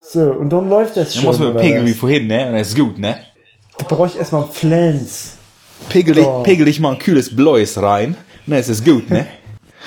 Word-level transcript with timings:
So, 0.00 0.20
und 0.32 0.50
dann 0.50 0.68
läuft 0.68 0.96
das 0.96 1.12
Dann 1.12 1.22
schon. 1.22 1.24
muss 1.26 1.38
man 1.38 1.48
oder 1.50 1.60
pegeln 1.60 1.86
wie 1.86 1.92
vorhin, 1.92 2.26
ne? 2.26 2.46
Und 2.48 2.54
das 2.54 2.68
ist 2.68 2.76
gut, 2.78 2.98
ne? 2.98 3.18
Da 3.78 3.84
brauche 3.86 4.06
ich 4.08 4.16
erstmal 4.18 4.42
einen 4.44 4.52
Flens. 4.52 5.36
Pegel, 5.88 6.14
dich- 6.14 6.26
Oh. 6.26 6.42
pegel 6.42 6.66
dich 6.66 6.80
mal 6.80 6.92
ein 6.92 6.98
kühles 6.98 7.34
Bläus 7.34 7.78
rein. 7.78 8.16
Ne, 8.46 8.58
es 8.58 8.68
ist 8.68 8.84
gut, 8.84 9.08
ne? 9.10 9.26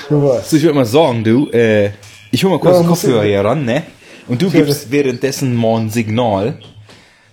So 0.09 0.57
ich 0.57 0.63
würde 0.63 0.73
mal 0.75 0.85
sagen, 0.85 1.23
du, 1.23 1.49
äh, 1.51 1.91
ich 2.31 2.43
hol 2.43 2.49
mal 2.51 2.59
kurz 2.59 2.75
Ja, 2.77 2.81
den 2.81 2.87
Kopfhörer 2.89 3.23
hier 3.23 3.45
ran, 3.45 3.63
ne? 3.65 3.83
Und 4.27 4.41
du 4.41 4.49
gibst 4.49 4.89
währenddessen 4.91 5.55
mal 5.55 5.81
ein 5.81 5.89
Signal, 5.91 6.57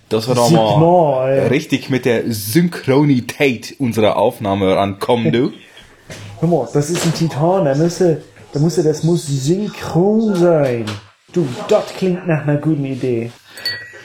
dass 0.09 0.27
wir 0.27 0.35
da 0.35 0.43
Signal, 0.45 0.77
mal 0.79 1.35
ja. 1.37 1.43
richtig 1.47 1.89
mit 1.89 2.05
der 2.05 2.23
Synchronität 2.31 3.75
unserer 3.79 4.17
Aufnahme 4.17 4.75
rankommen, 4.75 5.31
du. 5.31 5.53
Hör 6.39 6.49
mal, 6.49 6.67
das 6.73 6.89
ist 6.89 7.03
ein 7.05 7.13
Titan, 7.13 7.65
da 7.65 7.73
müsste, 7.75 8.21
da 8.53 8.59
müsste, 8.59 8.83
das 8.83 9.03
muss 9.03 9.25
synchron 9.25 10.35
sein. 10.35 10.85
Du, 11.33 11.47
das 11.67 11.93
klingt 11.93 12.27
nach 12.27 12.43
einer 12.43 12.57
guten 12.57 12.85
Idee. 12.85 13.31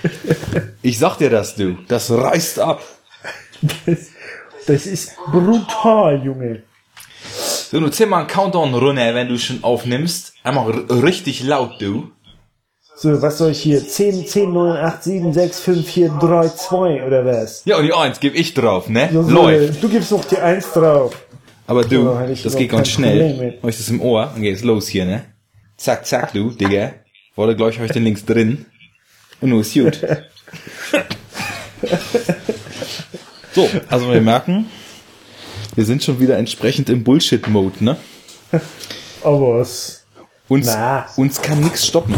Ich 0.83 1.01
sag 1.01 1.17
dir 1.17 1.31
das, 1.31 1.57
du. 1.57 1.79
Das 1.89 2.13
reißt 2.13 2.61
ab. 2.61 2.81
Das, 3.87 3.99
das 4.69 4.87
ist 4.87 5.17
brutal, 5.33 6.23
Junge. 6.25 6.63
So, 7.71 7.81
du 7.81 7.89
zieh 7.89 8.07
mal 8.07 8.21
einen 8.21 8.29
Countdown 8.29 8.73
runter, 8.73 9.13
wenn 9.15 9.29
du 9.29 9.37
schon 9.37 9.65
aufnimmst. 9.65 10.35
Einmal 10.45 10.71
richtig 10.71 11.43
laut, 11.43 11.81
du. 11.81 12.13
So, 12.95 13.21
was 13.21 13.39
soll 13.39 13.51
ich 13.51 13.63
hier? 13.63 13.85
10, 13.85 14.27
10, 14.27 14.53
9, 14.53 14.77
8, 14.77 15.03
7, 15.03 15.33
6, 15.33 15.61
5, 15.61 15.87
4, 15.91 16.09
3, 16.21 16.49
2 16.51 17.05
oder 17.05 17.27
was? 17.27 17.63
Ja, 17.65 17.79
und 17.79 17.85
die 17.85 17.93
Eins 17.93 18.21
geb 18.21 18.37
ich 18.37 18.55
drauf, 18.55 18.89
ne? 18.89 19.11
So, 19.13 19.23
Läuft. 19.23 19.83
Du 19.83 19.89
gibst 19.89 20.13
noch 20.13 20.25
die 20.25 20.39
1 20.39 20.73
drauf. 20.73 21.17
Aber 21.67 21.83
du, 21.85 22.17
ich 22.31 22.45
das 22.45 22.57
geht 22.57 22.71
ganz 22.71 22.89
schnell. 22.89 23.31
Problem 23.31 23.47
mit. 23.49 23.63
Hab 23.63 23.71
ich 23.71 23.77
das 23.77 23.89
im 23.89 24.01
Ohr, 24.01 24.31
dann 24.33 24.43
geht's 24.43 24.63
los 24.63 24.87
hier, 24.87 25.05
ne? 25.05 25.25
Zack, 25.77 26.07
zack, 26.07 26.33
du, 26.33 26.51
Digga. 26.53 26.93
Wurde 27.37 27.55
gleich 27.55 27.79
euch 27.81 27.93
den 27.93 28.05
links 28.05 28.25
drin. 28.25 28.65
Und 29.43 29.51
nur 29.51 29.61
ist 29.61 29.75
gut. 29.75 30.01
so, 33.53 33.69
also 33.89 34.11
wir 34.11 34.23
merken, 34.23 34.67
wir 35.75 35.85
sind 35.85 36.03
schon 36.03 36.19
wieder 36.19 36.39
entsprechend 36.39 36.89
im 36.89 37.05
Bullshit-Mode, 37.05 37.85
ne? 37.85 37.99
Aber 39.23 39.59
was? 39.59 40.07
Uns, 40.49 40.67
Na. 40.67 41.07
uns 41.17 41.43
kann 41.43 41.61
nix 41.61 41.87
stoppen. 41.87 42.15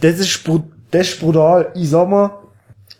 Das 0.00 0.20
ist, 0.20 0.48
das 0.92 1.08
ist 1.08 1.20
brutal. 1.20 1.72
Ich 1.74 1.90
sag 1.90 2.08
mal, 2.08 2.38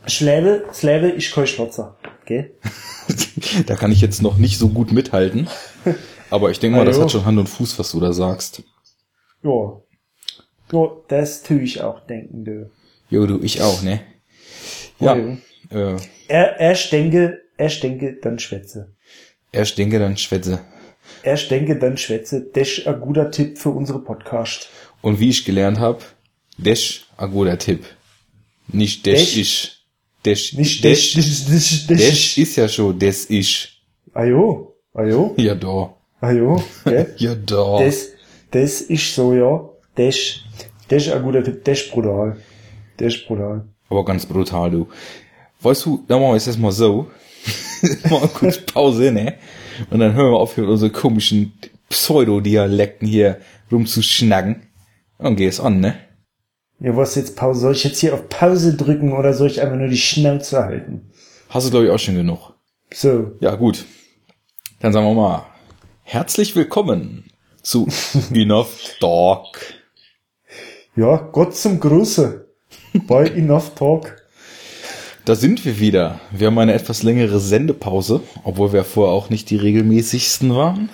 Schläve, 0.07 0.65
Schläve, 0.73 1.11
ich 1.11 1.31
kein 1.31 1.47
Schnotzer. 1.47 1.97
Okay? 2.23 2.55
da 3.67 3.77
kann 3.77 3.93
ich 3.93 4.01
jetzt 4.01 4.21
noch 4.23 4.37
nicht 4.37 4.59
so 4.59 4.69
gut 4.71 4.91
mithalten. 4.91 5.49
Aber 6.31 6.51
ich 6.51 6.59
denke 6.59 6.79
mal, 6.79 6.85
das 6.85 6.99
hat 6.99 7.13
schon 7.13 7.25
Hand 7.25 7.39
und 7.39 7.49
Fuß, 7.49 7.79
was 7.79 7.93
du 7.93 8.01
da 8.01 8.13
sagst. 8.13 8.63
Ja. 9.45 9.81
Ja, 10.73 10.89
das 11.09 11.43
tue 11.43 11.61
ich 11.63 11.83
auch 11.83 12.01
denken, 12.07 12.45
du. 12.45 12.71
Jo, 13.09 13.27
du, 13.27 13.41
ich 13.43 13.61
auch, 13.63 13.83
ne? 13.83 14.01
Ja. 15.01 15.17
Ja. 15.17 15.95
Äh, 15.95 15.97
Er, 16.29 16.61
erst 16.61 16.93
denke, 16.93 17.41
erst 17.57 17.83
denke, 17.83 18.19
dann 18.23 18.39
schwätze. 18.39 18.93
erst 19.53 19.79
denke, 19.79 19.99
dann 19.99 20.17
schwätze. 20.17 20.61
Erst 21.23 21.51
denke, 21.51 21.77
dann 21.79 21.97
schwätze. 21.97 22.47
Das 22.55 22.69
ist 22.69 22.87
ein 22.87 23.01
guter 23.01 23.31
Tipp 23.31 23.59
für 23.59 23.71
unsere 23.71 23.99
Podcast. 24.01 24.69
Und 25.03 25.19
wie 25.21 25.31
ich 25.31 25.45
gelernt 25.45 25.79
habe, 25.79 25.99
Dash, 26.59 27.07
a 27.17 27.27
guter 27.27 27.59
Tipp. 27.59 27.85
Nicht 28.69 29.07
Dash? 29.07 29.37
ist. 29.37 29.77
Dash, 30.25 30.53
Nicht 30.53 30.85
Dash, 30.85 31.15
das, 31.15 31.47
das, 31.47 31.87
das, 31.89 31.99
Dash 31.99 32.39
ist 32.39 32.57
ja 32.57 32.69
schon, 32.69 32.99
das 32.99 33.25
ist. 33.25 33.69
Ajo, 34.13 34.77
ajo, 34.93 35.35
Ja, 35.39 35.55
da. 35.55 35.95
ajo, 36.21 36.63
gell? 36.85 37.15
Ja, 37.19 37.35
da. 37.35 37.79
Das, 37.83 38.09
das 38.51 38.83
ist 38.83 39.15
so, 39.15 39.33
ja. 39.35 39.70
Das, 39.95 40.41
das 40.89 41.07
ist 41.07 41.13
ein 41.13 41.23
guter 41.23 41.43
Tipp. 41.43 41.65
Das 41.65 41.81
ist 41.81 41.93
brutal. 41.93 42.37
Das 42.97 43.15
ist 43.15 43.27
brutal. 43.27 43.65
Aber 43.89 44.05
ganz 44.05 44.27
brutal, 44.27 44.71
du. 44.71 44.89
Weißt 45.63 45.85
du, 45.85 46.05
dann 46.07 46.21
machen 46.21 46.33
wir 46.33 46.37
es 46.37 46.47
erstmal 46.47 46.73
so. 46.73 47.11
mal 48.11 48.29
kurz 48.29 48.59
Pause, 48.59 49.11
ne? 49.13 49.35
Und 49.91 50.01
dann 50.01 50.15
hören 50.15 50.33
wir 50.33 50.39
auf, 50.39 50.55
hier 50.55 50.65
mit 50.65 50.73
unseren 50.73 50.93
komischen 50.93 51.53
Pseudo-Dialekten 51.89 53.07
hier 53.07 53.41
rumzuschnacken. 53.71 54.67
Und 55.19 55.25
dann 55.25 55.37
geht's 55.37 55.61
an, 55.61 55.81
ne? 55.81 55.97
Ja, 56.79 56.97
was 56.97 57.15
jetzt 57.15 57.37
Pause? 57.37 57.61
Soll 57.61 57.73
ich 57.73 57.85
jetzt 57.85 57.99
hier 57.99 58.15
auf 58.15 58.29
Pause 58.29 58.75
drücken 58.75 59.13
oder 59.13 59.35
soll 59.35 59.49
ich 59.49 59.61
einfach 59.61 59.77
nur 59.77 59.89
die 59.89 59.99
Schnauze 59.99 60.63
halten? 60.65 61.11
Hast 61.49 61.67
du, 61.67 61.71
glaube 61.71 61.87
ich, 61.87 61.91
auch 61.91 61.99
schon 61.99 62.15
genug. 62.15 62.55
So. 62.93 63.33
Ja, 63.41 63.55
gut. 63.57 63.85
Dann 64.81 64.93
sagen 64.93 65.07
wir 65.07 65.15
mal, 65.15 65.47
herzlich 66.03 66.57
willkommen 66.57 67.31
zu 67.63 67.87
Enough 68.33 68.97
Talk. 68.99 69.59
Ja, 71.01 71.17
Gott 71.17 71.57
zum 71.57 71.81
Gruße. 71.81 72.45
Bei 73.07 73.25
Enough 73.35 73.75
Talk. 73.75 74.17
Da 75.25 75.35
sind 75.35 75.65
wir 75.65 75.81
wieder. 75.81 76.21
Wir 76.31 76.49
haben 76.49 76.59
eine 76.59 76.75
etwas 76.75 77.03
längere 77.03 77.41
Sendepause, 77.41 78.21
obwohl 78.45 78.75
wir 78.75 78.85
vorher 78.85 79.15
auch 79.15 79.31
nicht 79.31 79.49
die 79.49 79.57
regelmäßigsten 79.57 80.55
waren. 80.55 80.91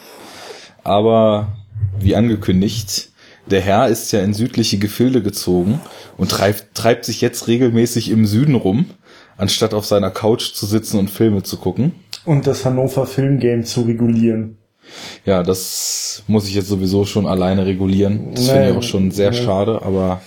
Aber 0.84 1.56
wie 1.99 2.15
angekündigt, 2.15 3.11
der 3.50 3.61
Herr 3.62 3.89
ist 3.89 4.12
ja 4.12 4.21
in 4.21 4.33
südliche 4.33 4.78
Gefilde 4.78 5.25
gezogen 5.25 5.81
und 6.16 6.31
treibt, 6.31 6.77
treibt 6.77 7.05
sich 7.05 7.21
jetzt 7.21 7.49
regelmäßig 7.49 8.09
im 8.12 8.27
Süden 8.27 8.55
rum, 8.55 8.87
anstatt 9.37 9.75
auf 9.75 9.87
seiner 9.87 10.12
Couch 10.12 10.53
zu 10.53 10.66
sitzen 10.66 11.00
und 11.00 11.11
Filme 11.11 11.43
zu 11.43 11.56
gucken. 11.56 11.97
Und 12.25 12.47
das 12.47 12.65
Hannover 12.65 13.06
Filmgame 13.06 13.65
zu 13.65 13.81
regulieren. 13.81 14.56
Ja, 15.24 15.42
das 15.42 16.22
muss 16.26 16.48
ich 16.48 16.54
jetzt 16.54 16.69
sowieso 16.69 17.04
schon 17.04 17.26
alleine 17.26 17.66
regulieren. 17.66 18.34
Das 18.34 18.48
finde 18.48 18.70
ich 18.70 18.76
auch 18.76 18.82
schon 18.82 19.10
sehr 19.10 19.30
nee. 19.30 19.36
schade, 19.36 19.82
aber 19.82 20.20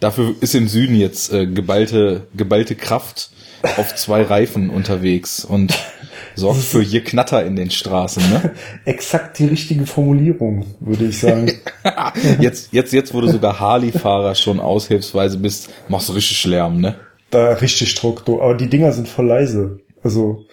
dafür 0.00 0.34
ist 0.40 0.54
im 0.54 0.68
Süden 0.68 0.96
jetzt 0.96 1.32
äh, 1.32 1.46
geballte, 1.46 2.26
geballte 2.34 2.74
Kraft 2.74 3.30
auf 3.62 3.94
zwei 3.94 4.22
Reifen 4.22 4.70
unterwegs 4.70 5.44
und 5.44 5.74
sorgt 6.34 6.60
für 6.60 6.82
je 6.82 7.00
Knatter 7.00 7.44
in 7.44 7.56
den 7.56 7.70
Straßen, 7.70 8.22
ne? 8.30 8.52
Exakt 8.84 9.38
die 9.38 9.46
richtige 9.46 9.86
Formulierung, 9.86 10.66
würde 10.80 11.06
ich 11.06 11.18
sagen. 11.18 11.52
Jetzt, 12.40 12.72
jetzt, 12.72 12.92
jetzt, 12.92 13.14
wo 13.14 13.20
du 13.20 13.30
sogar 13.30 13.60
Harley-Fahrer 13.60 14.34
schon 14.34 14.58
aushilfsweise 14.58 15.38
bist, 15.38 15.70
machst 15.88 16.08
du 16.08 16.14
richtig 16.14 16.44
Lärm, 16.44 16.80
ne? 16.80 16.96
da 17.34 17.52
richtig 17.54 17.94
Druck. 17.94 18.24
du. 18.24 18.40
Aber 18.40 18.54
die 18.54 18.68
Dinger 18.68 18.92
sind 18.92 19.08
voll 19.08 19.26
leise. 19.26 19.80
Also, 20.02 20.46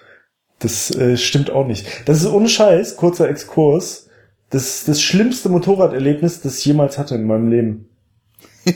das 0.61 0.91
äh, 0.91 1.17
stimmt 1.17 1.51
auch 1.51 1.67
nicht. 1.67 1.85
Das 2.05 2.17
ist 2.17 2.27
ohne 2.27 2.49
Scheiß, 2.49 2.95
kurzer 2.95 3.29
Exkurs. 3.29 4.07
Das 4.49 4.63
ist 4.63 4.87
das 4.87 5.01
schlimmste 5.01 5.49
Motorraderlebnis, 5.49 6.41
das 6.41 6.59
ich 6.59 6.65
jemals 6.65 6.97
hatte 6.97 7.15
in 7.15 7.25
meinem 7.25 7.49
Leben. 7.49 7.89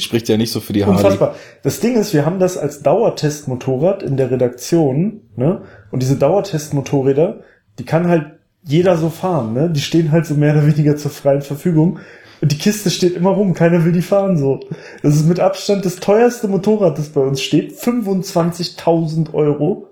Spricht 0.00 0.28
ja 0.28 0.36
nicht 0.36 0.50
so 0.50 0.60
für 0.60 0.72
die 0.72 0.84
Harley. 0.84 0.96
Unfassbar. 0.96 1.36
Das 1.62 1.80
Ding 1.80 1.96
ist, 1.96 2.12
wir 2.12 2.26
haben 2.26 2.40
das 2.40 2.56
als 2.56 2.82
Dauertestmotorrad 2.82 4.02
in 4.02 4.16
der 4.16 4.30
Redaktion, 4.30 5.20
ne? 5.36 5.62
Und 5.90 6.02
diese 6.02 6.16
Dauertestmotorräder, 6.16 7.40
die 7.78 7.84
kann 7.84 8.08
halt 8.08 8.38
jeder 8.64 8.96
so 8.96 9.10
fahren, 9.10 9.52
ne? 9.52 9.70
Die 9.70 9.80
stehen 9.80 10.10
halt 10.10 10.26
so 10.26 10.34
mehr 10.34 10.54
oder 10.54 10.66
weniger 10.66 10.96
zur 10.96 11.10
freien 11.10 11.42
Verfügung. 11.42 12.00
Und 12.40 12.52
die 12.52 12.58
Kiste 12.58 12.90
steht 12.90 13.16
immer 13.16 13.30
rum, 13.30 13.54
keiner 13.54 13.84
will 13.84 13.92
die 13.92 14.02
fahren 14.02 14.36
so. 14.36 14.60
Das 15.02 15.14
ist 15.14 15.26
mit 15.26 15.40
Abstand 15.40 15.84
das 15.84 15.96
teuerste 15.96 16.48
Motorrad, 16.48 16.98
das 16.98 17.10
bei 17.10 17.20
uns 17.20 17.40
steht. 17.40 17.72
25.000 17.78 19.32
Euro. 19.34 19.85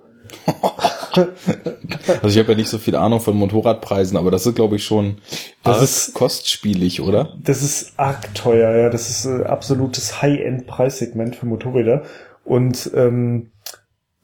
Also 2.22 2.28
ich 2.28 2.39
habe 2.39 2.53
ja 2.53 2.59
nicht 2.59 2.69
so 2.69 2.78
viel 2.78 2.97
Ahnung 2.97 3.21
von 3.21 3.37
Motorradpreisen, 3.37 4.17
aber 4.17 4.31
das 4.33 4.47
ist, 4.47 4.56
glaube 4.56 4.77
ich, 4.77 4.84
schon 4.84 5.19
Das 5.62 5.81
ist- 5.81 6.12
kostspielig, 6.15 7.00
oder? 7.00 7.37
Das 7.43 7.62
ist 7.62 7.93
arg 7.99 8.34
teuer, 8.34 8.75
ja. 8.77 8.91
Das 8.91 9.09
ist 9.09 9.25
äh, 9.27 9.45
absolutes 9.45 10.21
High-End-Preissegment 10.22 11.37
für 11.37 11.47
Motorräder. 11.47 12.03
Und 12.45 12.91
ähm, 12.95 13.53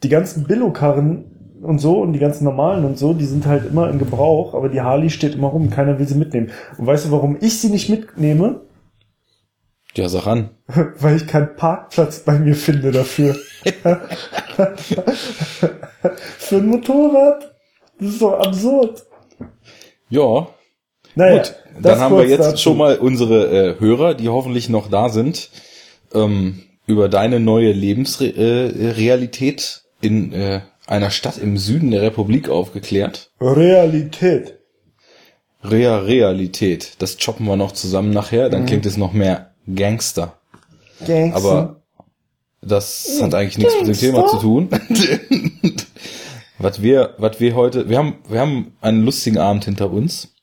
die 0.03 0.09
ganzen 0.09 0.44
Billo-Karren 0.48 1.59
und 1.62 1.78
so 1.78 2.00
und 2.00 2.12
die 2.12 2.19
ganzen 2.19 2.42
normalen 2.44 2.84
und 2.84 2.98
so, 2.98 3.15
die 3.15 3.25
sind 3.27 3.47
halt 3.47 3.66
immer 3.66 3.88
in 3.88 3.98
Gebrauch, 4.00 4.54
aber 4.54 4.69
die 4.69 4.81
Harley 4.81 5.10
steht 5.10 5.34
immer 5.37 5.48
rum, 5.48 5.71
keiner 5.71 5.98
will 5.98 6.09
sie 6.09 6.16
mitnehmen. 6.16 6.50
Und 6.77 6.87
weißt 6.87 7.06
du, 7.06 7.10
warum 7.12 7.37
ich 7.41 7.60
sie 7.60 7.69
nicht 7.69 7.88
mitnehme? 7.88 8.62
Ja, 9.94 10.09
sag 10.09 10.27
an. 10.27 10.50
Weil 10.98 11.16
ich 11.16 11.27
keinen 11.28 11.54
Parkplatz 11.54 12.21
bei 12.21 12.36
mir 12.39 12.56
finde 12.56 12.91
dafür. 12.91 13.36
Für 16.38 16.56
ein 16.56 16.66
Motorrad? 16.66 17.54
Das 17.98 18.08
ist 18.10 18.22
doch 18.22 18.38
absurd. 18.41 19.04
Ja, 20.08 20.48
Naja, 21.14 21.38
Gut, 21.42 21.54
dann 21.82 21.98
haben 22.00 22.16
wir 22.16 22.26
jetzt 22.26 22.44
dazu. 22.44 22.56
schon 22.58 22.76
mal 22.78 22.97
unsere 22.98 23.74
äh, 23.76 23.80
Hörer, 23.80 24.14
die 24.14 24.28
hoffentlich 24.28 24.68
noch 24.68 24.88
da 24.88 25.08
sind, 25.08 25.50
ähm, 26.14 26.62
über 26.86 27.08
deine 27.08 27.41
neue 27.41 27.72
Lebensrealität 27.72 29.82
äh, 30.02 30.06
in 30.06 30.32
äh, 30.32 30.60
einer 30.86 31.10
Stadt 31.10 31.38
im 31.38 31.56
Süden 31.58 31.91
der 31.91 32.03
Republik 32.03 32.48
aufgeklärt. 32.48 33.30
Realität. 33.41 34.58
Rea 35.62 35.98
Realität. 35.98 36.94
Das 37.00 37.18
choppen 37.18 37.46
wir 37.46 37.56
noch 37.56 37.72
zusammen 37.72 38.10
nachher, 38.10 38.46
Mhm. 38.48 38.53
dann 38.53 38.66
klingt 38.66 38.86
es 38.86 38.96
noch 38.96 39.12
mehr 39.12 39.53
Gangster. 39.72 40.38
Gangster. 41.06 41.36
Aber 41.36 41.76
das 42.62 43.20
hat 43.22 43.34
eigentlich 43.34 43.58
nichts 43.58 43.74
mit 43.78 43.88
dem 43.88 43.94
Thema 43.98 44.26
zu 44.26 44.38
tun. 44.38 44.68
was 46.60 46.83
wir, 46.83 47.15
was 47.18 47.41
wir 47.41 47.54
heute, 47.54 47.89
wir 47.89 47.98
haben, 47.98 48.16
wir 48.28 48.41
haben 48.41 48.72
einen 48.80 49.04
lustigen 49.04 49.39
Abend 49.39 49.65
hinter 49.65 49.91
uns. 49.91 50.34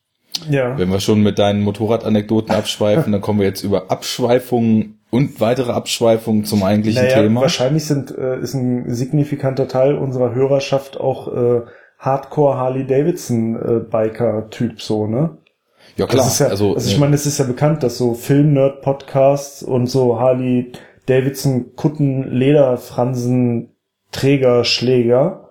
ja. 0.50 0.78
Wenn 0.78 0.90
wir 0.90 1.00
schon 1.00 1.22
mit 1.22 1.40
deinen 1.40 1.62
Motorradanekdoten 1.62 2.54
abschweifen, 2.56 3.12
dann 3.12 3.22
kommen 3.22 3.40
wir 3.40 3.48
jetzt 3.48 3.64
über 3.64 3.92
Abschweifungen 3.92 5.00
Und 5.10 5.40
weitere 5.40 5.72
Abschweifungen 5.72 6.44
zum 6.44 6.64
eigentlichen 6.64 7.04
naja, 7.04 7.22
Thema. 7.22 7.42
wahrscheinlich 7.42 7.86
sind, 7.86 8.16
äh, 8.18 8.40
ist 8.40 8.56
ein 8.56 8.94
signifikanter 8.94 9.68
Teil 9.68 9.96
unserer 9.96 10.34
Hörerschaft 10.34 11.00
auch 11.00 11.34
äh, 11.34 11.62
Hardcore 12.00 12.58
Harley 12.58 12.86
Davidson 12.86 13.56
äh, 13.56 13.80
Biker 13.80 14.50
Typ 14.50 14.81
so, 14.81 15.08
ne? 15.08 15.38
Ja 15.96 16.06
klar, 16.06 16.30
ja, 16.40 16.48
also, 16.48 16.75
also 16.75 16.92
ich 16.92 17.00
meine, 17.00 17.16
es 17.16 17.25
ist 17.25 17.40
ja 17.40 17.46
bekannt, 17.46 17.81
dass 17.81 17.98
so 17.98 18.13
Film-Nerd-Podcasts 18.13 19.63
und 19.63 19.88
so 19.88 20.20
Harley 20.20 20.74
Davidson 21.08 21.75
Kutten, 21.75 22.30
Lederfransen, 22.30 23.70
Träger, 24.12 24.63
Schläger 24.63 25.47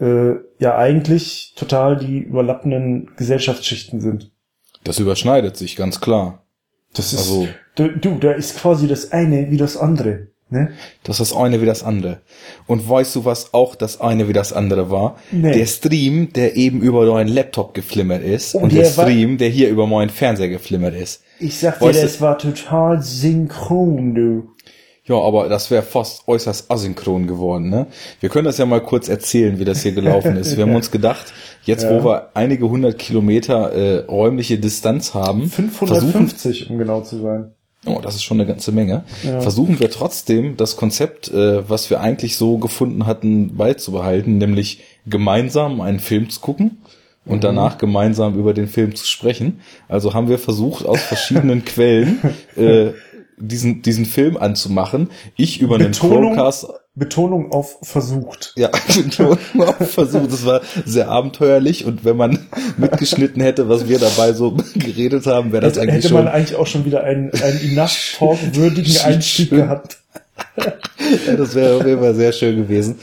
äh, 0.00 0.34
ja 0.58 0.76
eigentlich 0.76 1.54
total 1.56 1.96
die 1.96 2.18
überlappenden 2.18 3.10
Gesellschaftsschichten 3.16 4.00
sind. 4.00 4.30
das 4.84 4.98
überschneidet 4.98 5.56
sich 5.56 5.74
ganz 5.76 6.00
klar. 6.00 6.44
Das 6.94 7.12
ist 7.12 7.18
Also- 7.20 7.48
du, 7.74 7.88
du, 7.88 8.14
da 8.18 8.32
ist 8.32 8.56
quasi 8.58 8.86
das 8.88 9.12
eine 9.12 9.50
wie 9.50 9.56
das 9.56 9.76
andere, 9.76 10.28
ne? 10.48 10.70
Das 11.02 11.18
ist 11.20 11.32
das 11.32 11.38
eine 11.38 11.60
wie 11.60 11.66
das 11.66 11.82
andere. 11.82 12.20
Und 12.66 12.88
weißt 12.88 13.16
du, 13.16 13.24
was 13.24 13.52
auch 13.52 13.74
das 13.74 14.00
eine 14.00 14.28
wie 14.28 14.32
das 14.32 14.52
andere 14.52 14.90
war? 14.90 15.18
Nee. 15.32 15.52
Der 15.52 15.66
Stream, 15.66 16.32
der 16.32 16.56
eben 16.56 16.80
über 16.82 17.04
deinen 17.04 17.28
Laptop 17.28 17.74
geflimmert 17.74 18.22
ist 18.22 18.54
Oh, 18.54 18.58
und 18.60 18.72
der, 18.72 18.84
der 18.84 18.96
war- 18.96 19.04
Stream, 19.06 19.38
der 19.38 19.48
hier 19.48 19.68
über 19.70 19.86
meinen 19.86 20.10
Fernseher 20.10 20.48
geflimmert 20.48 20.94
ist. 20.94 21.22
Ich 21.40 21.58
sag 21.58 21.80
dir, 21.80 21.86
Weißt 21.86 21.98
du- 21.98 22.02
das 22.02 22.20
war 22.20 22.38
total 22.38 23.02
synchron, 23.02 24.14
du. 24.14 24.48
Ja, 25.08 25.14
aber 25.16 25.48
das 25.48 25.70
wäre 25.70 25.82
fast 25.82 26.26
äußerst 26.26 26.70
asynchron 26.70 27.26
geworden, 27.28 27.68
ne? 27.70 27.86
Wir 28.20 28.28
können 28.28 28.44
das 28.44 28.58
ja 28.58 28.66
mal 28.66 28.80
kurz 28.80 29.08
erzählen, 29.08 29.58
wie 29.60 29.64
das 29.64 29.82
hier 29.82 29.92
gelaufen 29.92 30.36
ist. 30.36 30.56
Wir 30.56 30.64
haben 30.64 30.74
uns 30.82 30.90
gedacht, 30.90 31.32
jetzt 31.64 31.84
Ja. 31.84 31.90
wo 31.90 32.04
wir 32.04 32.30
einige 32.34 32.68
hundert 32.68 32.98
Kilometer 32.98 33.72
äh, 33.72 33.98
räumliche 34.06 34.58
Distanz 34.58 35.14
haben, 35.14 35.48
versuchen, 35.48 35.70
550, 35.70 36.70
um 36.70 36.78
genau 36.78 37.02
zu 37.02 37.20
sein. 37.20 37.52
oh, 37.86 38.00
das 38.02 38.16
ist 38.16 38.24
schon 38.24 38.40
eine 38.40 38.48
ganze 38.48 38.72
Menge, 38.72 39.04
Ja. 39.22 39.40
versuchen 39.40 39.78
wir 39.78 39.90
trotzdem 39.92 40.56
das 40.56 40.76
Konzept, 40.76 41.28
äh, 41.32 41.68
was 41.68 41.88
wir 41.88 42.00
eigentlich 42.00 42.36
so 42.36 42.58
gefunden 42.58 43.06
hatten, 43.06 43.56
beizubehalten, 43.56 44.38
nämlich 44.38 44.82
gemeinsam 45.06 45.80
einen 45.80 46.00
Film 46.00 46.30
zu 46.30 46.40
gucken 46.40 46.78
und 47.24 47.42
danach 47.42 47.76
gemeinsam 47.78 48.38
über 48.38 48.54
den 48.54 48.68
Film 48.68 48.94
zu 48.94 49.04
sprechen. 49.04 49.60
Also 49.88 50.14
haben 50.14 50.28
wir 50.28 50.38
versucht, 50.38 50.84
aus 50.86 51.00
verschiedenen 51.00 51.64
Quellen 51.64 52.18
äh, 52.56 52.90
diesen, 53.38 53.82
diesen 53.82 54.04
Film 54.04 54.36
anzumachen. 54.36 55.10
Ich 55.36 55.60
über 55.60 55.76
einen 55.76 55.92
Betonung, 55.92 56.34
Chromecast 56.34 56.68
Betonung 56.94 57.52
auf 57.52 57.76
versucht. 57.82 58.54
ja, 58.56 58.70
Betonung 58.94 59.38
auf 59.58 59.90
Versuch. 59.90 60.26
Das 60.26 60.46
war 60.46 60.62
sehr 60.84 61.08
abenteuerlich 61.08 61.84
und 61.84 62.04
wenn 62.04 62.16
man 62.16 62.46
mitgeschnitten 62.78 63.42
hätte, 63.42 63.68
was 63.68 63.88
wir 63.88 63.98
dabei 63.98 64.32
so 64.32 64.56
geredet 64.74 65.26
haben, 65.26 65.52
wäre 65.52 65.62
das 65.62 65.72
Hätte, 65.72 65.82
eigentlich 65.82 66.04
hätte 66.04 66.14
man 66.14 66.24
schon. 66.24 66.32
eigentlich 66.32 66.56
auch 66.56 66.66
schon 66.66 66.84
wieder 66.86 67.04
einen, 67.04 67.30
einen 67.34 67.60
enough 67.60 68.16
talk-würdigen 68.18 68.96
Einstieg 68.98 69.50
Schön. 69.50 69.58
gehabt. 69.58 69.98
Ja, 71.26 71.34
das 71.36 71.54
wäre 71.54 71.76
auf 71.76 71.86
jeden 71.86 72.00
Fall 72.00 72.14
sehr 72.14 72.32
schön 72.32 72.56
gewesen. 72.56 72.98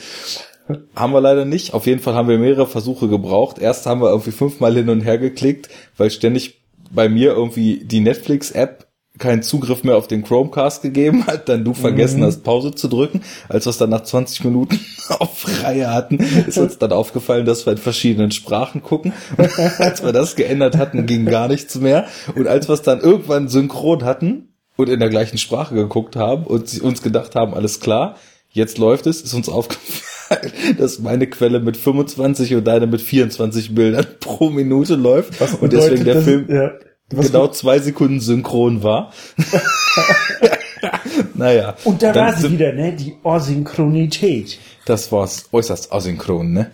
Haben 0.95 1.13
wir 1.13 1.21
leider 1.21 1.45
nicht. 1.45 1.73
Auf 1.73 1.85
jeden 1.85 1.99
Fall 2.01 2.13
haben 2.15 2.27
wir 2.27 2.37
mehrere 2.37 2.67
Versuche 2.67 3.07
gebraucht. 3.07 3.59
Erst 3.59 3.85
haben 3.85 4.01
wir 4.01 4.09
irgendwie 4.09 4.31
fünfmal 4.31 4.73
hin 4.73 4.89
und 4.89 5.01
her 5.01 5.17
geklickt, 5.17 5.69
weil 5.97 6.09
ständig 6.09 6.61
bei 6.91 7.09
mir 7.09 7.33
irgendwie 7.33 7.83
die 7.83 7.99
Netflix-App 7.99 8.87
keinen 9.19 9.43
Zugriff 9.43 9.83
mehr 9.83 9.95
auf 9.95 10.07
den 10.07 10.23
Chromecast 10.23 10.81
gegeben 10.81 11.27
hat, 11.27 11.47
dann 11.47 11.63
du 11.63 11.73
vergessen 11.73 12.21
Mhm. 12.21 12.25
hast, 12.25 12.43
Pause 12.43 12.73
zu 12.73 12.87
drücken. 12.87 13.21
Als 13.47 13.65
wir 13.65 13.69
es 13.69 13.77
dann 13.77 13.91
nach 13.91 14.01
20 14.03 14.43
Minuten 14.43 14.79
auf 15.19 15.45
Reihe 15.63 15.93
hatten, 15.93 16.17
ist 16.47 16.57
uns 16.57 16.77
dann 16.79 16.91
aufgefallen, 16.91 17.45
dass 17.45 17.65
wir 17.65 17.73
in 17.73 17.77
verschiedenen 17.77 18.31
Sprachen 18.31 18.81
gucken. 18.81 19.13
Und 19.37 19.49
als 19.79 20.03
wir 20.03 20.13
das 20.13 20.35
geändert 20.35 20.77
hatten, 20.77 21.05
ging 21.05 21.25
gar 21.25 21.47
nichts 21.47 21.75
mehr. 21.75 22.07
Und 22.35 22.47
als 22.47 22.67
wir 22.67 22.73
es 22.73 22.81
dann 22.81 23.01
irgendwann 23.01 23.47
synchron 23.49 24.03
hatten 24.03 24.49
und 24.77 24.89
in 24.89 24.99
der 24.99 25.09
gleichen 25.09 25.37
Sprache 25.37 25.75
geguckt 25.75 26.15
haben 26.15 26.45
und 26.45 26.67
sie- 26.67 26.81
uns 26.81 27.03
gedacht 27.03 27.35
haben, 27.35 27.53
alles 27.53 27.79
klar, 27.79 28.15
jetzt 28.49 28.79
läuft 28.79 29.05
es, 29.05 29.21
ist 29.21 29.33
uns 29.35 29.47
aufgefallen, 29.47 30.51
dass 30.79 30.97
meine 30.99 31.27
Quelle 31.27 31.59
mit 31.59 31.77
25 31.77 32.55
und 32.55 32.65
deine 32.65 32.87
mit 32.87 33.01
24 33.01 33.75
Bildern 33.75 34.07
pro 34.19 34.49
Minute 34.49 34.95
läuft. 34.95 35.39
und 35.61 35.71
deswegen 35.71 36.03
der 36.03 36.15
das? 36.15 36.23
Film 36.23 36.45
Ja. 36.49 36.71
Was 37.09 37.27
genau 37.27 37.47
zwei 37.47 37.79
Sekunden 37.79 38.19
synchron 38.19 38.83
war. 38.83 39.13
naja. 41.35 41.75
Und 41.83 42.01
da 42.01 42.13
war 42.15 42.35
sie 42.35 42.51
wieder, 42.51 42.73
ne? 42.73 42.93
Die 42.93 43.15
Asynchronität. 43.23 44.57
Das 44.85 45.11
war's 45.11 45.49
äußerst 45.51 45.91
asynchron, 45.91 46.53
ne? 46.53 46.71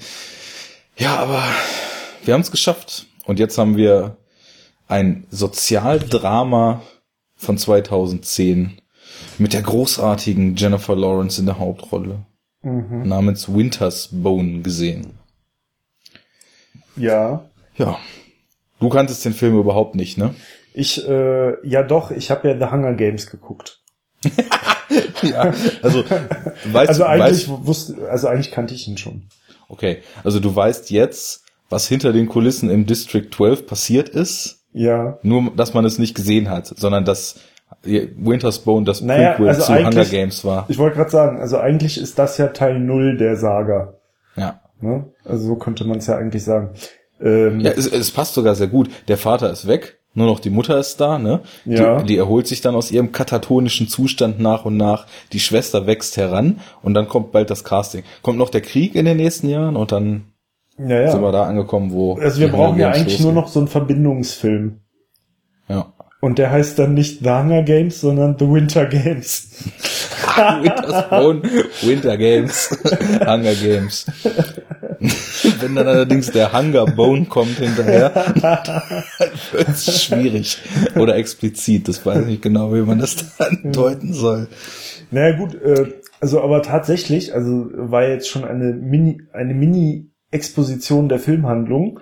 Ja, 0.97 1.17
aber 1.17 1.43
wir 2.23 2.33
haben 2.33 2.41
es 2.41 2.51
geschafft. 2.51 3.07
Und 3.25 3.39
jetzt 3.39 3.57
haben 3.57 3.75
wir 3.75 4.17
ein 4.87 5.25
Sozialdrama 5.29 6.81
von 7.35 7.57
2010 7.57 8.81
mit 9.37 9.53
der 9.53 9.61
großartigen 9.61 10.55
Jennifer 10.55 10.95
Lawrence 10.95 11.39
in 11.39 11.45
der 11.45 11.59
Hauptrolle 11.59 12.25
namens 12.61 13.47
Winter's 13.47 14.09
Bone 14.11 14.61
gesehen. 14.61 15.13
Ja. 16.97 17.45
Ja. 17.77 17.97
Du 18.79 18.89
kanntest 18.89 19.23
den 19.25 19.33
Film 19.33 19.57
überhaupt 19.59 19.95
nicht, 19.95 20.17
ne? 20.17 20.33
Ich, 20.73 21.07
äh, 21.07 21.67
ja 21.67 21.83
doch, 21.83 22.11
ich 22.11 22.31
habe 22.31 22.47
ja 22.49 22.57
The 22.57 22.71
Hunger 22.71 22.93
Games 22.93 23.29
geguckt. 23.29 23.81
Ja. 25.21 25.53
Also, 25.83 26.03
weißt, 26.65 26.89
Also 26.89 27.03
eigentlich 27.03 27.47
weißt, 27.47 27.67
wusste, 27.67 28.09
also 28.09 28.27
eigentlich 28.27 28.51
kannte 28.51 28.73
ich 28.73 28.87
ihn 28.87 28.97
schon. 28.97 29.27
okay. 29.67 29.99
Also 30.23 30.39
du 30.39 30.55
weißt 30.55 30.89
jetzt, 30.89 31.43
was 31.69 31.87
hinter 31.87 32.11
den 32.11 32.27
Kulissen 32.27 32.69
im 32.71 32.87
District 32.87 33.27
12 33.31 33.67
passiert 33.67 34.09
ist. 34.09 34.63
Ja. 34.73 35.19
Nur, 35.21 35.51
dass 35.55 35.73
man 35.75 35.85
es 35.85 35.99
nicht 35.99 36.15
gesehen 36.15 36.49
hat, 36.49 36.65
sondern 36.67 37.05
dass 37.05 37.39
Winter's 37.83 38.59
Bone 38.59 38.85
das 38.85 39.01
Naja, 39.01 39.31
Prequel 39.33 39.49
also 39.49 39.61
zu 39.61 39.75
Hunger 39.75 40.05
Games 40.05 40.43
war. 40.43 40.65
Ich 40.69 40.79
wollte 40.79 40.97
gerade 40.97 41.11
sagen, 41.11 41.39
also 41.39 41.57
eigentlich 41.57 41.99
ist 41.99 42.17
das 42.17 42.37
ja 42.37 42.47
Teil 42.47 42.79
null 42.79 43.17
der 43.17 43.35
Saga. 43.35 43.93
Ja. 44.35 44.59
Ne? 44.81 45.11
Also 45.23 45.47
so 45.47 45.55
könnte 45.55 45.85
man 45.85 45.99
es 45.99 46.07
ja 46.07 46.17
eigentlich 46.17 46.43
sagen. 46.43 46.71
Ähm, 47.21 47.59
Ja, 47.59 47.71
es, 47.71 47.87
es 47.87 48.11
passt 48.11 48.33
sogar 48.33 48.55
sehr 48.55 48.67
gut. 48.67 48.89
Der 49.07 49.17
Vater 49.17 49.51
ist 49.51 49.67
weg, 49.67 49.99
nur 50.13 50.27
noch 50.27 50.39
die 50.39 50.49
Mutter 50.49 50.77
ist 50.79 50.97
da, 50.97 51.19
ne? 51.19 51.41
Ja. 51.65 51.99
Die, 51.99 52.07
die 52.07 52.17
erholt 52.17 52.47
sich 52.47 52.61
dann 52.61 52.75
aus 52.75 52.91
ihrem 52.91 53.11
katatonischen 53.11 53.87
Zustand 53.87 54.39
nach 54.39 54.65
und 54.65 54.75
nach. 54.75 55.05
Die 55.33 55.39
Schwester 55.39 55.85
wächst 55.85 56.17
heran 56.17 56.59
und 56.81 56.93
dann 56.93 57.07
kommt 57.07 57.31
bald 57.31 57.49
das 57.49 57.63
Casting. 57.63 58.03
Kommt 58.21 58.39
noch 58.39 58.49
der 58.49 58.61
Krieg 58.61 58.95
in 58.95 59.05
den 59.05 59.17
nächsten 59.17 59.49
Jahren 59.49 59.75
und 59.75 59.91
dann 59.91 60.23
ja, 60.77 61.01
ja. 61.01 61.11
sind 61.11 61.21
wir 61.21 61.31
da 61.31 61.43
angekommen, 61.43 61.91
wo. 61.91 62.15
Also 62.15 62.39
wir 62.39 62.49
brauchen 62.49 62.79
ja 62.79 62.89
eigentlich 62.89 63.19
nur 63.19 63.33
noch 63.33 63.47
so 63.49 63.59
einen 63.59 63.67
Verbindungsfilm. 63.67 64.79
Ja. 65.67 65.93
Und 66.21 66.37
der 66.37 66.51
heißt 66.51 66.77
dann 66.77 66.95
nicht 66.95 67.19
The 67.19 67.29
Hunger 67.29 67.63
Games, 67.63 68.01
sondern 68.01 68.35
The 68.37 68.49
Winter 68.49 68.85
Games. 68.85 69.47
Winter 71.81 72.17
Games, 72.17 72.69
Hunger 73.25 73.55
Games. 73.55 74.05
Wenn 75.61 75.75
dann 75.75 75.87
allerdings 75.87 76.31
der 76.31 76.51
Hunger 76.51 76.85
Bone 76.85 77.25
kommt 77.25 77.57
hinterher, 77.57 78.09
dann 78.09 78.81
wird's 79.51 80.03
schwierig. 80.03 80.57
Oder 80.95 81.15
explizit, 81.15 81.87
das 81.87 82.05
weiß 82.05 82.21
ich 82.21 82.27
nicht 82.27 82.41
genau, 82.41 82.73
wie 82.73 82.81
man 82.81 82.99
das 82.99 83.37
dann 83.37 83.71
deuten 83.71 84.13
soll. 84.13 84.49
Naja 85.11 85.37
gut, 85.37 85.55
äh, 85.55 85.93
also 86.19 86.41
aber 86.41 86.61
tatsächlich, 86.61 87.33
also 87.33 87.69
war 87.73 88.05
jetzt 88.07 88.27
schon 88.27 88.43
eine 88.43 88.73
Mini, 88.73 89.21
eine 89.31 89.53
Mini-Exposition 89.53 91.07
der 91.07 91.19
Filmhandlung, 91.19 92.01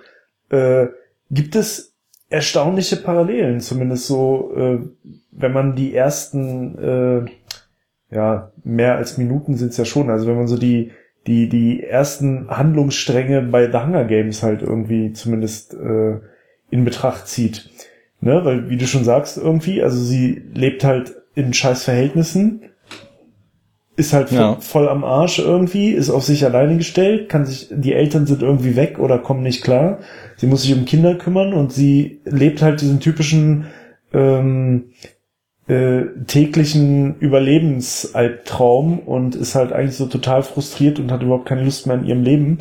äh, 0.50 0.86
gibt 1.30 1.54
es 1.54 1.94
erstaunliche 2.30 2.96
Parallelen, 2.96 3.60
zumindest 3.60 4.06
so, 4.06 4.52
äh, 4.56 4.78
wenn 5.32 5.52
man 5.52 5.74
die 5.74 5.94
ersten, 5.94 6.78
äh, 6.78 8.14
ja, 8.14 8.52
mehr 8.64 8.96
als 8.96 9.18
Minuten 9.18 9.56
sind's 9.56 9.76
ja 9.76 9.84
schon, 9.84 10.10
also 10.10 10.26
wenn 10.26 10.36
man 10.36 10.48
so 10.48 10.58
die, 10.58 10.92
die, 11.26 11.48
die 11.48 11.82
ersten 11.82 12.48
Handlungsstränge 12.48 13.42
bei 13.42 13.70
The 13.70 13.78
Hunger 13.78 14.04
Games 14.04 14.42
halt 14.42 14.62
irgendwie 14.62 15.12
zumindest 15.12 15.74
äh, 15.74 16.20
in 16.70 16.84
Betracht 16.84 17.28
zieht. 17.28 17.70
Ne, 18.20 18.44
weil, 18.44 18.68
wie 18.68 18.76
du 18.76 18.86
schon 18.86 19.04
sagst, 19.04 19.36
irgendwie, 19.36 19.80
also 19.80 19.96
sie 19.96 20.42
lebt 20.52 20.82
halt 20.82 21.14
in 21.36 21.52
scheiß 21.52 21.84
Verhältnissen, 21.84 22.62
ist 23.98 24.12
halt 24.12 24.30
Ja. 24.30 24.56
voll, 24.60 24.88
am 24.88 25.02
Arsch 25.02 25.40
irgendwie, 25.40 25.90
ist 25.90 26.08
auf 26.08 26.22
sich 26.22 26.44
alleine 26.44 26.76
gestellt, 26.76 27.28
kann 27.28 27.44
sich, 27.44 27.68
die 27.70 27.92
Eltern 27.92 28.26
sind 28.26 28.42
irgendwie 28.42 28.76
weg 28.76 29.00
oder 29.00 29.18
kommen 29.18 29.42
nicht 29.42 29.64
klar. 29.64 29.98
Sie 30.36 30.46
muss 30.46 30.62
sich 30.62 30.72
um 30.72 30.84
Kinder 30.84 31.16
kümmern 31.16 31.52
und 31.52 31.72
sie 31.72 32.20
lebt 32.24 32.62
halt 32.62 32.80
diesen 32.80 33.00
typischen 33.00 33.66
ähm, 34.14 34.92
äh, 35.66 36.02
täglichen 36.28 37.16
Überlebensalbtraum 37.18 39.00
und 39.00 39.34
ist 39.34 39.56
halt 39.56 39.72
eigentlich 39.72 39.96
so 39.96 40.06
total 40.06 40.44
frustriert 40.44 41.00
und 41.00 41.10
hat 41.10 41.22
überhaupt 41.24 41.46
keine 41.46 41.64
Lust 41.64 41.88
mehr 41.88 41.96
in 41.96 42.04
ihrem 42.04 42.22
Leben. 42.22 42.58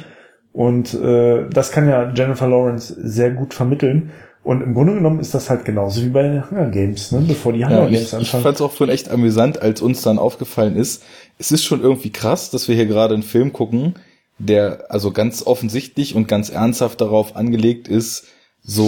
Und 0.54 0.96
äh, 0.96 1.48
das 1.52 1.72
kann 1.72 1.88
ja 1.88 2.12
Jennifer 2.16 2.48
Lawrence 2.48 2.96
sehr 2.98 3.30
gut 3.30 3.54
vermitteln. 3.54 4.10
Und 4.48 4.62
im 4.62 4.74
Grunde 4.74 4.94
genommen 4.94 5.20
ist 5.20 5.34
das 5.34 5.50
halt 5.50 5.66
genauso 5.66 6.02
wie 6.04 6.08
bei 6.08 6.22
den 6.22 6.50
Hunger 6.50 6.70
Games, 6.70 7.12
ne? 7.12 7.22
bevor 7.28 7.52
die 7.52 7.66
Hunger 7.66 7.80
Ja, 7.80 7.86
Games 7.90 8.00
ich, 8.00 8.08
ich 8.08 8.14
anfangen. 8.14 8.44
fand 8.44 8.56
es 8.56 8.62
auch 8.62 8.72
vorhin 8.72 8.94
echt 8.94 9.10
amüsant, 9.10 9.62
als 9.62 9.82
uns 9.82 10.04
dann 10.04 10.18
aufgefallen 10.18 10.78
ist, 10.78 11.04
es 11.38 11.52
ist 11.52 11.66
schon 11.66 11.82
irgendwie 11.82 12.12
krass, 12.12 12.50
dass 12.50 12.70
wir 12.70 12.76
hier 12.76 12.86
gerade 12.86 13.14
einen 13.14 13.24
Film 13.24 13.52
gucken, 13.52 13.96
der 14.40 14.86
also 14.88 15.12
ganz 15.12 15.46
offensichtlich 15.46 16.16
und 16.16 16.30
ganz 16.30 16.50
ernsthaft 16.50 17.02
darauf 17.02 17.36
angelegt 17.36 17.90
ist, 17.90 18.28
so 18.64 18.88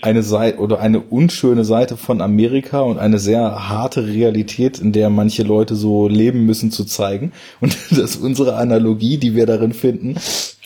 eine 0.00 0.22
Seite 0.22 0.60
oder 0.60 0.80
eine 0.80 1.00
unschöne 1.00 1.66
Seite 1.66 1.98
von 1.98 2.22
Amerika 2.22 2.80
und 2.80 2.98
eine 2.98 3.18
sehr 3.18 3.68
harte 3.68 4.06
Realität, 4.06 4.78
in 4.78 4.92
der 4.92 5.10
manche 5.10 5.42
Leute 5.42 5.74
so 5.74 6.08
leben 6.08 6.46
müssen, 6.46 6.70
zu 6.70 6.84
zeigen. 6.84 7.32
Und 7.60 7.76
dass 7.90 8.16
unsere 8.16 8.56
Analogie, 8.56 9.18
die 9.18 9.34
wir 9.34 9.44
darin 9.44 9.74
finden, 9.74 10.16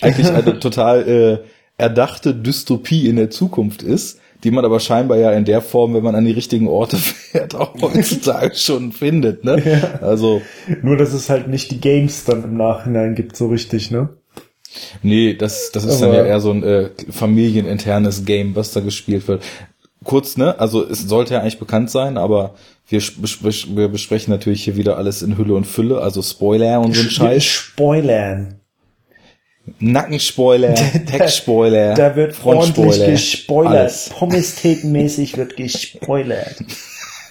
eigentlich 0.00 0.30
eine 0.30 0.58
total 0.60 1.08
äh, 1.08 1.59
erdachte 1.80 2.34
Dystopie 2.34 3.06
in 3.08 3.16
der 3.16 3.30
Zukunft 3.30 3.82
ist, 3.82 4.18
die 4.44 4.50
man 4.50 4.64
aber 4.64 4.80
scheinbar 4.80 5.18
ja 5.18 5.32
in 5.32 5.44
der 5.44 5.60
Form, 5.60 5.94
wenn 5.94 6.02
man 6.02 6.14
an 6.14 6.24
die 6.24 6.32
richtigen 6.32 6.68
Orte 6.68 6.96
fährt, 6.98 7.54
auch 7.54 7.74
heutzutage 7.82 8.54
schon 8.54 8.92
findet. 8.92 9.44
Ne? 9.44 9.62
Ja. 9.64 10.06
Also 10.06 10.40
Nur, 10.82 10.96
dass 10.96 11.12
es 11.12 11.28
halt 11.28 11.48
nicht 11.48 11.70
die 11.70 11.80
Games 11.80 12.24
dann 12.24 12.44
im 12.44 12.56
Nachhinein 12.56 13.14
gibt, 13.14 13.36
so 13.36 13.48
richtig, 13.48 13.90
ne? 13.90 14.08
Nee, 15.02 15.34
das, 15.34 15.72
das 15.72 15.84
ist 15.84 16.00
Aber- 16.02 16.12
dann 16.12 16.24
ja 16.24 16.30
eher 16.30 16.40
so 16.40 16.52
ein 16.52 16.62
äh, 16.62 16.90
familieninternes 17.10 18.24
Game, 18.24 18.54
was 18.54 18.72
da 18.72 18.80
gespielt 18.80 19.26
wird. 19.28 19.42
Kurz, 20.04 20.36
ne? 20.38 20.58
Also 20.58 20.86
es 20.88 21.00
sollte 21.08 21.34
ja 21.34 21.40
eigentlich 21.40 21.58
bekannt 21.58 21.90
sein, 21.90 22.16
aber 22.16 22.54
wir, 22.88 23.02
bespre 23.20 23.50
wir 23.76 23.88
besprechen 23.88 24.32
natürlich 24.32 24.64
hier 24.64 24.76
wieder 24.76 24.96
alles 24.96 25.20
in 25.22 25.36
Hülle 25.36 25.54
und 25.54 25.66
Fülle, 25.66 26.00
also 26.00 26.22
Spoiler 26.22 26.80
und 26.80 26.94
so 26.94 27.02
ein 27.02 27.10
Scheiß. 27.10 27.44
Spoilern. 27.44 28.59
Nackenspoiler, 29.78 30.74
Heckspoiler, 31.10 31.94
Da 31.94 32.16
wird 32.16 32.34
ordentlich 32.44 33.04
gespoilert. 33.04 33.74
alles. 33.76 34.10
Pommes-Thekenmäßig 34.10 35.36
wird 35.36 35.56
gespoilert. 35.56 36.56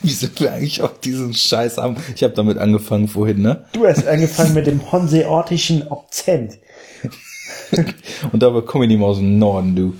Wie 0.01 0.11
sind 0.11 0.39
wir 0.39 0.53
eigentlich 0.53 0.81
auf 0.81 0.99
diesen 0.99 1.33
Scheiß 1.33 1.77
haben? 1.77 1.97
Ich 2.15 2.23
habe 2.23 2.33
damit 2.33 2.57
angefangen 2.57 3.07
vorhin, 3.07 3.41
ne? 3.41 3.65
Du 3.73 3.85
hast 3.85 4.07
angefangen 4.07 4.53
mit 4.53 4.67
dem 4.67 4.91
honseortischen 4.91 5.91
Akzent. 5.91 6.59
Und 8.31 8.41
dabei 8.41 8.61
komme 8.61 8.85
ich 8.85 8.89
nicht 8.89 8.99
mehr 8.99 9.07
aus 9.07 9.17
dem 9.17 9.37
Norden, 9.37 9.75
du. 9.75 9.93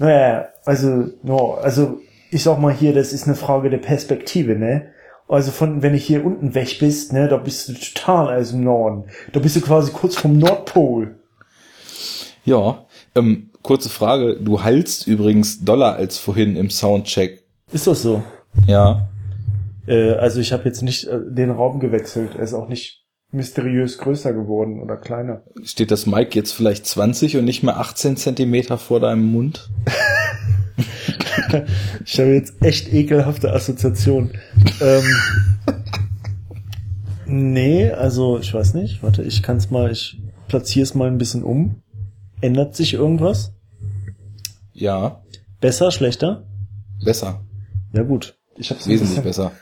Naja, 0.00 0.48
also, 0.64 1.06
no, 1.22 1.54
also, 1.54 2.00
ich 2.30 2.42
sag 2.42 2.58
mal 2.58 2.74
hier, 2.74 2.92
das 2.92 3.12
ist 3.12 3.26
eine 3.26 3.36
Frage 3.36 3.70
der 3.70 3.78
Perspektive, 3.78 4.56
ne? 4.56 4.90
Also 5.28 5.50
von, 5.50 5.82
wenn 5.82 5.94
ich 5.94 6.06
hier 6.06 6.24
unten 6.24 6.54
weg 6.54 6.78
bist, 6.80 7.12
ne, 7.12 7.28
da 7.28 7.36
bist 7.36 7.68
du 7.68 7.74
total 7.74 8.34
aus 8.40 8.50
dem 8.50 8.64
Norden. 8.64 9.04
Da 9.32 9.40
bist 9.40 9.56
du 9.56 9.60
quasi 9.60 9.92
kurz 9.92 10.16
vom 10.16 10.38
Nordpol. 10.38 11.17
Ja, 12.48 12.86
ähm, 13.14 13.50
kurze 13.60 13.90
Frage. 13.90 14.36
Du 14.40 14.62
heilst 14.62 15.06
übrigens 15.06 15.62
doller 15.66 15.96
als 15.96 16.16
vorhin 16.16 16.56
im 16.56 16.70
Soundcheck. 16.70 17.42
Ist 17.72 17.86
das 17.86 18.00
so? 18.00 18.22
Ja. 18.66 19.10
Äh, 19.86 20.12
also 20.12 20.40
ich 20.40 20.50
habe 20.54 20.64
jetzt 20.64 20.80
nicht 20.80 21.06
äh, 21.08 21.18
den 21.28 21.50
Raum 21.50 21.78
gewechselt. 21.78 22.36
Er 22.36 22.44
ist 22.44 22.54
auch 22.54 22.66
nicht 22.66 23.04
mysteriös 23.32 23.98
größer 23.98 24.32
geworden 24.32 24.80
oder 24.80 24.96
kleiner. 24.96 25.42
Steht 25.62 25.90
das 25.90 26.06
Mic 26.06 26.34
jetzt 26.34 26.52
vielleicht 26.52 26.86
20 26.86 27.36
und 27.36 27.44
nicht 27.44 27.62
mehr 27.62 27.76
18 27.76 28.16
Zentimeter 28.16 28.78
vor 28.78 29.00
deinem 29.00 29.30
Mund? 29.30 29.68
Ich 32.04 32.18
habe 32.20 32.30
jetzt 32.30 32.62
echt 32.62 32.92
ekelhafte 32.92 33.52
Assoziationen. 33.52 34.32
ähm, 34.80 35.04
nee, 37.26 37.90
also 37.90 38.38
ich 38.38 38.52
weiß 38.52 38.74
nicht. 38.74 39.02
Warte, 39.02 39.22
ich 39.22 39.42
kann 39.42 39.56
es 39.56 39.70
mal, 39.70 39.90
ich 39.90 40.20
platziere 40.48 40.82
es 40.82 40.94
mal 40.94 41.08
ein 41.08 41.18
bisschen 41.18 41.42
um. 41.42 41.82
Ändert 42.40 42.74
sich 42.76 42.94
irgendwas? 42.94 43.52
Ja, 44.72 45.22
Besser, 45.60 45.90
schlechter? 45.90 46.44
besser. 47.04 47.40
Ja 47.92 48.02
gut. 48.04 48.38
Ich 48.56 48.70
hab's 48.70 48.86
Wesentlich 48.88 49.20
besser. 49.22 49.52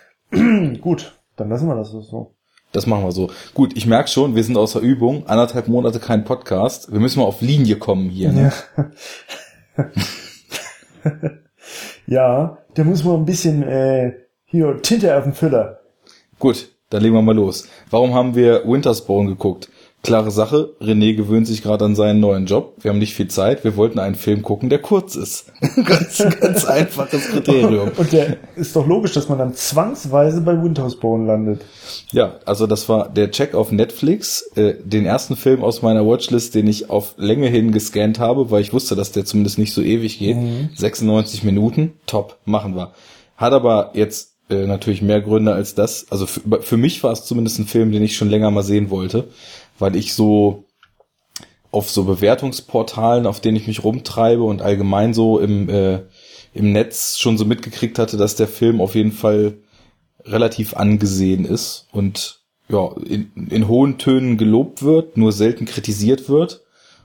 Gut, 0.81 1.15
dann 1.37 1.49
lassen 1.49 1.69
wir 1.69 1.75
das 1.75 1.91
so. 1.91 2.35
Das 2.73 2.87
machen 2.87 3.05
wir 3.05 3.13
so. 3.13 3.31
Gut, 3.55 3.75
ich 3.77 3.87
merke 3.87 4.09
schon, 4.11 4.35
wir 4.35 4.45
sind 4.45 4.57
außer 4.59 4.81
Übung. 4.81 5.27
Anderthalb 5.27 5.69
Monate 5.69 6.01
kein 6.01 6.25
Podcast. 6.25 6.93
Wir 6.93 7.01
müssen 7.01 7.21
mal 7.21 7.25
auf 7.27 7.41
Linie 7.41 7.77
kommen 7.77 8.11
hier. 8.11 8.33
Ne? 8.33 8.53
Ja. 9.77 9.91
ja, 12.07 12.59
da 12.75 12.85
muss 12.85 13.05
man 13.05 13.17
ein 13.17 13.25
bisschen 13.25 13.63
äh, 13.63 14.13
hier 14.45 14.83
Tinte 14.83 15.17
auf 15.17 15.25
dem 15.25 15.33
Füller. 15.33 15.81
Gut, 16.39 16.69
dann 16.91 17.03
legen 17.03 17.15
wir 17.15 17.23
mal 17.23 17.35
los. 17.35 17.69
Warum 17.91 18.13
haben 18.15 18.35
wir 18.35 18.65
Winterspawn 18.67 19.27
geguckt? 19.29 19.71
Klare 20.03 20.31
Sache, 20.31 20.71
René 20.81 21.17
gewöhnt 21.17 21.49
sich 21.49 21.63
gerade 21.63 21.85
an 21.85 21.97
seinen 21.97 22.21
neuen 22.21 22.47
Job. 22.47 22.75
Wir 22.81 22.91
haben 22.91 22.99
nicht 22.99 23.15
viel 23.15 23.27
Zeit. 23.27 23.65
Wir 23.65 23.77
wollten 23.77 23.99
einen 23.99 24.15
Film 24.15 24.43
gucken, 24.43 24.69
der 24.69 24.79
kurz 24.79 25.17
ist. 25.17 25.53
ganz, 25.85 26.25
ganz 26.41 26.65
einfaches 26.65 27.27
Kriterium. 27.29 27.91
Und 27.97 28.13
der 28.13 28.37
ist 28.55 28.77
doch 28.77 28.87
logisch, 28.87 29.13
dass 29.15 29.29
man 29.29 29.39
dann 29.39 29.55
zwangsweise 29.55 30.43
bei 30.43 30.63
Windhouse-Bone 30.63 31.27
landet. 31.27 31.65
Ja, 32.13 32.37
also 32.45 32.69
das 32.69 32.89
war 32.89 33.09
der 33.09 33.33
Check 33.33 33.55
auf 33.55 33.73
Netflix, 33.73 34.43
äh, 34.55 34.75
den 34.81 35.07
ersten 35.07 35.35
Film 35.35 35.65
aus 35.65 35.83
meiner 35.83 36.07
Watchlist, 36.07 36.55
den 36.55 36.69
ich 36.69 36.89
auf 36.89 37.15
Länge 37.17 37.49
hin 37.49 37.73
gescannt 37.73 38.21
habe, 38.21 38.51
weil 38.53 38.61
ich 38.61 38.73
wusste, 38.73 38.95
dass 38.95 39.11
der 39.11 39.25
zumindest 39.25 39.59
nicht 39.59 39.75
so 39.75 39.83
ewig 39.83 40.21
geht. 40.21 40.37
96 40.77 41.43
Minuten, 41.43 41.95
top, 42.07 42.37
machen 42.45 42.77
wir. 42.77 42.93
Hat 43.37 43.53
aber 43.53 43.91
jetzt 43.95 44.37
äh, 44.49 44.67
natürlich 44.67 45.03
mehr 45.03 45.21
Gründe 45.21 45.53
als 45.53 45.75
das. 45.75 46.07
Also 46.11 46.27
für, 46.27 46.63
für 46.63 46.77
mich 46.77 47.03
war 47.03 47.13
es 47.13 47.25
zumindest 47.25 47.59
ein 47.59 47.67
Film, 47.67 47.91
den 47.91 48.03
ich 48.03 48.17
schon 48.17 48.31
länger 48.31 48.51
mal 48.51 48.63
sehen 48.63 48.91
wollte, 48.91 49.29
weil 49.79 49.97
ich 49.97 50.15
so 50.15 50.65
auf 51.71 51.91
so 51.91 52.05
Bewertungsportalen, 52.05 53.27
auf 53.27 53.41
denen 53.41 53.57
ich 53.57 53.67
mich 53.67 53.85
rumtreibe 53.85 54.43
und 54.43 54.63
allgemein 54.63 55.13
so 55.13 55.39
im, 55.39 55.69
äh, 55.69 56.03
im 56.55 56.73
Netz 56.73 57.19
schon 57.19 57.37
so 57.37 57.45
mitgekriegt 57.45 57.99
hatte, 57.99 58.17
dass 58.17 58.37
der 58.37 58.49
Film 58.49 58.81
auf 58.81 58.95
jeden 58.95 59.13
Fall 59.13 59.59
relativ 60.25 60.75
angesehen 60.75 61.45
ist 61.45 61.87
und 61.93 62.41
ja, 62.69 62.91
in, 63.05 63.31
in 63.49 63.69
hohen 63.69 63.99
Tönen 63.99 64.39
gelobt 64.39 64.83
wird, 64.83 65.17
nur 65.17 65.33
selten 65.33 65.67
kritisiert 65.67 66.29
wird. 66.29 66.63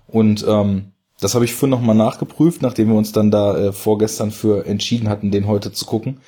Und 0.08 0.46
ähm, 0.48 0.94
das 1.20 1.36
habe 1.36 1.46
ich 1.46 1.54
vorhin 1.54 1.70
nochmal 1.70 1.96
nachgeprüft, 1.96 2.62
nachdem 2.62 2.90
wir 2.90 2.96
uns 2.96 3.12
dann 3.12 3.30
da 3.30 3.58
äh, 3.58 3.72
vorgestern 3.72 4.32
für 4.32 4.66
entschieden 4.66 5.08
hatten, 5.08 5.30
den 5.30 5.48
heute 5.48 5.72
zu 5.72 5.86
gucken. 5.86 6.20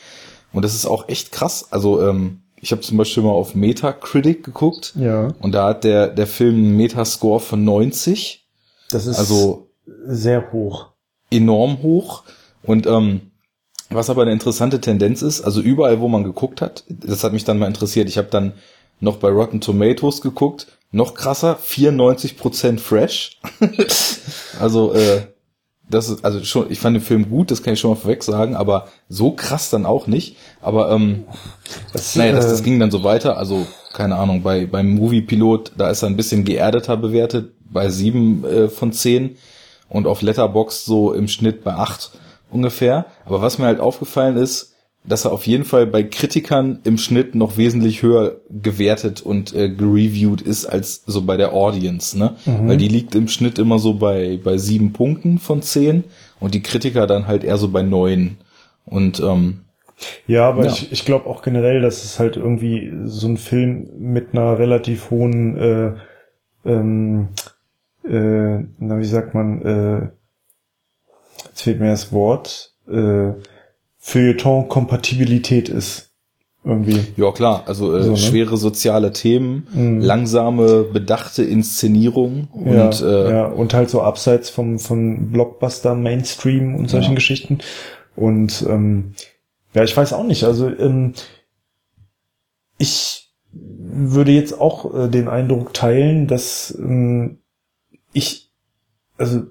Und 0.51 0.63
das 0.63 0.75
ist 0.75 0.85
auch 0.85 1.09
echt 1.09 1.31
krass. 1.31 1.71
Also 1.71 2.01
ähm, 2.07 2.43
ich 2.63 2.71
habe 2.71 2.81
zum 2.81 2.97
Beispiel 2.97 3.21
mal 3.23 3.31
auf 3.31 3.55
Metacritic 3.55 4.43
geguckt 4.43 4.93
Ja. 4.95 5.33
und 5.41 5.51
da 5.51 5.67
hat 5.69 5.83
der, 5.83 6.07
der 6.07 6.27
Film 6.27 6.55
einen 6.55 6.77
Metascore 6.77 7.39
von 7.41 7.63
90, 7.65 8.45
Das 8.89 9.05
ist 9.05 9.19
also 9.19 9.67
sehr 10.07 10.51
hoch. 10.53 10.87
enorm 11.29 11.81
hoch. 11.83 12.23
Und 12.63 12.87
ähm, 12.87 13.31
was 13.89 14.09
aber 14.09 14.21
eine 14.21 14.31
interessante 14.31 14.79
Tendenz 14.79 15.21
ist, 15.21 15.41
also 15.41 15.59
überall, 15.59 15.99
wo 15.99 16.07
man 16.07 16.23
geguckt 16.23 16.61
hat, 16.61 16.85
das 16.87 17.23
hat 17.25 17.33
mich 17.33 17.43
dann 17.43 17.59
mal 17.59 17.67
interessiert. 17.67 18.07
Ich 18.07 18.17
habe 18.17 18.29
dann 18.31 18.53
noch 19.01 19.17
bei 19.17 19.27
Rotten 19.29 19.59
Tomatoes 19.59 20.21
geguckt, 20.21 20.67
noch 20.91 21.15
krasser, 21.15 21.57
94% 21.61 22.79
fresh. 22.79 23.39
also 24.59 24.93
äh, 24.93 25.23
das 25.89 26.09
ist 26.09 26.25
also 26.25 26.43
schon, 26.43 26.71
ich 26.71 26.79
fand 26.79 26.95
den 26.95 27.03
Film 27.03 27.29
gut, 27.29 27.51
das 27.51 27.61
kann 27.61 27.73
ich 27.73 27.79
schon 27.79 27.91
mal 27.91 27.95
vorweg 27.95 28.23
sagen, 28.23 28.55
aber 28.55 28.87
so 29.09 29.31
krass 29.31 29.69
dann 29.69 29.85
auch 29.85 30.07
nicht. 30.07 30.37
Aber 30.61 30.91
ähm, 30.91 31.25
Das, 31.91 32.15
naja, 32.15 32.33
das, 32.33 32.47
das 32.47 32.61
äh, 32.61 32.63
ging 32.63 32.79
dann 32.79 32.91
so 32.91 33.03
weiter. 33.03 33.37
Also, 33.37 33.67
keine 33.93 34.15
Ahnung, 34.15 34.41
bei, 34.41 34.65
beim 34.65 34.91
Movie-Pilot, 34.95 35.73
da 35.77 35.89
ist 35.89 36.01
er 36.01 36.09
ein 36.09 36.17
bisschen 36.17 36.45
geerdeter 36.45 36.97
bewertet, 36.97 37.51
bei 37.69 37.89
sieben 37.89 38.43
äh, 38.45 38.69
von 38.69 38.91
zehn 38.91 39.37
und 39.89 40.07
auf 40.07 40.21
Letterbox 40.21 40.85
so 40.85 41.13
im 41.13 41.27
Schnitt 41.27 41.63
bei 41.63 41.73
acht 41.73 42.11
ungefähr. 42.49 43.05
Aber 43.25 43.41
was 43.41 43.57
mir 43.57 43.65
halt 43.65 43.79
aufgefallen 43.79 44.37
ist, 44.37 44.72
dass 45.05 45.25
er 45.25 45.33
auf 45.33 45.45
jeden 45.47 45.65
Fall 45.65 45.85
bei 45.85 46.03
Kritikern 46.03 46.79
im 46.83 46.97
Schnitt 46.97 47.35
noch 47.35 47.57
wesentlich 47.57 48.03
höher 48.03 48.37
gewertet 48.49 49.21
und 49.21 49.53
äh, 49.53 49.69
gereviewt 49.69 50.41
ist 50.41 50.65
als 50.65 51.03
so 51.05 51.23
bei 51.23 51.35
der 51.35 51.53
Audience, 51.53 52.17
ne? 52.17 52.35
Weil 52.45 52.77
die 52.77 52.87
liegt 52.87 53.13
im 53.15 53.27
Schnitt 53.27 53.59
immer 53.59 53.79
so 53.79 53.95
bei, 53.95 54.39
bei 54.41 54.57
sieben 54.57 54.93
Punkten 54.93 55.39
von 55.39 55.61
zehn 55.61 56.05
und 56.39 56.53
die 56.53 56.61
Kritiker 56.63 57.05
dann 57.05 57.27
halt 57.27 57.43
eher 57.43 57.57
so 57.57 57.67
bei 57.69 57.83
neun. 57.83 58.37
Und 58.85 59.19
ähm, 59.19 59.61
Ja, 60.27 60.47
aber 60.49 60.65
Ja. 60.65 60.71
ich, 60.71 60.91
ich 60.91 61.05
glaube 61.05 61.27
auch 61.29 61.41
generell, 61.41 61.81
dass 61.81 62.03
es 62.03 62.19
halt 62.19 62.37
irgendwie 62.37 62.91
so 63.05 63.27
ein 63.27 63.37
Film 63.37 63.89
mit 63.97 64.29
einer 64.33 64.57
relativ 64.57 65.09
hohen, 65.11 65.57
äh, 65.57 65.93
ähm, 66.65 67.27
äh, 68.05 68.59
na 68.79 68.99
wie 68.99 69.05
sagt 69.05 69.33
man, 69.33 69.61
äh, 69.61 70.09
jetzt 71.49 71.61
fehlt 71.61 71.79
mir 71.79 71.91
das 71.91 72.11
Wort, 72.11 72.73
äh, 72.89 73.33
Feuilleton-Kompatibilität 74.03 75.69
ist. 75.69 76.09
Irgendwie. 76.65 76.99
Ja, 77.17 77.31
klar. 77.31 77.63
Also 77.65 77.95
äh, 77.95 78.03
So, 78.03 78.11
ne? 78.11 78.17
schwere 78.17 78.55
soziale 78.57 79.11
Themen, 79.11 79.67
Mhm. 79.73 79.99
langsame, 80.01 80.83
bedachte 80.83 81.43
Inszenierung 81.43 82.47
ja, 82.65 82.85
und 82.87 83.01
äh, 83.01 83.29
ja, 83.31 83.45
und 83.47 83.73
halt 83.73 83.89
so 83.89 84.01
abseits 84.01 84.49
vom, 84.49 84.79
von 84.79 85.31
Blockbuster, 85.31 85.93
Mainstream 85.95 86.75
und 86.75 86.89
solchen 86.89 87.11
Ja. 87.11 87.15
Geschichten. 87.15 87.59
Und 88.15 88.65
ähm, 88.69 89.13
ja, 89.73 89.83
ich 89.83 89.95
weiß 89.95 90.13
auch 90.13 90.23
nicht. 90.23 90.43
Also 90.45 90.69
ähm, 90.69 91.13
ich 92.77 93.33
würde 93.51 94.31
jetzt 94.31 94.59
auch 94.59 94.93
äh, 94.93 95.09
den 95.09 95.27
Eindruck 95.27 95.73
teilen, 95.73 96.27
dass 96.27 96.73
ähm, 96.79 97.39
ich, 98.13 98.51
also 99.17 99.43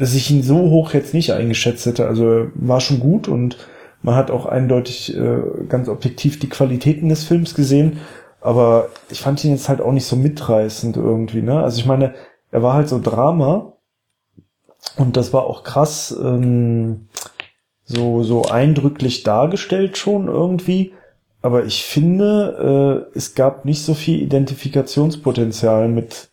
dass 0.00 0.14
ich 0.14 0.30
ihn 0.30 0.42
so 0.42 0.58
hoch 0.70 0.92
jetzt 0.92 1.14
nicht 1.14 1.32
eingeschätzt 1.32 1.86
hätte. 1.86 2.06
Also 2.06 2.48
war 2.54 2.80
schon 2.80 3.00
gut 3.00 3.28
und 3.28 3.56
man 4.02 4.14
hat 4.14 4.30
auch 4.30 4.46
eindeutig 4.46 5.16
äh, 5.16 5.40
ganz 5.68 5.88
objektiv 5.88 6.38
die 6.38 6.48
Qualitäten 6.48 7.08
des 7.08 7.24
Films 7.24 7.54
gesehen. 7.54 7.98
Aber 8.40 8.88
ich 9.10 9.20
fand 9.20 9.44
ihn 9.44 9.50
jetzt 9.52 9.68
halt 9.68 9.80
auch 9.80 9.92
nicht 9.92 10.06
so 10.06 10.16
mitreißend 10.16 10.96
irgendwie, 10.96 11.42
ne? 11.42 11.62
Also 11.62 11.78
ich 11.78 11.86
meine, 11.86 12.14
er 12.50 12.62
war 12.62 12.72
halt 12.72 12.88
so 12.88 12.98
Drama 12.98 13.74
und 14.96 15.16
das 15.16 15.32
war 15.32 15.44
auch 15.44 15.62
krass, 15.62 16.16
ähm, 16.22 17.08
so, 17.84 18.22
so 18.22 18.44
eindrücklich 18.44 19.24
dargestellt 19.24 19.98
schon 19.98 20.28
irgendwie. 20.28 20.92
Aber 21.42 21.64
ich 21.64 21.84
finde, 21.84 23.06
äh, 23.14 23.18
es 23.18 23.34
gab 23.34 23.64
nicht 23.64 23.82
so 23.82 23.94
viel 23.94 24.20
Identifikationspotenzial 24.22 25.88
mit, 25.88 26.30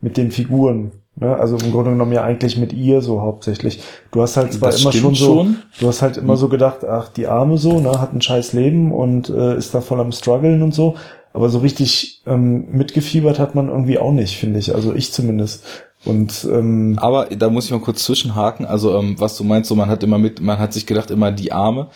mit 0.00 0.16
den 0.16 0.30
Figuren. 0.30 0.92
Ne? 1.20 1.36
Also 1.36 1.56
im 1.58 1.70
Grunde 1.70 1.90
genommen 1.90 2.12
ja 2.12 2.22
eigentlich 2.24 2.56
mit 2.56 2.72
ihr 2.72 3.02
so 3.02 3.20
hauptsächlich. 3.20 3.80
Du 4.10 4.22
hast 4.22 4.36
halt 4.36 4.52
zwar 4.52 4.70
Das 4.70 4.80
immer 4.80 4.92
schon 4.92 5.14
so, 5.14 5.24
schon. 5.36 5.56
du 5.78 5.86
hast 5.88 6.02
halt 6.02 6.16
immer 6.16 6.36
so 6.36 6.48
gedacht, 6.48 6.84
ach, 6.84 7.08
die 7.08 7.26
Arme 7.26 7.58
so, 7.58 7.78
ne, 7.78 8.00
hat 8.00 8.12
ein 8.14 8.22
scheiß 8.22 8.52
Leben 8.54 8.92
und 8.92 9.28
äh, 9.30 9.56
ist 9.56 9.74
da 9.74 9.80
voll 9.80 10.00
am 10.00 10.12
struggeln 10.12 10.62
und 10.62 10.74
so. 10.74 10.96
Aber 11.32 11.48
so 11.48 11.58
richtig 11.60 12.22
ähm, 12.26 12.66
mitgefiebert 12.72 13.38
hat 13.38 13.54
man 13.54 13.68
irgendwie 13.68 13.98
auch 13.98 14.12
nicht, 14.12 14.36
finde 14.36 14.58
ich. 14.58 14.74
Also 14.74 14.94
ich 14.94 15.12
zumindest. 15.12 15.64
Und 16.04 16.48
ähm, 16.50 16.98
Aber 17.00 17.26
da 17.26 17.50
muss 17.50 17.66
ich 17.66 17.70
mal 17.70 17.80
kurz 17.80 18.02
zwischenhaken. 18.04 18.66
Also 18.66 18.96
ähm, 18.98 19.14
was 19.18 19.36
du 19.36 19.44
meinst, 19.44 19.68
so 19.68 19.74
man 19.76 19.88
hat 19.90 20.02
immer 20.02 20.18
mit, 20.18 20.40
man 20.40 20.58
hat 20.58 20.72
sich 20.72 20.86
gedacht 20.86 21.10
immer 21.10 21.30
die 21.30 21.52
Arme. 21.52 21.88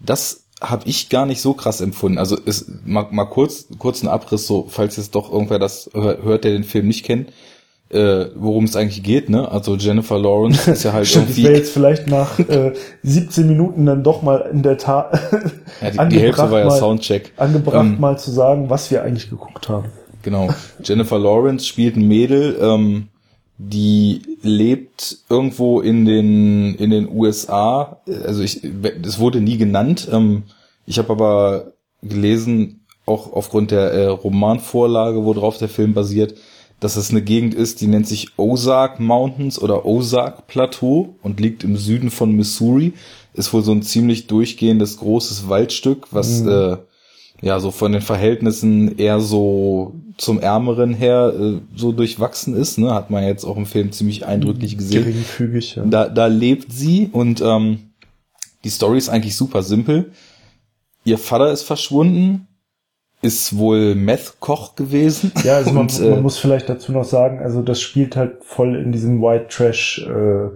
Das 0.00 0.46
habe 0.60 0.82
ich 0.86 1.08
gar 1.10 1.26
nicht 1.26 1.40
so 1.40 1.52
krass 1.54 1.80
empfunden. 1.80 2.18
Also 2.18 2.36
ist 2.36 2.70
mal, 2.86 3.06
mal 3.10 3.26
kurz 3.26 3.66
kurzen 3.78 4.08
Abriss, 4.08 4.46
so 4.46 4.66
falls 4.68 4.96
jetzt 4.96 5.14
doch 5.14 5.30
irgendwer 5.32 5.58
das 5.58 5.90
hör- 5.92 6.22
hört, 6.22 6.44
der 6.44 6.52
den 6.52 6.64
Film 6.64 6.86
nicht 6.86 7.04
kennt, 7.04 7.30
äh, 7.92 8.26
worum 8.34 8.64
es 8.64 8.74
eigentlich 8.76 9.02
geht. 9.02 9.28
Ne? 9.28 9.50
Also 9.50 9.76
Jennifer 9.76 10.18
Lawrence 10.18 10.70
ist 10.70 10.82
ja 10.82 10.92
halt 10.92 11.06
Stimmt, 11.06 11.30
das 11.30 11.36
wäre 11.36 11.48
irgendwie. 11.48 11.58
jetzt 11.60 11.72
vielleicht 11.72 12.06
nach 12.08 12.38
äh, 12.38 12.72
17 13.02 13.46
Minuten 13.46 13.86
dann 13.86 14.02
doch 14.02 14.22
mal 14.22 14.38
in 14.52 14.62
der 14.62 14.78
Tat 14.78 15.12
Ja, 15.80 15.90
die, 16.06 16.16
die 16.16 16.20
Hälfte 16.22 16.50
war 16.50 16.60
ja 16.60 16.66
mal, 16.66 16.78
Soundcheck. 16.78 17.32
angebracht, 17.36 17.84
Ähm, 17.84 18.00
mal 18.00 18.18
zu 18.18 18.30
sagen, 18.30 18.70
was 18.70 18.90
wir 18.90 19.02
eigentlich 19.02 19.28
geguckt 19.30 19.68
haben. 19.68 19.86
Genau. 20.22 20.48
Jennifer 20.82 21.18
Lawrence 21.18 21.66
spielt 21.66 21.96
ein 21.96 22.06
Mädel, 22.08 22.56
ähm, 22.60 23.08
die 23.58 24.22
lebt 24.42 25.18
irgendwo 25.28 25.80
in 25.80 26.04
den 26.04 26.74
in 26.76 26.90
den 26.90 27.08
USA. 27.08 28.00
Also 28.24 28.42
ich, 28.42 28.62
es 29.04 29.18
wurde 29.18 29.40
nie 29.40 29.56
genannt. 29.58 30.08
Ähm, 30.10 30.44
ich 30.86 30.98
habe 30.98 31.10
aber 31.12 31.72
gelesen, 32.02 32.80
auch 33.06 33.32
aufgrund 33.32 33.70
der 33.70 33.92
äh, 33.92 34.06
Romanvorlage, 34.06 35.24
worauf 35.24 35.58
der 35.58 35.68
Film 35.68 35.92
basiert, 35.94 36.34
dass 36.82 36.96
es 36.96 37.10
eine 37.10 37.22
Gegend 37.22 37.54
ist, 37.54 37.80
die 37.80 37.86
nennt 37.86 38.08
sich 38.08 38.36
Ozark 38.36 38.98
Mountains 38.98 39.56
oder 39.62 39.86
Ozark 39.86 40.48
Plateau 40.48 41.14
und 41.22 41.38
liegt 41.38 41.62
im 41.62 41.76
Süden 41.76 42.10
von 42.10 42.32
Missouri. 42.32 42.92
Ist 43.34 43.54
wohl 43.54 43.62
so 43.62 43.70
ein 43.70 43.82
ziemlich 43.82 44.26
durchgehendes 44.26 44.96
großes 44.96 45.48
Waldstück, 45.48 46.08
was 46.10 46.40
äh, 46.40 46.76
ja 47.40 47.60
so 47.60 47.70
von 47.70 47.92
den 47.92 48.02
Verhältnissen 48.02 48.98
eher 48.98 49.20
so 49.20 49.94
zum 50.18 50.40
Ärmeren 50.40 50.92
her 50.92 51.32
äh, 51.38 51.60
so 51.76 51.92
durchwachsen 51.92 52.56
ist. 52.56 52.78
Ne? 52.78 52.92
Hat 52.92 53.10
man 53.10 53.22
jetzt 53.22 53.44
auch 53.44 53.56
im 53.56 53.66
Film 53.66 53.92
ziemlich 53.92 54.26
eindrücklich 54.26 54.76
gesehen. 54.76 55.04
Geringfügig, 55.04 55.76
ja. 55.76 55.84
Da, 55.84 56.08
da 56.08 56.26
lebt 56.26 56.72
sie 56.72 57.10
und 57.12 57.40
ähm, 57.42 57.92
die 58.64 58.70
Story 58.70 58.98
ist 58.98 59.08
eigentlich 59.08 59.36
super 59.36 59.62
simpel. 59.62 60.10
Ihr 61.04 61.18
Vater 61.18 61.52
ist 61.52 61.62
verschwunden, 61.62 62.48
ist 63.22 63.56
wohl 63.56 63.94
Meth-Koch 63.94 64.74
gewesen. 64.74 65.32
Ja, 65.44 65.56
also 65.56 65.72
man, 65.72 65.82
und, 65.82 66.00
äh, 66.00 66.10
man 66.10 66.22
muss 66.22 66.38
vielleicht 66.38 66.68
dazu 66.68 66.90
noch 66.92 67.04
sagen, 67.04 67.38
also 67.40 67.62
das 67.62 67.80
spielt 67.80 68.16
halt 68.16 68.42
voll 68.44 68.74
in 68.76 68.90
diesem 68.92 69.22
White 69.22 69.46
Trash 69.48 70.04
äh, 70.06 70.44
äh, 70.44 70.50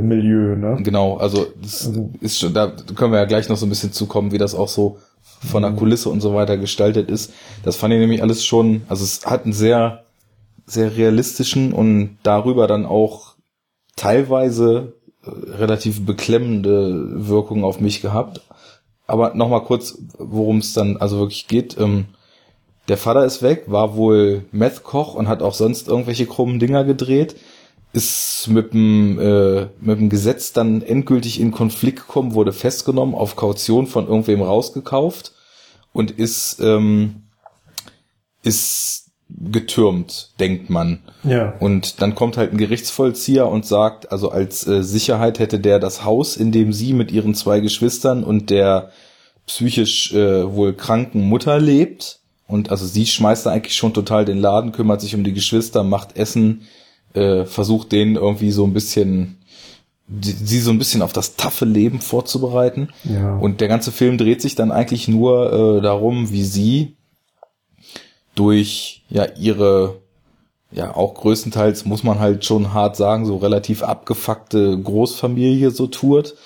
Milieu, 0.00 0.56
ne? 0.56 0.78
Genau, 0.82 1.16
also 1.16 1.46
das 1.60 1.86
Also- 1.86 2.10
ist 2.20 2.38
schon, 2.38 2.52
da 2.52 2.72
können 2.94 3.12
wir 3.12 3.18
ja 3.18 3.24
gleich 3.24 3.48
noch 3.48 3.56
so 3.56 3.64
ein 3.66 3.70
bisschen 3.70 3.92
zukommen, 3.92 4.30
wie 4.30 4.38
das 4.38 4.54
auch 4.54 4.68
so 4.68 4.98
von 5.22 5.62
der 5.62 5.72
Kulisse 5.72 6.10
und 6.10 6.20
so 6.20 6.34
weiter 6.34 6.58
gestaltet 6.58 7.10
ist. 7.10 7.32
Das 7.64 7.76
fand 7.76 7.94
ich 7.94 8.00
nämlich 8.00 8.22
alles 8.22 8.44
schon, 8.44 8.82
also 8.88 9.02
es 9.04 9.24
hat 9.24 9.44
einen 9.44 9.54
sehr, 9.54 10.04
sehr 10.66 10.94
realistischen 10.96 11.72
und 11.72 12.18
darüber 12.22 12.66
dann 12.66 12.84
auch 12.84 13.34
teilweise 13.96 14.94
äh, 15.24 15.30
relativ 15.56 16.04
beklemmende 16.04 17.26
Wirkung 17.28 17.64
auf 17.64 17.80
mich 17.80 18.02
gehabt. 18.02 18.42
Aber 19.10 19.34
nochmal 19.34 19.64
kurz, 19.64 19.98
worum 20.18 20.58
es 20.58 20.72
dann 20.72 20.96
also 20.96 21.18
wirklich 21.18 21.48
geht. 21.48 21.76
Ähm, 21.76 22.06
der 22.86 22.96
Vater 22.96 23.24
ist 23.24 23.42
weg, 23.42 23.64
war 23.66 23.96
wohl 23.96 24.44
Meth-Koch 24.52 25.14
und 25.14 25.26
hat 25.26 25.42
auch 25.42 25.54
sonst 25.54 25.88
irgendwelche 25.88 26.26
krummen 26.26 26.60
Dinger 26.60 26.84
gedreht. 26.84 27.34
Ist 27.92 28.46
mit 28.48 28.72
dem, 28.72 29.18
äh, 29.18 29.62
mit 29.80 29.98
dem 29.98 30.10
Gesetz 30.10 30.52
dann 30.52 30.82
endgültig 30.82 31.40
in 31.40 31.50
Konflikt 31.50 32.06
gekommen, 32.06 32.34
wurde 32.34 32.52
festgenommen, 32.52 33.16
auf 33.16 33.34
Kaution 33.34 33.88
von 33.88 34.06
irgendwem 34.06 34.42
rausgekauft 34.42 35.32
und 35.92 36.12
ist, 36.12 36.60
ähm, 36.60 37.22
ist 38.44 39.09
getürmt, 39.38 40.30
denkt 40.40 40.70
man. 40.70 41.00
Ja. 41.24 41.54
Und 41.60 42.00
dann 42.02 42.14
kommt 42.14 42.36
halt 42.36 42.52
ein 42.52 42.58
Gerichtsvollzieher 42.58 43.46
und 43.48 43.66
sagt, 43.66 44.12
also 44.12 44.30
als 44.30 44.66
äh, 44.66 44.82
Sicherheit 44.82 45.38
hätte 45.38 45.58
der 45.58 45.78
das 45.78 46.04
Haus, 46.04 46.36
in 46.36 46.52
dem 46.52 46.72
sie 46.72 46.92
mit 46.92 47.12
ihren 47.12 47.34
zwei 47.34 47.60
Geschwistern 47.60 48.24
und 48.24 48.50
der 48.50 48.90
psychisch 49.46 50.12
äh, 50.12 50.52
wohl 50.52 50.74
kranken 50.74 51.28
Mutter 51.28 51.58
lebt. 51.58 52.20
Und 52.46 52.70
also 52.70 52.86
sie 52.86 53.06
schmeißt 53.06 53.46
da 53.46 53.50
eigentlich 53.50 53.76
schon 53.76 53.94
total 53.94 54.24
den 54.24 54.38
Laden, 54.38 54.72
kümmert 54.72 55.00
sich 55.00 55.14
um 55.14 55.24
die 55.24 55.32
Geschwister, 55.32 55.84
macht 55.84 56.16
Essen, 56.16 56.62
äh, 57.14 57.44
versucht 57.44 57.92
denen 57.92 58.16
irgendwie 58.16 58.50
so 58.50 58.64
ein 58.64 58.72
bisschen, 58.72 59.38
die, 60.08 60.32
sie 60.32 60.58
so 60.58 60.70
ein 60.70 60.78
bisschen 60.78 61.02
auf 61.02 61.12
das 61.12 61.36
taffe 61.36 61.64
Leben 61.64 62.00
vorzubereiten. 62.00 62.88
Ja. 63.04 63.36
Und 63.36 63.60
der 63.60 63.68
ganze 63.68 63.92
Film 63.92 64.18
dreht 64.18 64.42
sich 64.42 64.56
dann 64.56 64.72
eigentlich 64.72 65.06
nur 65.06 65.78
äh, 65.78 65.80
darum, 65.80 66.30
wie 66.30 66.44
sie 66.44 66.96
durch 68.34 69.02
ja 69.08 69.26
ihre 69.36 70.00
ja 70.72 70.94
auch 70.94 71.14
größtenteils 71.14 71.84
muss 71.84 72.04
man 72.04 72.20
halt 72.20 72.44
schon 72.44 72.72
hart 72.72 72.96
sagen 72.96 73.26
so 73.26 73.36
relativ 73.36 73.82
abgefuckte 73.82 74.78
Großfamilie 74.78 75.70
so 75.70 75.88
tourt 75.88 76.36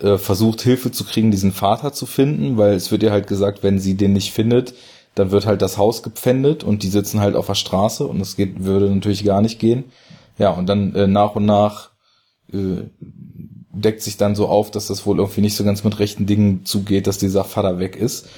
äh, 0.00 0.16
versucht 0.16 0.62
Hilfe 0.62 0.90
zu 0.90 1.04
kriegen 1.04 1.30
diesen 1.30 1.52
Vater 1.52 1.92
zu 1.92 2.06
finden 2.06 2.56
weil 2.56 2.74
es 2.74 2.90
wird 2.90 3.02
ihr 3.02 3.12
halt 3.12 3.26
gesagt 3.26 3.62
wenn 3.62 3.78
sie 3.78 3.94
den 3.94 4.14
nicht 4.14 4.32
findet 4.32 4.74
dann 5.14 5.30
wird 5.30 5.46
halt 5.46 5.62
das 5.62 5.78
Haus 5.78 6.02
gepfändet 6.02 6.64
und 6.64 6.82
die 6.82 6.88
sitzen 6.88 7.20
halt 7.20 7.36
auf 7.36 7.46
der 7.46 7.54
Straße 7.54 8.06
und 8.06 8.18
das 8.18 8.36
geht 8.36 8.64
würde 8.64 8.88
natürlich 8.90 9.24
gar 9.24 9.42
nicht 9.42 9.58
gehen 9.58 9.84
ja 10.38 10.50
und 10.50 10.66
dann 10.66 10.94
äh, 10.94 11.06
nach 11.06 11.36
und 11.36 11.44
nach 11.44 11.90
äh, 12.52 12.84
deckt 13.74 14.02
sich 14.02 14.16
dann 14.16 14.34
so 14.34 14.48
auf, 14.48 14.70
dass 14.70 14.86
das 14.86 15.04
wohl 15.06 15.18
irgendwie 15.18 15.40
nicht 15.40 15.56
so 15.56 15.64
ganz 15.64 15.84
mit 15.84 15.98
rechten 15.98 16.26
Dingen 16.26 16.64
zugeht, 16.64 17.06
dass 17.06 17.18
dieser 17.18 17.44
Vater 17.44 17.78
weg 17.78 17.96
ist. 17.96 18.28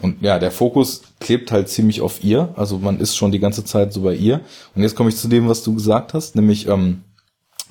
Und 0.00 0.22
ja, 0.22 0.38
der 0.38 0.50
Fokus 0.50 1.02
klebt 1.20 1.52
halt 1.52 1.68
ziemlich 1.68 2.00
auf 2.00 2.24
ihr. 2.24 2.52
Also 2.56 2.78
man 2.78 2.98
ist 2.98 3.16
schon 3.16 3.30
die 3.30 3.38
ganze 3.38 3.64
Zeit 3.64 3.92
so 3.92 4.02
bei 4.02 4.14
ihr. 4.14 4.40
Und 4.74 4.82
jetzt 4.82 4.96
komme 4.96 5.10
ich 5.10 5.16
zu 5.16 5.28
dem, 5.28 5.48
was 5.48 5.62
du 5.62 5.74
gesagt 5.74 6.14
hast, 6.14 6.34
nämlich, 6.34 6.66
ähm, 6.66 7.02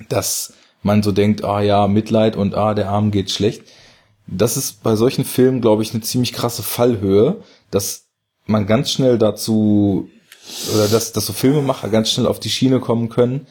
dass 0.08 0.54
man 0.84 1.04
so 1.04 1.12
denkt, 1.12 1.44
ah 1.44 1.62
ja, 1.62 1.88
Mitleid 1.88 2.36
und 2.36 2.56
ah, 2.56 2.74
der 2.74 2.90
Arm 2.90 3.12
geht 3.12 3.32
schlecht. 3.32 3.64
Das 4.28 4.56
ist 4.56 4.84
bei 4.84 4.96
solchen 4.96 5.26
Filmen, 5.26 5.62
glaube 5.62 5.84
ich, 5.84 5.94
eine 5.94 6.02
ziemlich 6.02 6.32
krasse 6.32 6.64
Fallhöhe, 6.64 7.38
dass 7.70 8.06
man 8.46 8.66
ganz 8.66 8.92
schnell 8.92 9.18
dazu, 9.18 10.10
oder 10.74 10.88
dass, 10.88 11.12
dass 11.12 11.26
so 11.26 11.34
Filmemacher 11.34 11.90
ganz 11.90 12.10
schnell 12.12 12.28
auf 12.28 12.40
die 12.40 12.50
Schiene 12.50 12.80
kommen 12.80 13.10
können, 13.10 13.48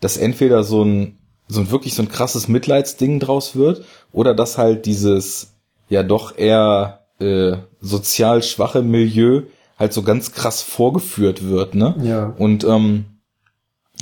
dass 0.00 0.16
entweder 0.16 0.64
so 0.64 0.84
ein 0.84 1.18
so 1.48 1.60
ein 1.60 1.70
wirklich 1.70 1.94
so 1.94 2.02
ein 2.02 2.10
krasses 2.10 2.46
Mitleidsding 2.46 3.20
draus 3.20 3.56
wird 3.56 3.84
oder 4.12 4.34
dass 4.34 4.58
halt 4.58 4.86
dieses 4.86 5.54
ja 5.88 6.02
doch 6.02 6.36
eher 6.36 7.06
äh, 7.20 7.56
sozial 7.80 8.42
schwache 8.42 8.82
Milieu 8.82 9.42
halt 9.78 9.92
so 9.92 10.02
ganz 10.02 10.32
krass 10.32 10.62
vorgeführt 10.62 11.44
wird, 11.44 11.74
ne? 11.74 11.94
Ja. 12.02 12.34
Und 12.38 12.64
ähm, 12.64 13.06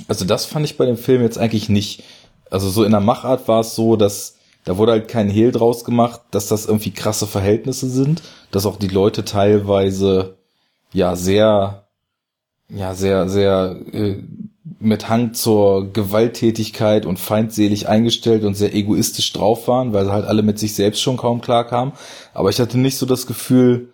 also 0.07 0.25
das 0.25 0.45
fand 0.45 0.65
ich 0.65 0.77
bei 0.77 0.85
dem 0.85 0.97
Film 0.97 1.21
jetzt 1.21 1.37
eigentlich 1.37 1.69
nicht. 1.69 2.03
Also 2.49 2.69
so 2.69 2.83
in 2.83 2.91
der 2.91 3.01
Machart 3.01 3.47
war 3.47 3.61
es 3.61 3.75
so, 3.75 3.95
dass 3.95 4.37
da 4.63 4.77
wurde 4.77 4.91
halt 4.91 5.07
kein 5.07 5.29
Hehl 5.29 5.51
draus 5.51 5.85
gemacht, 5.85 6.21
dass 6.31 6.47
das 6.47 6.65
irgendwie 6.65 6.91
krasse 6.91 7.25
Verhältnisse 7.25 7.89
sind, 7.89 8.21
dass 8.51 8.65
auch 8.65 8.77
die 8.77 8.89
Leute 8.89 9.23
teilweise 9.23 10.37
ja 10.91 11.15
sehr 11.15 11.87
ja 12.69 12.93
sehr 12.93 13.29
sehr 13.29 13.77
äh, 13.93 14.21
mit 14.79 15.09
Hang 15.09 15.33
zur 15.33 15.91
Gewalttätigkeit 15.91 17.05
und 17.05 17.17
feindselig 17.19 17.87
eingestellt 17.89 18.43
und 18.43 18.53
sehr 18.55 18.75
egoistisch 18.75 19.33
drauf 19.33 19.67
waren, 19.67 19.93
weil 19.93 20.05
sie 20.05 20.11
halt 20.11 20.25
alle 20.25 20.43
mit 20.43 20.59
sich 20.59 20.75
selbst 20.75 21.01
schon 21.01 21.17
kaum 21.17 21.41
klar 21.41 21.65
kamen. 21.65 21.93
Aber 22.33 22.49
ich 22.49 22.59
hatte 22.59 22.77
nicht 22.77 22.97
so 22.97 23.05
das 23.05 23.25
Gefühl, 23.27 23.89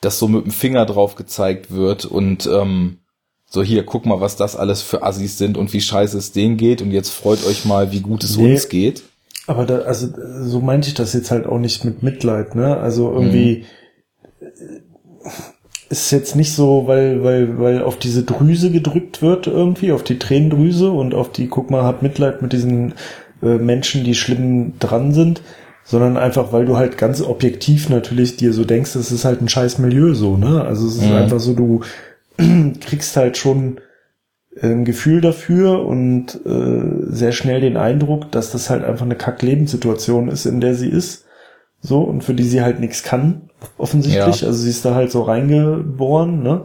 dass 0.00 0.18
so 0.18 0.28
mit 0.28 0.44
dem 0.44 0.52
Finger 0.52 0.86
drauf 0.86 1.14
gezeigt 1.16 1.72
wird 1.72 2.04
und 2.04 2.46
ähm, 2.46 2.98
so 3.46 3.62
hier, 3.62 3.84
guck 3.84 4.06
mal, 4.06 4.20
was 4.20 4.36
das 4.36 4.54
alles 4.54 4.80
für 4.82 5.02
Assis 5.02 5.36
sind 5.36 5.58
und 5.58 5.72
wie 5.72 5.80
scheiße 5.80 6.16
es 6.16 6.30
denen 6.32 6.56
geht 6.56 6.80
und 6.82 6.92
jetzt 6.92 7.10
freut 7.10 7.44
euch 7.46 7.64
mal, 7.64 7.90
wie 7.90 8.00
gut 8.00 8.22
es 8.22 8.36
Nee. 8.36 8.52
uns 8.52 8.68
geht. 8.68 9.02
Aber 9.48 9.66
da, 9.66 9.78
also 9.80 10.06
so 10.42 10.60
meinte 10.60 10.86
ich 10.88 10.94
das 10.94 11.12
jetzt 11.12 11.32
halt 11.32 11.46
auch 11.46 11.58
nicht 11.58 11.84
mit 11.84 12.04
Mitleid, 12.04 12.54
ne? 12.54 12.76
Also 12.76 13.10
irgendwie 13.12 13.64
Mhm. 14.40 14.50
Ist 15.90 16.10
jetzt 16.12 16.36
nicht 16.36 16.54
so, 16.54 16.86
weil, 16.86 17.22
weil, 17.24 17.58
weil 17.58 17.82
auf 17.82 17.98
diese 17.98 18.22
Drüse 18.22 18.70
gedrückt 18.70 19.22
wird 19.22 19.46
irgendwie, 19.48 19.92
auf 19.92 20.04
die 20.04 20.18
Tränendrüse 20.18 20.90
und 20.90 21.14
auf 21.14 21.32
die, 21.32 21.48
guck 21.48 21.70
mal, 21.70 21.82
hab 21.82 22.02
Mitleid 22.02 22.42
mit 22.42 22.52
diesen 22.52 22.94
äh, 23.42 23.56
Menschen, 23.58 24.04
die 24.04 24.14
schlimm 24.14 24.74
dran 24.78 25.12
sind, 25.12 25.42
sondern 25.84 26.16
einfach, 26.16 26.52
weil 26.52 26.64
du 26.66 26.76
halt 26.76 26.96
ganz 26.96 27.20
objektiv 27.20 27.88
natürlich 27.88 28.36
dir 28.36 28.52
so 28.52 28.64
denkst, 28.64 28.94
es 28.94 29.10
ist 29.10 29.24
halt 29.24 29.42
ein 29.42 29.48
scheiß 29.48 29.78
Milieu 29.78 30.14
so, 30.14 30.36
ne? 30.36 30.62
Also 30.64 30.86
es 30.86 30.96
ist 30.96 31.08
Mhm. 31.08 31.16
einfach 31.16 31.40
so, 31.40 31.54
du 31.54 31.80
kriegst 32.80 33.16
halt 33.16 33.36
schon 33.36 33.80
ein 34.62 34.84
Gefühl 34.84 35.20
dafür 35.20 35.84
und 35.86 36.40
äh, 36.46 37.12
sehr 37.12 37.32
schnell 37.32 37.60
den 37.60 37.76
Eindruck, 37.76 38.30
dass 38.32 38.52
das 38.52 38.70
halt 38.70 38.84
einfach 38.84 39.04
eine 39.06 39.16
Kack-Lebenssituation 39.16 40.28
ist, 40.28 40.46
in 40.46 40.60
der 40.60 40.74
sie 40.74 40.88
ist. 40.88 41.26
So, 41.80 42.02
und 42.02 42.22
für 42.24 42.34
die 42.34 42.44
sie 42.44 42.62
halt 42.62 42.78
nichts 42.80 43.02
kann, 43.02 43.49
offensichtlich. 43.78 44.40
Ja. 44.40 44.46
Also 44.46 44.62
sie 44.62 44.70
ist 44.70 44.84
da 44.84 44.94
halt 44.94 45.10
so 45.10 45.22
reingeboren, 45.22 46.42
ne? 46.42 46.62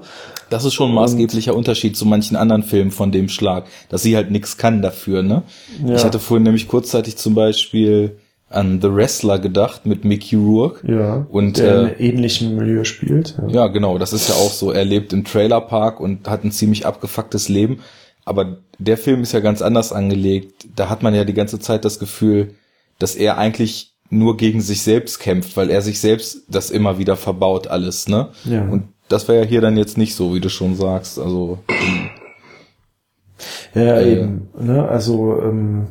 Das 0.49 0.63
ist 0.63 0.75
schon 0.75 0.91
ein 0.91 0.95
maßgeblicher 0.95 1.55
Unterschied 1.55 1.97
zu 1.97 2.05
manchen 2.05 2.35
anderen 2.35 2.63
Filmen 2.63 2.91
von 2.91 3.11
dem 3.11 3.29
Schlag, 3.29 3.65
dass 3.89 4.03
sie 4.03 4.15
halt 4.15 4.31
nichts 4.31 4.57
kann 4.57 4.81
dafür, 4.81 5.23
ne? 5.23 5.43
Ja. 5.85 5.95
Ich 5.95 6.03
hatte 6.03 6.19
vorhin 6.19 6.43
nämlich 6.43 6.67
kurzzeitig 6.67 7.17
zum 7.17 7.33
Beispiel 7.33 8.17
an 8.49 8.79
The 8.81 8.93
Wrestler 8.93 9.39
gedacht 9.39 9.85
mit 9.85 10.05
Mickey 10.05 10.35
Rourke. 10.35 10.91
Ja. 10.91 11.25
Und, 11.29 11.57
der 11.57 11.81
in 11.81 11.87
äh, 11.87 12.09
ähnlichem 12.09 12.55
Milieu 12.55 12.83
spielt. 12.83 13.35
Ja. 13.37 13.47
Ja, 13.47 13.67
genau, 13.67 13.97
das 13.97 14.13
ist 14.13 14.29
ja 14.29 14.35
auch 14.35 14.51
so. 14.51 14.71
Er 14.71 14.85
lebt 14.85 15.13
im 15.13 15.25
Trailerpark 15.25 15.99
und 15.99 16.29
hat 16.29 16.43
ein 16.43 16.51
ziemlich 16.51 16.85
abgefucktes 16.85 17.49
Leben. 17.49 17.79
Aber 18.23 18.57
der 18.77 18.97
Film 18.97 19.23
ist 19.23 19.33
ja 19.33 19.39
ganz 19.39 19.61
anders 19.61 19.91
angelegt. 19.91 20.67
Da 20.75 20.89
hat 20.89 21.03
man 21.03 21.13
ja 21.15 21.25
die 21.25 21.33
ganze 21.33 21.59
Zeit 21.59 21.85
das 21.85 21.99
Gefühl, 21.99 22.55
dass 22.99 23.15
er 23.15 23.37
eigentlich 23.37 23.94
nur 24.09 24.37
gegen 24.37 24.61
sich 24.61 24.81
selbst 24.83 25.19
kämpft, 25.19 25.57
weil 25.57 25.69
er 25.69 25.81
sich 25.81 25.99
selbst 25.99 26.43
das 26.47 26.69
immer 26.69 26.97
wieder 26.99 27.15
verbaut 27.17 27.67
alles, 27.67 28.07
ne? 28.07 28.29
Ja. 28.45 28.63
Und 28.67 28.83
das 29.09 29.27
wäre 29.27 29.43
ja 29.43 29.45
hier 29.45 29.61
dann 29.61 29.77
jetzt 29.77 29.97
nicht 29.97 30.15
so, 30.15 30.33
wie 30.33 30.39
du 30.39 30.49
schon 30.49 30.75
sagst. 30.75 31.19
Also 31.19 31.59
Ja, 33.73 33.99
Äh, 33.99 34.13
eben. 34.13 34.47
Ne? 34.59 34.87
Also 34.87 35.39
ähm, 35.41 35.87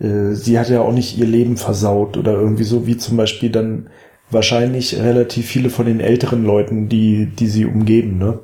äh, 0.00 0.34
sie 0.34 0.58
hat 0.58 0.68
ja 0.70 0.80
auch 0.80 0.92
nicht 0.92 1.18
ihr 1.18 1.26
Leben 1.26 1.56
versaut 1.56 2.16
oder 2.16 2.32
irgendwie 2.32 2.64
so, 2.64 2.86
wie 2.86 2.96
zum 2.96 3.16
Beispiel 3.16 3.50
dann 3.50 3.88
wahrscheinlich 4.30 4.96
relativ 4.98 5.46
viele 5.46 5.68
von 5.70 5.86
den 5.86 6.00
älteren 6.00 6.44
Leuten, 6.44 6.88
die, 6.88 7.26
die 7.26 7.48
sie 7.48 7.66
umgeben. 7.66 8.18
Ne? 8.18 8.38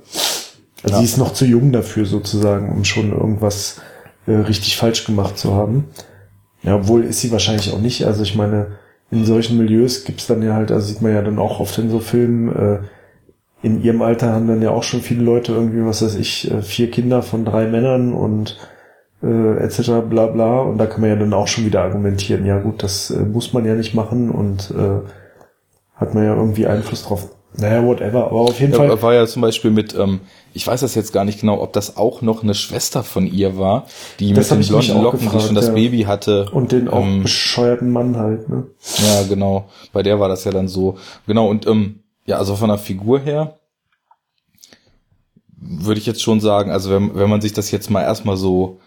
Also 0.82 0.94
Ja. 0.94 0.98
sie 0.98 1.04
ist 1.04 1.16
noch 1.18 1.32
zu 1.32 1.46
jung 1.46 1.72
dafür 1.72 2.04
sozusagen, 2.04 2.70
um 2.70 2.84
schon 2.84 3.12
irgendwas 3.12 3.80
äh, 4.26 4.32
richtig 4.32 4.76
falsch 4.76 5.04
gemacht 5.06 5.38
zu 5.38 5.54
haben. 5.54 5.86
Ja, 6.62 6.76
obwohl 6.76 7.04
ist 7.04 7.20
sie 7.20 7.32
wahrscheinlich 7.32 7.72
auch 7.72 7.80
nicht. 7.80 8.04
Also 8.04 8.22
ich 8.22 8.34
meine, 8.34 8.76
in 9.10 9.24
solchen 9.24 9.56
Milieus 9.56 10.04
gibt's 10.04 10.26
dann 10.26 10.42
ja 10.42 10.54
halt, 10.54 10.70
also 10.70 10.86
sieht 10.86 11.02
man 11.02 11.12
ja 11.12 11.22
dann 11.22 11.38
auch 11.38 11.60
oft 11.60 11.78
in 11.78 11.90
so 11.90 11.98
Filmen, 11.98 12.54
äh, 12.54 12.78
in 13.62 13.82
ihrem 13.82 14.02
Alter 14.02 14.32
haben 14.32 14.46
dann 14.46 14.62
ja 14.62 14.70
auch 14.70 14.82
schon 14.82 15.00
viele 15.00 15.22
Leute 15.22 15.52
irgendwie, 15.52 15.84
was 15.84 16.02
weiß 16.02 16.14
ich, 16.16 16.50
äh, 16.50 16.62
vier 16.62 16.90
Kinder 16.90 17.22
von 17.22 17.44
drei 17.44 17.66
Männern 17.66 18.12
und 18.12 18.56
äh, 19.22 19.56
etc. 19.58 20.02
bla 20.08 20.26
bla. 20.26 20.60
Und 20.60 20.78
da 20.78 20.86
kann 20.86 21.00
man 21.00 21.10
ja 21.10 21.16
dann 21.16 21.34
auch 21.34 21.48
schon 21.48 21.64
wieder 21.64 21.82
argumentieren, 21.82 22.46
ja 22.46 22.58
gut, 22.60 22.82
das 22.82 23.10
äh, 23.10 23.20
muss 23.20 23.52
man 23.52 23.64
ja 23.64 23.74
nicht 23.74 23.94
machen 23.94 24.30
und 24.30 24.70
äh, 24.70 25.00
hat 25.96 26.14
man 26.14 26.24
ja 26.24 26.36
irgendwie 26.36 26.66
Einfluss 26.66 27.04
drauf. 27.04 27.30
Naja, 27.60 27.84
whatever, 27.84 28.26
aber 28.26 28.40
auf 28.40 28.60
jeden 28.60 28.72
Fall. 28.72 28.88
er 28.88 29.02
war 29.02 29.14
ja 29.14 29.26
zum 29.26 29.42
Beispiel 29.42 29.72
mit, 29.72 29.92
ähm, 29.94 30.20
ich 30.54 30.64
weiß 30.64 30.80
das 30.80 30.94
jetzt 30.94 31.12
gar 31.12 31.24
nicht 31.24 31.40
genau, 31.40 31.60
ob 31.60 31.72
das 31.72 31.96
auch 31.96 32.22
noch 32.22 32.44
eine 32.44 32.54
Schwester 32.54 33.02
von 33.02 33.26
ihr 33.26 33.58
war, 33.58 33.86
die 34.20 34.32
Das 34.32 34.50
mit 34.50 34.60
den 34.60 34.68
blonden 34.68 35.02
Locken, 35.02 35.18
die 35.18 35.24
gefragt, 35.26 35.46
schon 35.46 35.54
das 35.56 35.66
ja. 35.66 35.72
Baby 35.74 36.02
hatte. 36.02 36.48
Und 36.52 36.70
den 36.70 36.88
auch 36.88 37.02
ähm, 37.02 37.24
bescheuerten 37.24 37.90
Mann 37.90 38.16
halt, 38.16 38.48
ne? 38.48 38.68
Ja, 38.98 39.24
genau. 39.24 39.68
Bei 39.92 40.04
der 40.04 40.20
war 40.20 40.28
das 40.28 40.44
ja 40.44 40.52
dann 40.52 40.68
so. 40.68 40.98
Genau, 41.26 41.48
und 41.48 41.66
ähm, 41.66 42.00
ja, 42.26 42.36
also 42.36 42.54
von 42.54 42.68
der 42.68 42.78
Figur 42.78 43.18
her 43.18 43.58
würde 45.60 45.98
ich 45.98 46.06
jetzt 46.06 46.22
schon 46.22 46.40
sagen, 46.40 46.70
also 46.70 46.90
wenn, 46.90 47.16
wenn 47.16 47.28
man 47.28 47.40
sich 47.40 47.52
das 47.52 47.72
jetzt 47.72 47.90
mal 47.90 48.02
erstmal 48.02 48.36
so 48.36 48.78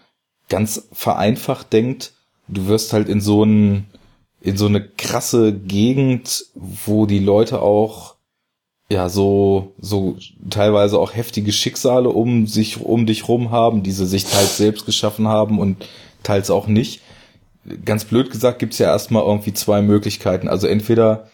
ganz 0.48 0.88
vereinfacht 0.92 1.72
denkt, 1.74 2.12
du 2.48 2.68
wirst 2.68 2.94
halt 2.94 3.10
in 3.10 3.20
so 3.20 3.44
ein, 3.44 3.86
in 4.40 4.56
so 4.56 4.64
eine 4.64 4.82
krasse 4.82 5.52
Gegend, 5.52 6.46
wo 6.54 7.04
die 7.04 7.18
Leute 7.18 7.60
auch 7.60 8.16
ja 8.92 9.08
so 9.08 9.72
so 9.80 10.16
teilweise 10.50 10.98
auch 10.98 11.14
heftige 11.14 11.52
Schicksale 11.52 12.08
um 12.08 12.46
sich 12.46 12.80
um 12.80 13.06
dich 13.06 13.28
rum 13.28 13.50
haben, 13.50 13.82
die 13.82 13.92
sie 13.92 14.06
sich 14.06 14.24
teils 14.24 14.56
selbst 14.56 14.86
geschaffen 14.86 15.26
haben 15.28 15.58
und 15.58 15.88
teils 16.22 16.50
auch 16.50 16.66
nicht. 16.66 17.00
Ganz 17.84 18.04
blöd 18.04 18.30
gesagt 18.30 18.58
gibt's 18.58 18.78
ja 18.78 18.86
erstmal 18.88 19.22
irgendwie 19.24 19.54
zwei 19.54 19.82
Möglichkeiten. 19.82 20.48
Also 20.48 20.66
entweder 20.66 21.28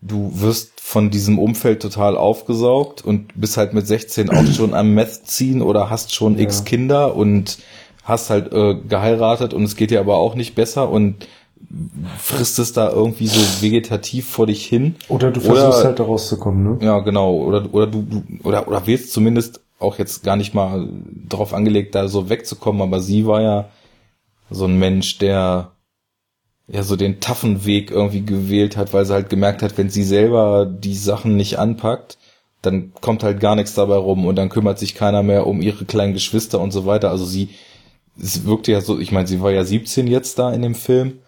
du 0.00 0.30
wirst 0.34 0.80
von 0.80 1.10
diesem 1.10 1.38
Umfeld 1.38 1.80
total 1.82 2.16
aufgesaugt 2.16 3.04
und 3.04 3.32
bist 3.40 3.56
halt 3.56 3.72
mit 3.72 3.86
16 3.86 4.30
auch 4.30 4.46
schon 4.46 4.74
am 4.74 4.94
Meth 4.94 5.26
ziehen 5.26 5.62
oder 5.62 5.90
hast 5.90 6.14
schon 6.14 6.36
Ja. 6.36 6.42
x 6.44 6.64
Kinder 6.64 7.14
und 7.14 7.58
hast 8.04 8.30
halt 8.30 8.52
äh, 8.52 8.74
geheiratet 8.88 9.54
und 9.54 9.62
es 9.62 9.76
geht 9.76 9.90
dir 9.90 10.00
aber 10.00 10.16
auch 10.16 10.34
nicht 10.34 10.54
besser 10.56 10.88
und 10.90 11.26
frisst 12.18 12.58
es 12.58 12.72
da 12.72 12.90
irgendwie 12.90 13.26
so 13.26 13.40
vegetativ 13.62 14.28
vor 14.28 14.46
dich 14.46 14.64
hin. 14.66 14.96
Oder 15.08 15.30
du 15.30 15.40
Oder- 15.40 15.54
versuchst 15.54 15.84
halt 15.84 15.98
da 15.98 16.04
rauszukommen, 16.04 16.78
ne? 16.78 16.84
Ja, 16.84 16.98
genau. 17.00 17.34
Oder, 17.34 17.72
oder 17.72 17.86
du, 17.86 18.02
du 18.02 18.22
oder, 18.44 18.68
oder 18.68 18.86
willst 18.86 19.12
zumindest 19.12 19.60
auch 19.78 19.98
jetzt 19.98 20.22
gar 20.22 20.36
nicht 20.36 20.54
mal 20.54 20.88
drauf 21.28 21.52
angelegt, 21.54 21.94
da 21.94 22.08
so 22.08 22.28
wegzukommen, 22.28 22.82
aber 22.82 23.00
sie 23.00 23.26
war 23.26 23.42
ja 23.42 23.68
so 24.50 24.66
ein 24.66 24.78
Mensch, 24.78 25.18
der 25.18 25.72
ja 26.68 26.82
so 26.82 26.94
den 26.96 27.20
taffen 27.20 27.64
Weg 27.64 27.90
irgendwie 27.90 28.24
gewählt 28.24 28.76
hat, 28.76 28.92
weil 28.92 29.04
sie 29.04 29.12
halt 29.12 29.28
gemerkt 29.28 29.62
hat, 29.62 29.76
wenn 29.78 29.90
sie 29.90 30.04
selber 30.04 30.66
die 30.66 30.94
Sachen 30.94 31.36
nicht 31.36 31.58
anpackt, 31.58 32.18
dann 32.62 32.92
kommt 33.00 33.24
halt 33.24 33.40
gar 33.40 33.56
nichts 33.56 33.74
dabei 33.74 33.96
rum 33.96 34.24
und 34.24 34.36
dann 34.36 34.48
kümmert 34.48 34.78
sich 34.78 34.94
keiner 34.94 35.24
mehr 35.24 35.46
um 35.48 35.60
ihre 35.60 35.84
kleinen 35.84 36.12
Geschwister 36.12 36.60
und 36.60 36.70
so 36.70 36.86
weiter. 36.86 37.10
Also 37.10 37.24
sie, 37.24 37.48
es 38.20 38.44
wirkte 38.46 38.70
ja 38.70 38.80
so, 38.80 39.00
ich 39.00 39.10
meine, 39.10 39.26
sie 39.26 39.40
war 39.40 39.50
ja 39.50 39.64
17 39.64 40.06
jetzt 40.06 40.38
da 40.38 40.52
in 40.52 40.62
dem 40.62 40.76
Film 40.76 41.18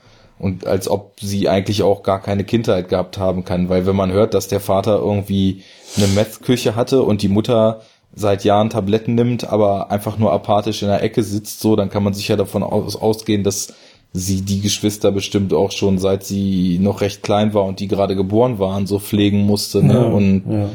und 0.45 0.67
als 0.67 0.89
ob 0.89 1.19
sie 1.21 1.49
eigentlich 1.49 1.83
auch 1.83 2.03
gar 2.03 2.21
keine 2.21 2.45
Kindheit 2.45 2.91
gehabt 2.91 3.17
haben 3.17 3.47
kann, 3.47 3.71
weil 3.71 3.87
wenn 3.87 3.97
man 3.97 4.13
hört, 4.13 4.35
dass 4.35 4.47
der 4.47 4.61
Vater 4.61 4.99
irgendwie 4.99 5.63
eine 5.97 6.07
Meth-Küche 6.07 6.77
hatte 6.77 7.03
und 7.03 7.23
die 7.23 7.29
Mutter 7.29 7.81
seit 8.15 8.45
Jahren 8.45 8.69
Tabletten 8.69 9.15
nimmt, 9.15 9.45
aber 9.45 9.91
einfach 9.91 10.19
nur 10.19 10.35
apathisch 10.35 10.83
in 10.83 10.89
der 10.89 11.03
Ecke 11.03 11.23
sitzt, 11.23 11.61
so, 11.61 11.77
dann 11.77 11.89
kann 11.89 12.03
man 12.03 12.13
sicher 12.13 12.37
davon 12.37 12.63
aus, 12.63 12.95
ausgehen, 12.95 13.43
dass 13.43 13.73
sie 14.13 14.43
die 14.43 14.61
Geschwister 14.61 15.13
bestimmt 15.13 15.55
auch 15.55 15.73
schon 15.73 15.99
seit 15.99 16.25
sie 16.25 16.79
noch 16.79 17.01
recht 17.01 17.23
klein 17.23 17.55
war 17.55 17.65
und 17.65 17.81
die 17.81 17.89
gerade 17.89 18.15
geboren 18.15 18.59
waren, 18.59 18.87
so 18.87 18.99
pflegen 18.99 19.47
musste. 19.47 19.83
Ne? 19.83 19.95
Ja, 19.95 20.03
Und 20.03 20.45
ja. 20.47 20.69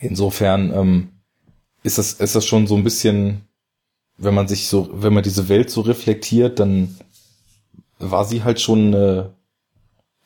insofern 0.00 0.72
ähm, 0.74 1.08
ist 1.84 1.98
das 1.98 2.14
ist 2.14 2.34
das 2.34 2.44
schon 2.44 2.66
so 2.66 2.74
ein 2.74 2.82
bisschen, 2.82 3.42
wenn 4.18 4.34
man 4.34 4.48
sich 4.48 4.66
so, 4.66 4.90
wenn 4.92 5.14
man 5.14 5.22
diese 5.22 5.48
Welt 5.48 5.70
so 5.70 5.82
reflektiert, 5.82 6.58
dann 6.58 6.96
war 8.02 8.24
sie 8.24 8.44
halt 8.44 8.60
schon 8.60 8.88
eine, 8.88 9.30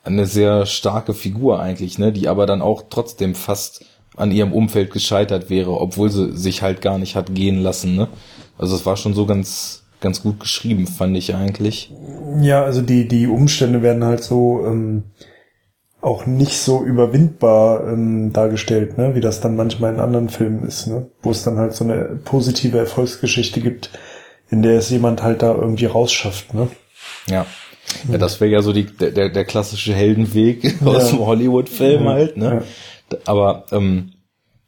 eine 0.03 0.25
sehr 0.25 0.65
starke 0.65 1.13
Figur 1.13 1.59
eigentlich, 1.59 1.97
ne, 1.97 2.11
die 2.11 2.27
aber 2.27 2.45
dann 2.45 2.61
auch 2.61 2.83
trotzdem 2.89 3.35
fast 3.35 3.85
an 4.15 4.31
ihrem 4.31 4.51
Umfeld 4.51 4.91
gescheitert 4.91 5.49
wäre, 5.49 5.79
obwohl 5.79 6.09
sie 6.09 6.35
sich 6.35 6.61
halt 6.61 6.81
gar 6.81 6.97
nicht 6.97 7.15
hat 7.15 7.33
gehen 7.35 7.61
lassen, 7.61 7.95
ne? 7.95 8.07
Also 8.57 8.75
es 8.75 8.85
war 8.85 8.97
schon 8.97 9.13
so 9.13 9.27
ganz 9.27 9.83
ganz 9.99 10.21
gut 10.21 10.39
geschrieben, 10.39 10.87
fand 10.87 11.17
ich 11.17 11.35
eigentlich. 11.35 11.91
Ja, 12.39 12.63
also 12.63 12.81
die, 12.81 13.07
die 13.07 13.27
Umstände 13.27 13.81
werden 13.81 14.03
halt 14.03 14.23
so 14.23 14.63
ähm, 14.65 15.03
auch 16.01 16.25
nicht 16.25 16.57
so 16.59 16.83
überwindbar 16.83 17.87
ähm, 17.87 18.31
dargestellt, 18.31 18.97
ne? 18.97 19.15
wie 19.15 19.21
das 19.21 19.41
dann 19.41 19.55
manchmal 19.55 19.93
in 19.93 19.99
anderen 19.99 20.29
Filmen 20.29 20.63
ist, 20.67 20.87
ne? 20.87 21.09
wo 21.21 21.31
es 21.31 21.43
dann 21.43 21.57
halt 21.57 21.73
so 21.73 21.83
eine 21.83 22.19
positive 22.23 22.77
Erfolgsgeschichte 22.77 23.61
gibt, 23.61 23.91
in 24.49 24.61
der 24.61 24.77
es 24.77 24.89
jemand 24.89 25.23
halt 25.23 25.41
da 25.41 25.53
irgendwie 25.53 25.85
rausschafft. 25.85 26.53
Ne? 26.53 26.67
Ja. 27.27 27.45
Ja, 28.11 28.17
das 28.17 28.39
wäre 28.41 28.51
ja 28.51 28.61
so 28.61 28.73
die, 28.73 28.85
der, 28.85 29.29
der, 29.29 29.45
klassische 29.45 29.93
Heldenweg 29.93 30.81
aus 30.85 31.11
Ja. 31.11 31.17
dem 31.17 31.25
Hollywood-Film 31.25 32.03
Ja, 32.03 32.09
halt, 32.11 32.37
ne? 32.37 32.65
ja. 33.11 33.17
Aber 33.25 33.65
ähm, 33.71 34.11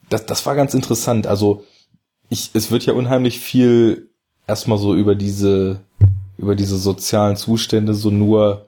das, 0.09 0.25
das 0.25 0.45
war 0.45 0.55
ganz 0.55 0.73
interessant. 0.73 1.27
Also 1.27 1.65
ich, 2.29 2.51
es 2.53 2.71
wird 2.71 2.85
ja 2.85 2.93
unheimlich 2.93 3.39
viel 3.39 4.09
erstmal 4.47 4.77
so 4.77 4.95
über 4.95 5.15
diese, 5.15 5.81
über 6.37 6.55
diese 6.55 6.77
sozialen 6.77 7.35
Zustände 7.35 7.93
so 7.93 8.09
nur, 8.09 8.67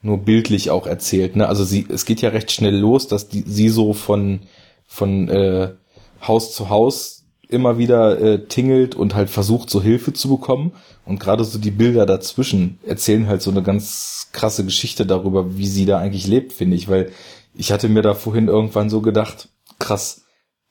nur 0.00 0.18
bildlich 0.18 0.70
auch 0.70 0.86
erzählt. 0.86 1.36
Ne? 1.36 1.46
Also 1.46 1.64
sie, 1.64 1.86
es 1.88 2.04
geht 2.06 2.22
ja 2.22 2.30
recht 2.30 2.50
schnell 2.50 2.76
los, 2.76 3.06
dass 3.08 3.28
die, 3.28 3.44
sie 3.46 3.68
so 3.68 3.92
von, 3.92 4.40
von 4.86 5.28
äh, 5.28 5.70
Haus 6.26 6.54
zu 6.54 6.70
Haus 6.70 7.21
immer 7.52 7.78
wieder 7.78 8.20
äh, 8.20 8.46
tingelt 8.46 8.94
und 8.94 9.14
halt 9.14 9.30
versucht, 9.30 9.70
so 9.70 9.82
Hilfe 9.82 10.12
zu 10.12 10.28
bekommen. 10.28 10.72
Und 11.04 11.20
gerade 11.20 11.44
so 11.44 11.58
die 11.58 11.70
Bilder 11.70 12.06
dazwischen 12.06 12.78
erzählen 12.86 13.26
halt 13.26 13.42
so 13.42 13.50
eine 13.50 13.62
ganz 13.62 14.28
krasse 14.32 14.64
Geschichte 14.64 15.04
darüber, 15.06 15.56
wie 15.56 15.66
sie 15.66 15.86
da 15.86 15.98
eigentlich 15.98 16.26
lebt, 16.26 16.52
finde 16.52 16.76
ich. 16.76 16.88
Weil 16.88 17.10
ich 17.54 17.72
hatte 17.72 17.88
mir 17.88 18.02
da 18.02 18.14
vorhin 18.14 18.48
irgendwann 18.48 18.90
so 18.90 19.00
gedacht, 19.00 19.48
krass, 19.78 20.22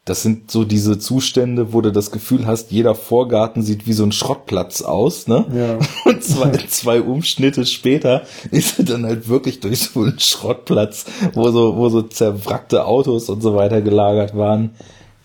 das 0.04 0.24
sind 0.24 0.50
so 0.50 0.64
diese 0.64 0.98
Zustände, 0.98 1.74
wo 1.74 1.82
du 1.82 1.92
das 1.92 2.10
Gefühl 2.10 2.48
hast, 2.48 2.72
jeder 2.72 2.96
Vorgarten 2.96 3.62
sieht 3.62 3.86
wie 3.86 3.94
so 3.94 4.04
ein 4.04 4.12
Schrottplatz 4.12 4.82
aus, 4.82 5.28
ne? 5.28 5.46
Ja. 5.54 5.78
Und 6.12 6.24
zwei, 6.24 6.52
zwei 6.68 7.02
Umschnitte 7.02 7.68
später 7.68 8.24
ist 8.50 8.80
er 8.80 8.86
dann 8.86 9.06
halt 9.06 9.30
wirklich 9.30 9.60
durch 9.60 9.80
so 9.80 10.02
einen 10.02 10.20
Schrottplatz, 10.20 11.06
wo 11.34 11.52
so, 11.52 11.76
wo 11.78 11.90
so 11.90 12.02
zerwrackte 12.02 12.86
Autos 12.86 13.30
und 13.30 13.42
so 13.42 13.56
weiter 13.56 13.82
gelagert 13.82 14.36
waren, 14.36 14.72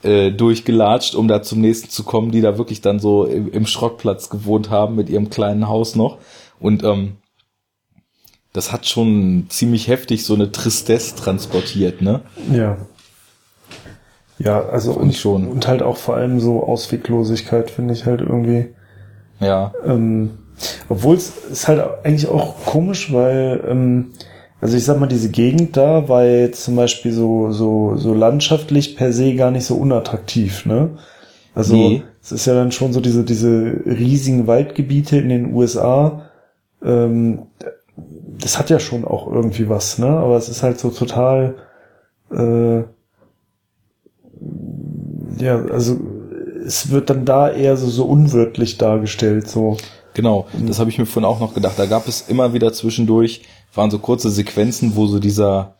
äh, 0.06 0.30
durchgelatscht, 0.30 1.14
um 1.14 1.28
da 1.28 1.42
zum 1.42 1.60
nächsten 1.60 1.90
zu 1.90 2.04
kommen, 2.04 2.30
die 2.30 2.40
da 2.40 2.58
wirklich 2.58 2.80
dann 2.80 2.98
so 2.98 3.24
im, 3.24 3.50
im 3.50 3.66
Schrottplatz 3.66 4.30
gewohnt 4.30 4.70
haben 4.70 4.94
mit 4.94 5.10
ihrem 5.10 5.30
kleinen 5.30 5.68
Haus 5.68 5.96
noch. 5.96 6.18
Und 6.60 6.82
ähm, 6.84 7.16
das 8.52 8.72
hat 8.72 8.86
schon 8.86 9.46
ziemlich 9.50 9.88
heftig 9.88 10.24
so 10.24 10.34
eine 10.34 10.50
Tristesse 10.50 11.14
transportiert, 11.14 12.00
ne? 12.00 12.22
Ja. 12.50 12.78
Ja, 14.38 14.66
also 14.66 14.92
und, 14.92 15.14
schon. 15.14 15.48
und 15.48 15.66
halt 15.66 15.82
auch 15.82 15.96
vor 15.96 16.16
allem 16.16 16.40
so 16.40 16.62
Ausweglosigkeit 16.62 17.70
finde 17.70 17.94
ich 17.94 18.04
halt 18.04 18.20
irgendwie. 18.20 18.74
Ja. 19.40 19.72
Ähm, 19.84 20.38
obwohl 20.88 21.16
es 21.16 21.32
ist 21.50 21.68
halt 21.68 21.82
eigentlich 22.04 22.28
auch 22.28 22.64
komisch, 22.64 23.12
weil, 23.12 23.64
ähm, 23.68 24.12
also 24.60 24.76
ich 24.76 24.84
sag 24.84 24.98
mal, 24.98 25.06
diese 25.06 25.30
Gegend 25.30 25.76
da 25.76 26.08
war 26.08 26.24
jetzt 26.24 26.64
zum 26.64 26.76
Beispiel 26.76 27.12
so, 27.12 27.52
so, 27.52 27.96
so 27.96 28.14
landschaftlich 28.14 28.96
per 28.96 29.12
se 29.12 29.34
gar 29.34 29.50
nicht 29.50 29.66
so 29.66 29.76
unattraktiv, 29.76 30.64
ne? 30.66 30.90
Also 31.54 31.74
Nee. 31.74 32.02
es 32.22 32.32
ist 32.32 32.46
ja 32.46 32.54
dann 32.54 32.72
schon 32.72 32.92
so 32.92 33.00
diese, 33.00 33.24
diese 33.24 33.80
riesigen 33.86 34.46
Waldgebiete 34.46 35.18
in 35.18 35.28
den 35.28 35.54
USA, 35.54 36.30
ähm, 36.82 37.42
das 37.96 38.58
hat 38.58 38.70
ja 38.70 38.78
schon 38.78 39.04
auch 39.04 39.30
irgendwie 39.30 39.68
was, 39.68 39.98
ne? 39.98 40.08
Aber 40.08 40.36
es 40.36 40.48
ist 40.48 40.62
halt 40.62 40.78
so 40.78 40.90
total, 40.90 41.56
äh, 42.30 42.82
ja, 45.38 45.64
also 45.66 45.98
es 46.64 46.90
wird 46.90 47.10
dann 47.10 47.24
da 47.24 47.50
eher 47.50 47.76
so, 47.76 47.88
so 47.88 48.04
unwirtlich 48.06 48.78
dargestellt, 48.78 49.48
so. 49.48 49.76
Genau, 50.16 50.46
das 50.58 50.78
habe 50.78 50.88
ich 50.88 50.96
mir 50.96 51.04
vorhin 51.04 51.28
auch 51.28 51.40
noch 51.40 51.52
gedacht. 51.52 51.78
Da 51.78 51.84
gab 51.84 52.08
es 52.08 52.22
immer 52.22 52.54
wieder 52.54 52.72
zwischendurch, 52.72 53.42
waren 53.74 53.90
so 53.90 53.98
kurze 53.98 54.30
Sequenzen, 54.30 54.96
wo 54.96 55.06
so 55.06 55.18
dieser 55.18 55.76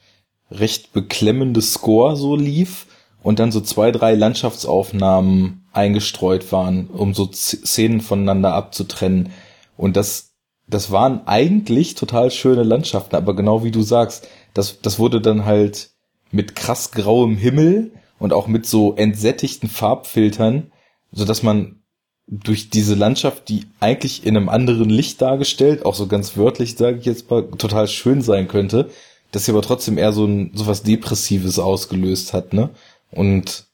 recht 0.50 0.92
beklemmende 0.92 1.62
Score 1.62 2.16
so 2.16 2.36
lief 2.36 2.86
und 3.22 3.38
dann 3.38 3.50
so 3.50 3.62
zwei, 3.62 3.90
drei 3.92 4.14
Landschaftsaufnahmen 4.14 5.66
eingestreut 5.72 6.52
waren, 6.52 6.88
um 6.88 7.14
so 7.14 7.30
Szenen 7.32 8.02
voneinander 8.02 8.52
abzutrennen. 8.52 9.30
Und 9.78 9.96
das, 9.96 10.34
das 10.66 10.90
waren 10.90 11.26
eigentlich 11.26 11.94
total 11.94 12.30
schöne 12.30 12.62
Landschaften, 12.62 13.16
aber 13.16 13.34
genau 13.34 13.64
wie 13.64 13.70
du 13.70 13.80
sagst, 13.80 14.28
das, 14.52 14.82
das 14.82 14.98
wurde 14.98 15.22
dann 15.22 15.46
halt 15.46 15.92
mit 16.30 16.54
krass 16.54 16.90
grauem 16.90 17.38
Himmel 17.38 17.92
und 18.18 18.34
auch 18.34 18.48
mit 18.48 18.66
so 18.66 18.96
entsättigten 18.96 19.70
Farbfiltern, 19.70 20.72
so 21.10 21.24
dass 21.24 21.42
man 21.42 21.80
durch 22.26 22.70
diese 22.70 22.94
Landschaft, 22.94 23.48
die 23.48 23.66
eigentlich 23.78 24.26
in 24.26 24.36
einem 24.36 24.48
anderen 24.48 24.90
Licht 24.90 25.22
dargestellt, 25.22 25.84
auch 25.84 25.94
so 25.94 26.06
ganz 26.06 26.36
wörtlich, 26.36 26.76
sage 26.76 26.98
ich 26.98 27.06
jetzt 27.06 27.30
mal, 27.30 27.48
total 27.50 27.86
schön 27.86 28.20
sein 28.20 28.48
könnte, 28.48 28.90
dass 29.30 29.44
sie 29.44 29.52
aber 29.52 29.62
trotzdem 29.62 29.96
eher 29.96 30.12
so 30.12 30.24
ein 30.24 30.50
so 30.54 30.66
was 30.66 30.82
Depressives 30.82 31.58
ausgelöst 31.58 32.32
hat, 32.32 32.52
ne? 32.52 32.70
Und 33.12 33.66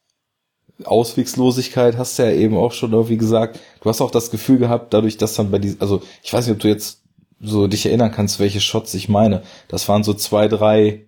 Auswegslosigkeit 0.85 1.97
hast 1.97 2.19
du 2.19 2.25
ja 2.25 2.33
eben 2.33 2.57
auch 2.57 2.73
schon 2.73 2.93
irgendwie 2.93 3.17
gesagt. 3.17 3.61
Du 3.81 3.88
hast 3.88 4.01
auch 4.01 4.11
das 4.11 4.31
Gefühl 4.31 4.59
gehabt, 4.59 4.93
dadurch, 4.93 5.17
dass 5.17 5.35
dann 5.35 5.51
bei 5.51 5.59
diesen, 5.59 5.81
also 5.81 6.03
ich 6.23 6.33
weiß 6.33 6.47
nicht, 6.47 6.55
ob 6.55 6.61
du 6.61 6.69
jetzt 6.69 7.03
so 7.41 7.67
dich 7.67 7.87
erinnern 7.87 8.12
kannst, 8.12 8.38
welche 8.38 8.61
Shots 8.61 8.93
ich 8.95 9.09
meine. 9.09 9.43
Das 9.69 9.88
waren 9.88 10.05
so 10.05 10.15
zwei, 10.15 10.49
drei, 10.49 11.07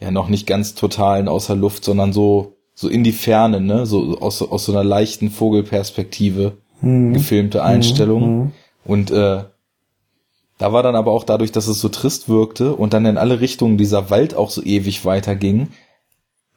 ja 0.00 0.10
noch 0.10 0.28
nicht 0.28 0.46
ganz 0.46 0.74
totalen 0.74 1.28
außer 1.28 1.56
Luft, 1.56 1.84
sondern 1.84 2.12
so 2.12 2.56
so 2.74 2.90
in 2.90 3.02
die 3.02 3.12
Ferne, 3.12 3.60
ne? 3.60 3.86
So 3.86 4.18
aus, 4.18 4.42
aus 4.42 4.66
so 4.66 4.72
einer 4.72 4.84
leichten 4.84 5.30
Vogelperspektive 5.30 6.58
Mhm. 6.80 7.14
gefilmte 7.14 7.62
Einstellung. 7.62 8.38
Mhm. 8.38 8.52
Und 8.84 9.10
äh, 9.10 9.44
da 10.58 10.72
war 10.72 10.82
dann 10.82 10.96
aber 10.96 11.12
auch 11.12 11.24
dadurch, 11.24 11.52
dass 11.52 11.66
es 11.68 11.80
so 11.80 11.88
trist 11.88 12.28
wirkte 12.28 12.74
und 12.74 12.94
dann 12.94 13.04
in 13.04 13.18
alle 13.18 13.40
Richtungen 13.40 13.76
dieser 13.78 14.10
Wald 14.10 14.34
auch 14.34 14.50
so 14.50 14.62
ewig 14.62 15.04
weiterging, 15.04 15.68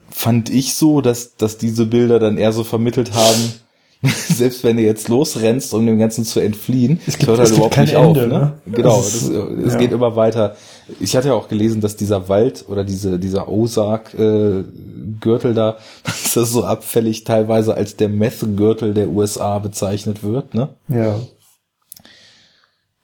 fand 0.10 0.49
ich 0.49 0.75
so, 0.75 1.01
dass, 1.01 1.36
dass 1.36 1.58
diese 1.58 1.86
Bilder 1.86 2.19
dann 2.19 2.38
eher 2.38 2.51
so 2.53 2.63
vermittelt 2.63 3.13
haben, 3.13 3.53
selbst 4.29 4.63
wenn 4.63 4.77
du 4.77 4.84
jetzt 4.84 5.10
losrennst, 5.10 5.73
um 5.73 5.86
dem 5.86 5.99
Ganzen 5.99 6.23
zu 6.23 6.39
entfliehen, 6.39 6.99
Es 7.05 7.17
gibt- 7.17 7.27
hört 7.27 7.39
halt 7.39 7.49
es 7.49 7.55
überhaupt 7.55 7.77
nicht 7.77 7.93
Ende, 7.93 8.08
auf. 8.08 8.15
Ne? 8.17 8.27
ne? 8.27 8.53
Genau, 8.67 8.99
Es 8.99 9.15
ist- 9.15 9.29
das, 9.34 9.49
es 9.67 9.73
ja. 9.73 9.79
geht 9.79 9.91
immer 9.91 10.15
weiter. 10.15 10.55
Ich 10.99 11.15
hatte 11.15 11.30
ja 11.30 11.34
auch 11.34 11.47
gelesen, 11.47 11.82
dass 11.82 11.95
dieser 11.95 12.30
Wald 12.30 12.65
oder 12.67 12.84
diese, 12.84 13.19
dieser 13.19 13.47
Ozark-Gürtel 13.47 15.54
da, 15.54 15.78
dass 16.04 16.34
das 16.34 16.52
so 16.52 16.63
abfällig 16.63 17.23
teilweise 17.23 17.75
als 17.75 17.95
der 17.95 18.10
Meth-Gürtel 18.10 18.93
der 18.93 19.10
USA 19.10 19.60
bezeichnet 19.60 20.23
wird, 20.23 20.54
ne? 20.54 20.69
Ja. 20.88 21.19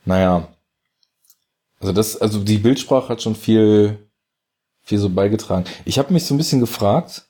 Naja. 0.05 0.47
Also 1.79 1.93
das, 1.93 2.19
also 2.19 2.39
die 2.39 2.57
Bildsprache 2.57 3.09
hat 3.09 3.21
schon 3.21 3.35
viel, 3.35 3.97
viel 4.81 4.99
so 4.99 5.09
beigetragen. 5.09 5.65
Ich 5.83 5.99
habe 5.99 6.13
mich 6.13 6.25
so 6.25 6.33
ein 6.33 6.37
bisschen 6.37 6.61
gefragt, 6.61 7.25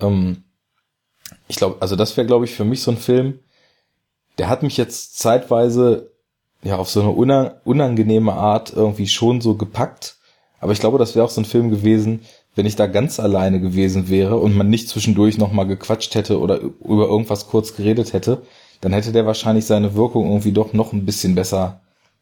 ähm, 0.00 0.44
ich 1.48 1.56
glaube, 1.56 1.76
also 1.80 1.96
das 1.96 2.16
wäre, 2.16 2.26
glaube 2.26 2.44
ich, 2.44 2.54
für 2.54 2.64
mich 2.64 2.82
so 2.82 2.90
ein 2.90 2.98
Film, 2.98 3.40
der 4.38 4.48
hat 4.48 4.62
mich 4.62 4.76
jetzt 4.76 5.18
zeitweise 5.18 6.12
ja 6.66 6.76
auf 6.76 6.90
so 6.90 7.00
eine 7.00 7.10
una- 7.10 7.54
unangenehme 7.64 8.32
Art 8.32 8.72
irgendwie 8.72 9.06
schon 9.06 9.40
so 9.40 9.54
gepackt. 9.54 10.16
Aber 10.60 10.72
ich 10.72 10.80
glaube, 10.80 10.98
das 10.98 11.14
wäre 11.14 11.24
auch 11.24 11.30
so 11.30 11.40
ein 11.40 11.44
Film 11.44 11.70
gewesen, 11.70 12.20
wenn 12.54 12.66
ich 12.66 12.76
da 12.76 12.86
ganz 12.86 13.20
alleine 13.20 13.60
gewesen 13.60 14.08
wäre 14.08 14.36
und 14.36 14.56
man 14.56 14.70
nicht 14.70 14.88
zwischendurch 14.88 15.38
nochmal 15.38 15.66
gequatscht 15.66 16.14
hätte 16.14 16.40
oder 16.40 16.58
über 16.58 17.06
irgendwas 17.06 17.46
kurz 17.48 17.76
geredet 17.76 18.12
hätte, 18.14 18.42
dann 18.80 18.92
hätte 18.92 19.12
der 19.12 19.26
wahrscheinlich 19.26 19.66
seine 19.66 19.94
Wirkung 19.94 20.26
irgendwie 20.26 20.52
doch 20.52 20.72
noch 20.72 20.92
ein 20.92 21.04
bisschen 21.04 21.34
besser 21.34 21.80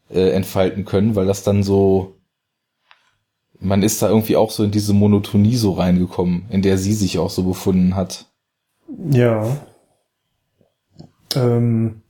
äh, 0.09 0.29
entfalten 0.31 0.85
können, 0.85 1.15
weil 1.15 1.25
das 1.25 1.43
dann 1.43 1.63
so, 1.63 2.15
man 3.59 3.81
ist 3.81 4.01
da 4.01 4.09
irgendwie 4.09 4.35
auch 4.35 4.51
so 4.51 4.63
in 4.63 4.71
diese 4.71 4.93
Monotonie 4.93 5.55
so 5.55 5.71
reingekommen, 5.71 6.45
in 6.49 6.61
der 6.61 6.77
sie 6.77 6.93
sich 6.93 7.17
auch 7.17 7.29
so 7.29 7.43
befunden 7.43 7.95
hat. 7.95 8.25
Ja. 9.09 9.57
Ähm, 11.33 12.01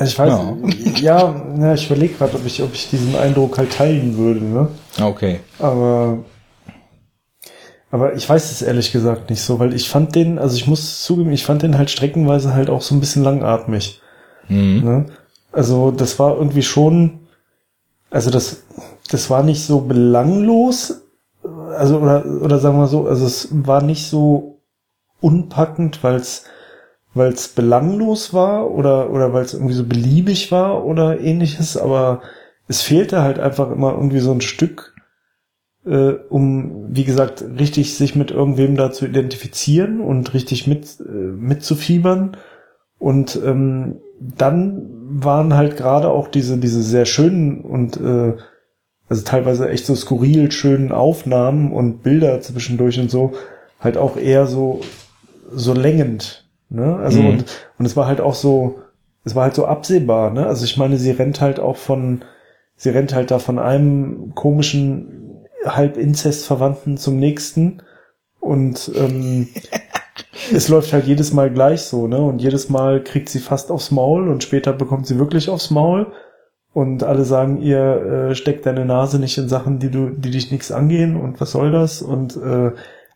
also 0.00 0.12
ich 0.12 0.18
weiß, 0.18 1.00
ja, 1.02 1.34
ja, 1.58 1.74
ich 1.74 1.86
überlege 1.90 2.14
gerade, 2.14 2.34
ob 2.34 2.46
ich, 2.46 2.62
ob 2.62 2.72
ich 2.72 2.88
diesen 2.88 3.14
Eindruck 3.16 3.58
halt 3.58 3.70
teilen 3.74 4.16
würde, 4.16 4.42
ne? 4.42 4.68
Ah, 4.98 5.08
Okay. 5.08 5.40
Aber, 5.58 6.20
aber 7.90 8.14
ich 8.14 8.26
weiß 8.26 8.50
es 8.50 8.62
ehrlich 8.62 8.92
gesagt 8.92 9.28
nicht 9.28 9.42
so, 9.42 9.58
weil 9.58 9.74
ich 9.74 9.90
fand 9.90 10.14
den, 10.14 10.38
also 10.38 10.56
ich 10.56 10.66
muss 10.66 11.02
zugeben, 11.02 11.30
ich 11.32 11.44
fand 11.44 11.60
den 11.60 11.76
halt 11.76 11.90
streckenweise 11.90 12.54
halt 12.54 12.70
auch 12.70 12.80
so 12.80 12.94
ein 12.94 13.00
bisschen 13.00 13.22
langatmig. 13.22 14.00
Mhm. 14.48 14.80
Ne? 14.82 15.06
Also 15.52 15.90
das 15.90 16.18
war 16.18 16.34
irgendwie 16.38 16.62
schon, 16.62 17.26
also 18.10 18.30
das, 18.30 18.62
das 19.10 19.28
war 19.28 19.42
nicht 19.42 19.66
so 19.66 19.80
belanglos, 19.80 21.02
also 21.76 21.98
oder, 21.98 22.24
oder 22.24 22.58
sagen 22.58 22.78
wir 22.78 22.86
so, 22.86 23.06
also 23.06 23.26
es 23.26 23.48
war 23.50 23.82
nicht 23.82 24.08
so 24.08 24.62
unpackend, 25.20 26.02
weil 26.02 26.14
es 26.14 26.44
weil 27.14 27.32
es 27.32 27.48
belanglos 27.48 28.32
war 28.32 28.70
oder 28.70 29.10
oder 29.10 29.32
weil 29.32 29.44
es 29.44 29.54
irgendwie 29.54 29.74
so 29.74 29.84
beliebig 29.84 30.52
war 30.52 30.84
oder 30.84 31.20
ähnliches, 31.20 31.76
aber 31.76 32.22
es 32.68 32.82
fehlte 32.82 33.22
halt 33.22 33.38
einfach 33.40 33.70
immer 33.70 33.92
irgendwie 33.92 34.20
so 34.20 34.30
ein 34.30 34.40
Stück, 34.40 34.94
äh, 35.84 36.12
um 36.28 36.86
wie 36.94 37.04
gesagt 37.04 37.44
richtig 37.58 37.96
sich 37.96 38.14
mit 38.14 38.30
irgendwem 38.30 38.76
da 38.76 38.92
zu 38.92 39.06
identifizieren 39.06 40.00
und 40.00 40.34
richtig 40.34 40.66
mit 40.66 41.00
äh, 41.00 41.12
mitzufiebern. 41.12 42.36
Und 42.98 43.40
ähm, 43.44 43.96
dann 44.20 44.88
waren 45.22 45.54
halt 45.54 45.76
gerade 45.76 46.08
auch 46.10 46.28
diese 46.28 46.58
diese 46.58 46.82
sehr 46.82 47.06
schönen 47.06 47.62
und 47.62 47.96
äh, 47.96 48.36
also 49.08 49.24
teilweise 49.24 49.68
echt 49.68 49.86
so 49.86 49.96
skurril 49.96 50.52
schönen 50.52 50.92
Aufnahmen 50.92 51.72
und 51.72 52.04
Bilder 52.04 52.40
zwischendurch 52.40 53.00
und 53.00 53.10
so 53.10 53.32
halt 53.80 53.96
auch 53.96 54.16
eher 54.16 54.46
so 54.46 54.82
so 55.52 55.74
längend 55.74 56.39
ne 56.70 56.96
also 56.96 57.20
Mhm. 57.20 57.28
und 57.28 57.44
und 57.78 57.86
es 57.86 57.96
war 57.96 58.06
halt 58.06 58.20
auch 58.20 58.34
so 58.34 58.80
es 59.24 59.34
war 59.34 59.44
halt 59.44 59.54
so 59.54 59.66
absehbar 59.66 60.30
ne 60.30 60.46
also 60.46 60.64
ich 60.64 60.76
meine 60.76 60.96
sie 60.96 61.10
rennt 61.10 61.40
halt 61.40 61.60
auch 61.60 61.76
von 61.76 62.22
sie 62.76 62.90
rennt 62.90 63.14
halt 63.14 63.30
da 63.30 63.38
von 63.38 63.58
einem 63.58 64.34
komischen 64.34 65.46
halb 65.66 65.98
Inzestverwandten 65.98 66.96
zum 66.96 67.18
nächsten 67.18 67.82
und 68.40 68.90
ähm, 68.96 69.48
es 70.54 70.68
läuft 70.68 70.92
halt 70.92 71.06
jedes 71.06 71.32
Mal 71.34 71.50
gleich 71.50 71.82
so, 71.82 72.06
ne? 72.06 72.18
Und 72.18 72.40
jedes 72.40 72.70
Mal 72.70 73.02
kriegt 73.04 73.28
sie 73.28 73.38
fast 73.38 73.70
aufs 73.70 73.90
Maul 73.90 74.28
und 74.28 74.42
später 74.42 74.72
bekommt 74.72 75.06
sie 75.06 75.18
wirklich 75.18 75.50
aufs 75.50 75.70
Maul. 75.70 76.06
Und 76.72 77.02
alle 77.02 77.24
sagen 77.24 77.60
ihr, 77.60 78.30
äh, 78.30 78.34
steck 78.34 78.62
deine 78.62 78.86
Nase 78.86 79.18
nicht 79.18 79.36
in 79.36 79.48
Sachen, 79.48 79.78
die 79.80 79.90
du, 79.90 80.08
die 80.10 80.30
dich 80.30 80.50
nichts 80.50 80.72
angehen 80.72 81.16
und 81.16 81.40
was 81.40 81.50
soll 81.50 81.72
das? 81.72 82.00
Und 82.00 82.36
äh, 82.36 82.70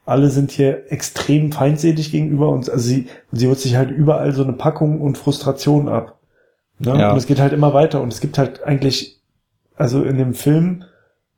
alle 0.07 0.29
sind 0.31 0.51
hier 0.51 0.93
extrem 0.93 1.53
feindselig 1.53 2.11
gegenüber 2.11 2.49
und 2.49 2.69
also 2.69 2.87
sie, 2.87 3.09
sie 3.33 3.49
holt 3.49 3.59
sich 3.59 3.77
halt 3.77 3.91
überall 3.91 4.33
so 4.33 4.43
eine 4.43 4.53
Packung 4.53 5.01
und 5.01 5.17
Frustration 5.17 5.89
ab. 5.89 6.19
Ne? 6.79 6.99
Ja. 6.99 7.13
Und 7.13 7.19
es 7.19 7.27
geht 7.27 7.41
halt 7.41 7.53
immer 7.53 7.73
weiter 7.73 8.03
und 8.03 8.13
es 8.13 8.21
gibt 8.21 8.37
halt 8.37 8.63
eigentlich, 8.65 9.23
also 9.77 10.03
in 10.03 10.19
dem 10.19 10.35
Film, 10.35 10.85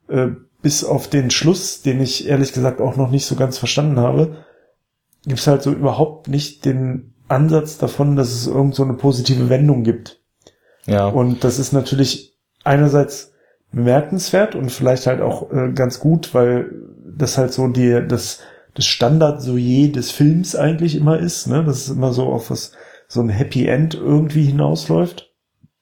äh, 0.09 0.27
bis 0.61 0.83
auf 0.83 1.07
den 1.07 1.29
Schluss, 1.31 1.81
den 1.81 2.01
ich 2.01 2.27
ehrlich 2.27 2.51
gesagt 2.51 2.81
auch 2.81 2.97
noch 2.97 3.09
nicht 3.09 3.25
so 3.25 3.35
ganz 3.35 3.57
verstanden 3.57 3.99
habe, 3.99 4.37
gibt 5.25 5.39
es 5.39 5.47
halt 5.47 5.61
so 5.61 5.71
überhaupt 5.71 6.27
nicht 6.27 6.65
den 6.65 7.13
Ansatz 7.27 7.77
davon, 7.77 8.15
dass 8.15 8.33
es 8.33 8.47
irgend 8.47 8.75
so 8.75 8.83
eine 8.83 8.93
positive 8.93 9.49
Wendung 9.49 9.83
gibt. 9.83 10.21
Ja. 10.85 11.07
Und 11.07 11.43
das 11.43 11.59
ist 11.59 11.73
natürlich 11.73 12.37
einerseits 12.63 13.33
bemerkenswert 13.71 14.55
und 14.55 14.71
vielleicht 14.71 15.07
halt 15.07 15.21
auch 15.21 15.51
äh, 15.51 15.71
ganz 15.73 15.99
gut, 15.99 16.33
weil 16.33 16.71
das 17.17 17.37
halt 17.37 17.53
so 17.53 17.67
die, 17.67 18.01
das, 18.07 18.39
das 18.77 18.85
Standard-Sujet 18.85 19.95
des 19.95 20.11
Films 20.11 20.55
eigentlich 20.55 20.95
immer 20.95 21.17
ist, 21.17 21.47
ne? 21.47 21.63
dass 21.63 21.77
es 21.77 21.89
immer 21.89 22.13
so 22.13 22.27
auf 22.27 22.51
was, 22.51 22.71
so 23.07 23.21
ein 23.21 23.29
Happy 23.29 23.65
End 23.65 23.95
irgendwie 23.95 24.43
hinausläuft. 24.43 25.31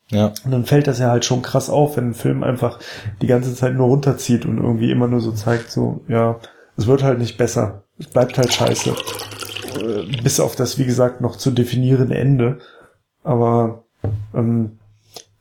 ja. 0.10 0.34
Und 0.46 0.52
dann 0.52 0.66
fällt 0.66 0.88
das 0.88 1.00
ja 1.00 1.10
halt 1.10 1.26
schon 1.26 1.42
krass 1.42 1.70
auf, 1.70 1.98
wenn 1.98 2.10
ein 2.10 2.14
Film 2.14 2.44
einfach 2.44 2.80
die 3.22 3.28
ganze 3.28 3.54
Zeit 3.54 3.76
nur 3.76 3.88
runterzieht 3.88 4.46
und 4.46 4.58
irgendwie 4.58 4.92
immer 4.92 5.08
nur 5.08 5.20
so 5.20 5.34
zeigt, 5.34 5.72
so, 5.72 6.06
ja, 6.08 6.40
es 6.78 6.88
wird 6.88 7.04
halt 7.04 7.20
nicht 7.20 7.38
besser. 7.38 7.84
es 8.00 8.08
bleibt 8.08 8.38
halt 8.38 8.54
scheiße. 8.54 8.92
Äh, 8.92 10.22
bis 10.24 10.40
auf 10.40 10.56
das, 10.56 10.78
wie 10.78 10.86
gesagt, 10.86 11.20
noch 11.20 11.36
zu 11.36 11.52
definierende 11.52 12.16
Ende. 12.16 12.60
Aber 13.24 13.84
ähm, 14.34 14.80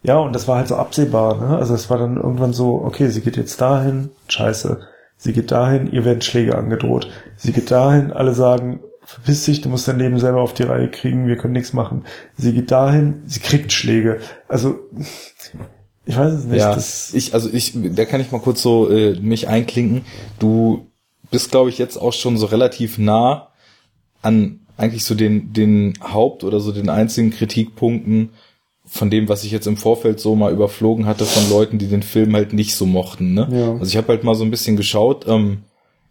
ja, 0.03 0.19
und 0.19 0.35
das 0.35 0.49
war 0.49 0.57
halt 0.57 0.69
so 0.69 0.75
absehbar. 0.75 1.39
Ne? 1.41 1.57
Also 1.57 1.73
es 1.75 1.89
war 1.89 1.99
dann 1.99 2.17
irgendwann 2.17 2.53
so, 2.53 2.83
okay, 2.85 3.09
sie 3.09 3.21
geht 3.21 3.37
jetzt 3.37 3.61
dahin, 3.61 4.11
scheiße. 4.27 4.81
Sie 5.25 5.33
geht 5.33 5.51
dahin, 5.53 5.91
ihr 5.91 6.05
werden 6.05 6.21
Schläge 6.21 6.55
angedroht. 6.55 7.09
Sie 7.39 7.53
geht 7.53 7.71
dahin, 7.71 8.13
alle 8.13 8.35
sagen, 8.35 8.81
verpiss 9.07 9.47
dich, 9.47 9.63
du 9.63 9.71
musst 9.71 9.89
dein 9.89 9.99
Leben 9.99 10.21
selber 10.21 10.43
auf 10.43 10.53
die 10.53 10.65
Reihe 10.65 10.91
kriegen, 10.91 11.27
wir 11.27 11.39
können 11.39 11.55
nichts 11.55 11.73
machen. 11.73 12.05
Sie 12.37 12.53
geht 12.53 12.71
dahin, 12.71 13.23
sie 13.25 13.41
kriegt 13.41 13.73
Schläge. 13.73 14.21
Also 14.49 14.81
ich 16.05 16.15
weiß 16.15 16.31
es 16.35 16.45
nicht. 16.45 16.61
Ja, 16.61 16.77
ich, 16.77 17.33
also 17.33 17.49
ich, 17.51 17.73
da 17.75 18.05
kann 18.05 18.21
ich 18.21 18.33
mal 18.33 18.41
kurz 18.43 18.61
so 18.61 18.91
äh, 18.91 19.19
mich 19.19 19.49
einklinken. 19.49 20.05
Du 20.39 20.91
bist, 21.31 21.51
glaube 21.51 21.71
ich, 21.71 21.79
jetzt 21.79 21.97
auch 21.97 22.13
schon 22.13 22.37
so 22.37 22.45
relativ 22.45 22.99
nah 22.99 23.49
an 24.21 24.61
eigentlich 24.77 25.07
so 25.07 25.15
den, 25.15 25.55
den 25.55 25.95
Haupt- 26.03 26.45
oder 26.45 26.61
so 26.61 26.71
den 26.71 26.91
einzigen 26.91 27.31
Kritikpunkten 27.31 28.29
von 28.87 29.11
dem, 29.11 29.29
was 29.29 29.45
ich 29.45 29.51
jetzt 29.51 29.67
im 29.67 29.77
Vorfeld 29.77 30.21
so 30.21 30.35
mal 30.35 30.53
überflogen 30.53 31.07
hatte 31.07 31.25
von 31.25 31.49
Leuten, 31.51 31.79
die 31.79 31.87
den 31.87 32.03
Film 32.03 32.35
halt 32.35 32.53
nicht 32.53 32.77
so 32.77 32.87
mochten. 32.87 33.35
Ne? 33.35 33.49
Ja. 33.51 33.73
Also 33.73 33.87
ich 33.87 33.97
habe 33.97 34.09
halt 34.09 34.25
mal 34.25 34.35
so 34.35 34.45
ein 34.45 34.51
bisschen 34.51 34.77
geschaut, 34.77 35.27
ähm, 35.27 35.65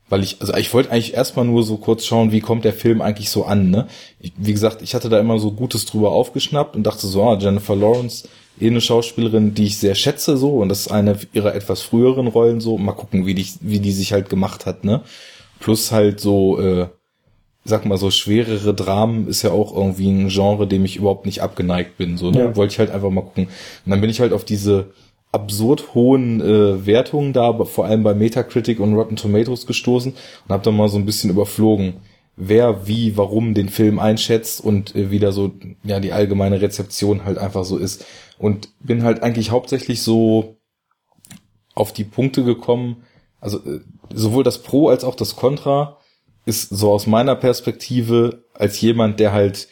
weil 0.10 0.24
ich, 0.24 0.42
also 0.42 0.54
ich 0.56 0.74
wollte 0.74 0.92
eigentlich 0.92 1.14
erstmal 1.14 1.46
nur 1.46 1.64
so 1.64 1.78
kurz 1.78 2.06
schauen, 2.06 2.32
wie 2.32 2.42
kommt 2.42 2.66
der 2.66 2.74
Film 2.74 3.02
eigentlich 3.02 3.30
so 3.30 3.46
an. 3.46 3.70
Ne? 3.70 3.88
Ich, 4.20 4.34
wie 4.38 4.52
gesagt, 4.52 4.82
ich 4.82 4.96
hatte 4.96 5.10
da 5.10 5.20
immer 5.20 5.40
so 5.40 5.52
Gutes 5.52 5.86
drüber 5.86 6.12
aufgeschnappt 6.12 6.76
und 6.76 6.84
dachte 6.84 7.08
so, 7.08 7.24
ah, 7.24 7.38
Jennifer 7.40 7.76
Lawrence 7.76 8.28
eh 8.60 8.68
eine 8.68 8.82
Schauspielerin, 8.82 9.54
die 9.54 9.66
ich 9.66 9.78
sehr 9.78 9.96
schätze 9.96 10.38
so 10.38 10.58
und 10.58 10.70
das 10.70 10.82
ist 10.82 10.92
eine 10.92 11.18
ihrer 11.34 11.56
etwas 11.56 11.82
früheren 11.82 12.28
Rollen 12.28 12.60
so. 12.60 12.78
Mal 12.78 12.94
gucken, 12.94 13.26
wie 13.26 13.34
die, 13.34 13.48
wie 13.62 13.80
die 13.80 13.92
sich 13.92 14.14
halt 14.14 14.30
gemacht 14.30 14.66
hat, 14.66 14.84
ne? 14.84 15.02
Plus 15.60 15.92
halt 15.92 16.20
so, 16.20 16.60
äh, 16.60 16.88
sag 17.64 17.86
mal 17.86 17.98
so 17.98 18.12
schwerere 18.12 18.74
Dramen 18.74 19.28
ist 19.28 19.42
ja 19.42 19.52
auch 19.52 19.76
irgendwie 19.76 20.10
ein 20.10 20.30
Genre, 20.30 20.68
dem 20.68 20.84
ich 20.86 20.98
überhaupt 20.98 21.26
nicht 21.26 21.42
abgeneigt 21.42 21.98
bin. 21.98 22.18
So, 22.18 22.32
ne? 22.32 22.40
Ja. 22.40 22.56
Wollte 22.56 22.74
ich 22.74 22.80
halt 22.80 22.92
einfach 22.92 23.10
mal 23.10 23.22
gucken. 23.22 23.46
Und 23.46 23.90
dann 23.90 24.02
bin 24.02 24.10
ich 24.10 24.20
halt 24.20 24.34
auf 24.34 24.44
diese 24.44 24.92
absurd 25.32 25.96
hohen 25.96 26.42
äh, 26.42 26.86
Wertungen 26.86 27.34
da, 27.34 27.54
vor 27.66 27.86
allem 27.86 28.04
bei 28.04 28.14
Metacritic 28.14 28.80
und 28.80 28.94
Rotten 28.94 29.16
Tomatoes 29.16 29.66
gestoßen 29.66 30.12
und 30.12 30.54
habe 30.54 30.64
dann 30.64 30.76
mal 30.76 30.90
so 30.90 30.98
ein 30.98 31.06
bisschen 31.06 31.30
überflogen 31.30 31.96
wer 32.36 32.88
wie 32.88 33.16
warum 33.16 33.54
den 33.54 33.70
Film 33.70 34.00
einschätzt 34.00 34.64
und 34.64 34.96
äh, 34.96 35.12
wie 35.12 35.20
da 35.20 35.32
so 35.32 35.52
ja 35.84 36.00
die 36.00 36.12
allgemeine 36.12 36.62
Rezeption 36.62 37.26
halt 37.26 37.38
einfach 37.38 37.64
so 37.64 37.78
ist 37.78 38.06
und 38.40 38.70
bin 38.80 39.04
halt 39.04 39.22
eigentlich 39.22 39.52
hauptsächlich 39.52 40.02
so 40.02 40.58
auf 41.76 41.94
die 41.94 42.04
Punkte 42.04 42.44
gekommen 42.44 43.04
also 43.40 43.60
äh, 43.60 43.82
sowohl 44.14 44.44
das 44.44 44.64
Pro 44.64 44.90
als 44.90 45.04
auch 45.04 45.16
das 45.16 45.36
Contra 45.36 45.98
ist 46.46 46.70
so 46.70 46.92
aus 46.92 47.08
meiner 47.08 47.36
Perspektive 47.36 48.44
als 48.54 48.80
jemand 48.82 49.20
der 49.20 49.32
halt 49.34 49.68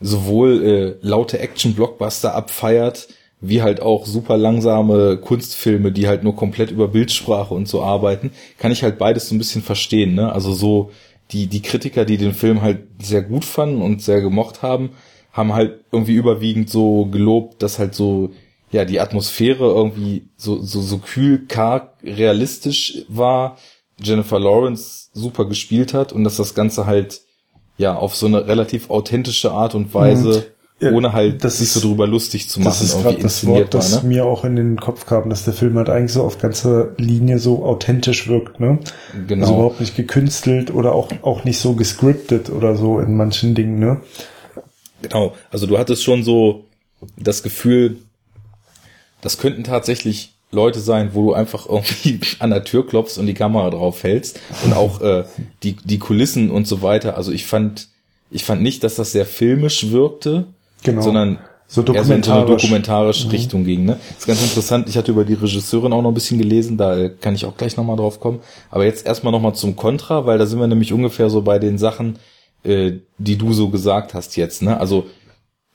sowohl 0.00 0.64
äh, 0.64 1.06
laute 1.06 1.38
Action 1.38 1.74
Blockbuster 1.74 2.34
abfeiert 2.34 3.08
wie 3.42 3.60
halt 3.60 3.82
auch 3.82 4.06
super 4.06 4.38
langsame 4.38 5.18
Kunstfilme, 5.18 5.90
die 5.90 6.06
halt 6.06 6.22
nur 6.22 6.36
komplett 6.36 6.70
über 6.70 6.88
Bildsprache 6.88 7.52
und 7.52 7.66
so 7.66 7.82
arbeiten, 7.82 8.30
kann 8.56 8.70
ich 8.70 8.84
halt 8.84 8.98
beides 8.98 9.28
so 9.28 9.34
ein 9.34 9.38
bisschen 9.38 9.62
verstehen, 9.62 10.14
ne? 10.14 10.32
Also 10.32 10.52
so 10.52 10.92
die, 11.32 11.48
die 11.48 11.60
Kritiker, 11.60 12.04
die 12.04 12.18
den 12.18 12.34
Film 12.34 12.62
halt 12.62 12.86
sehr 13.02 13.22
gut 13.22 13.44
fanden 13.44 13.82
und 13.82 14.00
sehr 14.00 14.20
gemocht 14.20 14.62
haben, 14.62 14.90
haben 15.32 15.54
halt 15.54 15.80
irgendwie 15.90 16.14
überwiegend 16.14 16.70
so 16.70 17.06
gelobt, 17.06 17.62
dass 17.62 17.80
halt 17.80 17.94
so, 17.94 18.30
ja, 18.70 18.84
die 18.84 19.00
Atmosphäre 19.00 19.64
irgendwie 19.64 20.28
so, 20.36 20.62
so, 20.62 20.80
so 20.80 20.98
kühl, 20.98 21.46
karg, 21.48 21.94
realistisch 22.04 23.04
war, 23.08 23.58
Jennifer 24.02 24.38
Lawrence 24.38 25.10
super 25.12 25.44
gespielt 25.44 25.94
hat 25.94 26.12
und 26.12 26.24
dass 26.24 26.36
das 26.36 26.54
Ganze 26.54 26.86
halt, 26.86 27.22
ja, 27.78 27.94
auf 27.94 28.16
so 28.16 28.26
eine 28.26 28.46
relativ 28.46 28.90
authentische 28.90 29.52
Art 29.52 29.74
und 29.74 29.94
Weise 29.94 30.52
ohne 30.90 31.12
halt 31.12 31.44
das 31.44 31.58
sich 31.58 31.70
so 31.70 31.80
drüber 31.80 32.06
lustig 32.06 32.48
zu 32.48 32.60
machen. 32.60 32.70
Das 32.70 32.82
ist 32.82 33.00
gerade 33.00 33.18
das 33.18 33.46
Wort, 33.46 33.74
das 33.74 33.92
war, 33.92 34.02
ne? 34.02 34.08
mir 34.08 34.24
auch 34.24 34.44
in 34.44 34.56
den 34.56 34.80
Kopf 34.80 35.06
kam, 35.06 35.30
dass 35.30 35.44
der 35.44 35.54
Film 35.54 35.76
halt 35.76 35.88
eigentlich 35.88 36.12
so 36.12 36.22
auf 36.22 36.38
ganzer 36.38 36.90
Linie 36.96 37.38
so 37.38 37.64
authentisch 37.64 38.28
wirkt, 38.28 38.58
ne? 38.60 38.78
Genau. 39.28 39.42
Also 39.42 39.54
überhaupt 39.54 39.80
nicht 39.80 39.96
gekünstelt 39.96 40.72
oder 40.72 40.92
auch, 40.92 41.10
auch 41.22 41.44
nicht 41.44 41.58
so 41.58 41.74
gescriptet 41.74 42.50
oder 42.50 42.76
so 42.76 42.98
in 42.98 43.16
manchen 43.16 43.54
Dingen, 43.54 43.78
ne? 43.78 44.00
Genau. 45.02 45.34
Also 45.50 45.66
du 45.66 45.78
hattest 45.78 46.02
schon 46.02 46.24
so 46.24 46.64
das 47.16 47.42
Gefühl, 47.42 47.98
das 49.20 49.38
könnten 49.38 49.64
tatsächlich 49.64 50.31
Leute 50.52 50.80
sein, 50.80 51.10
wo 51.14 51.28
du 51.28 51.32
einfach 51.32 51.68
irgendwie 51.68 52.20
an 52.38 52.50
der 52.50 52.64
Tür 52.64 52.86
klopfst 52.86 53.18
und 53.18 53.26
die 53.26 53.34
Kamera 53.34 53.70
drauf 53.70 54.02
hältst 54.02 54.40
und 54.64 54.74
auch 54.74 55.00
äh, 55.00 55.24
die 55.62 55.76
die 55.84 55.98
Kulissen 55.98 56.50
und 56.50 56.66
so 56.66 56.82
weiter. 56.82 57.16
Also 57.16 57.32
ich 57.32 57.46
fand 57.46 57.88
ich 58.30 58.44
fand 58.44 58.62
nicht, 58.62 58.84
dass 58.84 58.94
das 58.94 59.12
sehr 59.12 59.26
filmisch 59.26 59.90
wirkte, 59.90 60.46
genau. 60.82 61.02
sondern 61.02 61.38
so 61.68 61.82
dokumentarisch. 61.82 61.98
eher 61.98 62.04
so 62.04 62.14
in 62.14 62.22
so 62.22 62.32
eine 62.32 62.46
dokumentarische 62.46 63.26
mhm. 63.26 63.30
Richtung 63.30 63.64
ging. 63.64 63.84
Ne? 63.84 63.98
Das 64.08 64.18
ist 64.18 64.26
ganz 64.26 64.42
interessant. 64.42 64.88
Ich 64.88 64.96
hatte 64.96 65.10
über 65.10 65.24
die 65.24 65.34
Regisseurin 65.34 65.92
auch 65.92 66.02
noch 66.02 66.10
ein 66.10 66.14
bisschen 66.14 66.38
gelesen, 66.38 66.76
da 66.76 67.08
kann 67.08 67.34
ich 67.34 67.46
auch 67.46 67.56
gleich 67.56 67.76
nochmal 67.76 67.96
drauf 67.96 68.20
kommen. 68.20 68.40
Aber 68.70 68.84
jetzt 68.84 69.06
erstmal 69.06 69.32
nochmal 69.32 69.54
zum 69.54 69.74
Contra, 69.74 70.26
weil 70.26 70.38
da 70.38 70.46
sind 70.46 70.60
wir 70.60 70.66
nämlich 70.66 70.92
ungefähr 70.92 71.30
so 71.30 71.40
bei 71.42 71.58
den 71.58 71.78
Sachen, 71.78 72.18
äh, 72.62 72.92
die 73.16 73.38
du 73.38 73.54
so 73.54 73.70
gesagt 73.70 74.12
hast 74.12 74.36
jetzt. 74.36 74.60
Ne? 74.60 74.78
Also 74.78 75.06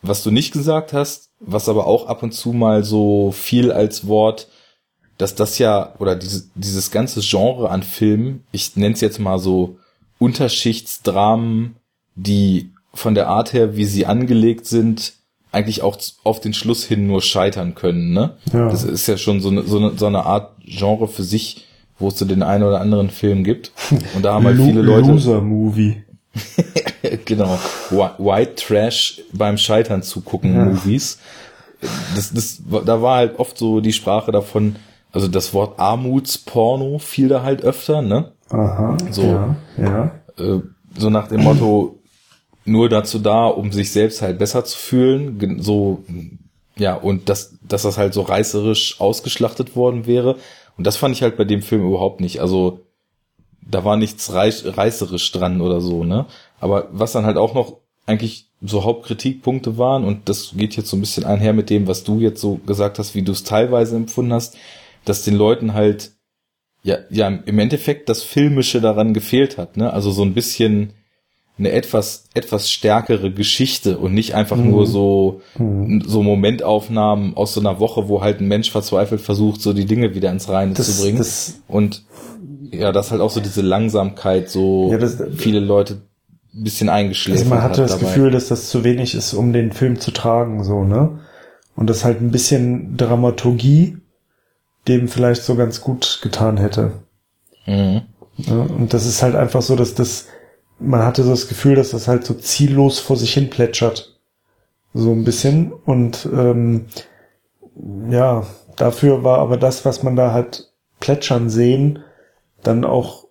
was 0.04 0.22
du 0.24 0.30
nicht 0.30 0.54
gesagt 0.54 0.94
hast, 0.94 1.32
was 1.40 1.68
aber 1.68 1.88
auch 1.88 2.08
ab 2.08 2.22
und 2.22 2.32
zu 2.32 2.54
mal 2.54 2.84
so 2.84 3.32
viel 3.32 3.72
als 3.72 4.08
Wort, 4.08 4.48
dass 5.18 5.36
das 5.36 5.58
ja, 5.58 5.94
oder 6.00 6.16
dieses, 6.16 6.50
dieses 6.56 6.92
ganze 6.92 7.22
Genre 7.22 7.70
an 7.70 7.84
Filmen, 7.84 8.44
ich 8.52 8.76
nenne 8.76 8.94
es 8.94 9.02
jetzt 9.02 9.20
mal 9.20 9.40
so 9.40 9.78
Unterschichtsdramen, 10.20 11.76
die 12.16 12.72
von 12.94 13.16
der 13.16 13.28
Art 13.28 13.54
her, 13.54 13.76
wie 13.76 13.86
sie 13.86 14.06
angelegt 14.06 14.66
sind, 14.66 15.14
eigentlich 15.52 15.82
auch 15.82 15.98
auf 16.24 16.40
den 16.40 16.54
Schluss 16.54 16.84
hin 16.84 17.08
nur 17.08 17.22
scheitern 17.22 17.74
können. 17.76 18.14
Ne? 18.14 18.38
Ja. 18.54 18.70
Das 18.70 18.84
ist 18.84 19.08
ja 19.08 19.18
schon 19.18 19.40
so 19.42 19.50
eine, 19.50 19.64
so, 19.64 19.78
eine, 19.78 19.98
so 19.98 20.06
eine 20.06 20.26
Art 20.26 20.52
Genre 20.64 21.08
für 21.08 21.24
sich, 21.24 21.66
wo 22.00 22.10
es 22.10 22.18
so 22.18 22.26
den 22.26 22.44
einen 22.44 22.64
oder 22.64 22.82
anderen 22.82 23.10
Film 23.10 23.44
gibt. 23.44 23.72
Und 24.16 24.24
da 24.24 24.34
haben 24.34 24.46
halt 24.46 24.58
viele 24.58 24.82
Leute. 24.82 25.12
Loser 25.12 25.42
Movie. 25.42 26.04
genau. 27.26 27.58
White 27.90 28.56
Trash 28.56 29.22
beim 29.34 29.58
Scheitern 29.58 30.04
zugucken 30.04 30.54
ja. 30.54 30.66
Movies. 30.66 31.20
Das, 32.16 32.34
das, 32.34 32.62
da 32.86 33.02
war 33.02 33.18
halt 33.18 33.40
oft 33.40 33.58
so 33.58 33.80
die 33.82 33.94
Sprache 33.94 34.32
davon, 34.32 34.76
also 35.18 35.28
das 35.28 35.52
Wort 35.56 35.80
Armutsporno 35.80 37.00
fiel 37.00 37.28
da 37.28 37.42
halt 37.42 37.64
öfter, 37.64 38.04
ne? 38.04 38.34
Aha. 38.52 38.98
So, 39.10 39.24
ja, 39.24 39.56
ja. 39.76 40.12
Äh, 40.38 40.62
so 40.96 41.10
nach 41.10 41.28
dem 41.28 41.42
Motto, 41.42 41.98
nur 42.66 42.88
dazu 42.88 43.18
da, 43.18 43.48
um 43.48 43.72
sich 43.72 43.92
selbst 43.92 44.22
halt 44.22 44.38
besser 44.38 44.64
zu 44.64 44.78
fühlen, 44.78 45.60
so, 45.60 46.04
ja, 46.76 46.94
und 46.94 47.30
dass, 47.30 47.58
dass 47.68 47.82
das 47.82 47.98
halt 47.98 48.14
so 48.14 48.22
reißerisch 48.22 49.02
ausgeschlachtet 49.02 49.76
worden 49.76 50.06
wäre. 50.06 50.36
Und 50.78 50.86
das 50.86 50.98
fand 50.98 51.16
ich 51.16 51.24
halt 51.24 51.36
bei 51.36 51.46
dem 51.46 51.64
Film 51.64 51.88
überhaupt 51.88 52.22
nicht. 52.22 52.40
Also, 52.40 52.82
da 53.60 53.84
war 53.84 53.98
nichts 53.98 54.36
reißerisch 54.36 55.32
dran 55.32 55.62
oder 55.62 55.82
so, 55.82 56.04
ne? 56.04 56.28
Aber 56.60 56.90
was 56.92 57.14
dann 57.14 57.26
halt 57.26 57.38
auch 57.38 57.56
noch 57.56 57.78
eigentlich 58.06 58.52
so 58.62 58.84
Hauptkritikpunkte 58.84 59.80
waren, 59.80 60.04
und 60.04 60.30
das 60.30 60.52
geht 60.56 60.76
jetzt 60.76 60.90
so 60.90 60.96
ein 60.96 61.02
bisschen 61.02 61.26
einher 61.26 61.54
mit 61.54 61.72
dem, 61.72 61.88
was 61.88 62.04
du 62.04 62.20
jetzt 62.20 62.40
so 62.40 62.60
gesagt 62.68 63.00
hast, 63.00 63.16
wie 63.16 63.24
du 63.24 63.32
es 63.32 63.44
teilweise 63.44 63.96
empfunden 63.96 64.34
hast, 64.34 64.58
dass 65.10 65.24
den 65.24 65.36
Leuten 65.36 65.74
halt, 65.74 66.12
ja, 66.84 66.98
ja, 67.10 67.28
im 67.28 67.60
Endeffekt 67.60 68.10
das 68.10 68.24
Filmische 68.24 68.82
daran 68.82 69.14
gefehlt 69.14 69.58
hat, 69.58 69.78
ne? 69.78 69.92
Also 69.92 70.12
so 70.12 70.24
ein 70.24 70.34
bisschen, 70.34 70.94
eine 71.60 71.72
etwas 71.72 72.26
etwas 72.34 72.70
stärkere 72.70 73.32
Geschichte 73.32 73.98
und 73.98 74.14
nicht 74.14 74.36
einfach 74.36 74.58
mhm. 74.58 74.70
nur 74.70 74.86
so 74.86 75.42
mhm. 75.58 76.04
so 76.06 76.22
Momentaufnahmen 76.22 77.36
aus 77.36 77.54
so 77.54 77.60
einer 77.60 77.80
Woche, 77.80 78.08
wo 78.08 78.22
halt 78.22 78.40
ein 78.42 78.48
Mensch 78.48 78.72
verzweifelt 78.72 79.22
versucht, 79.22 79.62
so 79.62 79.74
die 79.74 79.86
Dinge 79.86 80.14
wieder 80.14 80.30
ins 80.32 80.50
Reine 80.50 80.74
das, 80.74 80.96
zu 80.96 81.02
bringen. 81.02 81.18
Das, 81.18 81.60
und 81.68 82.04
ja, 82.72 82.92
das 82.92 83.12
halt 83.12 83.22
auch 83.22 83.32
so 83.32 83.40
diese 83.40 83.62
Langsamkeit, 83.62 84.50
so 84.50 84.90
ja, 84.92 84.98
das, 84.98 85.18
viele 85.36 85.60
Leute 85.60 86.02
ein 86.54 86.64
bisschen 86.64 86.90
eingeschläfert 86.90 87.42
also 87.42 87.50
man 87.50 87.64
hatte 87.64 87.82
das 87.82 87.92
dabei. 87.92 88.06
Gefühl, 88.06 88.32
dass 88.32 88.48
das 88.48 88.70
zu 88.70 88.84
wenig 88.84 89.16
ist, 89.16 89.34
um 89.34 89.54
den 89.54 89.72
Film 89.72 90.00
zu 90.00 90.12
tragen, 90.12 90.64
so 90.64 90.84
ne? 90.84 91.20
Und 91.76 91.90
das 91.90 92.04
halt 92.04 92.22
ein 92.22 92.32
bisschen 92.32 92.98
Dramaturgie 92.98 93.98
dem 94.88 95.08
vielleicht 95.08 95.44
so 95.44 95.56
ganz 95.56 95.82
gut 95.82 96.20
getan 96.22 96.58
hätte. 96.58 96.92
Mhm. 97.66 98.02
Ja, 98.38 98.62
und 98.62 98.94
das 98.94 99.06
ist 99.06 99.24
halt 99.24 99.36
einfach 99.36 99.62
so, 99.62 99.76
dass 99.76 99.96
das 99.96 100.28
man 100.80 101.04
hatte 101.04 101.24
so 101.24 101.32
das 101.32 101.48
Gefühl, 101.48 101.76
dass 101.76 101.92
das 101.92 102.08
halt 102.08 102.26
so 102.26 102.34
ziellos 102.34 103.00
vor 103.00 103.18
sich 103.18 103.34
hin 103.34 103.50
plätschert. 103.50 104.20
So 104.94 105.12
ein 105.12 105.24
bisschen. 105.24 105.72
Und 105.72 106.28
ähm, 106.32 106.86
ja, 108.10 108.44
dafür 108.76 109.24
war 109.24 109.40
aber 109.40 109.58
das, 109.58 109.86
was 109.86 110.04
man 110.04 110.16
da 110.16 110.32
halt 110.32 110.72
plätschern 111.00 111.50
sehen, 111.50 112.00
dann 112.64 112.84
auch 112.84 113.28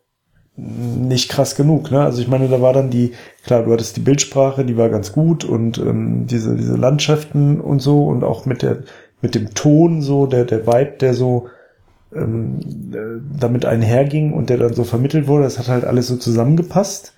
nicht 0.57 1.28
krass 1.28 1.55
genug. 1.55 1.91
Ne? 1.91 2.01
Also 2.01 2.22
ich 2.22 2.28
meine, 2.28 2.49
da 2.49 2.62
war 2.62 2.72
dann 2.72 2.91
die, 2.91 3.12
klar, 3.45 3.64
du 3.64 3.72
hattest 3.72 3.97
die 3.97 4.01
Bildsprache, 4.01 4.64
die 4.64 4.76
war 4.76 4.89
ganz 4.89 5.12
gut 5.12 5.45
und 5.45 5.78
ähm, 5.78 6.26
diese, 6.26 6.57
diese 6.57 6.76
Landschaften 6.76 7.61
und 7.61 7.81
so 7.81 8.07
und 8.07 8.24
auch 8.24 8.47
mit 8.47 8.62
der, 8.62 8.85
mit 9.27 9.35
dem 9.35 9.55
Ton 9.55 10.03
so, 10.03 10.27
der, 10.27 10.45
der 10.45 10.68
Vibe, 10.68 10.99
der 11.01 11.12
so 11.12 11.49
ähm, 12.14 12.61
äh, 12.93 13.41
damit 13.41 13.64
einherging 13.64 14.33
und 14.33 14.51
der 14.51 14.59
dann 14.59 14.72
so 14.72 14.85
vermittelt 14.85 15.27
wurde. 15.27 15.43
Das 15.43 15.59
hat 15.59 15.66
halt 15.66 15.85
alles 15.85 16.07
so 16.07 16.16
zusammengepasst, 16.16 17.12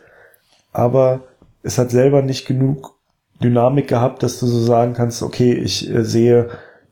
aber 0.73 1.21
es 1.63 1.77
hat 1.77 1.91
selber 1.91 2.23
nicht 2.23 2.47
genug 2.47 2.95
Dynamik 3.43 3.89
gehabt, 3.89 4.23
dass 4.23 4.41
du 4.41 4.47
so 4.47 4.59
sagen 4.59 4.95
kannst, 4.95 5.23
okay, 5.23 5.53
ich 5.53 5.95
äh, 5.95 6.03
sehe, 6.03 6.49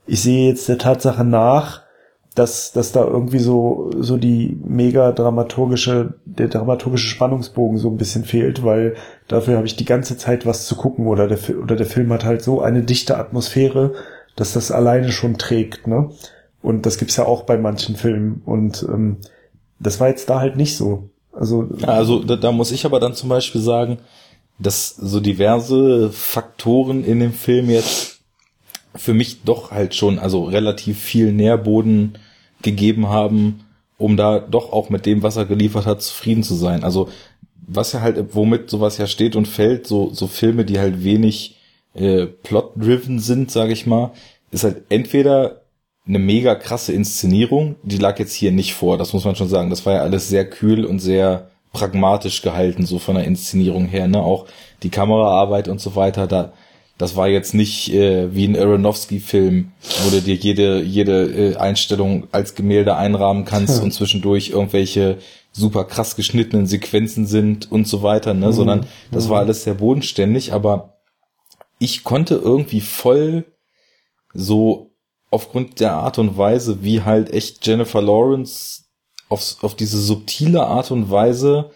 ich 0.06 0.20
sehe 0.20 0.50
jetzt 0.50 0.68
der 0.68 0.76
Tatsache 0.76 1.24
nach, 1.24 1.86
dass, 2.34 2.72
dass 2.72 2.92
da 2.92 3.02
irgendwie 3.02 3.38
so, 3.38 3.90
so 3.98 4.18
die 4.18 4.60
mega 4.62 5.12
dramaturgische, 5.12 6.12
der 6.26 6.48
dramaturgische 6.48 7.08
Spannungsbogen 7.08 7.78
so 7.78 7.88
ein 7.88 7.96
bisschen 7.96 8.24
fehlt, 8.24 8.62
weil 8.62 8.96
dafür 9.28 9.56
habe 9.56 9.66
ich 9.66 9.76
die 9.76 9.86
ganze 9.86 10.18
Zeit 10.18 10.44
was 10.44 10.66
zu 10.66 10.76
gucken 10.76 11.06
oder 11.06 11.26
der, 11.26 11.38
oder 11.58 11.74
der 11.74 11.86
Film 11.86 12.12
hat 12.12 12.26
halt 12.26 12.42
so 12.42 12.60
eine 12.60 12.82
dichte 12.82 13.16
Atmosphäre, 13.16 13.94
dass 14.36 14.52
das 14.52 14.70
alleine 14.70 15.10
schon 15.10 15.38
trägt, 15.38 15.86
ne? 15.86 16.10
Und 16.62 16.86
das 16.86 16.98
gibt's 16.98 17.16
ja 17.16 17.26
auch 17.26 17.42
bei 17.42 17.56
manchen 17.56 17.96
Filmen 17.96 18.42
und 18.44 18.84
ähm, 18.88 19.18
das 19.78 20.00
war 20.00 20.08
jetzt 20.08 20.28
da 20.30 20.40
halt 20.40 20.56
nicht 20.56 20.76
so. 20.76 21.10
Also, 21.32 21.68
also 21.82 22.22
da, 22.22 22.36
da 22.36 22.50
muss 22.50 22.72
ich 22.72 22.86
aber 22.86 22.98
dann 22.98 23.14
zum 23.14 23.28
Beispiel 23.28 23.60
sagen, 23.60 23.98
dass 24.58 24.88
so 24.88 25.20
diverse 25.20 26.10
Faktoren 26.10 27.04
in 27.04 27.20
dem 27.20 27.32
Film 27.32 27.68
jetzt 27.68 28.20
für 28.94 29.12
mich 29.12 29.42
doch 29.42 29.70
halt 29.70 29.94
schon 29.94 30.18
also 30.18 30.44
relativ 30.44 30.98
viel 30.98 31.32
Nährboden 31.32 32.18
gegeben 32.62 33.08
haben, 33.08 33.66
um 33.98 34.16
da 34.16 34.38
doch 34.38 34.72
auch 34.72 34.88
mit 34.88 35.04
dem, 35.04 35.22
was 35.22 35.36
er 35.36 35.44
geliefert 35.44 35.84
hat, 35.84 36.00
zufrieden 36.02 36.42
zu 36.42 36.54
sein. 36.54 36.84
Also 36.84 37.10
was 37.66 37.92
ja 37.92 38.00
halt, 38.00 38.34
womit 38.34 38.70
sowas 38.70 38.96
ja 38.96 39.06
steht 39.06 39.36
und 39.36 39.46
fällt, 39.46 39.86
so, 39.86 40.12
so 40.12 40.26
Filme, 40.26 40.64
die 40.64 40.78
halt 40.78 41.04
wenig 41.04 41.55
äh, 41.96 42.26
plot-driven 42.26 43.18
sind, 43.18 43.50
sage 43.50 43.72
ich 43.72 43.86
mal, 43.86 44.12
ist 44.50 44.64
halt 44.64 44.84
entweder 44.88 45.62
eine 46.06 46.18
mega 46.18 46.54
krasse 46.54 46.92
Inszenierung, 46.92 47.76
die 47.82 47.98
lag 47.98 48.18
jetzt 48.18 48.32
hier 48.32 48.52
nicht 48.52 48.74
vor, 48.74 48.96
das 48.96 49.12
muss 49.12 49.24
man 49.24 49.34
schon 49.34 49.48
sagen. 49.48 49.70
Das 49.70 49.84
war 49.86 49.94
ja 49.94 50.00
alles 50.02 50.28
sehr 50.28 50.48
kühl 50.48 50.84
und 50.84 51.00
sehr 51.00 51.50
pragmatisch 51.72 52.42
gehalten, 52.42 52.86
so 52.86 52.98
von 52.98 53.16
der 53.16 53.24
Inszenierung 53.24 53.86
her, 53.86 54.08
ne? 54.08 54.22
Auch 54.22 54.46
die 54.82 54.88
Kameraarbeit 54.88 55.68
und 55.68 55.80
so 55.80 55.96
weiter, 55.96 56.26
da 56.26 56.52
das 56.98 57.14
war 57.14 57.28
jetzt 57.28 57.52
nicht 57.52 57.92
äh, 57.92 58.34
wie 58.34 58.46
ein 58.46 58.56
Aronofsky-Film, 58.56 59.72
wo 60.04 60.10
du 60.10 60.22
dir 60.22 60.34
jede, 60.34 60.80
jede 60.80 61.24
äh, 61.24 61.56
Einstellung 61.56 62.26
als 62.32 62.54
Gemälde 62.54 62.96
einrahmen 62.96 63.44
kannst 63.44 63.78
hm. 63.78 63.84
und 63.84 63.92
zwischendurch 63.92 64.48
irgendwelche 64.50 65.18
super 65.52 65.84
krass 65.84 66.16
geschnittenen 66.16 66.66
Sequenzen 66.66 67.26
sind 67.26 67.70
und 67.70 67.86
so 67.86 68.02
weiter, 68.02 68.32
ne? 68.32 68.46
Mhm. 68.46 68.52
Sondern 68.52 68.86
das 69.10 69.28
war 69.28 69.40
alles 69.40 69.64
sehr 69.64 69.74
bodenständig, 69.74 70.52
aber 70.52 70.95
ich 71.78 72.04
konnte 72.04 72.36
irgendwie 72.36 72.80
voll 72.80 73.44
so 74.32 74.92
aufgrund 75.30 75.80
der 75.80 75.92
Art 75.92 76.18
und 76.18 76.38
Weise, 76.38 76.82
wie 76.82 77.02
halt 77.02 77.30
echt 77.30 77.66
Jennifer 77.66 78.00
Lawrence 78.00 78.84
auf, 79.28 79.56
auf 79.62 79.74
diese 79.74 80.00
subtile 80.00 80.66
Art 80.66 80.90
und 80.90 81.10
Weise 81.10 81.70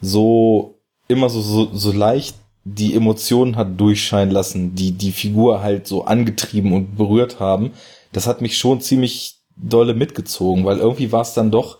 so 0.00 0.80
immer 1.08 1.28
so, 1.28 1.40
so, 1.40 1.70
so 1.72 1.92
leicht 1.92 2.36
die 2.64 2.94
Emotionen 2.94 3.54
hat 3.54 3.78
durchscheinen 3.78 4.32
lassen, 4.32 4.74
die 4.74 4.90
die 4.90 5.12
Figur 5.12 5.62
halt 5.62 5.86
so 5.86 6.04
angetrieben 6.04 6.72
und 6.72 6.96
berührt 6.96 7.38
haben, 7.38 7.72
das 8.12 8.26
hat 8.26 8.40
mich 8.40 8.58
schon 8.58 8.80
ziemlich 8.80 9.38
dolle 9.56 9.94
mitgezogen, 9.94 10.64
weil 10.64 10.78
irgendwie 10.78 11.12
war 11.12 11.20
es 11.20 11.32
dann 11.32 11.52
doch, 11.52 11.78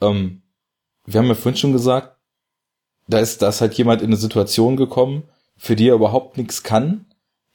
ähm, 0.00 0.42
wir 1.04 1.18
haben 1.18 1.26
ja 1.26 1.34
vorhin 1.34 1.58
schon 1.58 1.72
gesagt, 1.72 2.16
da 3.08 3.18
ist, 3.18 3.42
da 3.42 3.48
ist 3.48 3.60
halt 3.60 3.74
jemand 3.74 4.02
in 4.02 4.08
eine 4.08 4.16
Situation 4.16 4.76
gekommen, 4.76 5.24
für 5.60 5.76
die 5.76 5.88
er 5.88 5.94
überhaupt 5.94 6.38
nichts 6.38 6.62
kann, 6.62 7.04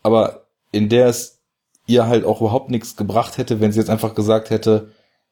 aber 0.03 0.45
in 0.71 0.89
der 0.89 1.07
es 1.07 1.39
ihr 1.87 2.05
halt 2.05 2.23
auch 2.23 2.39
überhaupt 2.39 2.69
nichts 2.69 2.95
gebracht 2.95 3.37
hätte, 3.37 3.59
wenn 3.59 3.71
sie 3.71 3.79
jetzt 3.79 3.89
einfach 3.89 4.13
gesagt 4.13 4.51
hätte, 4.51 4.91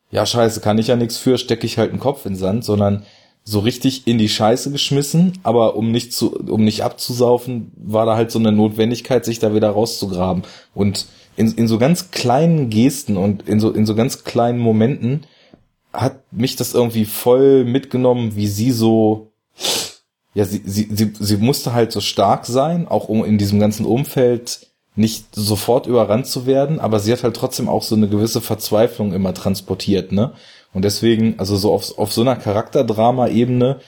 ja 0.10 0.26
scheiße, 0.26 0.60
kann 0.60 0.80
ich 0.80 0.88
ja 0.88 0.96
nichts 0.96 1.18
für, 1.18 1.38
stecke 1.38 1.68
ich 1.68 1.78
halt 1.78 1.92
einen 1.92 2.00
Kopf 2.00 2.26
in 2.26 2.34
den 2.34 2.40
Sand, 2.40 2.66
sondern 2.66 3.06
so 3.44 3.60
richtig 3.60 4.08
in 4.08 4.18
die 4.18 4.30
Scheiße 4.30 4.72
geschmissen, 4.72 5.40
aber 5.44 5.76
um 5.76 5.92
nicht 5.92 6.14
zu, 6.14 6.36
um 6.36 6.64
nicht 6.64 6.84
abzusaufen, 6.84 7.72
war 7.76 8.06
da 8.06 8.16
halt 8.16 8.32
so 8.32 8.40
eine 8.40 8.52
Notwendigkeit, 8.52 9.24
sich 9.24 9.38
da 9.38 9.54
wieder 9.54 9.70
rauszugraben. 9.70 10.44
Und 10.74 11.06
in, 11.36 11.52
in 11.52 11.68
so 11.68 11.78
ganz 11.78 12.10
kleinen 12.10 12.70
Gesten 12.70 13.18
und 13.18 13.48
in 13.48 13.60
so, 13.60 13.72
in 13.72 13.86
so 13.86 13.96
ganz 13.96 14.24
kleinen 14.24 14.60
Momenten 14.60 15.26
hat 15.92 16.22
mich 16.32 16.56
das 16.56 16.74
irgendwie 16.74 17.06
voll 17.06 17.66
mitgenommen, 17.66 18.36
wie 18.36 18.48
sie 18.48 18.72
so, 18.72 19.32
ja, 20.34 20.46
sie, 20.46 20.62
sie, 20.66 20.90
sie, 20.92 21.14
sie 21.20 21.38
musste 21.38 21.74
halt 21.74 21.92
so 21.92 22.02
stark 22.02 22.46
sein, 22.46 22.88
auch 22.88 23.08
um 23.08 23.24
in 23.24 23.38
diesem 23.38 23.60
ganzen 23.60 23.86
Umfeld 23.86 24.68
nicht 24.96 25.36
sofort 25.36 25.88
überrannt 25.88 26.28
zu 26.28 26.46
werden, 26.46 26.80
aber 26.80 27.00
sie 27.00 27.12
hat 27.12 27.24
halt 27.24 27.36
trotzdem 27.36 27.68
auch 27.68 27.84
so 27.84 27.96
eine 27.96 28.08
gewisse 28.08 28.42
Verzweiflung 28.42 29.14
immer 29.14 29.34
transportiert, 29.34 30.12
ne? 30.12 30.34
Und 30.74 30.86
deswegen, 30.86 31.36
also 31.38 31.56
so 31.56 31.72
auf, 31.72 31.98
auf 31.98 32.12
so 32.12 32.22
einer 32.22 32.36
Charakterdrama-Ebene 32.36 33.80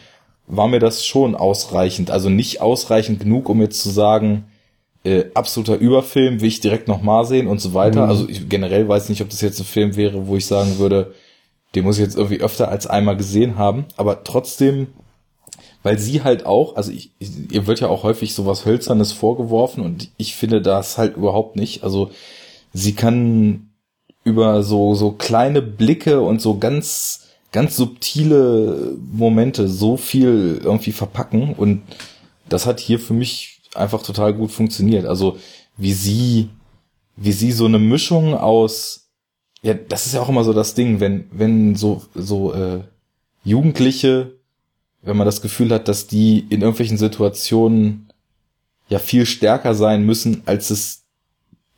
war 0.48 0.68
mir 0.68 0.80
das 0.80 1.06
schon 1.06 1.36
ausreichend. 1.36 2.12
Also 2.12 2.30
nicht 2.30 2.62
ausreichend 2.62 3.20
genug, 3.20 3.50
um 3.50 3.62
jetzt 3.62 3.82
zu 3.82 3.90
sagen, 3.90 4.46
äh, 5.04 5.26
absoluter 5.34 5.78
Überfilm, 5.78 6.42
will 6.42 6.48
ich 6.48 6.60
direkt 6.60 6.88
nochmal 6.88 7.26
sehen 7.26 7.48
und 7.48 7.60
so 7.60 7.74
weiter. 7.74 8.04
Mhm. 8.04 8.10
Also 8.10 8.30
ich 8.30 8.48
generell 8.48 8.88
weiß 8.88 9.10
nicht, 9.10 9.22
ob 9.22 9.30
das 9.30 9.42
jetzt 9.42 9.60
ein 9.60 9.66
Film 9.66 9.96
wäre, 9.96 10.28
wo 10.28 10.36
ich 10.36 10.46
sagen 10.46 10.78
würde, 10.78 11.14
den 11.74 11.84
muss 11.84 11.98
ich 11.98 12.04
jetzt 12.04 12.18
irgendwie 12.18 12.42
öfter 12.42 12.70
als 12.70 12.88
einmal 12.88 13.18
gesehen 13.18 13.58
haben. 13.58 13.86
Aber 13.98 14.24
trotzdem, 14.24 14.88
weil 15.86 16.00
sie 16.00 16.24
halt 16.24 16.48
auch, 16.48 16.78
also 16.78 16.92
ich, 16.92 17.12
ihr 17.20 17.68
wird 17.68 17.80
ja 17.80 17.90
auch 17.90 18.02
häufig 18.02 18.34
sowas 18.34 18.66
Hölzernes 18.66 19.12
vorgeworfen 19.12 19.84
und 19.84 20.10
ich 20.18 20.36
finde 20.36 20.60
das 20.60 20.98
halt 20.98 21.16
überhaupt 21.16 21.58
nicht. 21.58 21.84
Also 21.84 22.10
sie 22.74 22.96
kann 22.96 23.70
über 24.24 24.64
so, 24.64 24.96
so 24.96 25.12
kleine 25.12 25.62
Blicke 25.62 26.22
und 26.22 26.42
so 26.42 26.58
ganz, 26.58 27.28
ganz 27.52 27.76
subtile 27.76 28.98
Momente 29.12 29.68
so 29.68 29.96
viel 29.96 30.60
irgendwie 30.64 30.92
verpacken 30.92 31.54
und 31.54 31.84
das 32.50 32.66
hat 32.66 32.80
hier 32.80 32.98
für 32.98 33.14
mich 33.14 33.62
einfach 33.76 34.02
total 34.02 34.34
gut 34.34 34.50
funktioniert. 34.50 35.06
Also 35.06 35.38
wie 35.78 35.94
sie, 35.94 36.50
wie 37.16 37.32
sie 37.32 37.52
so 37.52 37.66
eine 37.66 37.78
Mischung 37.78 38.34
aus, 38.34 39.12
ja, 39.62 39.76
das 39.76 40.08
ist 40.08 40.16
ja 40.16 40.22
auch 40.24 40.30
immer 40.30 40.44
so 40.44 40.54
das 40.54 40.74
Ding, 40.74 41.00
wenn, 41.00 41.28
wenn 41.32 41.76
so, 41.76 42.02
so 42.16 42.56
äh, 42.56 42.80
Jugendliche, 43.44 44.32
wenn 45.06 45.18
man 45.18 45.26
das 45.26 45.42
Gefühl 45.42 45.72
hat, 45.72 45.88
dass 45.88 46.08
die 46.08 46.40
in 46.50 46.62
irgendwelchen 46.62 46.98
Situationen 46.98 48.10
ja 48.90 49.00
viel 49.00 49.26
stärker 49.26 49.74
sein 49.74 50.04
müssen, 50.06 50.44
als 50.46 50.70
es 50.70 51.06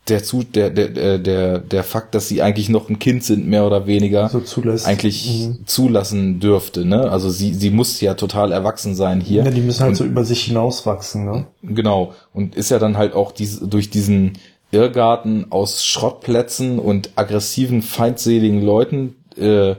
der, 0.10 0.24
zu, 0.24 0.44
der, 0.44 0.70
der, 0.70 1.18
der, 1.18 1.60
der 1.60 1.84
Fakt, 1.84 2.16
dass 2.16 2.30
sie 2.30 2.42
eigentlich 2.42 2.70
noch 2.70 2.90
ein 2.90 3.00
Kind 3.00 3.24
sind, 3.24 3.46
mehr 3.48 3.66
oder 3.66 3.88
weniger, 3.88 4.30
so 4.30 4.40
zulässt. 4.40 4.86
eigentlich 4.86 5.48
mhm. 5.48 5.66
zulassen 5.66 6.40
dürfte. 6.40 6.86
Ne? 6.86 7.12
Also 7.12 7.30
sie, 7.30 7.54
sie 7.54 7.70
muss 7.70 8.00
ja 8.00 8.14
total 8.14 8.52
erwachsen 8.52 8.96
sein 8.96 9.20
hier. 9.20 9.44
Ja, 9.44 9.52
die 9.52 9.62
müssen 9.62 9.82
halt 9.82 9.92
und, 9.92 9.96
so 9.96 10.06
über 10.06 10.24
sich 10.24 10.44
hinauswachsen. 10.44 11.26
Ne? 11.26 11.48
Genau. 11.62 12.14
Und 12.34 12.56
ist 12.56 12.72
ja 12.72 12.80
dann 12.80 12.98
halt 12.98 13.14
auch 13.14 13.34
diese, 13.34 13.68
durch 13.68 13.90
diesen 13.90 14.34
Irrgarten 14.72 15.48
aus 15.52 15.86
Schrottplätzen 15.86 16.80
und 16.80 17.12
aggressiven, 17.16 17.82
feindseligen 17.82 18.62
Leuten 18.62 19.16
äh, 19.38 19.76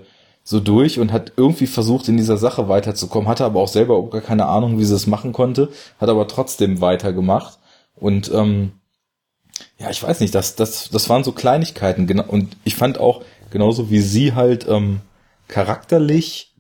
so 0.49 0.61
durch 0.61 0.99
und 0.99 1.13
hat 1.13 1.33
irgendwie 1.37 1.67
versucht, 1.67 2.09
in 2.09 2.17
dieser 2.17 2.39
Sache 2.39 2.71
weiterzukommen, 2.71 3.29
hatte 3.29 3.45
aber 3.45 3.61
auch 3.61 3.69
selber 3.69 3.97
auch 3.97 4.09
gar 4.09 4.23
keine 4.23 4.47
Ahnung, 4.47 4.79
wie 4.79 4.85
sie 4.87 4.95
es 4.95 5.07
machen 5.07 5.35
konnte, 5.35 5.69
hat 6.01 6.09
aber 6.09 6.27
trotzdem 6.27 6.81
weitergemacht. 6.81 7.59
Und 7.97 8.31
ähm, 8.33 8.73
ja, 9.79 9.91
ich 9.91 10.03
weiß 10.03 10.21
nicht, 10.21 10.35
das, 10.35 10.57
das, 10.57 10.89
das 10.89 11.11
waren 11.11 11.23
so 11.23 11.33
Kleinigkeiten, 11.33 12.07
genau. 12.07 12.25
Und 12.27 12.57
ich 12.65 12.77
fand 12.77 12.97
auch, 12.97 13.25
genauso 13.51 13.91
wie 13.91 14.01
sie 14.01 14.33
halt 14.33 14.67
ähm, 14.67 15.01
charakterlich 15.49 16.55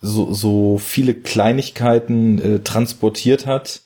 so, 0.00 0.32
so 0.32 0.78
viele 0.78 1.14
Kleinigkeiten 1.14 2.40
äh, 2.40 2.58
transportiert 2.60 3.44
hat, 3.44 3.80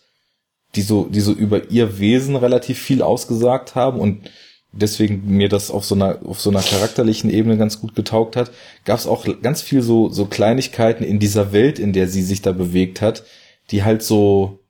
die 0.74 0.82
so, 0.82 1.04
die 1.04 1.22
so 1.22 1.32
über 1.32 1.70
ihr 1.70 1.98
Wesen 1.98 2.36
relativ 2.36 2.78
viel 2.78 3.00
ausgesagt 3.00 3.74
haben 3.74 4.00
und 4.00 4.28
deswegen 4.76 5.24
mir 5.26 5.48
das 5.48 5.70
auf 5.70 5.84
so 5.84 5.94
einer, 5.94 6.18
auf 6.24 6.40
so 6.40 6.50
einer 6.50 6.62
charakterlichen 6.62 7.30
Ebene 7.30 7.56
ganz 7.56 7.80
gut 7.80 7.94
getaugt 7.94 8.36
hat, 8.36 8.50
gab 8.84 8.98
es 8.98 9.06
auch 9.06 9.26
ganz 9.42 9.62
viel 9.62 9.82
so, 9.82 10.08
so 10.08 10.26
Kleinigkeiten 10.26 11.04
in 11.04 11.18
dieser 11.18 11.52
Welt, 11.52 11.78
in 11.78 11.92
der 11.92 12.08
sie 12.08 12.22
sich 12.22 12.42
da 12.42 12.52
bewegt 12.52 13.00
hat, 13.00 13.24
die 13.70 13.84
halt 13.84 14.02
so, 14.02 14.60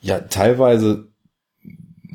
ja, 0.00 0.20
teilweise 0.20 1.08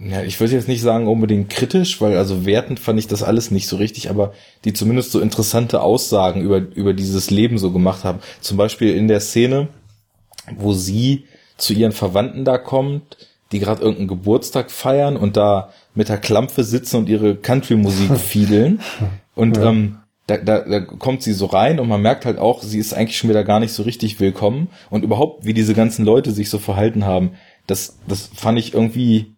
ja, 0.05 0.21
ich 0.21 0.39
würde 0.39 0.53
jetzt 0.53 0.67
nicht 0.67 0.81
sagen 0.81 1.07
unbedingt 1.07 1.49
kritisch, 1.49 2.01
weil 2.01 2.17
also 2.17 2.45
wertend 2.45 2.79
fand 2.79 2.99
ich 2.99 3.07
das 3.07 3.23
alles 3.23 3.51
nicht 3.51 3.67
so 3.67 3.77
richtig, 3.77 4.09
aber 4.09 4.33
die 4.65 4.73
zumindest 4.73 5.11
so 5.11 5.19
interessante 5.21 5.81
Aussagen 5.81 6.41
über, 6.41 6.57
über 6.57 6.93
dieses 6.93 7.29
Leben 7.29 7.57
so 7.57 7.71
gemacht 7.71 8.03
haben. 8.03 8.19
Zum 8.41 8.57
Beispiel 8.57 8.95
in 8.95 9.07
der 9.07 9.21
Szene, 9.21 9.69
wo 10.57 10.73
sie 10.73 11.25
zu 11.57 11.73
ihren 11.73 11.91
Verwandten 11.91 12.43
da 12.43 12.57
kommt, 12.57 13.17
die 13.53 13.59
gerade 13.59 13.81
irgendeinen 13.81 14.07
Geburtstag 14.07 14.71
feiern 14.71 15.15
und 15.15 15.37
da 15.37 15.69
mit 15.95 16.09
der 16.09 16.17
Klampfe 16.17 16.63
sitzen 16.63 16.97
und 16.97 17.09
ihre 17.09 17.35
Country-Musik 17.35 18.17
fiedeln. 18.17 18.81
Und 19.35 19.57
ja. 19.57 19.69
ähm, 19.69 19.99
da, 20.27 20.37
da, 20.37 20.59
da 20.59 20.79
kommt 20.79 21.21
sie 21.21 21.33
so 21.33 21.45
rein 21.45 21.79
und 21.79 21.87
man 21.87 22.01
merkt 22.01 22.25
halt 22.25 22.39
auch, 22.39 22.63
sie 22.63 22.79
ist 22.79 22.93
eigentlich 22.93 23.17
schon 23.17 23.29
wieder 23.29 23.43
gar 23.43 23.59
nicht 23.59 23.73
so 23.73 23.83
richtig 23.83 24.19
willkommen. 24.19 24.69
Und 24.89 25.03
überhaupt, 25.03 25.45
wie 25.45 25.53
diese 25.53 25.73
ganzen 25.73 26.05
Leute 26.05 26.31
sich 26.31 26.49
so 26.49 26.59
verhalten 26.59 27.05
haben, 27.05 27.31
das, 27.67 27.99
das 28.07 28.29
fand 28.33 28.57
ich 28.59 28.73
irgendwie 28.73 29.35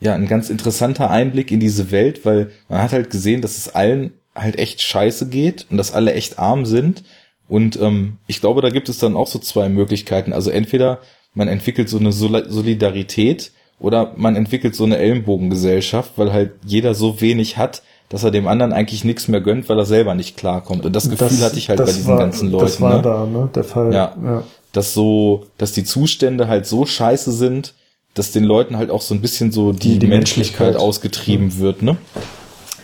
ja 0.00 0.14
ein 0.14 0.28
ganz 0.28 0.50
interessanter 0.50 1.10
Einblick 1.10 1.50
in 1.50 1.60
diese 1.60 1.90
Welt, 1.90 2.24
weil 2.24 2.50
man 2.68 2.82
hat 2.82 2.92
halt 2.92 3.10
gesehen, 3.10 3.42
dass 3.42 3.56
es 3.56 3.74
allen 3.74 4.12
halt 4.34 4.58
echt 4.58 4.82
scheiße 4.82 5.28
geht 5.28 5.66
und 5.70 5.76
dass 5.76 5.92
alle 5.92 6.12
echt 6.12 6.38
arm 6.38 6.66
sind. 6.66 7.04
Und 7.48 7.80
ähm, 7.80 8.18
ich 8.26 8.40
glaube, 8.40 8.60
da 8.60 8.68
gibt 8.70 8.88
es 8.88 8.98
dann 8.98 9.16
auch 9.16 9.26
so 9.26 9.38
zwei 9.38 9.68
Möglichkeiten. 9.68 10.32
Also 10.32 10.50
entweder 10.50 11.00
man 11.34 11.48
entwickelt 11.48 11.88
so 11.88 11.98
eine 11.98 12.12
Solidarität 12.12 13.52
oder 13.80 14.12
man 14.16 14.36
entwickelt 14.36 14.74
so 14.74 14.84
eine 14.84 14.98
Ellenbogengesellschaft, 14.98 16.12
weil 16.16 16.32
halt 16.32 16.52
jeder 16.64 16.94
so 16.94 17.20
wenig 17.20 17.56
hat, 17.56 17.82
dass 18.08 18.24
er 18.24 18.30
dem 18.30 18.48
anderen 18.48 18.72
eigentlich 18.72 19.04
nichts 19.04 19.28
mehr 19.28 19.40
gönnt, 19.40 19.68
weil 19.68 19.78
er 19.78 19.84
selber 19.84 20.14
nicht 20.14 20.36
klarkommt. 20.36 20.84
Und 20.84 20.96
das 20.96 21.10
Gefühl 21.10 21.28
das, 21.28 21.42
hatte 21.42 21.58
ich 21.58 21.68
halt 21.68 21.78
bei 21.78 21.84
diesen 21.84 22.06
war, 22.06 22.18
ganzen 22.18 22.50
Leuten. 22.50 22.64
Das 22.64 22.80
war 22.80 22.96
ne? 22.96 23.02
da, 23.02 23.26
ne? 23.26 23.50
Der 23.54 23.64
Fall. 23.64 23.92
Ja. 23.92 24.16
ja. 24.22 24.42
Dass 24.72 24.94
so, 24.94 25.46
dass 25.58 25.72
die 25.72 25.84
Zustände 25.84 26.48
halt 26.48 26.66
so 26.66 26.86
scheiße 26.86 27.32
sind, 27.32 27.74
dass 28.14 28.32
den 28.32 28.44
Leuten 28.44 28.76
halt 28.76 28.90
auch 28.90 29.02
so 29.02 29.14
ein 29.14 29.20
bisschen 29.20 29.52
so 29.52 29.72
die, 29.72 29.78
die, 29.78 29.98
die 30.00 30.06
Menschlichkeit, 30.06 30.60
Menschlichkeit, 30.60 30.76
ausgetrieben 30.76 31.58
wird, 31.58 31.82
ne? 31.82 31.96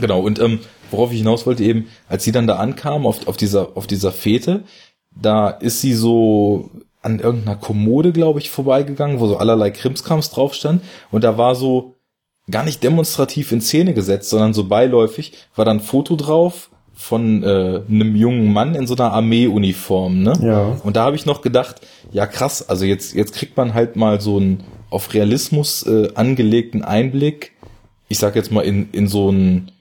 Genau. 0.00 0.20
Und 0.20 0.38
ähm, 0.38 0.60
worauf 0.90 1.10
ich 1.12 1.18
hinaus 1.18 1.46
wollte 1.46 1.64
eben, 1.64 1.88
als 2.08 2.24
sie 2.24 2.32
dann 2.32 2.46
da 2.46 2.56
ankam 2.56 3.06
auf, 3.06 3.26
auf 3.26 3.36
dieser, 3.36 3.76
auf 3.76 3.86
dieser 3.86 4.12
Fete, 4.12 4.64
da 5.10 5.48
ist 5.48 5.80
sie 5.80 5.94
so 5.94 6.70
an 7.04 7.20
irgendeiner 7.20 7.56
Kommode, 7.56 8.12
glaube 8.12 8.40
ich, 8.40 8.50
vorbeigegangen, 8.50 9.20
wo 9.20 9.26
so 9.26 9.36
allerlei 9.36 9.70
Krimskrams 9.70 10.30
drauf 10.30 10.54
stand. 10.54 10.82
Und 11.10 11.24
da 11.24 11.36
war 11.38 11.54
so 11.54 11.94
gar 12.50 12.64
nicht 12.64 12.82
demonstrativ 12.82 13.52
in 13.52 13.60
Szene 13.60 13.94
gesetzt, 13.94 14.30
sondern 14.30 14.54
so 14.54 14.64
beiläufig 14.64 15.32
war 15.54 15.64
dann 15.64 15.78
ein 15.78 15.80
Foto 15.80 16.16
drauf 16.16 16.70
von 16.94 17.42
äh, 17.42 17.82
einem 17.88 18.14
jungen 18.14 18.52
Mann 18.52 18.74
in 18.74 18.86
so 18.86 18.94
einer 18.94 19.12
Armeeuniform, 19.12 20.22
ne? 20.22 20.32
Ja. 20.40 20.76
Und 20.84 20.96
da 20.96 21.04
habe 21.04 21.16
ich 21.16 21.26
noch 21.26 21.42
gedacht, 21.42 21.80
ja 22.12 22.26
krass, 22.26 22.68
also 22.68 22.84
jetzt 22.84 23.14
jetzt 23.14 23.34
kriegt 23.34 23.56
man 23.56 23.74
halt 23.74 23.96
mal 23.96 24.20
so 24.20 24.36
einen 24.36 24.62
auf 24.90 25.12
Realismus 25.12 25.84
äh, 25.86 26.10
angelegten 26.14 26.82
Einblick. 26.82 27.52
Ich 28.08 28.18
sag 28.18 28.36
jetzt 28.36 28.52
mal 28.52 28.62
in 28.62 28.90
in 28.92 29.08
so 29.08 29.30
ein 29.30 29.72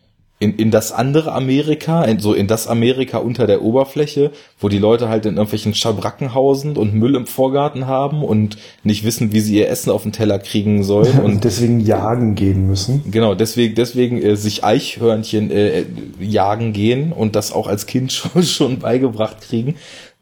in, 0.43 0.57
in 0.57 0.71
das 0.71 0.91
andere 0.91 1.31
Amerika, 1.31 2.03
in, 2.03 2.19
so 2.19 2.33
in 2.33 2.47
das 2.47 2.67
Amerika 2.67 3.19
unter 3.19 3.47
der 3.47 3.61
Oberfläche, 3.61 4.31
wo 4.59 4.67
die 4.67 4.77
Leute 4.77 5.07
halt 5.07 5.25
in 5.25 5.35
irgendwelchen 5.35 5.73
Schabracken 5.73 6.33
hausen 6.33 6.75
und 6.75 6.93
Müll 6.93 7.15
im 7.15 7.27
Vorgarten 7.27 7.87
haben 7.87 8.23
und 8.23 8.57
nicht 8.83 9.05
wissen, 9.05 9.31
wie 9.31 9.39
sie 9.39 9.55
ihr 9.55 9.69
Essen 9.69 9.89
auf 9.89 10.03
den 10.03 10.11
Teller 10.11 10.39
kriegen 10.39 10.83
sollen. 10.83 11.19
Und 11.23 11.45
deswegen 11.45 11.79
jagen 11.79 12.35
gehen 12.35 12.67
müssen. 12.67 13.09
Genau, 13.09 13.33
deswegen, 13.35 13.75
deswegen 13.75 14.21
äh, 14.21 14.35
sich 14.35 14.63
Eichhörnchen 14.65 15.49
äh, 15.51 15.85
jagen 16.19 16.73
gehen 16.73 17.13
und 17.13 17.35
das 17.35 17.53
auch 17.53 17.67
als 17.67 17.85
Kind 17.85 18.11
schon, 18.11 18.43
schon 18.43 18.79
beigebracht 18.79 19.41
kriegen. 19.41 19.75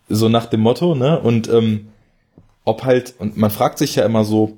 So 0.07 0.29
nach 0.29 0.45
dem 0.45 0.59
Motto, 0.59 0.93
ne? 0.93 1.19
Und 1.19 1.49
ähm, 1.49 1.87
ob 2.63 2.83
halt, 2.83 3.15
und 3.17 3.37
man 3.37 3.49
fragt 3.49 3.79
sich 3.79 3.95
ja 3.95 4.05
immer 4.05 4.23
so, 4.23 4.57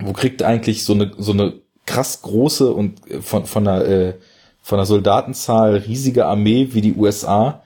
wo 0.00 0.12
kriegt 0.12 0.42
eigentlich 0.42 0.84
so 0.84 0.94
eine, 0.94 1.12
so 1.16 1.32
eine 1.32 1.54
krass 1.86 2.22
große 2.22 2.72
und 2.72 3.08
äh, 3.08 3.20
von, 3.20 3.46
von 3.46 3.68
einer 3.68 3.84
äh, 3.84 4.14
von 4.70 4.78
der 4.78 4.86
Soldatenzahl 4.86 5.78
riesige 5.78 6.26
Armee 6.26 6.68
wie 6.70 6.80
die 6.80 6.94
USA, 6.94 7.62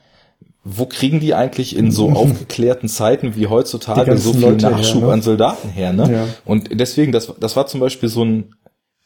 wo 0.63 0.87
kriegen 0.87 1.19
die 1.19 1.35
eigentlich 1.35 1.75
in 1.75 1.91
so 1.91 2.09
aufgeklärten 2.15 2.89
Zeiten 2.89 3.35
wie 3.35 3.45
heutzutage 3.45 4.17
so 4.17 4.33
viel 4.33 4.41
Leute 4.41 4.71
Nachschub 4.71 5.01
her, 5.01 5.07
ne? 5.07 5.13
an 5.13 5.21
Soldaten 5.21 5.69
her? 5.69 5.93
Ne? 5.93 6.11
Ja. 6.11 6.27
Und 6.45 6.69
deswegen, 6.79 7.11
das, 7.11 7.31
das 7.39 7.55
war 7.55 7.67
zum 7.67 7.79
Beispiel 7.79 8.09
so 8.09 8.25
ein, 8.25 8.55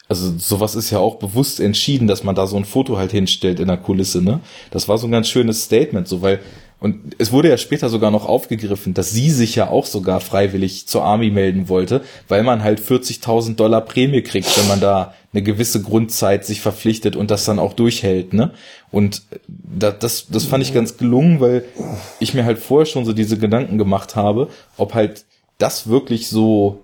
also 0.08 0.34
sowas 0.38 0.76
ist 0.76 0.92
ja 0.92 1.00
auch 1.00 1.16
bewusst 1.16 1.60
entschieden, 1.60 2.08
dass 2.08 2.24
man 2.24 2.36
da 2.36 2.48
so 2.48 2.56
ein 2.56 2.64
Foto 2.64 2.98
halt 2.98 3.12
hinstellt 3.12 3.60
in 3.60 3.68
der 3.68 3.78
Kulisse, 3.78 4.24
ne? 4.24 4.40
Das 4.72 4.88
war 4.88 4.98
so 4.98 5.06
ein 5.06 5.12
ganz 5.12 5.28
schönes 5.28 5.66
Statement, 5.66 6.08
so 6.08 6.22
weil 6.22 6.40
und 6.82 7.16
es 7.18 7.34
wurde 7.34 7.50
ja 7.50 7.58
später 7.58 7.90
sogar 7.90 8.10
noch 8.10 8.26
aufgegriffen, 8.26 8.94
dass 8.94 9.12
sie 9.12 9.30
sich 9.32 9.56
ja 9.56 9.70
auch 9.70 9.86
sogar 9.86 10.22
freiwillig 10.22 10.88
zur 10.88 11.04
Army 11.04 11.30
melden 11.30 11.68
wollte, 11.68 12.02
weil 12.30 12.44
man 12.44 12.64
halt 12.64 12.80
40.000 12.80 13.56
Dollar 13.56 13.82
Prämie 13.82 14.22
kriegt, 14.22 14.58
wenn 14.58 14.68
man 14.68 14.80
da 14.80 15.14
eine 15.34 15.44
gewisse 15.44 15.82
Grundzeit 15.82 16.46
sich 16.46 16.62
verpflichtet 16.62 17.18
und 17.18 17.32
das 17.32 17.44
dann 17.44 17.60
auch 17.60 17.74
durchhält, 17.74 18.34
ne? 18.34 18.52
Und 18.92 19.24
das, 19.48 20.28
das 20.30 20.46
fand 20.46 20.64
ich 20.64 20.74
ganz 20.74 20.98
gelungen, 20.98 21.42
weil 21.42 21.66
ich 22.20 22.34
mir 22.34 22.46
halt 22.46 22.60
vorher 22.60 22.86
schon 22.86 23.06
so 23.06 23.14
diese 23.14 23.38
Gedanken 23.38 23.78
gemacht 23.78 24.16
habe, 24.16 24.48
ob 24.78 24.94
halt 24.94 25.26
das 25.58 25.90
wirklich 25.90 26.30
so 26.30 26.84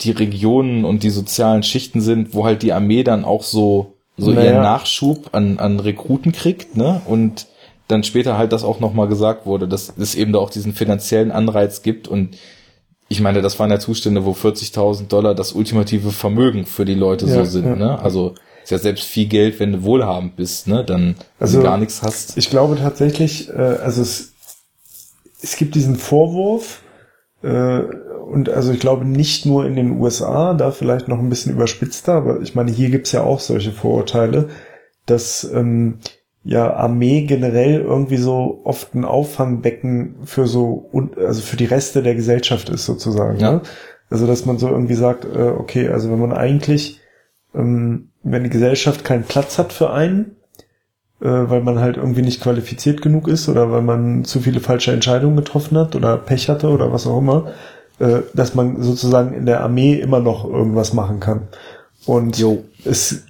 die 0.00 0.10
Regionen 0.10 0.84
und 0.84 1.02
die 1.02 1.10
sozialen 1.10 1.62
Schichten 1.62 2.00
sind, 2.00 2.34
wo 2.34 2.44
halt 2.44 2.62
die 2.62 2.72
Armee 2.72 3.04
dann 3.04 3.24
auch 3.24 3.42
so, 3.42 3.92
so 4.16 4.32
naja. 4.32 4.52
ihren 4.52 4.62
Nachschub 4.62 5.28
an, 5.32 5.58
an 5.58 5.78
Rekruten 5.78 6.32
kriegt, 6.32 6.76
ne? 6.76 7.02
Und 7.04 7.46
dann 7.88 8.02
später 8.02 8.38
halt 8.38 8.52
das 8.52 8.64
auch 8.64 8.80
nochmal 8.80 9.08
gesagt 9.08 9.46
wurde, 9.46 9.68
dass 9.68 9.92
es 9.98 10.14
eben 10.14 10.32
da 10.32 10.38
auch 10.38 10.50
diesen 10.50 10.72
finanziellen 10.72 11.30
Anreiz 11.30 11.82
gibt 11.82 12.08
und 12.08 12.36
ich 13.08 13.20
meine, 13.20 13.42
das 13.42 13.58
waren 13.58 13.70
ja 13.70 13.78
Zustände, 13.78 14.24
wo 14.24 14.32
40.000 14.32 15.08
Dollar 15.08 15.34
das 15.34 15.52
ultimative 15.52 16.10
Vermögen 16.10 16.66
für 16.66 16.84
die 16.84 16.94
Leute 16.94 17.26
ja, 17.26 17.34
so 17.34 17.44
sind, 17.44 17.66
ja. 17.66 17.76
ne? 17.76 17.98
Also 17.98 18.34
ist 18.62 18.70
ja 18.70 18.78
selbst 18.78 19.04
viel 19.04 19.26
Geld, 19.26 19.60
wenn 19.60 19.72
du 19.72 19.82
wohlhabend 19.82 20.36
bist, 20.36 20.66
ne? 20.66 20.84
Dann 20.84 21.16
also, 21.38 21.58
du 21.58 21.64
gar 21.64 21.76
nichts 21.76 22.02
hast. 22.02 22.38
Ich 22.38 22.48
glaube 22.48 22.76
tatsächlich, 22.76 23.50
äh, 23.50 23.52
also 23.52 24.00
es, 24.00 24.32
es 25.42 25.56
gibt 25.56 25.74
diesen 25.74 25.96
Vorwurf, 25.96 26.80
äh, 27.42 27.80
und 28.24 28.48
also 28.48 28.72
ich 28.72 28.80
glaube 28.80 29.04
nicht 29.04 29.44
nur 29.44 29.66
in 29.66 29.76
den 29.76 30.00
USA, 30.00 30.54
da 30.54 30.70
vielleicht 30.70 31.08
noch 31.08 31.18
ein 31.18 31.28
bisschen 31.28 31.52
überspitzter, 31.52 32.14
aber 32.14 32.40
ich 32.40 32.54
meine, 32.54 32.72
hier 32.72 32.88
gibt's 32.88 33.12
ja 33.12 33.22
auch 33.22 33.38
solche 33.38 33.70
Vorurteile, 33.70 34.48
dass 35.04 35.44
ähm, 35.44 35.98
ja 36.44 36.74
Armee 36.74 37.22
generell 37.22 37.80
irgendwie 37.80 38.18
so 38.18 38.60
oft 38.64 38.94
ein 38.94 39.04
Auffangbecken 39.04 40.16
für 40.24 40.46
so 40.46 40.90
also 41.16 41.40
für 41.40 41.56
die 41.56 41.64
Reste 41.64 42.02
der 42.02 42.14
Gesellschaft 42.14 42.68
ist 42.68 42.84
sozusagen. 42.84 43.40
Ja. 43.40 43.52
Ne? 43.52 43.60
Also 44.10 44.26
dass 44.26 44.44
man 44.44 44.58
so 44.58 44.68
irgendwie 44.68 44.94
sagt, 44.94 45.24
äh, 45.24 45.52
okay, 45.58 45.88
also 45.88 46.10
wenn 46.10 46.20
man 46.20 46.32
eigentlich, 46.32 47.00
ähm, 47.54 48.10
wenn 48.22 48.44
die 48.44 48.50
Gesellschaft 48.50 49.04
keinen 49.04 49.24
Platz 49.24 49.58
hat 49.58 49.72
für 49.72 49.90
einen, 49.90 50.36
äh, 51.20 51.28
weil 51.28 51.62
man 51.62 51.80
halt 51.80 51.96
irgendwie 51.96 52.22
nicht 52.22 52.42
qualifiziert 52.42 53.00
genug 53.00 53.26
ist 53.26 53.48
oder 53.48 53.72
weil 53.72 53.82
man 53.82 54.24
zu 54.24 54.40
viele 54.40 54.60
falsche 54.60 54.92
Entscheidungen 54.92 55.36
getroffen 55.36 55.78
hat 55.78 55.96
oder 55.96 56.18
Pech 56.18 56.50
hatte 56.50 56.68
oder 56.68 56.92
was 56.92 57.06
auch 57.06 57.18
immer, 57.18 57.52
äh, 57.98 58.20
dass 58.34 58.54
man 58.54 58.82
sozusagen 58.82 59.32
in 59.32 59.46
der 59.46 59.62
Armee 59.62 59.94
immer 59.94 60.20
noch 60.20 60.44
irgendwas 60.44 60.92
machen 60.92 61.20
kann. 61.20 61.48
Und 62.04 62.38
jo. 62.38 62.64
es 62.84 63.24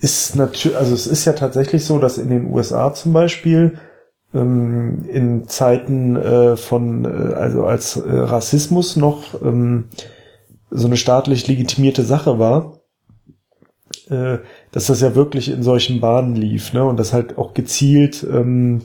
ist 0.00 0.36
natürlich, 0.36 0.76
also 0.76 0.94
es 0.94 1.06
ist 1.06 1.24
ja 1.24 1.32
tatsächlich 1.32 1.84
so, 1.84 1.98
dass 1.98 2.18
in 2.18 2.28
den 2.28 2.52
USA 2.52 2.92
zum 2.92 3.12
Beispiel 3.12 3.78
ähm, 4.34 5.04
in 5.08 5.48
Zeiten 5.48 6.16
äh, 6.16 6.56
von, 6.56 7.04
äh, 7.04 7.34
also 7.34 7.64
als 7.64 7.96
äh, 7.96 8.10
Rassismus 8.10 8.96
noch 8.96 9.40
ähm, 9.42 9.84
so 10.70 10.86
eine 10.86 10.96
staatlich 10.96 11.46
legitimierte 11.46 12.02
Sache 12.02 12.38
war, 12.38 12.80
äh, 14.10 14.38
dass 14.72 14.86
das 14.86 15.00
ja 15.00 15.14
wirklich 15.14 15.50
in 15.50 15.62
solchen 15.62 16.00
Bahnen 16.00 16.34
lief, 16.34 16.72
ne? 16.72 16.84
Und 16.84 16.98
das 16.98 17.12
halt 17.12 17.38
auch 17.38 17.54
gezielt, 17.54 18.26
ähm, 18.28 18.82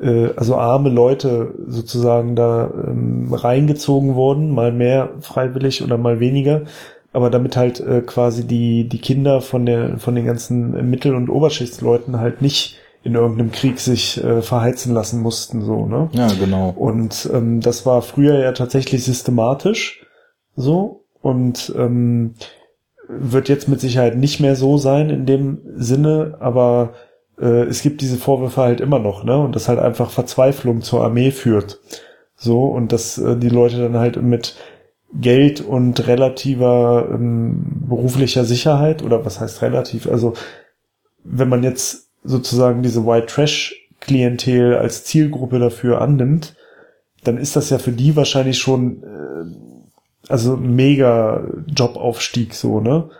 äh, 0.00 0.30
also 0.36 0.56
arme 0.56 0.88
Leute 0.88 1.54
sozusagen 1.66 2.34
da 2.34 2.70
ähm, 2.86 3.32
reingezogen 3.32 4.16
wurden, 4.16 4.50
mal 4.50 4.72
mehr 4.72 5.10
freiwillig 5.20 5.82
oder 5.82 5.98
mal 5.98 6.20
weniger, 6.20 6.62
aber 7.12 7.30
damit 7.30 7.56
halt 7.56 7.80
äh, 7.80 8.02
quasi 8.02 8.46
die, 8.46 8.88
die 8.88 9.00
Kinder 9.00 9.40
von 9.40 9.66
der, 9.66 9.98
von 9.98 10.14
den 10.14 10.26
ganzen 10.26 10.90
Mittel- 10.90 11.14
und 11.14 11.28
Oberschichtsleuten 11.28 12.18
halt 12.20 12.42
nicht 12.42 12.76
in 13.02 13.14
irgendeinem 13.14 13.50
Krieg 13.50 13.80
sich 13.80 14.22
äh, 14.22 14.42
verheizen 14.42 14.92
lassen 14.92 15.20
mussten, 15.20 15.62
so, 15.62 15.86
ne? 15.86 16.10
Ja, 16.12 16.28
genau. 16.38 16.70
Und 16.76 17.28
ähm, 17.32 17.60
das 17.60 17.86
war 17.86 18.02
früher 18.02 18.38
ja 18.38 18.52
tatsächlich 18.52 19.04
systematisch 19.04 20.06
so 20.54 21.04
und 21.22 21.72
ähm, 21.76 22.34
wird 23.08 23.48
jetzt 23.48 23.68
mit 23.68 23.80
Sicherheit 23.80 24.16
nicht 24.16 24.40
mehr 24.40 24.54
so 24.54 24.76
sein 24.76 25.10
in 25.10 25.26
dem 25.26 25.60
Sinne, 25.76 26.36
aber 26.40 26.92
äh, 27.40 27.64
es 27.64 27.82
gibt 27.82 28.02
diese 28.02 28.18
Vorwürfe 28.18 28.60
halt 28.60 28.80
immer 28.80 28.98
noch, 28.98 29.24
ne? 29.24 29.38
Und 29.38 29.56
das 29.56 29.68
halt 29.68 29.78
einfach 29.78 30.10
Verzweiflung 30.10 30.82
zur 30.82 31.02
Armee 31.02 31.30
führt. 31.30 31.80
So, 32.36 32.64
und 32.66 32.92
dass 32.92 33.18
äh, 33.18 33.36
die 33.36 33.48
Leute 33.48 33.78
dann 33.78 33.96
halt 33.96 34.20
mit 34.22 34.56
Geld 35.12 35.60
und 35.60 36.06
relativer 36.06 37.08
ähm, 37.12 37.86
beruflicher 37.88 38.44
Sicherheit 38.44 39.02
oder 39.02 39.24
was 39.24 39.40
heißt 39.40 39.62
relativ? 39.62 40.06
Also 40.06 40.34
wenn 41.24 41.48
man 41.48 41.62
jetzt 41.62 42.08
sozusagen 42.22 42.82
diese 42.82 43.06
White 43.06 43.26
Trash 43.26 43.76
Klientel 44.00 44.76
als 44.76 45.04
Zielgruppe 45.04 45.58
dafür 45.58 46.00
annimmt, 46.00 46.54
dann 47.24 47.36
ist 47.36 47.56
das 47.56 47.70
ja 47.70 47.78
für 47.78 47.92
die 47.92 48.16
wahrscheinlich 48.16 48.58
schon 48.58 49.02
äh, 49.02 50.30
also 50.30 50.56
mega 50.56 51.44
Jobaufstieg 51.66 52.54
so, 52.54 52.80
ne? 52.80 53.10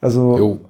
Also 0.00 0.38
jo. 0.38 0.60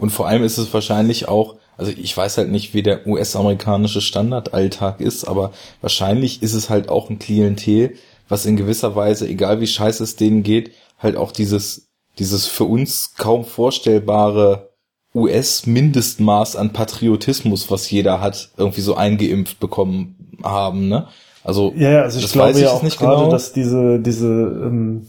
und 0.00 0.10
vor 0.10 0.28
allem 0.28 0.42
ist 0.42 0.58
es 0.58 0.72
wahrscheinlich 0.72 1.28
auch, 1.28 1.56
also 1.76 1.90
ich 1.90 2.16
weiß 2.16 2.38
halt 2.38 2.50
nicht, 2.50 2.74
wie 2.74 2.82
der 2.82 3.06
US-amerikanische 3.06 4.00
Standardalltag 4.00 5.00
ist, 5.00 5.24
aber 5.24 5.52
wahrscheinlich 5.80 6.42
ist 6.42 6.54
es 6.54 6.70
halt 6.70 6.88
auch 6.88 7.08
ein 7.08 7.18
Klientel, 7.18 7.94
was 8.28 8.46
in 8.46 8.56
gewisser 8.56 8.94
Weise, 8.94 9.26
egal 9.28 9.60
wie 9.60 9.66
scheiße 9.66 10.02
es 10.04 10.16
denen 10.16 10.42
geht, 10.42 10.72
halt 10.98 11.16
auch 11.16 11.32
dieses, 11.32 11.88
dieses 12.18 12.46
für 12.46 12.64
uns 12.64 13.14
kaum 13.16 13.44
vorstellbare 13.44 14.70
US-Mindestmaß 15.14 16.56
an 16.56 16.72
Patriotismus, 16.72 17.70
was 17.70 17.90
jeder 17.90 18.20
hat, 18.20 18.50
irgendwie 18.56 18.82
so 18.82 18.94
eingeimpft 18.94 19.58
bekommen 19.58 20.36
haben, 20.42 20.88
ne? 20.88 21.08
Also, 21.44 21.72
ja, 21.76 22.02
also 22.02 22.18
ich 22.18 22.30
glaube 22.30 22.50
ich 22.50 22.58
ja 22.58 22.70
auch 22.70 22.82
nicht 22.82 22.98
gerade, 22.98 23.20
genau. 23.20 23.30
dass 23.30 23.52
diese, 23.52 24.00
diese 24.00 24.26
ähm, 24.26 25.06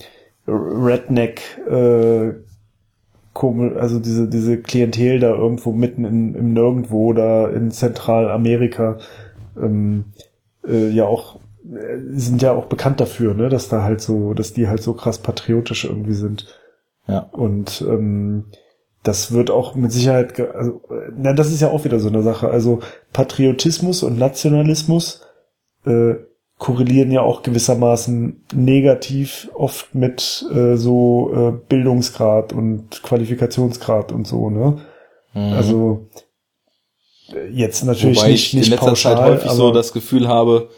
Redneck 0.47 1.41
äh, 1.69 2.33
also 3.77 3.99
diese, 3.99 4.27
diese 4.27 4.61
Klientel 4.61 5.19
da 5.19 5.29
irgendwo 5.29 5.71
mitten 5.71 6.03
in, 6.03 6.35
im 6.35 6.53
Nirgendwo 6.53 7.13
da 7.13 7.47
in 7.47 7.71
Zentralamerika, 7.71 8.97
ähm, 9.57 10.05
äh, 10.67 10.89
ja 10.89 11.05
auch, 11.05 11.38
sind 12.11 12.41
ja 12.41 12.53
auch 12.53 12.65
bekannt 12.65 12.99
dafür, 12.99 13.33
ne, 13.33 13.49
dass 13.49 13.69
da 13.69 13.83
halt 13.83 14.01
so, 14.01 14.33
dass 14.33 14.53
die 14.53 14.67
halt 14.67 14.81
so 14.81 14.93
krass 14.93 15.19
patriotisch 15.19 15.85
irgendwie 15.85 16.13
sind. 16.13 16.47
Ja. 17.07 17.29
Und 17.31 17.83
ähm, 17.87 18.45
das 19.03 19.31
wird 19.31 19.49
auch 19.49 19.75
mit 19.75 19.91
Sicherheit, 19.91 20.35
ge- 20.35 20.49
also, 20.51 20.81
äh, 20.89 21.11
na, 21.15 21.33
das 21.33 21.51
ist 21.51 21.61
ja 21.61 21.69
auch 21.69 21.85
wieder 21.85 21.99
so 21.99 22.09
eine 22.09 22.21
Sache. 22.21 22.49
Also 22.49 22.79
Patriotismus 23.13 24.03
und 24.03 24.17
Nationalismus 24.17 25.21
äh, 25.85 26.15
korrelieren 26.57 27.11
ja 27.11 27.21
auch 27.21 27.41
gewissermaßen 27.41 28.45
negativ 28.53 29.49
oft 29.53 29.95
mit 29.95 30.45
äh, 30.53 30.75
so 30.75 31.31
äh, 31.33 31.51
Bildungsgrad 31.69 32.51
und 32.51 33.01
Qualifikationsgrad 33.01 34.11
und 34.11 34.27
so, 34.27 34.49
ne? 34.49 34.79
Mhm. 35.33 35.53
Also 35.53 36.07
äh, 37.33 37.47
jetzt 37.49 37.83
natürlich 37.85 38.17
Wobei 38.17 38.31
nicht, 38.31 38.47
ich 38.47 38.53
in 38.53 38.59
nicht 38.59 38.69
letzter 38.71 38.87
pauschal, 38.87 39.15
Zeit 39.15 39.25
häufig 39.25 39.51
so 39.51 39.71
das 39.71 39.93
Gefühl 39.93 40.27
habe, 40.27 40.69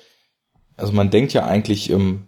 also 0.82 0.94
man 0.94 1.10
denkt 1.10 1.34
ja 1.34 1.46
eigentlich, 1.46 1.90
ähm, 1.90 2.28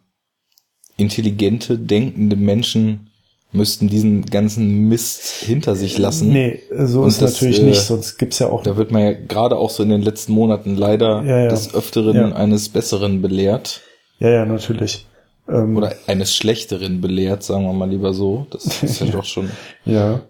intelligente, 0.97 1.78
denkende 1.80 2.36
Menschen 2.36 3.10
müssten 3.51 3.88
diesen 3.88 4.26
ganzen 4.26 4.88
Mist 4.89 5.43
hinter 5.45 5.76
sich 5.76 5.97
lassen. 5.97 6.32
Nee, 6.32 6.62
so 6.76 7.01
Und 7.01 7.10
ist 7.10 7.22
das, 7.22 7.34
natürlich 7.34 7.60
äh, 7.60 7.64
nicht, 7.66 7.82
sonst 7.82 8.18
gibt's 8.18 8.39
ja 8.39 8.47
auch 8.49 8.64
Da 8.64 8.78
wird 8.78 8.91
man 8.91 9.04
ja 9.04 9.12
gerade 9.14 9.58
auch 9.58 9.70
so 9.70 9.84
in 9.84 9.89
den 9.89 10.01
letzten 10.01 10.34
Monaten 10.34 10.76
leider 10.76 11.24
Ja, 11.24 11.39
ja. 11.43 11.47
des 11.49 11.74
Öfteren 11.74 12.16
Ja. 12.16 12.32
eines 12.32 12.70
Besseren 12.70 13.22
belehrt. 13.22 13.82
Ja, 14.20 14.30
ja, 14.30 14.45
natürlich. 14.45 15.06
Ähm, 15.47 15.78
Oder 15.78 15.93
eines 16.08 16.36
Schlechteren 16.36 17.01
belehrt, 17.01 17.43
sagen 17.43 17.66
wir 17.66 17.74
mal 17.74 17.89
lieber 17.89 18.14
so. 18.14 18.47
Das 18.49 18.66
ist 18.82 18.99
ja 19.01 19.06
doch 19.12 19.26
schon 19.26 19.51
ja. 19.86 20.22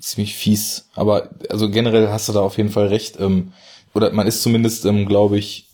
ziemlich 0.00 0.34
fies. 0.34 0.88
Aber 0.94 1.28
also 1.50 1.68
generell 1.68 2.08
hast 2.08 2.28
du 2.28 2.32
da 2.32 2.40
auf 2.40 2.56
jeden 2.56 2.70
Fall 2.70 2.86
recht. 2.86 3.18
Ähm, 3.20 3.52
oder 3.94 4.12
man 4.12 4.26
ist 4.26 4.42
zumindest, 4.42 4.84
ähm, 4.86 5.06
glaube 5.06 5.36
ich, 5.38 5.67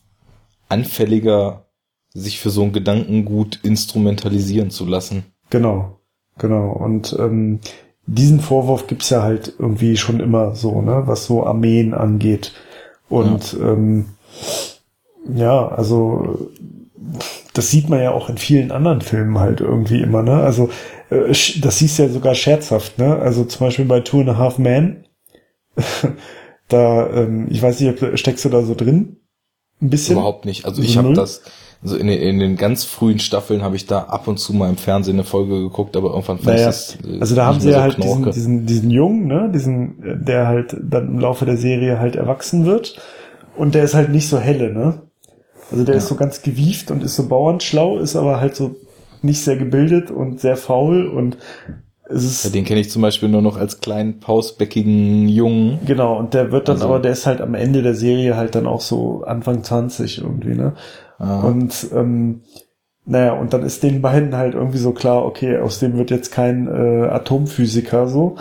anfälliger, 0.68 1.66
sich 2.12 2.38
für 2.38 2.50
so 2.50 2.62
ein 2.62 2.72
Gedankengut 2.72 3.60
instrumentalisieren 3.62 4.70
zu 4.70 4.86
lassen. 4.86 5.24
Genau, 5.50 5.98
genau. 6.38 6.70
Und 6.72 7.16
ähm, 7.18 7.60
diesen 8.06 8.40
Vorwurf 8.40 8.86
gibt's 8.86 9.10
ja 9.10 9.22
halt 9.22 9.54
irgendwie 9.58 9.96
schon 9.96 10.20
immer 10.20 10.54
so, 10.54 10.80
ne, 10.82 11.02
was 11.06 11.26
so 11.26 11.44
Armeen 11.46 11.94
angeht. 11.94 12.52
Und 13.08 13.56
ähm, 13.60 14.06
ja, 15.34 15.68
also 15.68 16.50
das 17.54 17.70
sieht 17.70 17.88
man 17.88 18.00
ja 18.02 18.10
auch 18.12 18.28
in 18.28 18.38
vielen 18.38 18.70
anderen 18.72 19.00
Filmen 19.00 19.38
halt 19.38 19.60
irgendwie 19.60 20.00
immer, 20.02 20.22
ne? 20.22 20.34
Also 20.36 20.68
äh, 21.10 21.28
das 21.60 21.78
siehst 21.78 21.98
du 21.98 22.02
ja 22.04 22.08
sogar 22.08 22.34
scherzhaft, 22.34 22.98
ne? 22.98 23.16
Also 23.16 23.44
zum 23.44 23.66
Beispiel 23.66 23.84
bei 23.84 24.00
Two 24.00 24.20
and 24.20 24.30
a 24.30 24.36
Half 24.38 24.58
Men, 24.58 25.04
da, 26.68 27.10
ähm, 27.10 27.46
ich 27.50 27.60
weiß 27.62 27.80
nicht, 27.80 28.02
ob- 28.02 28.18
steckst 28.18 28.44
du 28.44 28.48
da 28.48 28.62
so 28.62 28.74
drin? 28.74 29.16
Ein 29.81 29.91
bisschen? 29.91 30.16
Überhaupt 30.16 30.45
nicht. 30.45 30.64
Also 30.64 30.83
ich 30.83 30.95
Mhm. 30.95 30.99
habe 30.99 31.14
das, 31.14 31.43
also 31.83 31.97
in 31.97 32.07
den, 32.07 32.18
in 32.20 32.39
den 32.39 32.57
ganz 32.57 32.85
frühen 32.85 33.18
Staffeln 33.18 33.62
habe 33.62 33.77
ich 33.77 33.87
da 33.87 34.01
ab 34.05 34.29
und 34.29 34.39
zu 34.39 34.55
mal 34.55 34.70
im 34.70 34.77
Fernsehen 34.77 35.16
eine 35.16 35.25
Folge 35.25 35.61
geguckt, 35.61 35.97
aber 35.97 36.11
irgendwann 36.11 36.39
fand 36.39 36.47
Naja, 36.47 36.61
ich 36.61 36.64
das. 36.66 36.99
äh, 37.05 37.20
also 37.20 37.35
da 37.35 37.47
haben 37.47 37.61
sie 37.61 37.70
ja 37.70 37.77
so 37.77 37.81
halt 37.83 38.03
diesen, 38.03 38.31
diesen, 38.31 38.66
diesen 38.66 38.91
Jungen, 38.91 39.27
ne, 39.27 39.51
diesen, 39.53 40.25
der 40.25 40.47
halt 40.47 40.77
dann 40.83 41.09
im 41.09 41.18
Laufe 41.18 41.45
der 41.45 41.57
Serie 41.57 41.99
halt 41.99 42.16
erwachsen 42.16 42.64
wird. 42.64 42.99
Und 43.57 43.75
der 43.75 43.85
ist 43.85 43.95
halt 43.95 44.11
nicht 44.11 44.29
so 44.29 44.39
helle, 44.39 44.72
ne? 44.72 45.03
Also 45.70 45.85
der 45.85 45.97
ist 45.97 46.09
so 46.09 46.16
ganz 46.16 46.43
gewieft 46.43 46.91
und 46.91 47.03
ist 47.03 47.16
so 47.16 47.29
bauernschlau, 47.29 47.99
ist 47.99 48.16
aber 48.16 48.41
halt 48.41 48.57
so 48.57 48.77
nicht 49.22 49.43
sehr 49.43 49.57
gebildet 49.57 50.11
und 50.11 50.41
sehr 50.41 50.57
faul 50.57 51.07
und 51.07 51.39
Ja, 52.11 52.50
den 52.50 52.64
kenne 52.64 52.80
ich 52.80 52.90
zum 52.90 53.00
Beispiel 53.02 53.28
nur 53.30 53.40
noch 53.42 53.57
als 53.57 53.80
kleinen 53.80 54.20
pausbäckigen 54.20 55.28
Jungen. 55.28 55.78
genau, 55.86 56.18
und 56.18 56.34
der 56.34 56.52
wird 56.52 56.68
dann 56.68 56.76
Also- 56.76 56.88
aber, 56.88 57.00
der 57.00 57.12
ist 57.12 57.26
halt 57.26 57.40
am 57.40 57.55
Ende 57.55 57.82
der 57.82 57.94
Serie 57.94 58.36
halt 58.36 58.55
dann 58.55 58.66
auch 58.66 58.82
so 58.82 59.22
Anfang 59.24 59.62
20 59.62 60.18
irgendwie, 60.20 60.55
ne? 60.55 60.74
Ah. 61.18 61.40
Und 61.40 61.86
ähm, 61.94 62.42
naja, 63.07 63.32
und 63.34 63.52
dann 63.55 63.62
ist 63.62 63.82
den 63.82 64.02
beiden 64.02 64.36
halt 64.36 64.55
irgendwie 64.55 64.78
so 64.78 64.92
klar, 64.92 65.24
okay, 65.24 65.59
aus 65.59 65.78
dem 65.78 65.96
wird 65.96 66.11
jetzt 66.11 66.30
kein 66.32 66.66
äh, 66.68 67.07
Atomphysiker 67.09 68.07
so. 68.09 68.36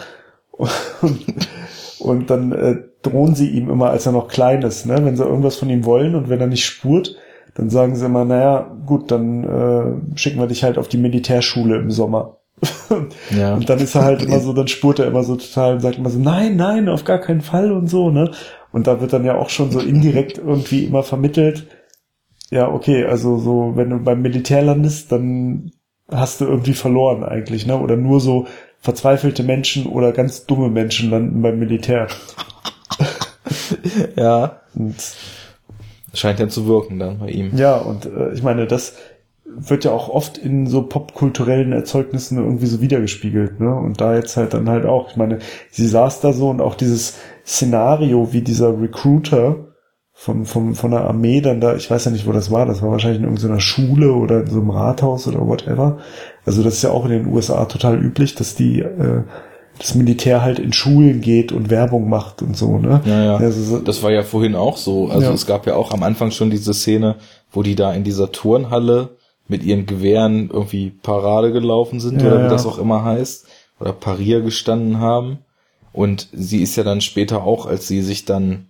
Und, 0.52 0.72
und 2.00 2.30
dann 2.30 2.52
äh, 2.52 2.76
drohen 3.02 3.36
sie 3.36 3.50
ihm 3.50 3.70
immer, 3.70 3.90
als 3.90 4.06
er 4.06 4.12
noch 4.12 4.28
klein 4.28 4.62
ist, 4.62 4.86
ne? 4.86 5.04
wenn 5.04 5.16
sie 5.18 5.24
irgendwas 5.24 5.56
von 5.58 5.70
ihm 5.70 5.86
wollen 5.86 6.16
und 6.16 6.30
wenn 6.30 6.40
er 6.40 6.48
nicht 6.48 6.66
spurt, 6.66 7.16
dann 7.56 7.70
sagen 7.70 7.96
sie 7.96 8.06
immer, 8.06 8.26
naja, 8.26 8.76
gut, 8.86 9.12
dann 9.12 9.44
äh, 9.44 10.18
schicken 10.18 10.40
wir 10.40 10.48
dich 10.48 10.64
halt 10.64 10.78
auf 10.78 10.88
die 10.88 10.98
Militärschule 10.98 11.78
im 11.78 11.92
Sommer. 11.92 12.38
Ja. 13.38 13.56
Und 13.56 13.70
dann 13.70 13.80
ist 13.80 13.96
er 13.96 14.04
halt 14.04 14.22
immer 14.22 14.40
so, 14.40 14.54
dann 14.54 14.68
spurt 14.68 15.00
er 15.00 15.08
immer 15.08 15.24
so 15.24 15.36
total 15.36 15.74
und 15.74 15.80
sagt 15.82 15.98
immer 15.98 16.10
so, 16.10 16.20
nein, 16.20 16.56
nein, 16.56 16.90
auf 16.90 17.04
gar 17.04 17.20
keinen 17.20 17.42
Fall 17.42 17.72
und 17.72 17.88
so, 17.88 18.10
ne? 18.10 18.32
Und 18.72 18.88
da 18.88 19.02
wird 19.02 19.14
dann 19.14 19.26
ja 19.26 19.36
auch 19.36 19.50
schon 19.50 19.72
so 19.72 19.80
indirekt 19.80 20.38
irgendwie 20.38 20.86
immer 20.86 21.04
vermittelt, 21.04 21.68
ja, 22.50 22.70
okay, 22.70 23.06
also 23.06 23.38
so, 23.40 23.74
wenn 23.76 23.90
du 23.90 23.98
beim 23.98 24.22
Militär 24.22 24.62
landest, 24.62 25.12
dann 25.12 25.72
hast 26.12 26.42
du 26.42 26.46
irgendwie 26.46 26.74
verloren 26.74 27.24
eigentlich, 27.24 27.66
ne? 27.66 27.80
Oder 27.80 27.96
nur 27.96 28.20
so 28.20 28.46
verzweifelte 28.80 29.44
Menschen 29.44 29.88
oder 29.88 30.12
ganz 30.12 30.46
dumme 30.46 30.70
Menschen 30.70 31.10
landen 31.10 31.42
beim 31.42 31.58
Militär. 31.58 32.08
ja. 34.16 34.62
Und 34.76 34.96
Scheint 36.14 36.40
ja 36.40 36.48
zu 36.48 36.68
wirken 36.68 37.00
dann 37.00 37.18
bei 37.18 37.30
ihm. 37.30 37.58
ja, 37.58 37.78
und 37.78 38.06
äh, 38.06 38.34
ich 38.34 38.44
meine, 38.44 38.68
das 38.68 38.98
wird 39.58 39.86
ja 39.86 39.92
auch 39.92 40.10
oft 40.10 40.38
in 40.38 40.68
so 40.68 40.84
popkulturellen 40.84 41.72
Erzeugnissen 41.74 42.38
irgendwie 42.38 42.66
so 42.66 42.82
wiedergespiegelt, 42.82 43.60
ne? 43.60 43.74
Und 43.76 44.00
da 44.02 44.16
jetzt 44.16 44.38
halt 44.38 44.54
dann 44.54 44.70
halt 44.70 44.86
auch, 44.86 45.10
ich 45.12 45.16
meine, 45.16 45.40
sie 45.72 45.88
saß 45.88 46.22
da 46.22 46.34
so 46.34 46.50
und 46.50 46.62
auch 46.62 46.76
dieses 46.76 47.16
Szenario, 47.46 48.34
wie 48.34 48.42
dieser 48.42 48.80
Recruiter 48.82 49.56
von, 50.16 50.46
von, 50.46 50.76
von 50.76 50.92
der 50.92 51.02
Armee 51.02 51.42
dann 51.42 51.60
da, 51.62 51.76
ich 51.76 51.90
weiß 51.90 52.06
ja 52.06 52.12
nicht, 52.12 52.28
wo 52.28 52.32
das 52.32 52.52
war, 52.52 52.66
das 52.66 52.82
war 52.82 52.92
wahrscheinlich 52.92 53.20
in 53.20 53.26
irgendeiner 53.26 53.60
Schule 53.60 54.14
oder 54.14 54.42
in 54.42 54.48
so 54.48 54.60
einem 54.60 54.70
Rathaus 54.70 55.28
oder 55.28 55.46
whatever. 55.48 55.98
Also 56.46 56.62
das 56.64 56.76
ist 56.76 56.84
ja 56.84 56.92
auch 56.92 57.06
in 57.06 57.12
den 57.12 57.28
USA 57.28 57.66
total 57.66 57.98
üblich, 58.04 58.36
dass 58.36 58.56
die, 58.56 58.80
äh, 58.82 59.24
das 59.80 59.96
Militär 59.96 60.44
halt 60.44 60.60
in 60.60 60.72
Schulen 60.72 61.20
geht 61.22 61.52
und 61.52 61.72
Werbung 61.72 62.08
macht 62.08 62.44
und 62.44 62.56
so, 62.56 62.78
ne? 62.78 63.02
Ja, 63.06 63.24
ja. 63.24 63.36
Also, 63.38 63.62
so- 63.64 63.80
Das 63.80 64.04
war 64.04 64.12
ja 64.12 64.22
vorhin 64.22 64.54
auch 64.56 64.78
so. 64.78 65.08
Also 65.08 65.26
Ja. 65.28 65.34
es 65.34 65.48
gab 65.48 65.66
ja 65.66 65.76
auch 65.76 65.92
am 65.92 66.04
Anfang 66.04 66.30
schon 66.30 66.52
diese 66.52 66.76
Szene, 66.76 67.16
wo 67.52 67.64
die 67.64 67.76
da 67.76 67.92
in 67.94 68.04
dieser 68.04 68.32
Turnhalle 68.32 69.18
mit 69.48 69.64
ihren 69.64 69.86
Gewehren 69.86 70.50
irgendwie 70.50 70.90
Parade 70.90 71.52
gelaufen 71.52 72.00
sind 72.00 72.22
Ja, 72.22 72.28
oder 72.28 72.46
wie 72.46 72.50
das 72.50 72.66
auch 72.66 72.78
immer 72.78 73.04
heißt. 73.04 73.48
Oder 73.80 73.92
Parier 73.94 74.42
gestanden 74.42 75.00
haben. 75.00 75.40
Und 75.92 76.30
sie 76.32 76.62
ist 76.62 76.76
ja 76.76 76.84
dann 76.84 77.02
später 77.02 77.44
auch, 77.44 77.66
als 77.66 77.88
sie 77.88 78.02
sich 78.02 78.26
dann, 78.26 78.68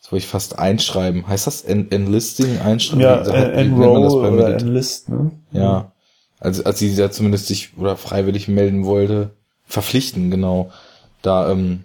das 0.00 0.10
wollte 0.12 0.24
ich 0.24 0.28
fast 0.30 0.58
einschreiben, 0.58 1.26
heißt 1.26 1.46
das 1.46 1.62
En 1.62 1.90
Enlisting 1.90 2.58
einschreiben? 2.58 3.02
ja, 3.02 3.18
en- 3.18 3.52
Enroll 3.52 4.22
beim 4.22 4.34
oder? 4.34 4.56
Enlist, 4.58 5.08
ne? 5.08 5.32
Ja. 5.52 5.92
Also 6.40 6.64
als 6.64 6.78
sie 6.78 6.88
ja 6.94 7.10
zumindest 7.10 7.46
sich 7.46 7.76
oder 7.76 7.96
freiwillig 7.96 8.48
melden 8.48 8.84
wollte, 8.84 9.30
verpflichten, 9.64 10.30
genau. 10.30 10.70
Da, 11.22 11.50
ähm, 11.50 11.84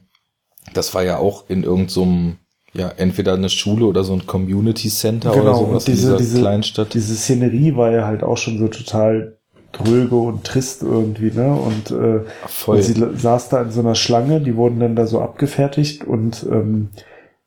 das 0.73 0.93
war 0.95 1.03
ja 1.03 1.17
auch 1.17 1.45
in 1.49 1.63
irgendeinem, 1.63 2.37
ja, 2.77 2.89
entweder 2.97 3.33
eine 3.33 3.49
Schule 3.49 3.85
oder 3.85 4.03
so 4.03 4.13
ein 4.13 4.25
Community 4.25 4.89
Center 4.89 5.31
oder 5.31 5.41
Genau, 5.41 5.55
sowas 5.57 5.85
und 5.85 5.87
diese, 5.87 6.11
in 6.11 6.17
dieser 6.17 6.17
diese, 6.17 6.39
Kleinstadt. 6.39 6.93
diese 6.93 7.15
Szenerie 7.15 7.75
war 7.75 7.91
ja 7.91 8.05
halt 8.05 8.23
auch 8.23 8.37
schon 8.37 8.59
so 8.59 8.67
total 8.67 9.37
dröge 9.71 10.15
und 10.15 10.43
trist 10.43 10.83
irgendwie, 10.83 11.31
ne? 11.31 11.53
Und, 11.53 11.91
äh, 11.91 12.21
Voll. 12.47 12.77
und 12.77 12.83
sie 12.83 12.93
saß 12.93 13.49
da 13.49 13.63
in 13.63 13.71
so 13.71 13.81
einer 13.81 13.95
Schlange, 13.95 14.41
die 14.41 14.55
wurden 14.55 14.79
dann 14.79 14.95
da 14.95 15.07
so 15.07 15.21
abgefertigt 15.21 16.03
und 16.05 16.45
ähm, 16.49 16.89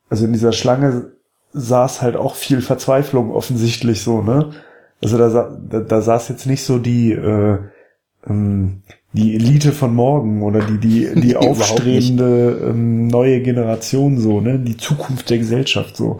also 0.09 0.25
in 0.25 0.33
dieser 0.33 0.51
Schlange 0.51 1.11
saß 1.53 2.01
halt 2.01 2.15
auch 2.15 2.35
viel 2.35 2.61
Verzweiflung 2.61 3.31
offensichtlich 3.31 4.03
so, 4.03 4.21
ne? 4.21 4.51
Also 5.03 5.17
da, 5.17 5.57
da, 5.69 5.79
da 5.79 6.01
saß 6.01 6.29
jetzt 6.29 6.45
nicht 6.45 6.63
so 6.63 6.77
die 6.77 7.11
äh, 7.13 7.57
ähm, 8.27 8.83
die 9.13 9.35
Elite 9.35 9.71
von 9.73 9.93
morgen 9.93 10.41
oder 10.43 10.61
die 10.61 10.77
die 10.77 11.19
die 11.21 11.35
aufstrebende 11.37 12.67
ähm, 12.69 13.07
neue 13.07 13.41
Generation 13.41 14.19
so, 14.19 14.41
ne? 14.41 14.59
Die 14.59 14.77
Zukunft 14.77 15.29
der 15.29 15.37
Gesellschaft 15.39 15.97
so. 15.97 16.17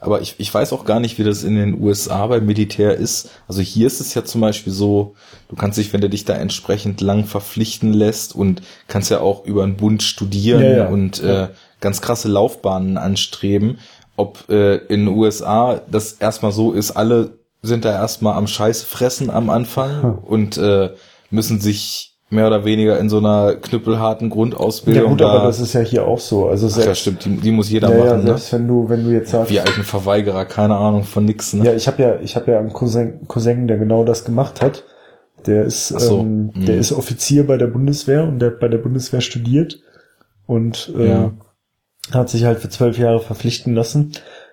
Aber 0.00 0.20
ich, 0.20 0.34
ich 0.38 0.52
weiß 0.52 0.72
auch 0.72 0.84
gar 0.84 0.98
nicht, 0.98 1.18
wie 1.18 1.24
das 1.24 1.44
in 1.44 1.54
den 1.54 1.80
USA 1.80 2.26
beim 2.26 2.44
Militär 2.44 2.96
ist. 2.96 3.30
Also 3.46 3.60
hier 3.60 3.86
ist 3.86 4.00
es 4.00 4.12
ja 4.14 4.24
zum 4.24 4.40
Beispiel 4.40 4.72
so, 4.72 5.14
du 5.48 5.54
kannst 5.54 5.78
dich, 5.78 5.92
wenn 5.92 6.00
du 6.00 6.10
dich 6.10 6.24
da 6.24 6.34
entsprechend 6.34 7.00
lang 7.00 7.24
verpflichten 7.26 7.92
lässt 7.92 8.34
und 8.34 8.62
kannst 8.88 9.10
ja 9.12 9.20
auch 9.20 9.44
über 9.46 9.62
einen 9.62 9.76
Bund 9.76 10.02
studieren 10.02 10.62
Ja, 10.62 10.76
ja. 10.78 10.86
und 10.88 11.22
Ja. 11.22 11.44
Äh, 11.44 11.48
ganz 11.80 12.00
krasse 12.00 12.28
Laufbahnen 12.28 12.96
anstreben. 12.98 13.78
Ob 14.16 14.48
äh, 14.48 14.76
in 14.86 15.06
den 15.06 15.16
USA 15.16 15.80
das 15.90 16.12
erstmal 16.14 16.52
so 16.52 16.72
ist, 16.72 16.90
alle 16.92 17.38
sind 17.62 17.84
da 17.84 17.92
erstmal 17.92 18.34
am 18.36 18.48
Scheiß 18.48 18.82
fressen 18.82 19.30
am 19.30 19.48
Anfang 19.48 20.02
Hm. 20.02 20.18
und 20.18 20.58
äh, 20.58 20.90
müssen 21.32 21.60
sich 21.60 22.12
mehr 22.30 22.46
oder 22.46 22.64
weniger 22.64 22.98
in 22.98 23.10
so 23.10 23.18
einer 23.18 23.54
knüppelharten 23.56 24.28
Ja 24.28 24.34
Grundausbildung 24.34 25.10
gut, 25.10 25.20
da. 25.20 25.28
aber 25.28 25.46
das 25.46 25.60
ist 25.60 25.74
ja 25.74 25.80
hier 25.80 26.06
auch 26.06 26.18
so. 26.18 26.48
Also 26.48 26.66
Ach 26.66 26.76
ja, 26.76 26.82
selbst, 26.84 27.00
stimmt, 27.00 27.24
die, 27.24 27.36
die 27.36 27.50
muss 27.50 27.70
jeder 27.70 27.90
ja, 27.90 27.96
ja, 27.96 28.04
machen, 28.04 28.18
ne? 28.20 28.26
selbst 28.28 28.52
wenn 28.54 28.68
du, 28.68 28.88
wenn 28.88 29.04
du 29.04 29.10
jetzt 29.10 29.30
sagst, 29.30 29.50
Wir 29.50 29.62
alten 29.62 29.82
Verweigerer, 29.82 30.46
keine 30.46 30.76
Ahnung 30.76 31.04
von 31.04 31.24
nix, 31.26 31.52
ne? 31.52 31.66
ja, 31.66 31.74
ich 31.74 31.86
habe 31.86 32.02
ja, 32.02 32.20
ich 32.20 32.34
habe 32.36 32.52
ja 32.52 32.58
einen 32.58 32.72
Cousin, 32.72 33.26
Cousin, 33.28 33.68
der 33.68 33.76
genau 33.76 34.04
das 34.04 34.24
gemacht 34.24 34.62
hat. 34.62 34.84
Der 35.46 35.64
ist, 35.64 35.88
so, 35.88 36.20
ähm, 36.20 36.52
mhm. 36.54 36.66
der 36.66 36.76
ist 36.76 36.92
Offizier 36.92 37.46
bei 37.46 37.56
der 37.56 37.66
Bundeswehr 37.66 38.22
und 38.24 38.38
der 38.38 38.52
hat 38.52 38.60
bei 38.60 38.68
der 38.68 38.78
Bundeswehr 38.78 39.20
studiert 39.20 39.80
und 40.46 40.92
äh, 40.96 41.08
Ja. 41.08 41.32
hat 42.12 42.30
sich 42.30 42.44
halt 42.44 42.60
für 42.60 42.68
zwölf 42.68 42.96
Jahre 42.96 43.20
verpflichten 43.20 43.74
lassen. 43.74 44.12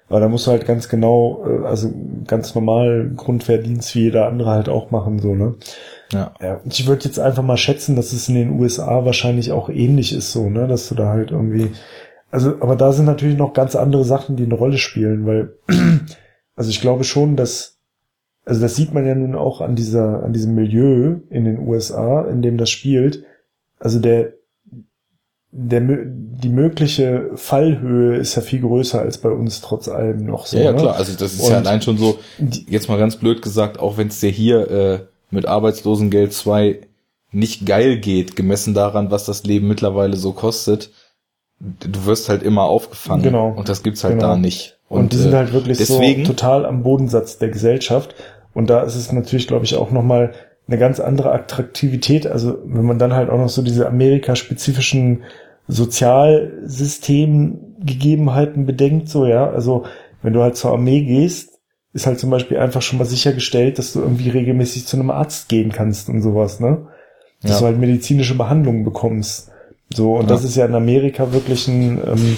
Aber 0.09 0.19
da 0.19 0.27
musst 0.27 0.47
du 0.47 0.51
halt 0.51 0.65
ganz 0.65 0.89
genau, 0.89 1.45
äh, 1.47 1.65
also 1.65 1.93
ganz 2.27 2.55
normal 2.55 3.11
Grundwehrdienst 3.15 3.93
wie 3.95 4.05
jeder 4.05 4.27
andere 4.27 4.49
halt 4.49 4.67
auch 4.67 4.89
machen, 4.91 5.19
so, 5.19 5.35
ne? 5.35 5.55
Ja. 6.11 6.33
Ja, 6.41 6.61
ich 6.65 6.87
würde 6.87 7.05
jetzt 7.05 7.19
einfach 7.19 7.43
mal 7.43 7.57
schätzen, 7.57 7.95
dass 7.95 8.13
es 8.13 8.29
in 8.29 8.35
den 8.35 8.59
USA 8.59 9.05
wahrscheinlich 9.05 9.51
auch 9.51 9.69
ähnlich 9.69 10.13
ist, 10.13 10.31
so, 10.31 10.49
ne, 10.49 10.67
dass 10.67 10.89
du 10.89 10.95
da 10.95 11.09
halt 11.09 11.31
irgendwie, 11.31 11.71
also, 12.31 12.55
aber 12.61 12.75
da 12.75 12.91
sind 12.91 13.05
natürlich 13.05 13.37
noch 13.37 13.53
ganz 13.53 13.75
andere 13.75 14.03
Sachen, 14.03 14.35
die 14.35 14.43
eine 14.43 14.55
Rolle 14.55 14.77
spielen, 14.77 15.25
weil, 15.25 15.53
also 16.55 16.69
ich 16.69 16.81
glaube 16.81 17.03
schon, 17.03 17.35
dass, 17.35 17.77
also 18.45 18.61
das 18.61 18.75
sieht 18.75 18.93
man 18.93 19.05
ja 19.05 19.13
nun 19.13 19.35
auch 19.35 19.61
an 19.61 19.75
dieser, 19.75 20.23
an 20.23 20.33
diesem 20.33 20.55
Milieu 20.55 21.17
in 21.29 21.45
den 21.45 21.59
USA, 21.59 22.23
in 22.23 22.41
dem 22.41 22.57
das 22.57 22.69
spielt. 22.71 23.23
Also 23.79 23.99
der, 23.99 24.33
der, 25.51 25.81
die 25.81 26.49
mögliche 26.49 27.31
Fallhöhe 27.35 28.17
ist 28.17 28.35
ja 28.35 28.41
viel 28.41 28.61
größer 28.61 28.99
als 28.99 29.19
bei 29.19 29.29
uns 29.29 29.61
trotz 29.61 29.87
allem 29.87 30.25
noch 30.25 30.45
so. 30.45 30.57
Ja, 30.57 30.65
ja, 30.65 30.71
ne? 30.71 30.77
klar. 30.77 30.95
Also 30.95 31.13
das 31.13 31.33
ist 31.33 31.47
ja 31.47 31.57
Und 31.57 31.67
allein 31.67 31.81
schon 31.81 31.97
so, 31.97 32.19
jetzt 32.67 32.89
mal 32.89 32.97
ganz 32.97 33.15
blöd 33.15 33.41
gesagt, 33.41 33.79
auch 33.79 33.97
wenn 33.97 34.07
es 34.07 34.19
dir 34.19 34.29
hier 34.29 34.71
äh, 34.71 34.99
mit 35.31 35.45
Arbeitslosengeld 35.45 36.33
2 36.33 36.81
nicht 37.31 37.65
geil 37.65 37.99
geht, 37.99 38.35
gemessen 38.35 38.73
daran, 38.73 39.11
was 39.11 39.25
das 39.25 39.43
Leben 39.43 39.67
mittlerweile 39.67 40.17
so 40.17 40.31
kostet, 40.31 40.89
du 41.59 42.05
wirst 42.05 42.29
halt 42.29 42.43
immer 42.43 42.63
aufgefangen. 42.63 43.23
Genau. 43.23 43.49
Und 43.49 43.69
das 43.69 43.83
gibt's 43.83 44.03
halt 44.03 44.15
Genau. 44.15 44.29
da 44.29 44.37
nicht. 44.37 44.79
Und, 44.87 45.13
die 45.13 45.17
sind 45.17 45.33
äh, 45.33 45.37
halt 45.37 45.53
wirklich 45.53 45.77
deswegen, 45.77 46.25
so 46.25 46.33
total 46.33 46.65
am 46.65 46.81
Bodensatz 46.83 47.37
der 47.37 47.49
Gesellschaft. 47.49 48.15
Und 48.53 48.69
da 48.69 48.81
ist 48.81 48.95
es 48.95 49.11
natürlich, 49.11 49.47
glaube 49.47 49.65
ich, 49.65 49.75
auch 49.75 49.91
nochmal 49.91 50.33
eine 50.67 50.77
ganz 50.77 50.99
andere 50.99 51.31
Attraktivität. 51.31 52.27
Also 52.27 52.57
wenn 52.65 52.85
man 52.85 52.99
dann 52.99 53.13
halt 53.13 53.29
auch 53.29 53.37
noch 53.37 53.49
so 53.49 53.61
diese 53.61 53.87
amerikaspezifischen 53.87 55.23
Sozialsystemgegebenheiten 55.67 58.65
bedenkt, 58.65 59.09
so 59.09 59.27
ja, 59.27 59.49
also 59.49 59.83
wenn 60.21 60.33
du 60.33 60.41
halt 60.41 60.57
zur 60.57 60.71
Armee 60.71 61.03
gehst, 61.03 61.48
ist 61.93 62.05
halt 62.05 62.19
zum 62.19 62.29
Beispiel 62.29 62.57
einfach 62.57 62.81
schon 62.81 62.99
mal 62.99 63.05
sichergestellt, 63.05 63.79
dass 63.79 63.93
du 63.93 64.01
irgendwie 64.01 64.29
regelmäßig 64.29 64.85
zu 64.85 64.97
einem 64.97 65.09
Arzt 65.09 65.49
gehen 65.49 65.71
kannst 65.71 66.09
und 66.09 66.21
sowas, 66.21 66.59
ne? 66.59 66.87
Dass 67.41 67.51
Ja. 67.51 67.59
du 67.59 67.65
halt 67.65 67.79
medizinische 67.79 68.35
Behandlungen 68.35 68.83
bekommst. 68.83 69.49
So, 69.93 70.15
und 70.15 70.23
Ja. 70.29 70.35
das 70.35 70.43
ist 70.43 70.55
ja 70.55 70.65
in 70.65 70.75
Amerika 70.75 71.33
wirklich 71.33 71.67
ein, 71.67 71.99
ähm, 72.05 72.37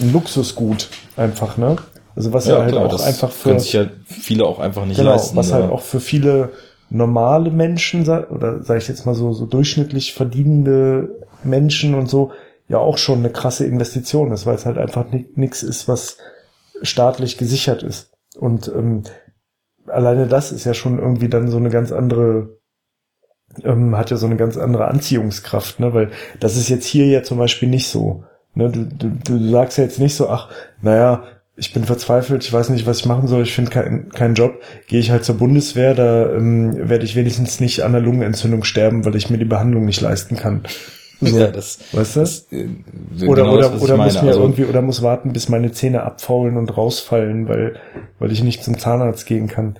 ein 0.00 0.12
Luxusgut, 0.12 0.88
einfach, 1.16 1.56
ne? 1.56 1.76
Also 2.14 2.32
was 2.32 2.46
ja, 2.46 2.54
ja 2.56 2.62
halt 2.62 2.72
klar, 2.72 2.86
auch 2.86 3.00
einfach 3.04 3.30
für 3.30 3.50
können 3.50 3.60
sich 3.60 3.72
ja 3.74 3.86
viele 4.04 4.44
auch 4.46 4.58
einfach 4.58 4.86
nicht 4.86 4.96
genau, 4.96 5.10
leisten. 5.10 5.36
was 5.36 5.52
halt 5.52 5.70
auch 5.70 5.82
für 5.82 6.00
viele 6.00 6.50
normale 6.88 7.50
Menschen 7.50 8.02
oder 8.08 8.62
sage 8.62 8.78
ich 8.78 8.88
jetzt 8.88 9.04
mal 9.04 9.14
so 9.14 9.32
so 9.32 9.44
durchschnittlich 9.44 10.14
verdienende 10.14 11.26
Menschen 11.44 11.94
und 11.94 12.08
so 12.08 12.30
ja 12.68 12.78
auch 12.78 12.96
schon 12.96 13.18
eine 13.18 13.30
krasse 13.30 13.66
Investition 13.66 14.32
ist, 14.32 14.46
weil 14.46 14.54
es 14.54 14.64
halt 14.64 14.78
einfach 14.78 15.10
ni 15.10 15.26
nichts 15.34 15.62
ist, 15.62 15.88
was 15.88 16.16
staatlich 16.82 17.36
gesichert 17.38 17.82
ist. 17.82 18.10
Und 18.38 18.68
ähm, 18.68 19.02
alleine 19.86 20.26
das 20.26 20.52
ist 20.52 20.64
ja 20.64 20.74
schon 20.74 20.98
irgendwie 20.98 21.28
dann 21.28 21.48
so 21.48 21.56
eine 21.56 21.70
ganz 21.70 21.92
andere 21.92 22.56
ähm, 23.64 23.96
hat 23.96 24.10
ja 24.10 24.16
so 24.16 24.26
eine 24.26 24.36
ganz 24.36 24.56
andere 24.56 24.88
Anziehungskraft, 24.88 25.80
ne? 25.80 25.94
Weil 25.94 26.10
das 26.40 26.56
ist 26.56 26.68
jetzt 26.68 26.86
hier 26.86 27.06
ja 27.06 27.22
zum 27.22 27.38
Beispiel 27.38 27.68
nicht 27.68 27.88
so. 27.88 28.24
Ne? 28.54 28.70
Du, 28.70 28.84
du, 28.84 29.10
du 29.24 29.50
sagst 29.50 29.78
ja 29.78 29.84
jetzt 29.84 29.98
nicht 29.98 30.14
so, 30.14 30.28
ach, 30.28 30.50
naja, 30.82 31.24
ich 31.56 31.72
bin 31.72 31.84
verzweifelt, 31.84 32.44
ich 32.44 32.52
weiß 32.52 32.68
nicht, 32.68 32.86
was 32.86 32.98
ich 32.98 33.06
machen 33.06 33.28
soll, 33.28 33.42
ich 33.42 33.54
finde 33.54 33.70
keinen 33.70 34.10
keinen 34.10 34.34
Job, 34.34 34.60
gehe 34.88 35.00
ich 35.00 35.10
halt 35.10 35.24
zur 35.24 35.38
Bundeswehr, 35.38 35.94
da 35.94 36.30
ähm, 36.32 36.88
werde 36.88 37.04
ich 37.04 37.16
wenigstens 37.16 37.60
nicht 37.60 37.82
an 37.82 37.94
einer 37.94 38.04
Lungenentzündung 38.04 38.64
sterben, 38.64 39.04
weil 39.06 39.16
ich 39.16 39.30
mir 39.30 39.38
die 39.38 39.46
Behandlung 39.46 39.86
nicht 39.86 40.00
leisten 40.00 40.36
kann. 40.36 40.62
So, 41.20 41.38
ja, 41.38 41.46
das, 41.48 41.78
weißt 41.92 42.16
du? 42.16 42.20
das, 42.20 42.52
äh, 42.52 42.68
oder 43.26 43.42
genau 43.42 43.54
oder, 43.54 43.70
das, 43.70 43.82
oder 43.82 43.96
muss 43.96 44.14
meine. 44.14 44.22
mir 44.22 44.28
Also, 44.28 44.40
irgendwie 44.42 44.64
oder 44.64 44.82
muss 44.82 45.02
warten, 45.02 45.32
bis 45.32 45.48
meine 45.48 45.72
Zähne 45.72 46.02
abfaulen 46.02 46.56
und 46.56 46.76
rausfallen, 46.76 47.48
weil 47.48 47.80
weil 48.18 48.32
ich 48.32 48.42
nicht 48.42 48.62
zum 48.62 48.78
Zahnarzt 48.78 49.26
gehen 49.26 49.46
kann. 49.48 49.78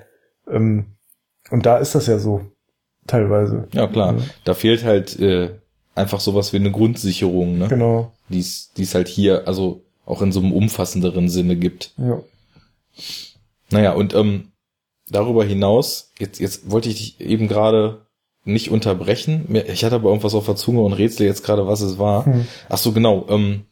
Ähm, 0.51 0.97
und 1.51 1.67
da 1.67 1.79
ist 1.79 1.95
das 1.95 2.07
ja 2.07 2.19
so 2.19 2.41
teilweise. 3.07 3.69
Ja, 3.73 3.87
klar. 3.87 4.15
Ja. 4.15 4.23
Da 4.45 4.55
fehlt 4.55 4.85
halt 4.85 5.19
äh, 5.21 5.51
einfach 5.95 6.21
sowas 6.21 6.53
wie 6.53 6.57
eine 6.57 6.71
Grundsicherung, 6.71 7.59
ne? 7.59 7.69
Genau. 7.69 8.13
Die 8.29 8.41
es 8.41 8.73
die 8.77 8.83
es 8.83 8.95
halt 8.95 9.09
hier, 9.09 9.47
also 9.47 9.83
auch 10.07 10.23
in 10.23 10.33
so 10.33 10.41
einem 10.41 10.53
umfassenderen 10.53 11.29
Sinne 11.29 11.57
gibt. 11.57 11.93
Ja. 11.99 12.23
Naja, 13.71 13.93
und 13.93 14.15
ähm, 14.15 14.53
darüber 15.11 15.45
hinaus, 15.45 16.13
jetzt, 16.19 16.41
jetzt 16.41 16.71
wollte 16.71 16.89
ich 16.89 16.97
dich 16.97 17.21
eben 17.21 17.49
gerade 17.49 18.06
nicht 18.47 18.71
unterbrechen. 18.71 19.57
Ich 19.69 19.85
hatte 19.85 19.97
aber 19.97 20.09
irgendwas 20.09 20.35
auf 20.35 20.47
der 20.47 20.57
Zunge 20.57 20.81
und 20.81 20.93
rätsel 20.93 21.27
jetzt 21.27 21.45
gerade, 21.45 21.67
was 21.67 21.81
es 21.81 21.99
war. 21.99 22.27
Hm. 22.27 22.47
Ach 22.69 22.79
so, 22.79 22.93
genau. 22.93 23.27
Ähm, 23.29 23.65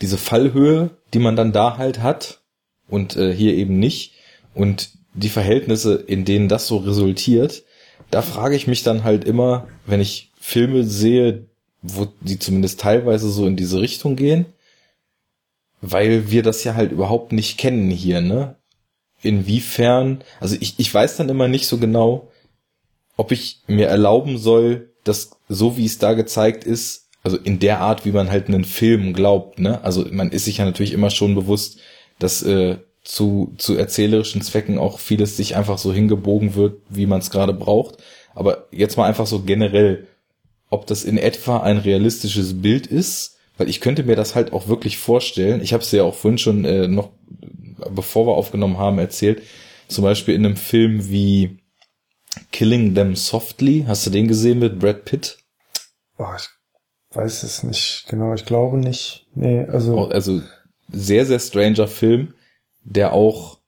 diese 0.00 0.18
Fallhöhe, 0.18 0.90
die 1.14 1.18
man 1.18 1.36
dann 1.36 1.52
da 1.52 1.78
halt 1.78 2.02
hat 2.02 2.42
und 2.88 3.16
äh, 3.16 3.34
hier 3.34 3.54
eben 3.54 3.78
nicht 3.78 4.12
und 4.54 4.90
die 5.14 5.30
Verhältnisse, 5.30 5.94
in 5.94 6.24
denen 6.24 6.48
das 6.48 6.66
so 6.66 6.76
resultiert, 6.76 7.64
da 8.10 8.22
frage 8.22 8.54
ich 8.54 8.66
mich 8.66 8.82
dann 8.82 9.04
halt 9.04 9.24
immer, 9.24 9.66
wenn 9.86 10.00
ich 10.00 10.30
Filme 10.38 10.84
sehe, 10.84 11.46
wo 11.82 12.06
die 12.20 12.38
zumindest 12.38 12.80
teilweise 12.80 13.30
so 13.30 13.46
in 13.46 13.56
diese 13.56 13.80
Richtung 13.80 14.16
gehen, 14.16 14.46
weil 15.80 16.30
wir 16.30 16.42
das 16.42 16.62
ja 16.64 16.74
halt 16.74 16.92
überhaupt 16.92 17.32
nicht 17.32 17.58
kennen 17.58 17.90
hier, 17.90 18.20
ne? 18.20 18.56
Inwiefern, 19.22 20.22
also 20.40 20.56
ich, 20.60 20.74
ich 20.78 20.92
weiß 20.92 21.16
dann 21.16 21.30
immer 21.30 21.48
nicht 21.48 21.66
so 21.66 21.78
genau, 21.78 22.28
ob 23.16 23.32
ich 23.32 23.62
mir 23.66 23.88
erlauben 23.88 24.38
soll, 24.38 24.90
dass 25.04 25.30
so 25.48 25.76
wie 25.76 25.86
es 25.86 25.98
da 25.98 26.14
gezeigt 26.14 26.64
ist, 26.64 27.08
also 27.22 27.36
in 27.38 27.58
der 27.58 27.80
Art, 27.80 28.04
wie 28.04 28.12
man 28.12 28.30
halt 28.30 28.48
einen 28.48 28.64
Film 28.64 29.12
glaubt, 29.12 29.58
ne? 29.58 29.82
Also 29.82 30.04
man 30.10 30.30
ist 30.30 30.44
sich 30.44 30.58
ja 30.58 30.64
natürlich 30.64 30.92
immer 30.92 31.10
schon 31.10 31.34
bewusst, 31.34 31.80
dass 32.18 32.42
äh, 32.42 32.76
zu, 33.02 33.52
zu 33.56 33.76
erzählerischen 33.76 34.42
Zwecken 34.42 34.78
auch 34.78 34.98
vieles 34.98 35.36
sich 35.36 35.56
einfach 35.56 35.78
so 35.78 35.92
hingebogen 35.92 36.54
wird, 36.54 36.80
wie 36.88 37.06
man 37.06 37.20
es 37.20 37.30
gerade 37.30 37.52
braucht. 37.52 37.96
Aber 38.34 38.66
jetzt 38.70 38.96
mal 38.96 39.06
einfach 39.06 39.26
so 39.26 39.40
generell, 39.40 40.06
ob 40.70 40.86
das 40.86 41.04
in 41.04 41.18
etwa 41.18 41.58
ein 41.58 41.78
realistisches 41.78 42.60
Bild 42.60 42.86
ist, 42.86 43.38
weil 43.58 43.68
ich 43.68 43.80
könnte 43.80 44.02
mir 44.02 44.16
das 44.16 44.34
halt 44.34 44.52
auch 44.52 44.68
wirklich 44.68 44.98
vorstellen. 44.98 45.62
Ich 45.62 45.72
habe 45.72 45.82
es 45.82 45.90
ja 45.92 46.02
auch 46.02 46.14
vorhin 46.14 46.38
schon 46.38 46.64
äh, 46.64 46.88
noch, 46.88 47.10
bevor 47.90 48.26
wir 48.26 48.32
aufgenommen 48.32 48.78
haben, 48.78 48.98
erzählt. 48.98 49.42
Zum 49.88 50.04
Beispiel 50.04 50.34
in 50.34 50.44
einem 50.44 50.56
Film 50.56 51.10
wie 51.10 51.58
Killing 52.52 52.94
Them 52.94 53.16
Softly. 53.16 53.84
Hast 53.86 54.06
du 54.06 54.10
den 54.10 54.28
gesehen 54.28 54.58
mit 54.58 54.78
Brad 54.78 55.04
Pitt? 55.04 55.38
Oh, 56.18 56.26
ich 56.36 56.48
weiß 57.16 57.42
es 57.42 57.62
nicht 57.62 58.06
genau. 58.08 58.34
Ich 58.34 58.44
glaube 58.44 58.78
nicht. 58.78 59.26
Nee, 59.34 59.64
also 59.64 60.08
Also 60.08 60.42
sehr, 60.90 61.26
sehr 61.26 61.38
stranger 61.38 61.88
Film, 61.88 62.34
der 62.84 63.12
auch 63.12 63.58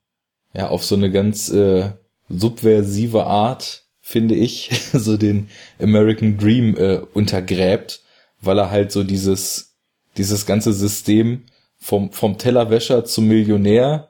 ja 0.53 0.69
auf 0.69 0.83
so 0.83 0.95
eine 0.95 1.11
ganz 1.11 1.49
äh, 1.49 1.91
subversive 2.29 3.25
Art, 3.25 3.85
finde 4.01 4.35
ich, 4.35 4.69
so 4.93 5.17
den 5.17 5.49
American 5.79 6.37
Dream 6.37 6.75
äh, 6.77 7.01
untergräbt, 7.13 8.01
weil 8.41 8.57
er 8.57 8.71
halt 8.71 8.91
so 8.91 9.03
dieses 9.03 9.75
dieses 10.17 10.45
ganze 10.45 10.73
System 10.73 11.45
vom 11.77 12.11
vom 12.11 12.37
Tellerwäscher 12.37 13.05
zum 13.05 13.27
Millionär 13.27 14.08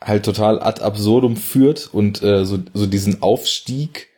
halt 0.00 0.24
total 0.24 0.62
ad 0.62 0.82
absurdum 0.82 1.36
führt 1.36 1.90
und 1.92 2.22
äh, 2.22 2.44
so 2.44 2.58
so 2.74 2.86
diesen 2.86 3.22
Aufstieg 3.22 4.08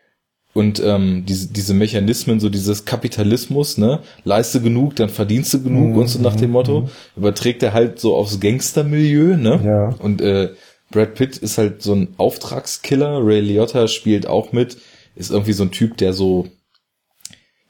und 0.54 0.82
ähm, 0.84 1.24
diese, 1.26 1.52
diese 1.52 1.74
Mechanismen, 1.74 2.40
so 2.40 2.48
dieses 2.48 2.84
Kapitalismus, 2.84 3.78
ne, 3.78 4.00
leiste 4.24 4.60
genug, 4.60 4.96
dann 4.96 5.08
verdienst 5.08 5.54
du 5.54 5.62
genug 5.62 5.96
und 5.96 6.08
so 6.08 6.20
nach 6.20 6.34
dem 6.34 6.50
Motto, 6.50 6.88
überträgt 7.16 7.62
er 7.62 7.74
halt 7.74 8.00
so 8.00 8.16
aufs 8.16 8.40
Gangstermilieu, 8.40 9.36
ne? 9.36 9.60
Ja. 9.64 9.94
Und 10.02 10.20
äh, 10.20 10.50
Brad 10.90 11.14
Pitt 11.14 11.36
ist 11.36 11.58
halt 11.58 11.82
so 11.82 11.94
ein 11.94 12.08
Auftragskiller, 12.16 13.24
Ray 13.24 13.40
Liotta 13.40 13.86
spielt 13.88 14.26
auch 14.26 14.52
mit, 14.52 14.78
ist 15.14 15.30
irgendwie 15.30 15.52
so 15.52 15.64
ein 15.64 15.70
Typ, 15.70 15.96
der 15.98 16.12
so 16.12 16.48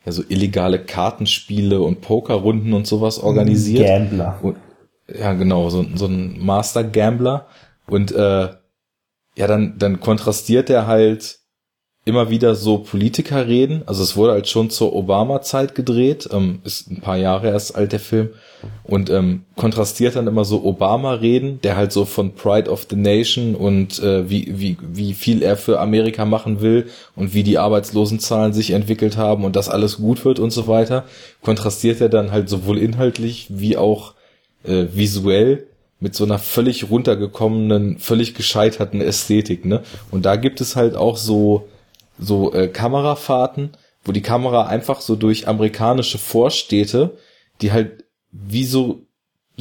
ja 0.07 0.13
so 0.13 0.23
illegale 0.27 0.79
Kartenspiele 0.79 1.81
und 1.81 2.01
Pokerrunden 2.01 2.73
und 2.73 2.87
sowas 2.87 3.19
organisiert. 3.19 3.87
Gambler. 3.87 4.39
Und, 4.41 4.57
ja, 5.13 5.33
genau, 5.35 5.69
so, 5.69 5.85
so 5.95 6.07
ein 6.07 6.39
Master 6.45 6.85
Gambler. 6.85 7.49
Und 7.89 8.13
äh, 8.13 8.49
ja, 9.37 9.47
dann, 9.47 9.79
dann 9.79 10.01
kontrastiert 10.01 10.71
er 10.71 10.87
halt 10.87 11.39
immer 12.09 12.31
wieder 12.31 12.55
so 12.55 12.79
Politiker 12.79 13.47
reden. 13.47 13.83
Also 13.85 14.03
es 14.03 14.17
wurde 14.17 14.33
halt 14.33 14.49
schon 14.49 14.71
zur 14.71 14.95
Obama-Zeit 14.95 15.75
gedreht, 15.75 16.29
ähm, 16.33 16.61
ist 16.65 16.91
ein 16.91 17.03
paar 17.03 17.19
Jahre 17.19 17.49
erst 17.49 17.77
alt 17.77 17.93
der 17.93 18.01
Film. 18.01 18.31
Und 18.83 19.11
ähm, 19.11 19.45
kontrastiert 19.57 20.17
dann 20.17 20.27
immer 20.27 20.47
so 20.47 20.65
Obama-Reden, 20.65 21.61
der 21.61 21.77
halt 21.77 21.93
so 21.93 22.07
von 22.07 22.35
Pride 22.35 22.71
of 22.71 22.87
the 22.89 22.97
Nation 22.97 23.55
und 23.55 24.03
äh, 24.03 24.29
wie, 24.31 24.59
wie, 24.59 24.79
wie 24.81 25.13
viel 25.13 25.43
er 25.43 25.57
für 25.57 25.81
Amerika 25.81 26.25
machen 26.25 26.63
will 26.63 26.87
und 27.15 27.35
wie 27.35 27.43
die 27.43 27.59
Arbeitslosenzahlen 27.59 28.55
sich 28.55 28.71
entwickelt 28.71 29.19
haben 29.19 29.45
und 29.45 29.55
dass 29.55 29.69
alles 29.69 29.99
gut 29.99 30.25
wird 30.25 30.39
und 30.39 30.51
so 30.51 30.67
weiter. 30.67 31.05
Kontrastiert 31.43 32.01
er 32.01 32.09
dann 32.09 32.33
halt 32.33 32.49
sowohl 32.49 32.79
inhaltlich 32.79 33.47
wie 33.51 33.77
auch 33.77 34.15
äh, 34.65 34.87
visuell 34.95 35.68
mit 36.01 36.15
so 36.15 36.25
einer 36.25 36.39
völlig 36.39 36.91
runtergekommenen, 36.91 37.99
völlig 37.99 38.35
gescheiterten 38.35 39.01
Ästhetik, 39.01 39.65
ne? 39.65 39.83
Und 40.11 40.25
da 40.25 40.37
gibt 40.37 40.61
es 40.61 40.77
halt 40.77 40.97
auch 40.97 41.17
so 41.17 41.69
so 42.19 42.53
äh, 42.53 42.69
Kamerafahrten, 42.69 43.77
wo 44.05 44.13
die 44.13 44.23
Kamera 44.23 44.67
einfach 44.67 45.01
so 45.01 45.17
durch 45.17 45.49
amerikanische 45.49 46.19
Vorstädte, 46.19 47.17
die 47.61 47.73
halt 47.73 48.05
wie 48.33 48.65
so 48.65 49.03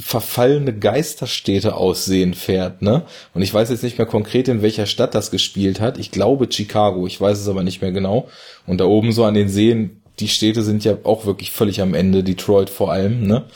verfallene 0.00 0.78
Geisterstädte 0.78 1.74
aussehen 1.74 2.34
fährt, 2.34 2.82
ne? 2.82 3.02
Und 3.34 3.42
ich 3.42 3.52
weiß 3.52 3.70
jetzt 3.70 3.82
nicht 3.82 3.98
mehr 3.98 4.06
konkret, 4.06 4.46
in 4.46 4.62
welcher 4.62 4.86
Stadt 4.86 5.14
das 5.14 5.32
gespielt 5.32 5.80
hat. 5.80 5.98
Ich 5.98 6.12
glaube 6.12 6.48
Chicago, 6.50 7.06
ich 7.06 7.20
weiß 7.20 7.38
es 7.38 7.48
aber 7.48 7.64
nicht 7.64 7.82
mehr 7.82 7.90
genau. 7.90 8.28
Und 8.66 8.78
da 8.78 8.84
oben 8.84 9.12
so 9.12 9.24
an 9.24 9.34
den 9.34 9.48
Seen, 9.48 10.02
die 10.20 10.28
Städte 10.28 10.62
sind 10.62 10.84
ja 10.84 10.98
auch 11.02 11.26
wirklich 11.26 11.50
völlig 11.50 11.80
am 11.80 11.94
Ende, 11.94 12.22
Detroit 12.22 12.70
vor 12.70 12.92
allem, 12.92 13.26
ne? 13.26 13.46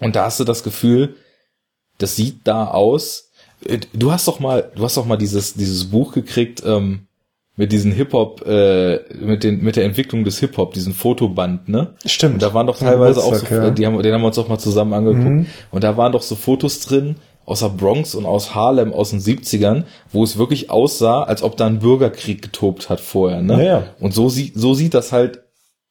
Und 0.00 0.14
da 0.14 0.26
hast 0.26 0.38
du 0.38 0.44
das 0.44 0.62
Gefühl, 0.62 1.16
das 1.98 2.16
sieht 2.16 2.40
da 2.44 2.66
aus. 2.66 3.30
Äh, 3.64 3.78
du 3.92 4.12
hast 4.12 4.28
doch 4.28 4.40
mal, 4.40 4.70
du 4.74 4.82
hast 4.82 4.96
doch 4.96 5.06
mal 5.06 5.16
dieses, 5.16 5.54
dieses 5.54 5.90
Buch 5.90 6.12
gekriegt, 6.12 6.62
ähm, 6.64 7.08
mit 7.56 7.72
diesen 7.72 7.90
Hip-Hop, 7.90 8.46
äh, 8.46 9.00
mit 9.20 9.42
den, 9.42 9.62
mit 9.62 9.74
der 9.74 9.84
Entwicklung 9.84 10.22
des 10.22 10.38
Hip-Hop, 10.38 10.74
diesen 10.74 10.94
Fotoband, 10.94 11.68
ne? 11.68 11.94
Stimmt. 12.06 12.34
Und 12.34 12.42
da 12.42 12.54
waren 12.54 12.68
doch 12.68 12.78
teilweise 12.78 13.20
auch 13.20 13.34
so, 13.34 13.52
ja. 13.52 13.70
die 13.70 13.84
haben, 13.84 14.00
den 14.00 14.14
haben 14.14 14.20
wir 14.20 14.28
uns 14.28 14.36
doch 14.36 14.48
mal 14.48 14.60
zusammen 14.60 14.92
angeguckt. 14.92 15.28
Mhm. 15.28 15.46
Und 15.72 15.82
da 15.82 15.96
waren 15.96 16.12
doch 16.12 16.22
so 16.22 16.36
Fotos 16.36 16.80
drin 16.86 17.16
aus 17.44 17.58
der 17.60 17.70
Bronx 17.70 18.14
und 18.14 18.26
aus 18.26 18.54
Harlem 18.54 18.92
aus 18.92 19.10
den 19.10 19.18
70ern, 19.18 19.84
wo 20.12 20.22
es 20.22 20.38
wirklich 20.38 20.70
aussah, 20.70 21.24
als 21.24 21.42
ob 21.42 21.56
da 21.56 21.66
ein 21.66 21.80
Bürgerkrieg 21.80 22.42
getobt 22.42 22.90
hat 22.90 23.00
vorher, 23.00 23.42
ne? 23.42 23.54
Ja, 23.54 23.64
ja. 23.64 23.84
Und 23.98 24.14
so 24.14 24.28
sieht, 24.28 24.52
so 24.54 24.74
sieht 24.74 24.94
das 24.94 25.10
halt 25.10 25.42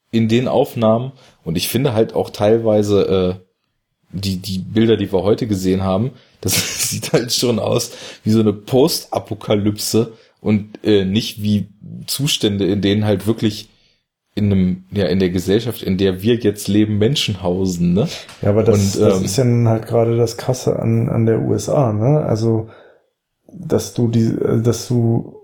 in 0.10 0.30
den 0.30 0.48
Aufnahmen 0.48 1.12
und 1.44 1.58
ich 1.58 1.68
finde 1.68 1.94
halt 1.94 2.14
auch 2.14 2.30
teilweise, 2.30 3.40
äh, 3.42 3.47
die, 4.12 4.38
die 4.38 4.60
Bilder, 4.60 4.98
die 4.98 5.12
wir 5.12 5.24
heute 5.24 5.48
gesehen 5.48 5.84
haben, 5.84 6.12
das 6.42 6.90
sieht 6.90 7.14
halt 7.14 7.34
schon 7.34 7.60
aus 7.60 7.92
wie 8.24 8.32
so 8.32 8.40
eine 8.40 8.54
Postapokalypse 8.54 10.14
und 10.42 10.84
äh, 10.84 11.06
nicht 11.06 11.42
wie 11.42 11.70
Zustände, 12.06 12.66
in 12.66 12.82
denen 12.82 13.06
halt 13.06 13.28
wirklich 13.28 13.70
in 14.38 14.52
einem, 14.52 14.84
ja, 14.92 15.08
in 15.08 15.18
der 15.18 15.32
Gesellschaft, 15.32 15.82
in 15.82 15.98
der 15.98 16.22
wir 16.22 16.36
jetzt 16.36 16.68
leben, 16.68 17.00
Menschen 17.00 17.42
hausen, 17.42 17.94
ne? 17.94 18.08
Ja, 18.44 18.52
aber 18.52 18.64
das, 18.64 18.96
Und, 18.96 19.04
das 19.04 19.18
ähm, 19.18 19.26
ist 19.26 19.38
ja 19.38 19.44
nun 19.44 19.68
halt 19.68 19.88
gerade 19.88 20.16
das 20.16 20.38
Krasse 20.38 20.78
an, 20.78 21.10
an 21.10 21.26
der 21.26 21.42
USA, 21.42 21.92
ne? 21.92 22.22
Also, 22.22 22.70
dass 23.52 23.96
du 23.96 24.08
die, 24.10 24.26
äh, 24.26 24.62
dass 24.62 24.88
du, 24.88 25.38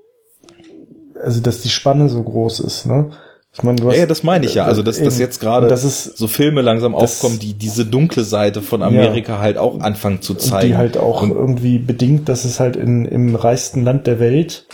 also, 1.20 1.41
dass 1.41 1.61
die 1.61 1.70
Spanne 1.70 2.07
so 2.07 2.22
groß 2.22 2.59
ist, 2.59 2.86
ne? 2.86 3.09
Ich 3.56 3.62
meine, 3.62 3.76
du 3.80 3.88
hast, 3.88 3.93
Ja, 3.95 4.01
ja, 4.01 4.06
das 4.08 4.24
meine 4.24 4.45
ich 4.47 4.56
ja. 4.56 4.66
Also, 4.66 4.82
dass, 4.82 4.97
dass 4.99 5.14
eben. 5.16 5.22
jetzt 5.22 5.39
gerade 5.39 5.76
so 5.78 6.28
Filme 6.28 6.62
langsam 6.62 6.93
das- 6.93 7.01
aufkommen, 7.04 7.38
die 7.39 7.54
diese 7.54 7.86
dunkle 7.86 8.24
Seite 8.24 8.62
von 8.64 8.82
Amerika 8.82 9.38
halt 9.39 9.58
auch 9.60 9.80
anfangen 9.80 10.22
zu 10.22 10.34
zeigen. 10.34 10.70
die 10.70 10.76
halt 10.76 10.97
auch 10.97 11.22
Und 11.22 11.32
irgendwie 11.32 11.78
bedingt, 11.78 12.30
dass 12.30 12.45
es 12.45 12.60
halt 12.60 12.76
in, 12.76 13.06
im 13.06 13.36
reichsten 13.36 13.84
Land 13.84 14.08
der 14.08 14.20
Welt 14.20 14.66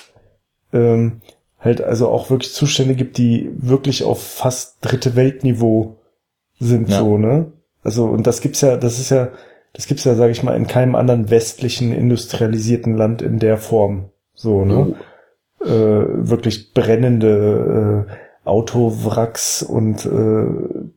ähm, 0.71 1.21
halt 1.59 1.81
also 1.81 2.07
auch 2.07 2.29
wirklich 2.29 2.53
Zustände 2.53 2.95
gibt, 2.95 3.17
die 3.17 3.49
wirklich 3.57 4.03
auf 4.05 4.21
fast 4.23 4.77
dritte 4.81 5.15
Weltniveau 5.17 5.97
sind, 6.59 6.89
Ja. 6.89 6.99
so, 6.99 7.17
ne? 7.17 7.47
Also, 7.83 8.05
und 8.05 8.27
das 8.27 8.39
gibt's 8.39 8.61
ja, 8.61 8.77
das 8.77 8.99
ist 8.99 9.09
ja, 9.09 9.29
das 9.73 9.87
gibt's 9.87 10.03
ja, 10.05 10.15
sage 10.15 10.31
ich 10.31 10.41
mal, 10.43 10.55
in 10.55 10.67
keinem 10.67 10.95
anderen 10.95 11.29
westlichen 11.29 11.91
industrialisierten 11.91 12.95
Land 12.95 13.21
in 13.21 13.39
der 13.39 13.57
Form. 13.57 14.05
So, 14.35 14.63
ne? 14.63 14.95
Oh. 15.61 15.65
Äh, 15.65 16.29
wirklich 16.29 16.73
brennende 16.73 18.05
äh, 18.07 18.13
Autowracks 18.45 19.63
und 19.63 20.05
äh, 20.05 20.89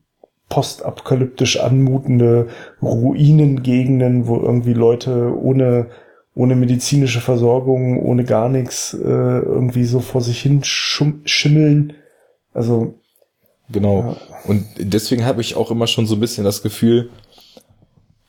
postapokalyptisch 0.49 1.59
anmutende 1.59 2.47
Ruinengegenden, 2.81 4.27
wo 4.27 4.37
irgendwie 4.37 4.73
Leute 4.73 5.33
ohne 5.37 5.87
ohne 6.35 6.55
medizinische 6.55 7.21
Versorgung, 7.21 8.01
ohne 8.03 8.23
gar 8.23 8.49
nichts 8.49 8.95
äh, 8.95 8.97
irgendwie 9.07 9.85
so 9.85 9.99
vor 9.99 10.21
sich 10.21 10.41
hin 10.41 10.61
schimmeln. 10.63 11.93
Also 12.53 12.95
Genau. 13.69 13.99
Ja. 13.99 14.37
Und 14.45 14.65
deswegen 14.77 15.25
habe 15.25 15.41
ich 15.41 15.55
auch 15.55 15.71
immer 15.71 15.87
schon 15.87 16.05
so 16.05 16.15
ein 16.15 16.19
bisschen 16.19 16.43
das 16.43 16.61
Gefühl, 16.61 17.09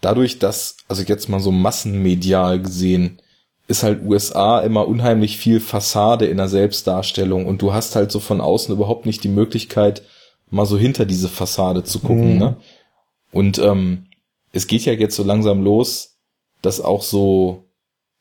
dadurch, 0.01 0.39
dass, 0.39 0.77
also 0.89 1.03
jetzt 1.03 1.29
mal 1.29 1.41
so 1.41 1.53
massenmedial 1.53 2.61
gesehen, 2.61 3.19
ist 3.67 3.83
halt 3.83 4.03
USA 4.05 4.61
immer 4.61 4.87
unheimlich 4.87 5.39
viel 5.39 5.61
Fassade 5.61 6.27
in 6.27 6.37
der 6.37 6.49
Selbstdarstellung 6.49 7.47
und 7.47 7.63
du 7.63 7.73
hast 7.73 7.97
halt 7.97 8.13
so 8.13 8.21
von 8.21 8.41
außen 8.41 8.75
überhaupt 8.75 9.07
nicht 9.07 9.25
die 9.25 9.29
Möglichkeit, 9.29 10.03
mal 10.51 10.67
so 10.67 10.77
hinter 10.79 11.07
diese 11.07 11.29
Fassade 11.29 11.83
zu 11.85 11.99
gucken, 12.01 12.35
Mhm. 12.35 12.39
ne? 12.39 12.57
Und 13.33 13.59
ähm, 13.59 14.07
es 14.53 14.67
geht 14.67 14.85
ja 14.85 14.93
jetzt 14.93 15.17
so 15.17 15.25
langsam 15.25 15.65
los, 15.65 16.19
dass 16.63 16.81
auch 16.81 17.03
so 17.03 17.65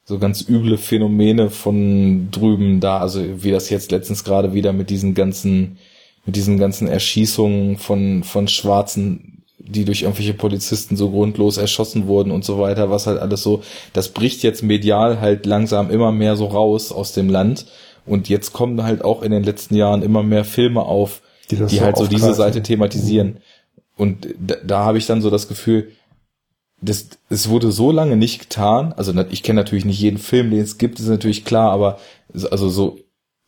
so 0.06 0.20
ganz 0.20 0.42
üble 0.50 0.78
Phänomene 0.78 1.50
von 1.50 2.30
drüben 2.30 2.82
da, 2.82 2.98
also 3.00 3.22
wie 3.44 3.52
das 3.52 3.70
jetzt 3.70 3.92
letztens 3.92 4.26
gerade 4.26 4.54
wieder 4.54 4.74
mit 4.74 4.90
diesen 4.90 5.14
ganzen 5.14 5.78
mit 6.26 6.36
diesen 6.36 6.58
ganzen 6.58 6.88
Erschießungen 6.88 7.78
von, 7.78 8.24
von 8.24 8.48
Schwarzen, 8.48 9.33
die 9.66 9.86
durch 9.86 10.02
irgendwelche 10.02 10.34
Polizisten 10.34 10.98
so 10.98 11.10
grundlos 11.10 11.58
erschossen 11.58 12.08
wurden 12.08 12.32
und 12.32 12.44
so 12.44 12.60
weiter, 12.60 12.90
was 12.90 13.08
halt 13.08 13.20
alles 13.20 13.44
so, 13.44 13.64
das 13.94 14.10
bricht 14.10 14.44
jetzt 14.44 14.62
medial 14.64 15.22
halt 15.22 15.46
langsam 15.46 15.90
immer 15.90 16.12
mehr 16.12 16.36
so 16.36 16.46
raus 16.48 16.92
aus 16.92 17.14
dem 17.14 17.30
Land. 17.30 17.66
Und 18.06 18.28
jetzt 18.28 18.52
kommen 18.52 18.84
halt 18.84 19.04
auch 19.06 19.22
in 19.22 19.32
den 19.32 19.44
letzten 19.44 19.76
Jahren 19.76 20.02
immer 20.04 20.24
mehr 20.24 20.44
Filme 20.44 20.82
auf, 20.82 21.22
Die 21.50 21.56
die 21.56 21.78
so 21.78 21.82
halt 21.82 21.96
so 21.98 22.08
diese. 22.08 22.34
Seite 22.34 22.62
thematisieren. 22.62 23.38
Und 23.96 24.28
da, 24.40 24.56
da 24.66 24.80
habe 24.84 24.98
ich 24.98 25.06
dann 25.06 25.22
so 25.22 25.30
das 25.30 25.48
Gefühl, 25.48 25.92
das, 26.82 27.08
es 27.30 27.48
wurde 27.48 27.72
so 27.72 27.92
lange 27.92 28.18
nicht 28.18 28.42
getan. 28.42 28.92
Also 28.98 29.14
ich 29.32 29.44
kenne 29.44 29.62
natürlich 29.62 29.86
nicht 29.86 30.02
jeden 30.02 30.18
Film, 30.18 30.52
den 30.52 30.60
es 30.60 30.78
gibt, 30.78 31.00
ist 31.00 31.08
natürlich 31.08 31.46
klar, 31.46 31.72
aber 31.72 32.00
so- 32.34 32.50
also 32.50 32.68
so 32.68 33.00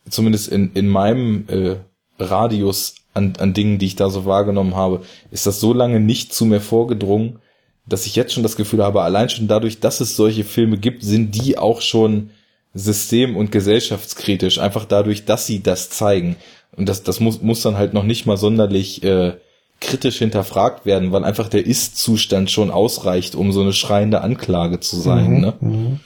zumindest 0.08 0.48
in, 0.48 0.72
in 0.72 0.88
meinem 0.88 1.44
äh, 1.48 1.76
Radius 2.18 2.94
an, 3.16 3.34
an 3.38 3.54
Dingen, 3.54 3.78
die 3.78 3.86
ich 3.86 3.96
da 3.96 4.10
so 4.10 4.24
wahrgenommen 4.24 4.76
habe, 4.76 5.02
ist 5.30 5.46
das 5.46 5.60
so 5.60 5.72
lange 5.72 6.00
nicht 6.00 6.32
zu 6.32 6.44
mir 6.44 6.60
vorgedrungen, 6.60 7.38
dass 7.86 8.06
ich 8.06 8.16
jetzt 8.16 8.32
schon 8.32 8.42
das 8.42 8.56
Gefühl 8.56 8.82
habe, 8.82 9.02
allein 9.02 9.28
schon 9.28 9.48
dadurch, 9.48 9.80
dass 9.80 10.00
es 10.00 10.16
solche 10.16 10.44
Filme 10.44 10.76
gibt, 10.76 11.02
sind 11.02 11.34
die 11.34 11.56
auch 11.56 11.80
schon 11.80 12.30
system- 12.74 13.36
und 13.36 13.52
gesellschaftskritisch, 13.52 14.58
einfach 14.58 14.84
dadurch, 14.84 15.24
dass 15.24 15.46
sie 15.46 15.62
das 15.62 15.88
zeigen. 15.88 16.36
Und 16.76 16.88
das, 16.88 17.02
das 17.02 17.20
muss, 17.20 17.40
muss 17.40 17.62
dann 17.62 17.76
halt 17.76 17.94
noch 17.94 18.02
nicht 18.02 18.26
mal 18.26 18.36
sonderlich 18.36 19.02
äh, 19.02 19.34
kritisch 19.80 20.18
hinterfragt 20.18 20.84
werden, 20.84 21.12
weil 21.12 21.24
einfach 21.24 21.48
der 21.48 21.64
Ist-Zustand 21.64 22.50
schon 22.50 22.70
ausreicht, 22.70 23.34
um 23.34 23.52
so 23.52 23.62
eine 23.62 23.72
schreiende 23.72 24.20
Anklage 24.20 24.80
zu 24.80 24.96
sein. 24.96 25.34
Mhm, 25.34 25.40
Ne? 25.40 26.00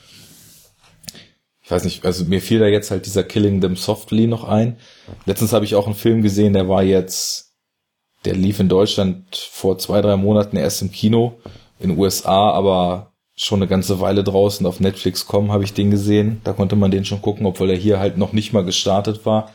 Mhm. 1.71 1.77
ich 1.77 1.83
weiß 1.83 1.85
nicht, 1.85 2.05
also 2.05 2.25
mir 2.25 2.43
fiel 2.43 2.59
da 2.59 2.67
jetzt 2.67 2.91
halt 2.91 3.07
dieser 3.07 3.25
Killing 3.25 3.61
Them 3.61 3.77
Softly 3.77 4.27
noch 4.27 4.45
ein. 4.45 4.77
Letztens 5.27 5.53
habe 5.53 5.65
ich 5.65 5.75
auch 5.75 5.87
einen 5.87 5.95
Film 5.95 6.23
gesehen, 6.23 6.53
der 6.53 6.69
war 6.69 6.83
jetzt, 6.83 7.53
der 8.25 8.35
lief 8.35 8.61
in 8.61 8.69
Deutschland 8.69 9.37
vor 9.37 9.79
zwei, 9.79 10.01
drei 10.01 10.17
Monaten 10.17 10.57
erst 10.57 10.83
im 10.83 10.91
Kino, 10.91 11.39
in 11.79 11.97
USA, 11.97 12.51
aber 12.51 13.13
schon 13.35 13.61
eine 13.61 13.69
ganze 13.69 14.01
Weile 14.01 14.23
draußen 14.23 14.67
auf 14.67 14.81
Netflix.com 14.81 15.51
habe 15.51 15.65
ich 15.65 15.73
den 15.73 15.91
gesehen. 15.91 16.43
Da 16.45 16.53
konnte 16.53 16.77
man 16.77 16.91
den 16.91 17.07
schon 17.07 17.23
gucken, 17.23 17.47
obwohl 17.47 17.71
er 17.71 17.77
hier 17.77 17.99
halt 17.99 18.19
noch 18.19 18.35
nicht 18.35 18.53
mal 18.53 18.65
gestartet 18.65 19.25
war. 19.25 19.55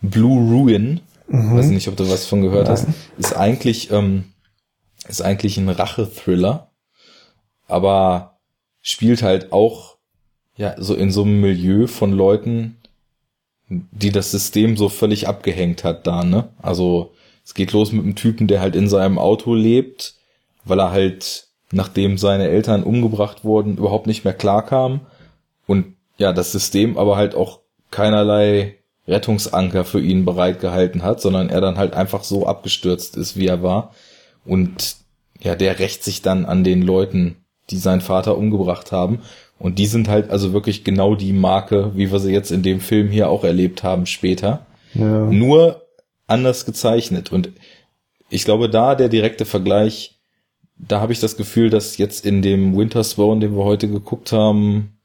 Blue 0.00 0.38
Ruin, 0.50 1.00
weiß 1.28 1.66
nicht, 1.66 1.88
ob 1.88 1.96
du 1.96 2.08
was 2.08 2.26
von 2.26 2.40
gehört 2.40 2.68
hast, 2.68 2.86
ist 3.18 3.36
eigentlich, 3.36 3.90
ähm, 3.90 4.32
ist 5.08 5.22
eigentlich 5.22 5.58
ein 5.58 5.68
Rache-Thriller, 5.68 6.70
aber 7.66 8.38
spielt 8.80 9.22
halt 9.22 9.52
auch 9.52 9.95
ja, 10.56 10.74
so 10.78 10.94
in 10.94 11.10
so 11.10 11.22
einem 11.22 11.40
Milieu 11.40 11.86
von 11.86 12.12
Leuten, 12.12 12.76
die 13.68 14.10
das 14.10 14.30
System 14.30 14.76
so 14.76 14.88
völlig 14.88 15.28
abgehängt 15.28 15.84
hat 15.84 16.06
da, 16.06 16.24
ne? 16.24 16.48
Also 16.62 17.12
es 17.44 17.54
geht 17.54 17.72
los 17.72 17.92
mit 17.92 18.04
einem 18.04 18.16
Typen, 18.16 18.46
der 18.46 18.60
halt 18.60 18.76
in 18.76 18.88
seinem 18.88 19.18
Auto 19.18 19.54
lebt, 19.54 20.14
weil 20.64 20.80
er 20.80 20.90
halt, 20.90 21.48
nachdem 21.70 22.18
seine 22.18 22.48
Eltern 22.48 22.82
umgebracht 22.82 23.44
wurden, 23.44 23.76
überhaupt 23.76 24.06
nicht 24.06 24.24
mehr 24.24 24.34
klarkam 24.34 25.00
und 25.66 25.94
ja, 26.18 26.32
das 26.32 26.52
System 26.52 26.96
aber 26.96 27.16
halt 27.16 27.34
auch 27.34 27.60
keinerlei 27.90 28.76
Rettungsanker 29.06 29.84
für 29.84 30.00
ihn 30.00 30.24
bereitgehalten 30.24 31.02
hat, 31.02 31.20
sondern 31.20 31.48
er 31.48 31.60
dann 31.60 31.76
halt 31.76 31.94
einfach 31.94 32.24
so 32.24 32.46
abgestürzt 32.46 33.16
ist, 33.16 33.36
wie 33.36 33.46
er 33.46 33.62
war. 33.62 33.94
Und 34.44 34.96
ja, 35.40 35.54
der 35.54 35.78
rächt 35.78 36.02
sich 36.02 36.22
dann 36.22 36.44
an 36.44 36.64
den 36.64 36.82
Leuten, 36.82 37.36
die 37.70 37.76
seinen 37.76 38.00
Vater 38.00 38.36
umgebracht 38.36 38.92
haben. 38.92 39.20
Und 39.58 39.78
die 39.78 39.86
sind 39.86 40.08
halt 40.08 40.30
also 40.30 40.52
wirklich 40.52 40.84
genau 40.84 41.14
die 41.14 41.32
Marke, 41.32 41.92
wie 41.94 42.12
wir 42.12 42.18
sie 42.18 42.32
jetzt 42.32 42.50
in 42.50 42.62
dem 42.62 42.80
Film 42.80 43.08
hier 43.08 43.30
auch 43.30 43.44
erlebt 43.44 43.82
haben 43.82 44.06
später. 44.06 44.66
Ja. 44.94 45.26
Nur 45.26 45.82
anders 46.26 46.66
gezeichnet. 46.66 47.32
Und 47.32 47.50
ich 48.28 48.44
glaube, 48.44 48.68
da 48.68 48.94
der 48.94 49.08
direkte 49.08 49.44
Vergleich, 49.44 50.20
da 50.76 51.00
habe 51.00 51.12
ich 51.12 51.20
das 51.20 51.36
Gefühl, 51.36 51.70
dass 51.70 51.96
jetzt 51.96 52.26
in 52.26 52.42
dem 52.42 52.76
Winter 52.76 53.02
Sworn, 53.02 53.40
den 53.40 53.56
wir 53.56 53.64
heute 53.64 53.88
geguckt 53.88 54.32
haben, 54.32 54.98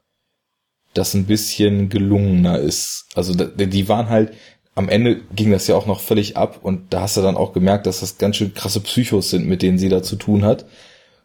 das 0.93 1.14
ein 1.14 1.26
bisschen 1.26 1.88
gelungener 1.89 2.60
ist. 2.60 3.06
Also 3.16 3.34
die 3.34 3.88
waren 3.88 4.10
halt, 4.10 4.34
am 4.76 4.89
Ende 4.89 5.22
ging 5.36 5.52
das 5.52 5.68
ja 5.68 5.76
auch 5.76 5.86
noch 5.86 6.02
völlig 6.02 6.38
ab 6.38 6.60
und 6.64 6.93
da 6.93 7.02
hast 7.02 7.18
du 7.18 7.22
dann 7.22 7.38
auch 7.38 7.54
gemerkt, 7.54 7.88
dass 7.88 8.02
das 8.02 8.18
ganz 8.18 8.38
schön 8.38 8.54
krasse 8.54 8.82
Psychos 8.82 9.30
sind, 9.30 9.47
mit 9.47 9.62
denen 9.62 9.78
sie 9.78 9.89
da 9.89 10.04
zu 10.04 10.16
tun 10.16 10.43
hat. 10.43 10.66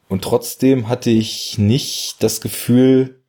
Und 0.08 0.22
trotzdem 0.22 0.88
hatte 0.88 1.10
ich 1.10 1.58
nicht 1.58 2.22
das 2.22 2.40
Gefühl, 2.40 3.20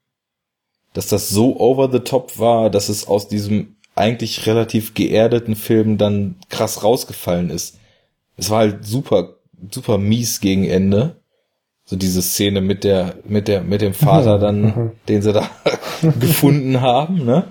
dass 0.93 1.07
das 1.07 1.29
so 1.29 1.59
over 1.59 1.91
the 1.91 1.99
top 1.99 2.39
war, 2.39 2.69
dass 2.69 2.89
es 2.89 3.07
aus 3.07 3.27
diesem 3.27 3.75
eigentlich 3.95 4.45
relativ 4.45 4.93
geerdeten 4.93 5.55
Film 5.55 5.97
dann 5.97 6.35
krass 6.49 6.83
rausgefallen 6.83 7.49
ist. 7.49 7.79
Es 8.35 8.49
war 8.49 8.59
halt 8.59 8.85
super, 8.85 9.37
super 9.71 9.97
mies 9.97 10.39
gegen 10.39 10.65
Ende. 10.65 11.17
So 11.85 11.95
diese 11.95 12.21
Szene 12.21 12.61
mit 12.61 12.83
der, 12.83 13.15
mit 13.25 13.47
der, 13.47 13.61
mit 13.61 13.81
dem 13.81 13.93
Vater 13.93 14.37
dann, 14.39 14.91
den 15.07 15.21
sie 15.21 15.33
da 15.33 15.49
gefunden 16.19 16.81
haben, 16.81 17.25
ne? 17.25 17.45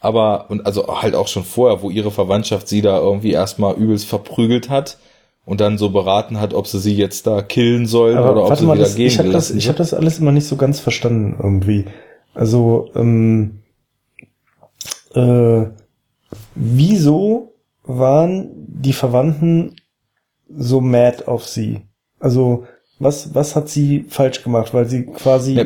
Aber, 0.00 0.50
und 0.50 0.66
also 0.66 1.00
halt 1.00 1.14
auch 1.14 1.28
schon 1.28 1.44
vorher, 1.44 1.80
wo 1.80 1.88
ihre 1.88 2.10
Verwandtschaft 2.10 2.68
sie 2.68 2.82
da 2.82 2.98
irgendwie 2.98 3.32
erstmal 3.32 3.74
übelst 3.74 4.06
verprügelt 4.06 4.68
hat 4.68 4.98
und 5.44 5.60
dann 5.60 5.76
so 5.78 5.90
beraten 5.90 6.40
hat, 6.40 6.54
ob 6.54 6.66
sie 6.66 6.78
sie 6.78 6.94
jetzt 6.96 7.26
da 7.26 7.42
killen 7.42 7.86
sollen 7.86 8.16
Aber 8.16 8.32
oder 8.32 8.44
ob 8.46 8.56
sie 8.56 8.64
mal, 8.64 8.74
wieder 8.74 8.84
das, 8.84 8.96
gehen 8.96 9.06
ich 9.08 9.18
habe 9.18 9.30
das, 9.30 9.50
ich 9.50 9.68
hab 9.68 9.76
das 9.76 9.92
alles 9.94 10.18
immer 10.18 10.32
nicht 10.32 10.46
so 10.46 10.56
ganz 10.56 10.80
verstanden 10.80 11.36
irgendwie. 11.42 11.84
Also, 12.34 12.90
ähm, 12.96 13.60
äh, 15.14 15.66
wieso 16.54 17.54
waren 17.84 18.50
die 18.54 18.92
Verwandten 18.92 19.76
so 20.48 20.80
mad 20.80 21.24
auf 21.26 21.46
sie? 21.46 21.82
Also, 22.18 22.64
was, 22.98 23.34
was 23.34 23.54
hat 23.56 23.68
sie 23.68 24.04
falsch 24.08 24.42
gemacht? 24.42 24.72
Weil 24.72 24.86
sie 24.86 25.04
quasi, 25.06 25.54
Ja, 25.54 25.64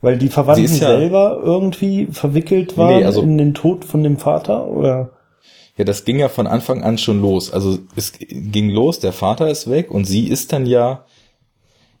weil 0.00 0.18
die 0.18 0.28
Verwandten 0.28 0.64
ja- 0.64 0.70
selber 0.98 1.40
irgendwie 1.44 2.06
verwickelt 2.10 2.78
waren 2.78 2.98
nee, 3.00 3.04
also- 3.04 3.22
in 3.22 3.38
den 3.38 3.54
Tod 3.54 3.84
von 3.84 4.02
dem 4.02 4.16
Vater? 4.16 4.66
Oder? 4.68 5.10
Ja, 5.78 5.84
das 5.84 6.04
ging 6.04 6.18
ja 6.18 6.28
von 6.28 6.48
Anfang 6.48 6.82
an 6.82 6.98
schon 6.98 7.22
los. 7.22 7.52
Also 7.52 7.78
es 7.94 8.12
ging 8.18 8.68
los, 8.68 8.98
der 8.98 9.12
Vater 9.12 9.48
ist 9.48 9.70
weg 9.70 9.92
und 9.92 10.04
sie 10.04 10.26
ist 10.26 10.52
dann 10.52 10.66
ja, 10.66 11.06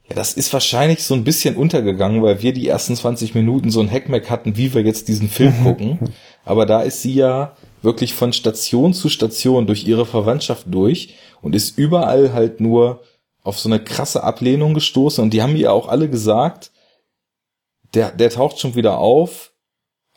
ja, 0.08 0.16
das 0.16 0.32
ist 0.32 0.52
wahrscheinlich 0.52 1.04
so 1.04 1.14
ein 1.14 1.22
bisschen 1.22 1.56
untergegangen, 1.56 2.22
weil 2.22 2.42
wir 2.42 2.52
die 2.52 2.66
ersten 2.66 2.96
20 2.96 3.36
Minuten 3.36 3.70
so 3.70 3.80
ein 3.80 3.90
Hackmack 3.90 4.30
hatten, 4.30 4.56
wie 4.56 4.74
wir 4.74 4.82
jetzt 4.82 5.06
diesen 5.06 5.28
Film 5.28 5.54
gucken. 5.62 5.98
Aber 6.44 6.66
da 6.66 6.80
ist 6.82 7.02
sie 7.02 7.14
ja 7.14 7.56
wirklich 7.80 8.14
von 8.14 8.32
Station 8.32 8.94
zu 8.94 9.08
Station 9.08 9.68
durch 9.68 9.86
ihre 9.86 10.06
Verwandtschaft 10.06 10.66
durch 10.68 11.14
und 11.40 11.54
ist 11.54 11.78
überall 11.78 12.32
halt 12.32 12.60
nur 12.60 13.02
auf 13.44 13.60
so 13.60 13.68
eine 13.68 13.78
krasse 13.78 14.24
Ablehnung 14.24 14.74
gestoßen 14.74 15.22
und 15.22 15.32
die 15.32 15.40
haben 15.40 15.54
ihr 15.54 15.72
auch 15.72 15.88
alle 15.88 16.10
gesagt, 16.10 16.72
der, 17.94 18.10
der 18.10 18.30
taucht 18.30 18.58
schon 18.58 18.74
wieder 18.74 18.98
auf, 18.98 19.52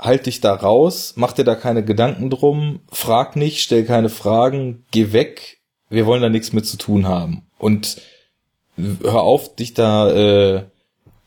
halt 0.02 0.26
dich 0.26 0.42
da 0.42 0.54
raus, 0.54 1.14
mach 1.16 1.32
dir 1.32 1.46
da 1.46 1.56
keine 1.56 1.86
Gedanken 1.86 2.30
drum, 2.32 2.80
frag 2.92 3.36
nicht, 3.36 3.62
stell 3.62 3.86
keine 3.86 4.10
Fragen, 4.10 4.84
geh 4.92 5.14
weg, 5.14 5.60
wir 5.90 6.08
wollen 6.08 6.24
da 6.24 6.30
nichts 6.30 6.52
mit 6.52 6.66
zu 6.66 6.78
tun 6.78 7.08
haben. 7.08 7.44
Und 7.60 8.02
hör 8.78 9.22
auf, 9.22 9.56
dich 9.56 9.76
da, 9.76 10.10
äh, 10.10 10.64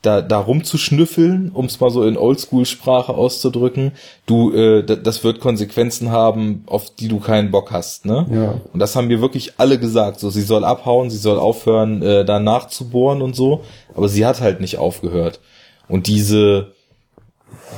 da, 0.02 0.20
da 0.20 0.38
rumzuschnüffeln, 0.38 1.52
um 1.52 1.66
es 1.66 1.78
mal 1.78 1.90
so 1.90 2.04
in 2.04 2.16
Oldschool-Sprache 2.16 3.14
auszudrücken. 3.14 3.92
Du, 4.26 4.52
äh, 4.52 4.84
das 4.84 5.22
wird 5.22 5.40
Konsequenzen 5.40 6.10
haben, 6.10 6.64
auf 6.66 6.94
die 6.94 7.08
du 7.08 7.20
keinen 7.20 7.52
Bock 7.52 7.70
hast, 7.70 8.04
ne? 8.04 8.26
Ja. 8.30 8.60
Und 8.72 8.80
das 8.80 8.96
haben 8.96 9.08
wir 9.08 9.20
wirklich 9.20 9.54
alle 9.56 9.78
gesagt. 9.78 10.20
So, 10.20 10.30
sie 10.30 10.42
soll 10.42 10.64
abhauen, 10.64 11.10
sie 11.10 11.16
soll 11.16 11.38
aufhören, 11.38 12.02
äh, 12.02 12.24
da 12.24 12.40
nachzubohren 12.40 13.22
und 13.22 13.36
so. 13.36 13.62
Aber 13.94 14.08
sie 14.08 14.26
hat 14.26 14.40
halt 14.40 14.60
nicht 14.60 14.78
aufgehört. 14.78 15.40
Und 15.88 16.06
diese, 16.06 16.73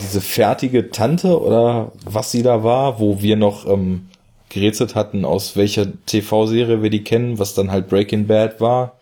diese 0.01 0.21
fertige 0.21 0.91
Tante 0.91 1.41
oder 1.41 1.93
was 2.05 2.31
sie 2.31 2.43
da 2.43 2.63
war, 2.63 2.99
wo 3.01 3.21
wir 3.23 3.37
noch 3.37 3.67
ähm, 3.67 4.09
gerätselt 4.49 4.95
hatten, 4.95 5.25
aus 5.25 5.57
welcher 5.57 5.87
TV-Serie 6.07 6.83
wir 6.83 6.91
die 6.91 7.05
kennen, 7.05 7.39
was 7.39 7.55
dann 7.55 7.71
halt 7.71 7.89
Breaking 7.89 8.27
Bad 8.27 8.61
war, 8.61 8.99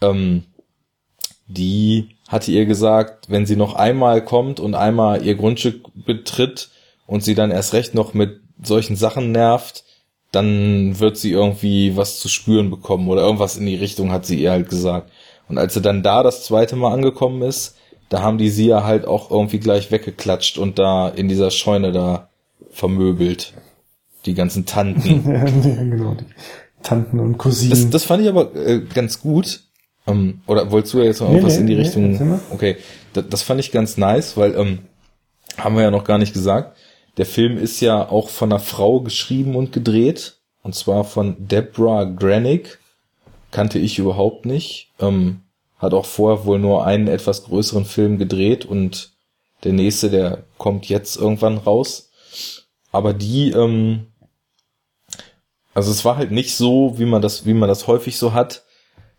ähm, 0.00 0.44
die 1.48 2.16
hatte 2.28 2.50
ihr 2.50 2.66
gesagt, 2.66 3.30
wenn 3.30 3.46
sie 3.46 3.56
noch 3.56 3.74
einmal 3.74 4.24
kommt 4.24 4.60
und 4.60 4.74
einmal 4.74 5.24
ihr 5.24 5.36
Grundstück 5.36 5.86
betritt 5.94 6.70
und 7.06 7.22
sie 7.22 7.34
dann 7.34 7.50
erst 7.50 7.72
recht 7.72 7.94
noch 7.94 8.14
mit 8.14 8.40
solchen 8.62 8.96
Sachen 8.96 9.32
nervt, 9.32 9.84
dann 10.32 10.98
wird 10.98 11.16
sie 11.16 11.30
irgendwie 11.30 11.96
was 11.96 12.18
zu 12.18 12.28
spüren 12.28 12.70
bekommen 12.70 13.08
oder 13.08 13.22
irgendwas 13.22 13.56
in 13.56 13.66
die 13.66 13.76
Richtung 13.76 14.10
hat 14.10 14.26
sie 14.26 14.40
ihr 14.40 14.50
halt 14.50 14.68
gesagt. 14.68 15.10
Und 15.48 15.58
als 15.58 15.74
sie 15.74 15.80
dann 15.80 16.02
da 16.02 16.22
das 16.22 16.44
zweite 16.44 16.74
Mal 16.74 16.92
angekommen 16.92 17.42
ist, 17.42 17.75
da 18.08 18.22
haben 18.22 18.38
die 18.38 18.50
sie 18.50 18.66
ja 18.66 18.84
halt 18.84 19.06
auch 19.06 19.30
irgendwie 19.30 19.58
gleich 19.58 19.90
weggeklatscht 19.90 20.58
und 20.58 20.78
da 20.78 21.08
in 21.08 21.28
dieser 21.28 21.50
Scheune 21.50 21.92
da 21.92 22.28
vermöbelt. 22.70 23.54
Die 24.26 24.34
ganzen 24.34 24.66
Tanten. 24.66 25.30
ja, 25.30 25.44
genau. 25.44 26.14
Die 26.14 26.24
Tanten 26.82 27.20
und 27.20 27.38
Cousinen. 27.38 27.70
Das, 27.70 27.90
das 27.90 28.04
fand 28.04 28.22
ich 28.22 28.28
aber 28.28 28.54
äh, 28.54 28.80
ganz 28.80 29.20
gut. 29.20 29.62
Ähm, 30.06 30.40
oder 30.46 30.70
wolltest 30.70 30.94
du 30.94 31.02
jetzt 31.02 31.20
noch 31.20 31.28
Nee, 31.28 31.36
irgendwas 31.36 31.54
nee, 31.54 31.60
in 31.60 31.66
die 31.66 31.74
nee, 31.74 31.80
Richtung? 31.82 32.40
okay, 32.50 32.76
das, 33.12 33.24
das 33.28 33.42
fand 33.42 33.60
ich 33.60 33.72
ganz 33.72 33.96
nice, 33.96 34.36
weil 34.36 34.54
ähm, 34.54 34.78
haben 35.56 35.74
wir 35.74 35.82
ja 35.82 35.90
noch 35.90 36.04
gar 36.04 36.18
nicht 36.18 36.32
gesagt. 36.32 36.76
Der 37.16 37.26
Film 37.26 37.56
ist 37.56 37.80
ja 37.80 38.08
auch 38.08 38.28
von 38.28 38.52
einer 38.52 38.60
Frau 38.60 39.00
geschrieben 39.00 39.56
und 39.56 39.72
gedreht. 39.72 40.36
Und 40.62 40.74
zwar 40.74 41.04
von 41.04 41.36
Deborah 41.38 42.04
Granick. 42.04 42.78
Kannte 43.52 43.78
ich 43.78 43.98
überhaupt 43.98 44.44
nicht. 44.44 44.90
Ähm, 45.00 45.40
hat 45.78 45.94
auch 45.94 46.06
vorher 46.06 46.44
wohl 46.44 46.58
nur 46.58 46.86
einen 46.86 47.08
etwas 47.08 47.44
größeren 47.44 47.84
Film 47.84 48.18
gedreht 48.18 48.64
und 48.64 49.12
der 49.64 49.72
nächste, 49.72 50.10
der 50.10 50.44
kommt 50.58 50.88
jetzt 50.88 51.16
irgendwann 51.16 51.58
raus. 51.58 52.10
Aber 52.92 53.12
die, 53.12 53.50
ähm, 53.50 54.06
also 55.74 55.90
es 55.90 56.04
war 56.04 56.16
halt 56.16 56.30
nicht 56.30 56.56
so, 56.56 56.98
wie 56.98 57.04
man 57.04 57.20
das, 57.20 57.44
wie 57.44 57.54
man 57.54 57.68
das 57.68 57.86
häufig 57.86 58.16
so 58.16 58.32
hat, 58.32 58.64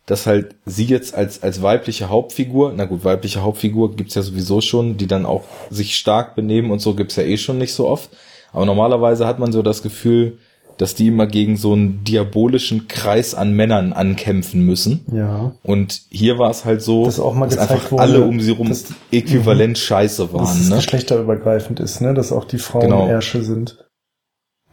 dass 0.08 0.26
halt 0.26 0.56
sie 0.66 0.86
jetzt 0.86 1.14
als, 1.14 1.44
als 1.44 1.62
weibliche 1.62 2.10
Hauptfigur, 2.10 2.74
na 2.76 2.86
gut, 2.86 3.04
weibliche 3.04 3.44
Hauptfigur 3.44 3.96
gibt's 3.96 4.16
ja 4.16 4.22
sowieso 4.22 4.62
schon, 4.62 4.98
die 4.98 5.06
dann 5.06 5.26
auch 5.26 5.44
sich 5.70 5.98
stark 5.98 6.34
benehmen 6.34 6.72
und 6.72 6.80
so 6.80 6.96
gibt's 6.96 7.18
ja 7.18 7.24
eh 7.24 7.38
schon 7.38 7.58
nicht 7.58 7.74
so 7.74 7.88
oft. 7.88 8.10
Aber 8.54 8.66
normalerweise 8.66 9.28
hat 9.28 9.38
man 9.38 9.52
so 9.52 9.62
das 9.62 9.84
Gefühl, 9.84 10.40
dass 10.78 10.94
die 10.96 11.08
immer 11.08 11.26
gegen 11.28 11.58
so 11.58 11.74
einen 11.74 12.04
diabolischen 12.04 12.88
Kreis 12.88 13.34
an 13.34 13.54
Männern 13.54 13.94
ankämpfen 13.94 14.62
müssen. 14.66 15.06
ja. 15.12 15.54
Und 15.64 16.02
hier 16.10 16.38
war 16.38 16.52
es 16.52 16.66
halt 16.66 16.82
so, 16.82 17.06
Dass 17.06 17.20
auch 17.20 17.34
mal 17.34 17.48
dass 17.50 17.58
einfach 17.58 17.92
wurde, 17.92 18.02
alle 18.04 18.22
um 18.24 18.40
sie 18.42 18.52
rum 18.52 18.70
dass- 18.70 18.86
äquivalent 19.12 19.78
scheiße 19.78 20.24
Dass 20.24 20.34
waren. 20.34 20.62
es 20.62 20.70
Ne? 20.70 20.76
geschlechterübergreifend 20.76 21.80
ist, 21.80 22.02
ne? 22.02 22.14
Dass 22.14 22.32
auch 22.32 22.46
die 22.46 22.60
Frauen 22.60 22.84
Genau. 22.84 23.08
Ärsche 23.08 23.44
sind. 23.44 23.86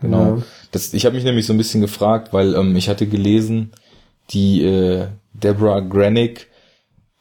Genau. 0.00 0.36
Ja. 0.36 0.42
Das, 0.72 0.92
ich 0.92 1.06
habe 1.06 1.14
mich 1.14 1.24
nämlich 1.24 1.46
so 1.46 1.52
ein 1.54 1.58
bisschen 1.58 1.80
gefragt, 1.80 2.32
weil 2.32 2.54
ähm, 2.54 2.76
ich 2.76 2.88
hatte 2.88 3.06
gelesen, 3.06 3.72
die 4.30 4.62
äh, 4.62 5.06
Deborah 5.32 5.80
Granick 5.80 6.48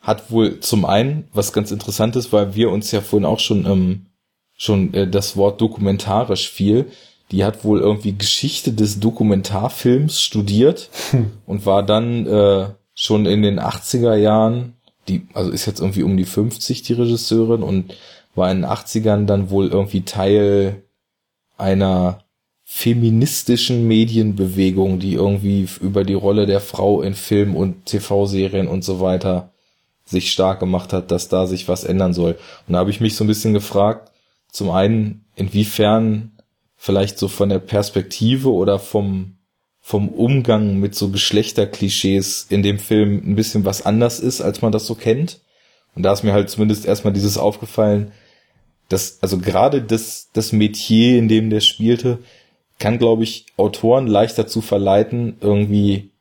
hat 0.02 0.30
wohl 0.32 0.60
zum 0.60 0.84
einen 0.84 1.30
was 1.34 1.54
ganz 1.54 1.72
Interessantes, 1.72 2.34
weil 2.34 2.56
wir 2.56 2.70
uns 2.72 2.92
ja 2.92 3.00
vorhin 3.00 3.26
auch 3.26 3.40
schon 3.40 3.66
ähm, 3.66 4.08
schon 4.56 4.94
äh, 4.94 5.08
das 5.08 5.38
Wort 5.38 5.62
dokumentarisch 5.62 6.50
fiel. 6.50 6.88
Die 7.34 7.44
hat 7.44 7.64
wohl 7.64 7.80
irgendwie 7.80 8.14
Geschichte 8.14 8.74
des 8.74 9.00
Dokumentarfilms 9.00 10.22
studiert 10.22 10.92
und 11.48 11.66
war 11.66 11.82
dann 11.82 12.28
äh, 12.28 12.68
schon 12.94 13.26
in 13.26 13.42
den 13.42 13.60
80er 13.60 14.16
Jahren, 14.16 14.76
die 15.08 15.28
also 15.34 15.50
ist 15.50 15.66
jetzt 15.66 15.80
irgendwie 15.80 16.04
um 16.04 16.16
die 16.16 16.26
50 16.26 16.84
die 16.84 16.94
Regisseurin 16.94 17.64
und 17.64 17.96
war 18.36 18.52
in 18.52 18.62
den 18.62 18.70
80ern 18.70 19.26
dann 19.26 19.50
wohl 19.50 19.70
irgendwie 19.70 20.02
Teil 20.02 20.84
einer 21.58 22.20
feministischen 22.64 23.88
Medienbewegung, 23.88 25.00
die 25.00 25.14
irgendwie 25.14 25.68
über 25.82 26.04
die 26.04 26.14
Rolle 26.14 26.46
der 26.46 26.60
Frau 26.60 27.02
in 27.02 27.16
Film 27.16 27.56
und 27.56 27.88
TV-Serien 27.88 28.68
und 28.68 28.84
so 28.84 29.00
weiter 29.00 29.54
sich 30.06 30.32
stark 30.32 30.60
gemacht 30.60 30.94
hat, 30.94 31.10
dass 31.10 31.30
da 31.30 31.48
sich 31.48 31.68
was 31.68 31.84
ändern 31.84 32.14
soll. 32.14 32.38
Und 32.68 32.74
da 32.74 32.80
habe 32.80 32.92
ich 32.92 33.02
mich 33.02 33.16
so 33.16 33.24
ein 33.24 33.28
bisschen 33.28 33.54
gefragt, 33.54 34.12
zum 34.52 34.70
einen, 34.70 35.26
inwiefern 35.36 36.33
vielleicht 36.84 37.18
so 37.18 37.30
von 37.30 37.48
der 37.48 37.60
Perspektive 37.60 38.52
oder 38.52 38.78
vom, 38.78 39.38
vom 39.80 40.10
Umgang 40.10 40.82
mit 40.82 40.96
so 40.96 41.12
Geschlechterklischees 41.12 42.48
in 42.50 42.62
dem 42.62 42.78
Film 42.78 43.22
ein 43.26 43.38
bisschen 43.38 43.64
was 43.64 43.86
anders 43.86 44.20
ist, 44.20 44.42
als 44.42 44.62
man 44.62 44.74
das 44.74 44.86
so 44.86 44.94
kennt. 44.94 45.40
Und 45.96 46.04
da 46.04 46.12
ist 46.12 46.24
mir 46.24 46.34
halt 46.34 46.50
zumindest 46.50 46.86
erstmal 46.86 47.14
dieses 47.14 47.38
aufgefallen, 47.38 48.12
dass, 48.90 49.20
also 49.22 49.38
gerade 49.38 49.82
das, 49.82 50.28
das 50.34 50.52
Metier, 50.52 51.18
in 51.18 51.30
dem 51.30 51.50
der 51.50 51.62
spielte, 51.62 52.20
kann, 52.80 52.98
glaube 52.98 53.24
ich, 53.24 53.46
Autoren 53.56 54.08
leicht 54.08 54.38
dazu 54.38 54.60
verleiten, 54.60 55.38
irgendwie 55.40 56.12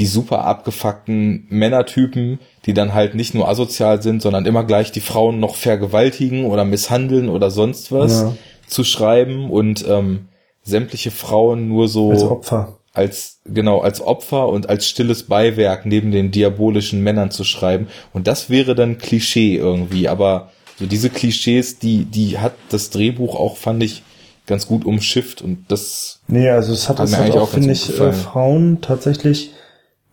die 0.00 0.06
super 0.06 0.44
abgefuckten 0.46 1.46
Männertypen, 1.48 2.40
die 2.66 2.74
dann 2.74 2.92
halt 2.92 3.14
nicht 3.14 3.34
nur 3.34 3.48
asozial 3.48 4.02
sind, 4.02 4.20
sondern 4.20 4.46
immer 4.46 4.64
gleich 4.64 4.90
die 4.90 5.00
Frauen 5.00 5.38
noch 5.38 5.54
vergewaltigen 5.54 6.46
oder 6.46 6.64
misshandeln 6.64 7.28
oder 7.28 7.52
sonst 7.52 7.92
was 7.92 8.22
Ja. 8.22 8.34
Zu 8.72 8.84
schreiben 8.84 9.50
und 9.50 9.84
ähm, 9.88 10.28
sämtliche 10.62 11.10
Frauen 11.10 11.68
nur 11.68 11.88
so 11.88 12.10
Als 12.10 12.22
Opfer. 12.22 12.78
als 12.94 13.40
genau 13.44 13.80
als 13.80 14.00
Opfer 14.00 14.48
und 14.48 14.68
als 14.68 14.88
stilles 14.88 15.24
Beiwerk 15.24 15.86
neben 15.86 16.10
den 16.12 16.30
diabolischen 16.30 17.02
Männern 17.02 17.30
zu 17.30 17.44
schreiben 17.44 17.88
und 18.12 18.26
das 18.26 18.48
wäre 18.50 18.74
dann 18.74 18.98
Klischee 18.98 19.56
irgendwie 19.56 20.08
aber 20.08 20.50
so 20.78 20.86
diese 20.86 21.10
Klischees 21.10 21.78
die 21.78 22.04
die 22.04 22.38
hat 22.38 22.54
das 22.70 22.90
Drehbuch 22.90 23.34
auch 23.34 23.56
fand 23.56 23.82
ich 23.82 24.02
ganz 24.46 24.66
gut 24.66 24.84
umschifft 24.84 25.40
und 25.42 25.64
das 25.68 26.20
Nee, 26.28 26.48
also 26.50 26.72
es 26.72 26.88
hat, 26.88 26.98
Hat 26.98 27.06
es 27.08 27.14
hat 27.16 27.22
eigentlich 27.22 27.36
auch, 27.36 27.42
auch 27.42 27.48
finde 27.50 27.72
ich, 27.72 27.98
äh. 27.98 28.12
Frauen 28.12 28.80
tatsächlich 28.80 29.52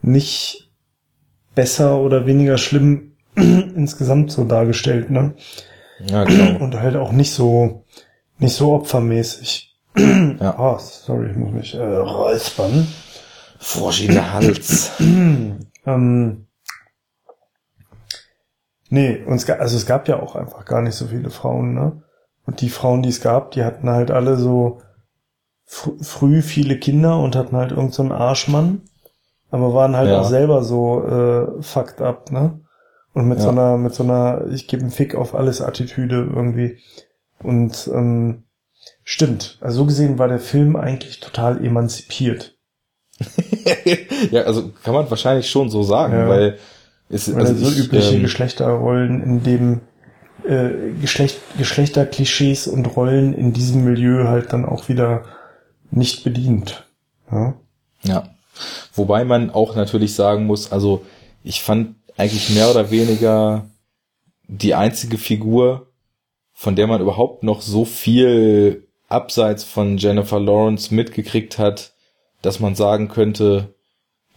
nicht 0.02 0.70
besser 1.56 2.00
oder 2.00 2.26
weniger 2.26 2.58
schlimm 2.58 3.14
insgesamt 3.36 4.32
so 4.32 4.44
dargestellt, 4.46 5.10
ne? 5.12 5.34
ja 6.08 6.24
genau 6.24 6.64
Und 6.64 6.80
halt 6.80 6.96
auch 6.96 7.12
nicht 7.12 7.32
so, 7.32 7.84
nicht 8.40 8.56
so 8.56 8.74
opfermäßig. 8.74 9.78
Ja. 9.98 10.56
Oh, 10.58 10.78
sorry, 10.80 11.32
ich 11.32 11.38
muss 11.38 11.52
mich 11.52 11.74
äh, 11.76 11.82
räuspern. 11.84 12.88
Frosch 13.60 14.04
in 14.04 14.14
der 14.14 14.34
Hals. 14.34 14.92
Ähm, 15.00 16.48
nee, 18.90 19.24
und 19.26 19.36
es 19.36 19.46
gab, 19.46 19.60
also 19.60 19.76
es 19.76 19.86
gab 19.86 20.08
ja 20.08 20.22
auch 20.22 20.36
einfach 20.36 20.66
gar 20.66 20.82
nicht 20.82 20.96
so 20.96 21.08
viele 21.08 21.30
Frauen, 21.30 21.74
ne? 21.74 22.04
Und 22.46 22.62
die 22.62 22.70
Frauen, 22.70 23.02
die 23.04 23.10
es 23.10 23.22
gab, 23.22 23.52
die 23.52 23.64
hatten 23.64 23.90
halt 23.90 24.12
alle 24.12 24.38
so 24.38 24.82
fr 25.66 25.92
früh 26.02 26.42
viele 26.42 26.80
Kinder 26.80 27.20
und 27.20 27.36
hatten 27.36 27.56
halt 27.56 27.72
irgendeinen 27.72 27.92
so 27.94 28.02
einen 28.04 28.12
Arschmann, 28.12 28.82
aber 29.52 29.74
waren 29.74 29.96
halt 29.96 30.10
Ja. 30.10 30.22
auch 30.22 30.26
selber 30.30 30.64
so 30.64 31.04
äh, 31.06 31.62
fucked 31.62 32.02
up, 32.02 32.32
ne? 32.32 32.60
Und 33.14 33.28
mit 33.28 33.40
so 33.40 33.48
Ja. 33.48 33.52
einer, 33.52 33.78
mit 33.78 33.94
so 33.94 34.04
einer, 34.04 34.46
ich 34.52 34.68
gebe 34.68 34.84
einen 34.84 34.92
Fick 34.92 35.16
auf 35.16 35.36
alles 35.36 35.62
Attitüde 35.62 36.16
irgendwie. 36.34 36.78
Und 37.44 37.90
ähm, 37.94 38.44
stimmt, 39.04 39.58
also 39.62 39.80
so 39.80 39.86
gesehen 39.86 40.18
war 40.20 40.28
der 40.28 40.40
Film 40.40 40.76
eigentlich 40.76 41.20
total 41.20 41.64
emanzipiert. 41.64 42.58
ja, 44.32 44.44
also 44.44 44.72
kann 44.84 44.94
man 44.94 45.10
wahrscheinlich 45.10 45.50
schon 45.50 45.70
so 45.70 45.84
sagen, 45.84 46.14
Ja. 46.14 46.30
weil 46.30 46.58
es 47.10 47.34
Weil 47.34 47.46
also 47.48 47.66
so 47.66 47.72
ich, 47.72 47.80
übliche 47.86 48.16
ähm, 48.16 48.22
Geschlechterrollen, 48.22 49.22
in 49.22 49.44
dem 49.44 49.82
äh, 50.46 50.92
Geschlecht, 51.02 51.40
Geschlechterklischees 51.58 52.68
und 52.68 52.86
Rollen 52.96 53.34
in 53.34 53.52
diesem 53.52 53.84
Milieu 53.84 54.28
halt 54.28 54.54
dann 54.54 54.66
auch 54.66 54.88
wieder 54.90 55.26
nicht 55.92 56.24
bedient. 56.24 56.86
Ja, 57.32 57.56
Ja. 58.04 58.30
Wobei 58.94 59.24
man 59.24 59.50
auch 59.50 59.76
natürlich 59.76 60.16
sagen 60.16 60.46
muss, 60.46 60.72
also 60.72 61.06
ich 61.44 61.62
fand 61.62 61.96
eigentlich 62.18 62.50
mehr 62.50 62.70
oder 62.70 62.92
weniger 62.92 63.66
die 64.48 64.76
einzige 64.76 65.18
Figur, 65.18 65.88
von 66.60 66.76
der 66.76 66.88
man 66.88 67.00
überhaupt 67.00 67.42
noch 67.42 67.62
so 67.62 67.86
viel 67.86 68.86
abseits 69.08 69.64
von 69.64 69.98
Jennifer 69.98 70.42
Lawrence 70.42 70.94
mitgekriegt 70.94 71.58
hat, 71.58 71.94
dass 72.42 72.60
man 72.60 72.76
sagen 72.76 73.08
könnte, 73.08 73.74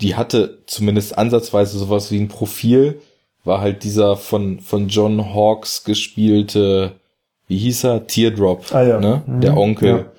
die 0.00 0.14
hatte 0.14 0.62
zumindest 0.66 1.18
ansatzweise 1.18 1.76
sowas 1.80 2.12
wie 2.12 2.20
ein 2.20 2.28
Profil, 2.28 3.02
war 3.42 3.60
halt 3.60 3.82
dieser 3.82 4.16
von, 4.16 4.60
von 4.60 4.86
John 4.86 5.34
Hawkes 5.34 5.82
gespielte, 5.82 7.00
wie 7.48 7.58
hieß 7.58 7.82
er? 7.86 8.06
Teardrop, 8.06 8.72
Ah 8.72 8.82
ja. 8.84 9.00
ne? 9.00 9.22
Mhm. 9.26 9.40
Der 9.40 9.56
Onkel 9.56 9.88
Ja. 9.88 10.12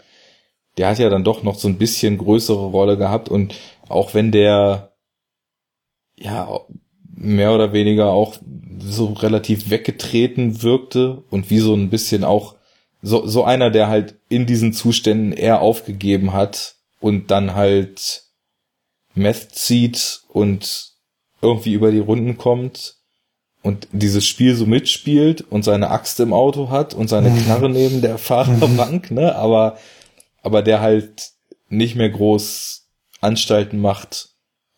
der 0.78 0.90
hat 0.90 1.00
ja 1.00 1.08
dann 1.10 1.24
doch 1.24 1.42
noch 1.44 1.56
so 1.56 1.70
ein 1.70 1.78
bisschen 1.78 2.18
größere 2.18 2.66
Rolle 2.66 2.98
gehabt 2.98 3.30
und 3.30 3.56
auch 3.88 4.14
wenn 4.14 4.34
der 4.34 4.92
ja 6.18 6.60
mehr 7.24 7.54
oder 7.54 7.74
weniger 7.74 8.10
auch 8.10 8.38
so 8.80 9.14
relativ 9.14 9.70
weggetreten 9.70 10.62
wirkte 10.62 11.24
und 11.30 11.50
wie 11.50 11.60
so 11.60 11.74
ein 11.74 11.90
bisschen 11.90 12.24
auch 12.24 12.56
so, 13.02 13.26
so 13.26 13.44
einer, 13.44 13.70
der 13.70 13.88
halt 13.88 14.16
in 14.30 14.46
diesen 14.46 14.74
Zuständen 14.74 15.34
eher 15.34 15.62
aufgegeben 15.62 16.34
hat 16.34 16.76
und 17.00 17.32
dann 17.32 17.56
halt 17.56 18.24
Meth 19.16 19.52
zieht 19.54 20.22
und 20.30 20.92
irgendwie 21.42 21.74
über 21.74 21.92
die 21.92 22.00
Runden 22.00 22.38
kommt 22.38 22.96
und 23.62 23.88
dieses 23.92 24.26
Spiel 24.26 24.56
so 24.56 24.66
mitspielt 24.66 25.42
und 25.42 25.64
seine 25.64 25.90
Axt 25.90 26.20
im 26.20 26.34
Auto 26.34 26.70
hat 26.70 26.94
und 26.94 27.10
seine 27.10 27.30
Knarre 27.32 27.70
neben 27.70 28.02
der 28.02 28.18
Fahrerbank, 28.18 29.12
ne, 29.12 29.36
aber 29.36 29.78
aber 30.42 30.62
der 30.62 30.82
halt 30.82 31.32
nicht 31.70 31.96
mehr 31.96 32.10
groß 32.10 32.88
Anstalten 33.22 33.80
macht, 33.80 34.30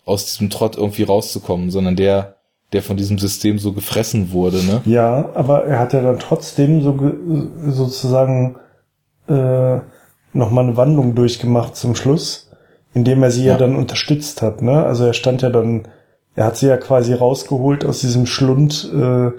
aus 0.06 0.26
diesem 0.26 0.50
Trott 0.50 0.78
irgendwie 0.78 1.04
rauszukommen, 1.04 1.72
sondern 1.72 1.96
der, 1.96 2.35
der 2.76 2.84
von 2.84 2.98
diesem 2.98 3.18
System 3.18 3.58
so 3.58 3.72
gefressen 3.74 4.32
wurde, 4.32 4.58
ne? 4.58 4.82
ja, 4.86 5.30
aber 5.34 5.66
er 5.66 5.80
hat 5.80 5.94
ja 5.94 6.02
dann 6.02 6.20
trotzdem 6.20 6.82
so 6.82 6.94
ge- 6.94 7.14
sozusagen 7.70 8.58
äh, 9.28 9.78
nochmal 10.34 10.66
eine 10.66 10.78
Wandlung 10.78 11.16
durchgemacht 11.16 11.76
zum 11.76 11.96
Schluss, 11.96 12.52
indem 12.94 13.24
er 13.24 13.32
sie 13.32 13.46
ja. 13.46 13.54
Ja. 13.54 13.58
dann 13.58 13.76
unterstützt 13.76 14.42
hat. 14.42 14.62
Ne? 14.62 14.84
Also 14.86 15.06
er 15.06 15.14
stand 15.14 15.42
ja 15.42 15.50
dann, 15.50 15.88
er 16.36 16.46
hat 16.46 16.58
sie 16.58 16.68
ja 16.68 16.78
quasi 16.78 17.14
rausgeholt 17.14 17.86
aus 17.86 18.02
diesem 18.02 18.26
Schlund 18.26 18.92
äh, 18.94 19.32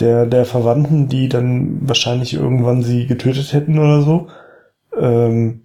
der, 0.00 0.26
der 0.26 0.44
Verwandten, 0.44 1.08
die 1.08 1.28
dann 1.28 1.78
wahrscheinlich 1.88 2.34
irgendwann 2.34 2.82
sie 2.82 3.06
getötet 3.06 3.52
hätten 3.52 3.78
oder 3.78 4.02
so. 4.02 4.28
Ähm, 5.00 5.62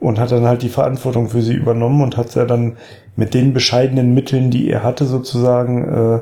und 0.00 0.18
hat 0.18 0.32
dann 0.32 0.46
halt 0.46 0.62
die 0.62 0.68
Verantwortung 0.68 1.28
für 1.28 1.42
sie 1.42 1.54
übernommen 1.54 2.02
und 2.02 2.16
hat 2.16 2.34
ja 2.34 2.44
dann 2.46 2.76
mit 3.16 3.34
den 3.34 3.52
bescheidenen 3.52 4.14
Mitteln, 4.14 4.50
die 4.50 4.68
er 4.70 4.82
hatte, 4.82 5.04
sozusagen 5.06 5.84
äh, 5.84 6.20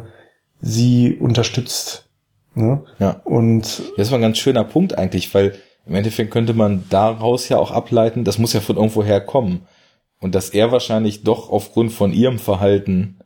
sie 0.61 1.15
unterstützt. 1.15 2.07
Ne? 2.55 2.83
Ja. 2.99 3.21
Und 3.25 3.83
Das 3.97 4.11
war 4.11 4.19
ein 4.19 4.23
ganz 4.23 4.39
schöner 4.39 4.65
Punkt 4.65 4.99
eigentlich, 4.99 5.33
weil 5.33 5.55
im 5.87 5.95
Endeffekt 5.95 6.33
könnte 6.33 6.55
man 6.55 6.85
daraus 6.91 7.49
ja 7.49 7.59
auch 7.59 7.71
ableiten, 7.71 8.25
das 8.25 8.39
muss 8.39 8.53
ja 8.53 8.61
von 8.61 8.77
irgendwo 8.77 9.03
herkommen. 9.05 9.63
Und 10.21 10.35
dass 10.35 10.51
er 10.51 10.73
wahrscheinlich 10.73 11.23
doch 11.23 11.49
aufgrund 11.51 11.93
von 11.93 12.13
ihrem 12.13 12.41
Verhalten 12.41 13.19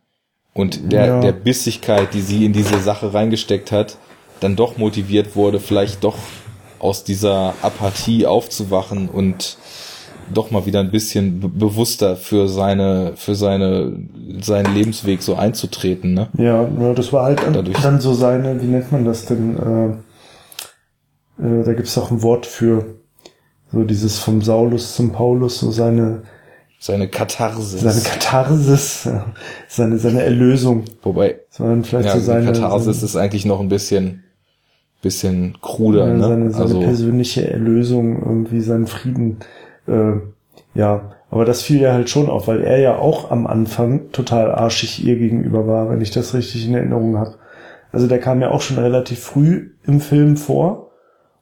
und 0.52 0.92
der, 0.92 1.06
Ja. 1.06 1.20
der 1.20 1.32
Bissigkeit, 1.32 2.12
die 2.12 2.20
sie 2.20 2.44
in 2.44 2.52
diese 2.52 2.78
Sache 2.80 3.14
reingesteckt 3.14 3.72
hat, 3.72 3.96
dann 4.40 4.54
doch 4.54 4.76
motiviert 4.76 5.34
wurde, 5.34 5.58
vielleicht 5.60 6.04
doch 6.04 6.18
aus 6.78 7.04
dieser 7.04 7.54
Apathie 7.62 8.26
aufzuwachen 8.26 9.08
und 9.08 9.56
doch 10.32 10.50
mal 10.50 10.66
wieder 10.66 10.80
ein 10.80 10.90
bisschen 10.90 11.40
be 11.40 11.48
bewusster 11.48 12.16
für 12.16 12.48
seine, 12.48 13.12
für 13.16 13.34
seine, 13.34 13.92
seinen 14.40 14.74
Lebensweg 14.74 15.22
so 15.22 15.34
einzutreten, 15.36 16.14
ne? 16.14 16.28
Ja, 16.38 16.68
das 16.94 17.12
war 17.12 17.24
halt 17.24 17.42
dann, 17.42 17.52
Dadurch- 17.54 17.80
dann 17.80 18.00
so 18.00 18.12
seine, 18.14 18.60
wie 18.62 18.66
nennt 18.66 18.90
man 18.92 19.04
das 19.04 19.26
denn? 19.26 19.56
Äh, 19.58 21.42
äh, 21.42 21.64
da 21.64 21.72
gibt's 21.74 21.96
auch 21.98 22.10
ein 22.10 22.22
Wort 22.22 22.46
für 22.46 22.84
so 23.72 23.84
dieses 23.84 24.18
vom 24.18 24.42
Saulus 24.42 24.94
zum 24.96 25.12
Paulus, 25.12 25.60
so 25.60 25.70
seine 25.70 26.22
Seine 26.78 27.08
Katharsis. 27.08 27.80
seine 27.80 28.00
Katharsis, 28.00 29.04
ja, 29.04 29.26
seine 29.68 29.98
seine 29.98 30.22
Erlösung. 30.22 30.84
Wobei, 31.02 31.40
dann 31.56 31.84
vielleicht 31.84 32.08
ja, 32.08 32.14
so 32.16 32.20
seine, 32.20 32.46
Katharsis 32.46 32.96
seine, 32.96 33.06
ist 33.06 33.16
eigentlich 33.16 33.44
noch 33.44 33.60
ein 33.60 33.68
bisschen, 33.68 34.24
bisschen 35.00 35.56
kruder, 35.62 36.08
ja, 36.08 36.14
ne? 36.14 36.22
seine, 36.22 36.50
seine 36.50 36.64
also, 36.64 36.80
persönliche 36.80 37.48
Erlösung, 37.48 38.20
irgendwie 38.22 38.60
seinen 38.60 38.86
Frieden. 38.88 39.38
Äh, 39.86 40.20
ja, 40.74 41.12
aber 41.30 41.44
das 41.44 41.62
fiel 41.62 41.80
ja 41.80 41.92
halt 41.92 42.10
schon 42.10 42.28
auf, 42.28 42.46
weil 42.48 42.62
er 42.62 42.78
ja 42.78 42.96
auch 42.98 43.30
am 43.30 43.46
Anfang 43.46 44.10
total 44.12 44.52
arschig 44.52 45.04
ihr 45.04 45.16
gegenüber 45.16 45.66
war, 45.66 45.90
wenn 45.90 46.00
ich 46.00 46.10
das 46.10 46.34
richtig 46.34 46.66
in 46.66 46.74
Erinnerung 46.74 47.18
habe. 47.18 47.34
Also 47.90 48.06
der 48.06 48.18
kam 48.20 48.40
ja 48.40 48.50
auch 48.50 48.60
schon 48.62 48.78
relativ 48.78 49.20
früh 49.20 49.70
im 49.86 50.00
Film 50.00 50.36
vor. 50.36 50.90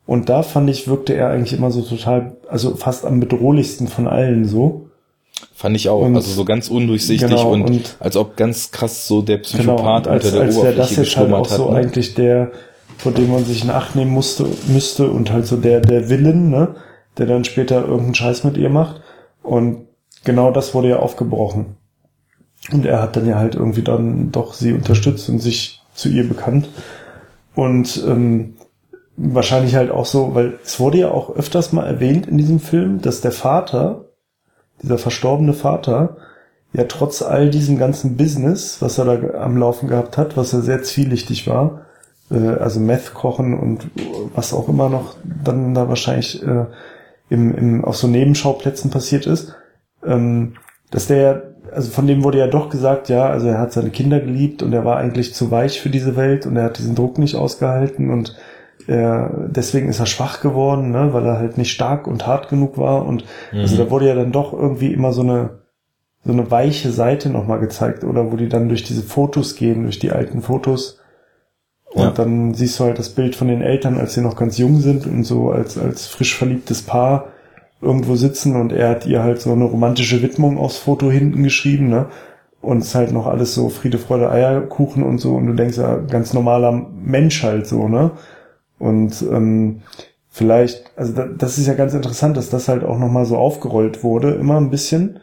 Und 0.06 0.28
da 0.28 0.42
fand 0.42 0.68
ich, 0.68 0.88
wirkte 0.88 1.14
er 1.14 1.28
eigentlich 1.30 1.52
immer 1.52 1.70
so 1.70 1.82
total, 1.82 2.36
also 2.48 2.74
fast 2.74 3.04
am 3.04 3.20
bedrohlichsten 3.20 3.86
von 3.86 4.08
allen 4.08 4.44
so. 4.44 4.86
fand 5.54 5.76
ich 5.76 5.88
auch, 5.88 6.00
und- 6.02 6.16
also 6.16 6.30
so 6.32 6.44
ganz 6.44 6.68
undurchsichtig 6.68 7.28
Genau, 7.28 7.52
und, 7.52 7.62
und- 7.62 7.96
als 8.00 8.16
ob 8.16 8.36
ganz 8.36 8.72
krass 8.72 9.06
so 9.06 9.22
der 9.22 9.38
Genau, 9.38 9.76
Psychopath 9.76 10.06
und 10.06 10.12
als, 10.12 10.24
unter 10.26 10.36
der 10.36 10.46
als 10.46 10.56
wäre 10.56 10.74
das 10.74 10.90
Oberfläche 10.90 11.00
jetzt 11.02 11.16
halt 11.16 11.32
auch 11.32 11.42
geschlummert 11.42 11.48
so 11.50 11.64
hat. 11.66 11.70
Ne? 11.72 11.76
eigentlich 11.78 12.14
der, 12.14 12.50
vor 12.98 13.12
dem 13.12 13.30
man 13.30 13.44
sich 13.44 13.62
in 13.64 13.70
Acht 13.70 13.94
nehmen 13.96 14.10
musste, 14.10 14.46
müsste 14.68 15.08
und 15.10 15.32
halt 15.32 15.46
so 15.46 15.56
der, 15.56 15.80
der 15.80 16.08
Willen, 16.10 16.50
ne, 16.50 16.74
der 17.20 17.26
dann 17.26 17.44
später 17.44 17.82
irgendeinen 17.82 18.14
Scheiß 18.14 18.44
mit 18.44 18.56
ihr 18.56 18.70
macht. 18.70 19.02
Und 19.42 19.86
genau 20.24 20.50
das 20.50 20.74
wurde 20.74 20.88
ja 20.88 20.98
aufgebrochen. 20.98 21.76
Und 22.72 22.86
er 22.86 23.02
hat 23.02 23.14
dann 23.14 23.28
ja 23.28 23.36
halt 23.36 23.54
irgendwie 23.54 23.82
dann 23.82 24.32
doch 24.32 24.54
sie 24.54 24.72
unterstützt 24.72 25.28
und 25.28 25.38
sich 25.38 25.82
zu 25.94 26.08
ihr 26.08 26.26
bekannt. 26.26 26.68
Und 27.54 28.02
ähm, 28.08 28.54
wahrscheinlich 29.16 29.74
halt 29.74 29.90
auch 29.90 30.06
so, 30.06 30.34
weil 30.34 30.58
es 30.64 30.80
wurde 30.80 30.98
ja 30.98 31.10
auch 31.10 31.36
öfters 31.36 31.72
mal 31.72 31.86
erwähnt 31.86 32.26
in 32.26 32.38
diesem 32.38 32.58
Film, 32.58 33.02
dass 33.02 33.20
der 33.20 33.32
Vater, 33.32 34.06
dieser 34.82 34.96
verstorbene 34.96 35.52
Vater, 35.52 36.16
ja 36.72 36.84
trotz 36.84 37.20
all 37.20 37.50
diesem 37.50 37.76
ganzen 37.76 38.16
Business, 38.16 38.80
was 38.80 38.96
er 38.96 39.04
da 39.04 39.40
am 39.40 39.58
Laufen 39.58 39.88
gehabt 39.88 40.16
hat, 40.16 40.38
was 40.38 40.54
er 40.54 40.62
sehr 40.62 40.82
zwielichtig 40.82 41.46
war, 41.46 41.82
äh, 42.30 42.48
also 42.48 42.80
Meth 42.80 43.12
kochen 43.12 43.58
und 43.58 43.90
was 44.34 44.54
auch 44.54 44.68
immer 44.68 44.88
noch 44.88 45.16
dann 45.24 45.74
da 45.74 45.88
wahrscheinlich 45.88 46.42
äh, 46.42 46.64
im, 47.30 47.54
im, 47.54 47.84
auf 47.84 47.96
so 47.96 48.08
Nebenschauplätzen 48.08 48.90
passiert 48.90 49.26
ist, 49.26 49.54
ähm, 50.04 50.54
dass 50.90 51.06
der, 51.06 51.54
also 51.72 51.90
von 51.90 52.06
dem 52.06 52.24
wurde 52.24 52.38
ja 52.38 52.48
doch 52.48 52.68
gesagt, 52.68 53.08
ja, 53.08 53.28
also 53.28 53.46
er 53.46 53.58
hat 53.58 53.72
seine 53.72 53.90
Kinder 53.90 54.20
geliebt 54.20 54.62
und 54.62 54.72
er 54.72 54.84
war 54.84 54.96
eigentlich 54.96 55.32
zu 55.32 55.50
weich 55.50 55.80
für 55.80 55.88
diese 55.88 56.16
Welt 56.16 56.44
und 56.46 56.56
er 56.56 56.64
hat 56.64 56.78
diesen 56.78 56.94
Druck 56.94 57.18
nicht 57.18 57.36
ausgehalten 57.36 58.10
und 58.10 58.36
er, 58.86 59.48
deswegen 59.48 59.88
ist 59.88 60.00
er 60.00 60.06
schwach 60.06 60.40
geworden, 60.40 60.90
ne, 60.90 61.12
weil 61.12 61.24
er 61.24 61.38
halt 61.38 61.58
nicht 61.58 61.70
stark 61.70 62.06
und 62.06 62.26
hart 62.26 62.48
genug 62.48 62.76
war 62.76 63.06
und 63.06 63.24
also 63.52 63.76
da 63.76 63.90
wurde 63.90 64.08
ja 64.08 64.14
dann 64.14 64.32
doch 64.32 64.52
irgendwie 64.52 64.92
immer 64.92 65.12
so 65.12 65.22
eine 65.22 65.60
so 66.24 66.32
eine 66.32 66.50
weiche 66.50 66.90
Seite 66.90 67.30
nochmal 67.30 67.60
gezeigt 67.60 68.04
oder 68.04 68.30
wo 68.30 68.36
die 68.36 68.48
dann 68.48 68.68
durch 68.68 68.82
diese 68.82 69.02
Fotos 69.02 69.56
gehen, 69.56 69.84
durch 69.84 69.98
die 69.98 70.10
alten 70.10 70.42
Fotos 70.42 70.99
und 71.92 72.02
Ja. 72.02 72.10
dann 72.10 72.54
siehst 72.54 72.78
du 72.78 72.84
halt 72.84 72.98
das 72.98 73.10
Bild 73.10 73.34
von 73.36 73.48
den 73.48 73.62
Eltern, 73.62 73.98
als 73.98 74.14
sie 74.14 74.20
noch 74.20 74.36
ganz 74.36 74.58
jung 74.58 74.80
sind 74.80 75.06
und 75.06 75.24
so 75.24 75.50
als, 75.50 75.76
als 75.76 76.06
frisch 76.06 76.36
verliebtes 76.36 76.82
Paar 76.82 77.26
irgendwo 77.82 78.14
sitzen 78.14 78.56
und 78.56 78.72
er 78.72 78.90
hat 78.90 79.06
ihr 79.06 79.22
halt 79.22 79.40
so 79.40 79.52
eine 79.52 79.64
romantische 79.64 80.22
Widmung 80.22 80.58
aufs 80.58 80.76
Foto 80.78 81.10
hinten 81.10 81.42
geschrieben, 81.42 81.88
ne? 81.88 82.06
Und 82.62 82.78
es 82.78 82.88
ist 82.88 82.94
halt 82.94 83.12
noch 83.12 83.26
alles 83.26 83.54
so 83.54 83.70
Friede, 83.70 83.96
Freude, 83.96 84.30
Eierkuchen 84.30 85.02
und 85.02 85.18
so 85.18 85.34
und 85.34 85.46
du 85.46 85.54
denkst 85.54 85.78
ja, 85.78 85.96
ganz 85.96 86.34
normaler 86.34 86.72
Mensch 87.02 87.42
halt 87.42 87.66
so, 87.66 87.88
ne? 87.88 88.10
Und 88.78 89.22
ähm, 89.22 89.80
vielleicht, 90.28 90.84
also 90.96 91.12
da, 91.14 91.26
das 91.26 91.58
ist 91.58 91.66
ja 91.66 91.74
ganz 91.74 91.94
interessant, 91.94 92.36
dass 92.36 92.50
das 92.50 92.68
halt 92.68 92.84
auch 92.84 92.98
nochmal 92.98 93.24
so 93.24 93.36
aufgerollt 93.36 94.04
wurde, 94.04 94.32
immer 94.32 94.58
ein 94.58 94.70
bisschen. 94.70 95.20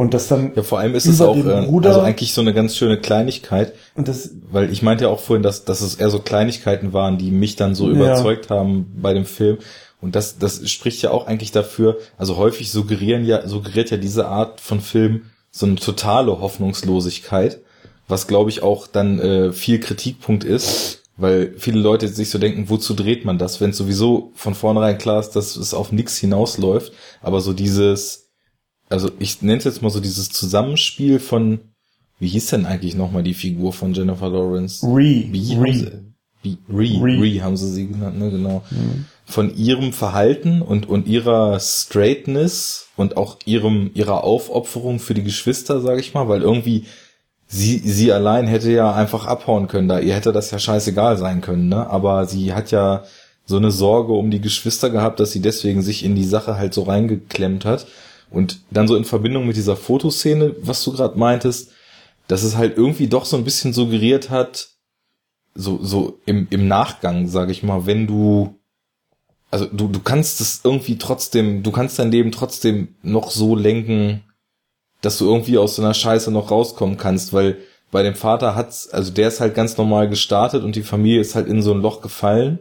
Und 0.00 0.14
das 0.14 0.28
dann. 0.28 0.52
Ja, 0.56 0.62
vor 0.62 0.78
allem 0.78 0.94
ist 0.94 1.04
es 1.04 1.20
auch 1.20 1.36
äh, 1.36 1.66
Bruder, 1.66 1.90
also 1.90 2.00
eigentlich 2.00 2.32
so 2.32 2.40
eine 2.40 2.54
ganz 2.54 2.74
schöne 2.74 2.98
Kleinigkeit. 2.98 3.74
Und 3.94 4.08
das, 4.08 4.30
Weil 4.50 4.72
ich 4.72 4.80
meinte 4.80 5.04
ja 5.04 5.10
auch 5.10 5.20
vorhin, 5.20 5.42
dass, 5.42 5.66
dass 5.66 5.82
es 5.82 5.96
eher 5.96 6.08
so 6.08 6.20
Kleinigkeiten 6.20 6.94
waren, 6.94 7.18
die 7.18 7.30
mich 7.30 7.56
dann 7.56 7.74
so 7.74 7.90
Ja. 7.90 7.96
überzeugt 7.96 8.48
haben 8.48 8.90
bei 8.96 9.12
dem 9.12 9.26
Film. 9.26 9.58
Und 10.00 10.16
das, 10.16 10.38
das 10.38 10.66
spricht 10.70 11.02
ja 11.02 11.10
auch 11.10 11.26
eigentlich 11.26 11.52
dafür, 11.52 11.98
also 12.16 12.38
häufig 12.38 12.72
suggerieren 12.72 13.26
ja, 13.26 13.46
suggeriert 13.46 13.90
ja 13.90 13.98
diese 13.98 14.26
Art 14.26 14.62
von 14.62 14.80
Film 14.80 15.24
so 15.50 15.66
eine 15.66 15.74
totale 15.74 16.40
Hoffnungslosigkeit, 16.40 17.60
was 18.08 18.26
glaube 18.26 18.48
ich 18.48 18.62
auch 18.62 18.86
dann 18.86 19.18
äh, 19.20 19.52
viel 19.52 19.80
Kritikpunkt 19.80 20.44
ist, 20.44 21.02
weil 21.18 21.52
viele 21.58 21.78
Leute 21.78 22.08
sich 22.08 22.30
so 22.30 22.38
denken, 22.38 22.70
wozu 22.70 22.94
dreht 22.94 23.26
man 23.26 23.36
das, 23.36 23.60
wenn 23.60 23.68
es 23.68 23.76
sowieso 23.76 24.32
von 24.34 24.54
vornherein 24.54 24.96
klar 24.96 25.20
ist, 25.20 25.32
dass 25.32 25.56
es 25.56 25.74
auf 25.74 25.92
nichts 25.92 26.16
hinausläuft, 26.16 26.90
aber 27.20 27.42
so 27.42 27.52
dieses, 27.52 28.29
also 28.90 29.10
ich 29.18 29.40
nenne 29.40 29.58
es 29.58 29.64
jetzt 29.64 29.82
mal 29.82 29.90
so 29.90 30.00
dieses 30.00 30.28
Zusammenspiel 30.28 31.20
von, 31.20 31.60
wie 32.18 32.28
hieß 32.28 32.48
denn 32.48 32.66
eigentlich 32.66 32.94
nochmal 32.94 33.22
die 33.22 33.34
Figur 33.34 33.72
von 33.72 33.94
Jennifer 33.94 34.28
Lawrence? 34.28 34.86
Re, 34.86 35.26
Wie 35.30 35.54
haben 35.54 35.62
Re. 35.62 35.74
sie, 35.74 35.88
wie, 36.42 36.58
Re, 36.68 37.02
Re. 37.02 37.22
Re. 37.22 37.42
haben 37.42 37.56
sie 37.56 37.70
sie 37.70 37.86
genannt, 37.88 38.18
ne, 38.18 38.30
genau. 38.30 38.62
Von 39.24 39.56
ihrem 39.56 39.92
Verhalten 39.92 40.60
und, 40.60 40.88
und 40.88 41.06
ihrer 41.06 41.60
Straightness 41.60 42.88
und 42.96 43.16
auch 43.16 43.38
ihrem, 43.44 43.92
ihrer 43.94 44.24
Aufopferung 44.24 44.98
für 44.98 45.14
die 45.14 45.22
Geschwister, 45.22 45.80
sage 45.80 46.00
ich 46.00 46.12
mal, 46.12 46.28
weil 46.28 46.42
irgendwie 46.42 46.86
sie, 47.46 47.78
sie 47.78 48.12
allein 48.12 48.48
hätte 48.48 48.72
ja 48.72 48.92
einfach 48.92 49.26
abhauen 49.26 49.68
können, 49.68 49.88
da 49.88 50.00
ihr 50.00 50.14
hätte 50.14 50.32
das 50.32 50.50
ja 50.50 50.58
scheißegal 50.58 51.16
sein 51.16 51.40
können, 51.42 51.68
ne, 51.68 51.88
aber 51.88 52.26
sie 52.26 52.52
hat 52.54 52.72
ja 52.72 53.04
so 53.46 53.56
eine 53.56 53.70
Sorge 53.70 54.12
um 54.12 54.30
die 54.30 54.40
Geschwister 54.40 54.90
gehabt, 54.90 55.20
dass 55.20 55.30
sie 55.30 55.40
deswegen 55.40 55.82
sich 55.82 56.04
in 56.04 56.16
die 56.16 56.24
Sache 56.24 56.56
halt 56.56 56.74
so 56.74 56.82
reingeklemmt 56.82 57.64
hat 57.64 57.86
und 58.30 58.60
dann 58.70 58.88
so 58.88 58.96
in 58.96 59.04
Verbindung 59.04 59.46
mit 59.46 59.56
dieser 59.56 59.76
Fotoszene, 59.76 60.54
was 60.62 60.84
du 60.84 60.92
gerade 60.92 61.18
meintest, 61.18 61.72
dass 62.28 62.42
es 62.42 62.56
halt 62.56 62.76
irgendwie 62.76 63.08
doch 63.08 63.24
so 63.24 63.36
ein 63.36 63.44
bisschen 63.44 63.72
suggeriert 63.72 64.30
hat, 64.30 64.68
so, 65.54 65.80
so 65.82 66.20
im, 66.26 66.46
im 66.50 66.68
Nachgang, 66.68 67.26
sage 67.26 67.52
ich 67.52 67.62
mal, 67.62 67.86
wenn 67.86 68.06
du, 68.06 68.54
also 69.50 69.66
du, 69.66 69.88
du 69.88 70.00
kannst 70.00 70.40
es 70.40 70.60
irgendwie 70.62 70.96
trotzdem, 70.96 71.62
du 71.62 71.72
kannst 71.72 71.98
dein 71.98 72.12
Leben 72.12 72.30
trotzdem 72.30 72.94
noch 73.02 73.32
so 73.32 73.56
lenken, 73.56 74.22
dass 75.00 75.18
du 75.18 75.26
irgendwie 75.26 75.58
aus 75.58 75.76
so 75.76 75.82
einer 75.82 75.94
Scheiße 75.94 76.30
noch 76.30 76.50
rauskommen 76.50 76.96
kannst, 76.96 77.32
weil 77.32 77.58
bei 77.90 78.04
dem 78.04 78.14
Vater 78.14 78.54
hat's, 78.54 78.88
also 78.88 79.10
der 79.12 79.28
ist 79.28 79.40
halt 79.40 79.54
ganz 79.56 79.76
normal 79.76 80.08
gestartet 80.08 80.62
und 80.62 80.76
die 80.76 80.82
Familie 80.82 81.20
ist 81.20 81.34
halt 81.34 81.48
in 81.48 81.62
so 81.62 81.72
ein 81.72 81.82
Loch 81.82 82.00
gefallen, 82.00 82.60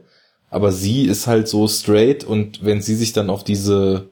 aber 0.50 0.72
sie 0.72 1.04
ist 1.04 1.28
halt 1.28 1.48
so 1.48 1.68
straight 1.68 2.24
und 2.24 2.66
wenn 2.66 2.82
sie 2.82 2.96
sich 2.96 3.14
dann 3.14 3.30
auf 3.30 3.44
diese, 3.44 4.10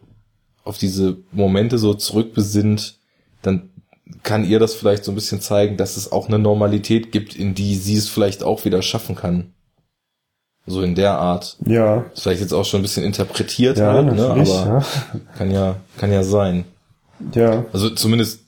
auf 0.68 0.78
diese 0.78 1.18
Momente 1.32 1.78
so 1.78 1.94
zurückbesinnt, 1.94 2.98
dann 3.42 3.70
kann 4.24 4.46
ihr 4.46 4.60
das 4.60 4.74
vielleicht 4.74 5.04
so 5.04 5.12
ein 5.12 5.16
bisschen 5.16 5.42
zeigen, 5.42 5.78
dass 5.78 5.98
es 5.98 6.12
auch 6.12 6.28
eine 6.28 6.40
Normalität 6.40 7.12
gibt, 7.12 7.36
in 7.36 7.56
die 7.56 7.76
sie 7.76 7.96
es 7.96 8.08
vielleicht 8.08 8.44
auch 8.44 8.66
wieder 8.66 8.82
schaffen 8.82 9.16
kann. 9.16 9.54
So 10.66 10.82
in 10.82 10.96
der 10.96 11.14
Art. 11.18 11.58
ja, 11.66 12.06
Ist 12.14 12.24
vielleicht 12.24 12.42
jetzt 12.42 12.54
auch 12.54 12.66
schon 12.66 12.82
ein 12.82 12.84
bisschen 12.84 13.06
interpretiert 13.06 13.78
ja, 13.78 13.94
halt, 13.94 14.14
ne? 14.14 14.30
aber 14.30 14.86
kann 15.38 15.50
ja, 15.50 15.78
kann 15.98 16.12
ja 16.12 16.24
sein. 16.24 16.66
ja. 17.34 17.54
ja. 17.54 17.66
Also 17.72 17.90
zumindest, 17.90 18.42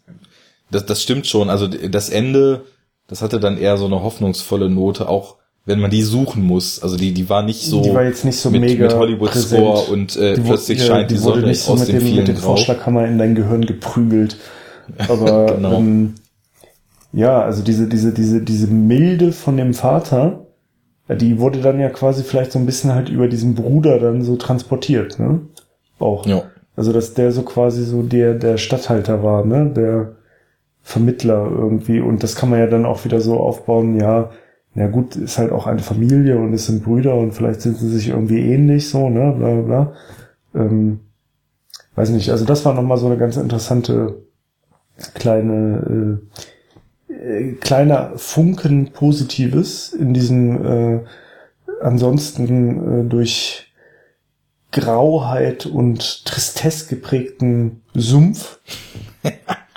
das, 0.69 0.85
das 0.85 1.01
stimmt 1.01 1.27
schon. 1.27 1.49
Also 1.49 1.67
das 1.67 2.09
Ende, 2.09 2.65
das 3.07 3.21
hatte 3.21 3.39
dann 3.39 3.57
eher 3.57 3.77
so 3.77 3.85
eine 3.85 4.03
hoffnungsvolle 4.03 4.69
Note, 4.69 5.07
auch 5.07 5.38
wenn 5.69 5.79
man 5.79 5.91
die 5.91 6.01
suchen 6.01 6.43
muss. 6.43 6.81
Also 6.81 6.97
die, 6.97 7.13
die 7.13 7.29
war 7.29 7.43
nicht 7.43 7.61
so 7.65 7.81
die 7.81 7.93
war 7.93 8.03
jetzt 8.03 8.25
nicht 8.25 8.37
so 8.39 8.49
mit, 8.49 8.61
mega 8.61 8.87
mit 8.87 8.95
Hollywood-Score 8.95 9.73
präsent. 9.85 9.89
und 9.89 10.17
äh, 10.17 10.33
Die 10.33 10.41
plötzlich 10.41 10.79
wurde- 10.79 10.87
scheint 10.87 11.11
die, 11.11 11.15
die 11.15 11.23
wurde 11.23 11.35
Sonne 11.39 11.47
nicht 11.47 11.61
so 11.61 11.73
aus 11.73 11.79
mit 11.79 11.89
dem 11.89 12.01
vielen 12.01 12.17
mit 12.17 12.27
dem. 12.27 12.35
Vorschlaghammer 12.37 13.05
in 13.05 13.17
dein 13.17 13.35
Gehirn 13.35 13.65
geprügelt. 13.65 14.37
Aber 15.07 15.45
Genau. 15.55 15.77
ähm, 15.77 16.15
ja, 17.13 17.41
also 17.41 17.63
diese, 17.63 17.87
diese, 17.87 18.11
diese, 18.13 18.41
diese 18.41 18.67
Milde 18.67 19.31
von 19.31 19.57
dem 19.57 19.73
Vater, 19.73 20.45
die 21.09 21.39
wurde 21.39 21.59
dann 21.59 21.79
ja 21.79 21.89
quasi 21.89 22.23
vielleicht 22.23 22.51
so 22.51 22.59
ein 22.59 22.65
bisschen 22.65 22.93
halt 22.93 23.09
über 23.09 23.27
diesen 23.27 23.55
Bruder 23.55 23.99
dann 23.99 24.21
so 24.23 24.35
transportiert, 24.35 25.19
ne? 25.19 25.41
Auch. 25.99 26.25
Ja. 26.25 26.43
Also 26.75 26.93
dass 26.93 27.13
der 27.13 27.31
so 27.31 27.41
quasi 27.43 27.83
so 27.83 28.01
der, 28.03 28.33
der 28.35 28.57
Statthalter 28.57 29.23
war, 29.23 29.43
ne? 29.45 29.71
Der 29.75 30.13
Vermittler 30.81 31.47
irgendwie. 31.51 31.99
Und 31.99 32.23
das 32.23 32.35
kann 32.35 32.49
man 32.49 32.59
ja 32.59 32.67
dann 32.67 32.85
auch 32.85 33.05
wieder 33.05 33.21
so 33.21 33.37
aufbauen, 33.39 33.99
ja, 33.99 34.29
na 34.79 34.87
gut, 34.87 35.17
ist 35.17 35.37
halt 35.37 35.51
auch 35.51 35.67
eine 35.67 35.81
Familie 35.81 36.37
und 36.39 36.53
es 36.53 36.67
sind 36.67 36.85
Brüder 36.85 37.13
und 37.15 37.33
vielleicht 37.33 37.59
sind 37.59 37.77
sie 37.77 37.89
sich 37.89 38.07
irgendwie 38.07 38.39
ähnlich 38.39 38.87
so, 38.87 39.09
ne? 39.09 39.35
Bla 39.37 39.55
bla 39.55 39.61
bla. 39.61 39.93
Ähm, 40.55 41.01
weiß 41.95 42.11
nicht, 42.11 42.29
also 42.29 42.45
das 42.45 42.63
war 42.63 42.73
nochmal 42.73 42.97
so 42.97 43.07
eine 43.07 43.17
ganz 43.17 43.35
interessante 43.35 44.23
kleine 45.15 46.17
äh, 47.09 47.13
äh, 47.13 47.53
kleiner 47.55 48.13
Funken 48.15 48.93
Positives 48.93 49.91
in 49.91 50.13
diesem 50.13 50.65
äh, 50.65 50.99
ansonsten 51.81 53.01
äh, 53.01 53.03
durch 53.03 53.73
Grauheit 54.71 55.65
und 55.65 56.23
Tristesse 56.23 56.87
geprägten 56.87 57.81
Sumpf. 57.93 58.61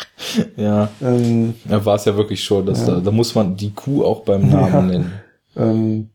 Ja, 0.56 0.88
Ähm, 1.02 1.54
ja 1.68 1.84
war 1.84 1.96
es 1.96 2.04
ja 2.04 2.16
wirklich 2.16 2.42
schon. 2.42 2.66
Dass 2.66 2.86
Ja. 2.86 2.94
da, 2.94 3.00
da 3.00 3.10
muss 3.10 3.34
man 3.34 3.56
die 3.56 3.70
Kuh 3.72 4.04
auch 4.04 4.20
beim 4.20 4.48
Namen 4.48 4.72
Ja. 4.72 4.82
nennen. 4.82 5.12
ähm, 5.56 6.10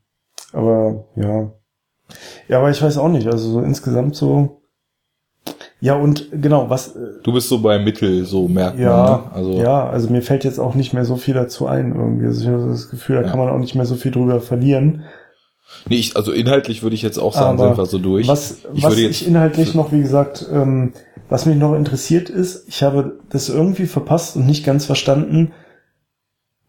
aber 0.53 1.06
ja. 1.15 1.52
Ja, 2.48 2.60
aber 2.60 2.69
ich 2.69 2.81
weiß 2.81 2.98
auch 2.98 3.10
nicht. 3.10 3.27
Also 3.27 3.52
so 3.52 3.61
insgesamt 3.61 4.15
so. 4.15 4.61
Ja, 5.80 5.95
und 5.95 6.30
genau, 6.31 6.69
was 6.69 6.95
äh, 6.95 6.99
Du 7.23 7.31
bist 7.34 7.49
so 7.49 7.60
bei 7.61 7.77
Mittel, 7.77 8.26
so 8.26 8.48
merkt 8.48 8.80
ja, 8.80 8.89
man. 8.89 9.11
Ne? 9.11 9.31
Also 9.34 9.52
ja, 9.61 9.88
also 9.89 10.10
mir 10.10 10.22
fällt 10.23 10.44
jetzt 10.44 10.60
auch 10.60 10.73
nicht 10.73 10.94
mehr 10.94 11.06
so 11.06 11.18
viel 11.18 11.35
dazu 11.35 11.68
ein 11.68 11.94
irgendwie. 11.95 12.26
Also 12.26 12.41
ich 12.41 12.48
habe 12.48 12.61
so 12.61 12.69
das 12.69 12.89
Gefühl, 12.89 13.18
da 13.22 13.23
kann 13.30 13.38
man 13.38 13.49
auch 13.49 13.60
nicht 13.60 13.76
mehr 13.76 13.85
so 13.85 13.95
viel 13.95 14.11
drüber 14.11 14.39
verlieren. 14.41 15.03
Nee, 15.89 15.97
ich, 15.97 16.15
also 16.15 16.31
inhaltlich 16.31 16.84
würde 16.84 16.95
ich 16.95 17.01
jetzt 17.01 17.18
auch 17.18 17.34
sagen, 17.34 17.59
Aber 17.59 17.69
sind 17.69 17.77
wir 17.77 17.85
so 17.85 17.99
durch. 17.99 18.27
Was, 18.27 18.59
ich 18.73 18.84
was 18.84 18.97
ich 18.97 19.27
inhaltlich 19.27 19.73
noch, 19.73 19.91
wie 19.91 20.01
gesagt, 20.01 20.45
ähm, 20.51 20.93
was 21.30 21.45
mich 21.45 21.57
noch 21.57 21.76
interessiert 21.76 22.30
ist, 22.30 22.68
ich 22.68 22.84
habe 22.84 23.19
das 23.30 23.49
irgendwie 23.49 23.85
verpasst 23.85 24.35
und 24.35 24.45
nicht 24.45 24.65
ganz 24.65 24.85
verstanden, 24.85 25.51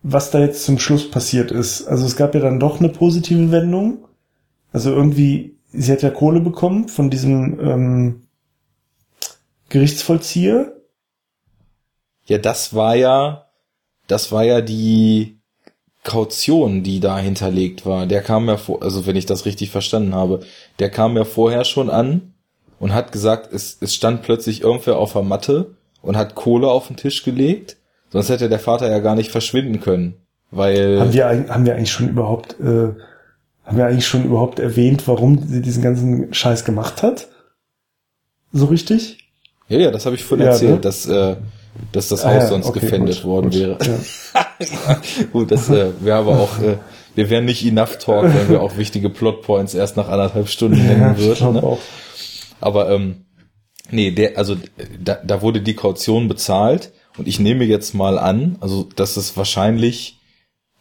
was 0.02 0.30
da 0.30 0.40
jetzt 0.40 0.64
zum 0.64 0.78
Schluss 0.78 1.10
passiert 1.10 1.50
ist. 1.50 1.86
Also 1.86 2.06
es 2.06 2.16
gab 2.16 2.34
ja 2.34 2.40
dann 2.40 2.60
doch 2.60 2.80
eine 2.80 2.88
positive 2.88 3.50
Wendung. 3.50 4.04
Also 4.72 4.90
irgendwie, 4.90 5.58
sie 5.72 5.92
hat 5.92 6.02
ja 6.02 6.10
Kohle 6.10 6.40
bekommen 6.40 6.88
von 6.88 7.10
diesem 7.10 7.58
ähm, 7.60 8.22
Gerichtsvollzieher. 9.68 10.72
Ja, 12.26 12.38
das 12.38 12.74
war 12.74 12.94
ja, 12.94 13.46
das 14.06 14.32
war 14.32 14.44
ja 14.44 14.60
die 14.60 15.37
Kaution, 16.04 16.82
die 16.82 17.00
da 17.00 17.18
hinterlegt 17.18 17.84
war. 17.84 18.06
Der 18.06 18.22
kam 18.22 18.48
ja 18.48 18.56
vor, 18.56 18.82
also 18.82 19.06
wenn 19.06 19.16
ich 19.16 19.26
das 19.26 19.44
richtig 19.46 19.70
verstanden 19.70 20.14
habe, 20.14 20.40
der 20.78 20.90
kam 20.90 21.16
ja 21.16 21.24
vorher 21.24 21.64
schon 21.64 21.90
an 21.90 22.32
und 22.78 22.94
hat 22.94 23.12
gesagt, 23.12 23.52
es, 23.52 23.78
es 23.80 23.94
stand 23.94 24.22
plötzlich 24.22 24.62
irgendwer 24.62 24.98
auf 24.98 25.12
der 25.12 25.22
Matte 25.22 25.74
und 26.00 26.16
hat 26.16 26.34
Kohle 26.34 26.68
auf 26.68 26.86
den 26.86 26.96
Tisch 26.96 27.24
gelegt. 27.24 27.76
Sonst 28.10 28.30
hätte 28.30 28.48
der 28.48 28.60
Vater 28.60 28.90
ja 28.90 29.00
gar 29.00 29.16
nicht 29.16 29.30
verschwinden 29.30 29.80
können. 29.80 30.14
Weil. 30.50 30.98
Haben 31.00 31.12
wir, 31.12 31.26
haben 31.26 31.66
wir 31.66 31.74
eigentlich 31.74 31.92
schon 31.92 32.08
überhaupt, 32.08 32.58
äh, 32.60 32.94
haben 33.64 33.76
wir 33.76 33.86
eigentlich 33.86 34.06
schon 34.06 34.24
überhaupt 34.24 34.60
erwähnt, 34.60 35.06
warum 35.06 35.46
sie 35.46 35.60
diesen 35.60 35.82
ganzen 35.82 36.32
Scheiß 36.32 36.64
gemacht 36.64 37.02
hat? 37.02 37.28
So 38.52 38.66
richtig? 38.66 39.18
ja, 39.68 39.78
ja, 39.78 39.90
das 39.90 40.06
habe 40.06 40.16
ich 40.16 40.24
vorhin 40.24 40.46
Ja, 40.46 40.52
erzählt, 40.52 40.76
ne? 40.76 40.80
dass, 40.80 41.06
äh, 41.06 41.36
dass 41.92 42.08
das 42.08 42.24
Ah, 42.24 42.34
Haus 42.34 42.42
ja, 42.44 42.48
sonst 42.48 42.66
okay, 42.66 42.80
gefändet 42.80 43.16
gut, 43.16 43.24
worden 43.24 43.50
gut, 43.50 43.60
wäre. 43.60 43.78
Ja. 43.84 43.98
Gut, 45.32 45.50
das 45.52 45.68
äh, 45.70 45.92
wäre 46.00 46.18
aber 46.18 46.38
auch, 46.38 46.58
äh, 46.60 46.78
wir 47.14 47.30
wären 47.30 47.44
nicht 47.44 47.64
enough 47.64 47.98
talk, 47.98 48.24
wenn 48.24 48.48
wir 48.48 48.60
auch 48.60 48.76
wichtige 48.76 49.08
Plotpoints 49.08 49.74
erst 49.74 49.96
nach 49.96 50.08
anderthalb 50.08 50.48
Stunden 50.48 50.78
Ja, 50.78 50.84
nennen 50.84 51.14
ich 51.16 51.24
würden. 51.24 51.54
Ne? 51.54 51.62
auch. 51.62 51.78
Aber 52.60 52.90
ähm, 52.90 53.24
nee, 53.90 54.10
der, 54.10 54.36
also 54.36 54.56
da, 55.02 55.18
da 55.24 55.42
wurde 55.42 55.60
die 55.60 55.74
Kaution 55.74 56.28
bezahlt 56.28 56.92
und 57.16 57.28
ich 57.28 57.38
nehme 57.38 57.64
jetzt 57.64 57.94
mal 57.94 58.18
an, 58.18 58.56
also 58.60 58.88
dass 58.96 59.16
es 59.16 59.36
wahrscheinlich, 59.36 60.18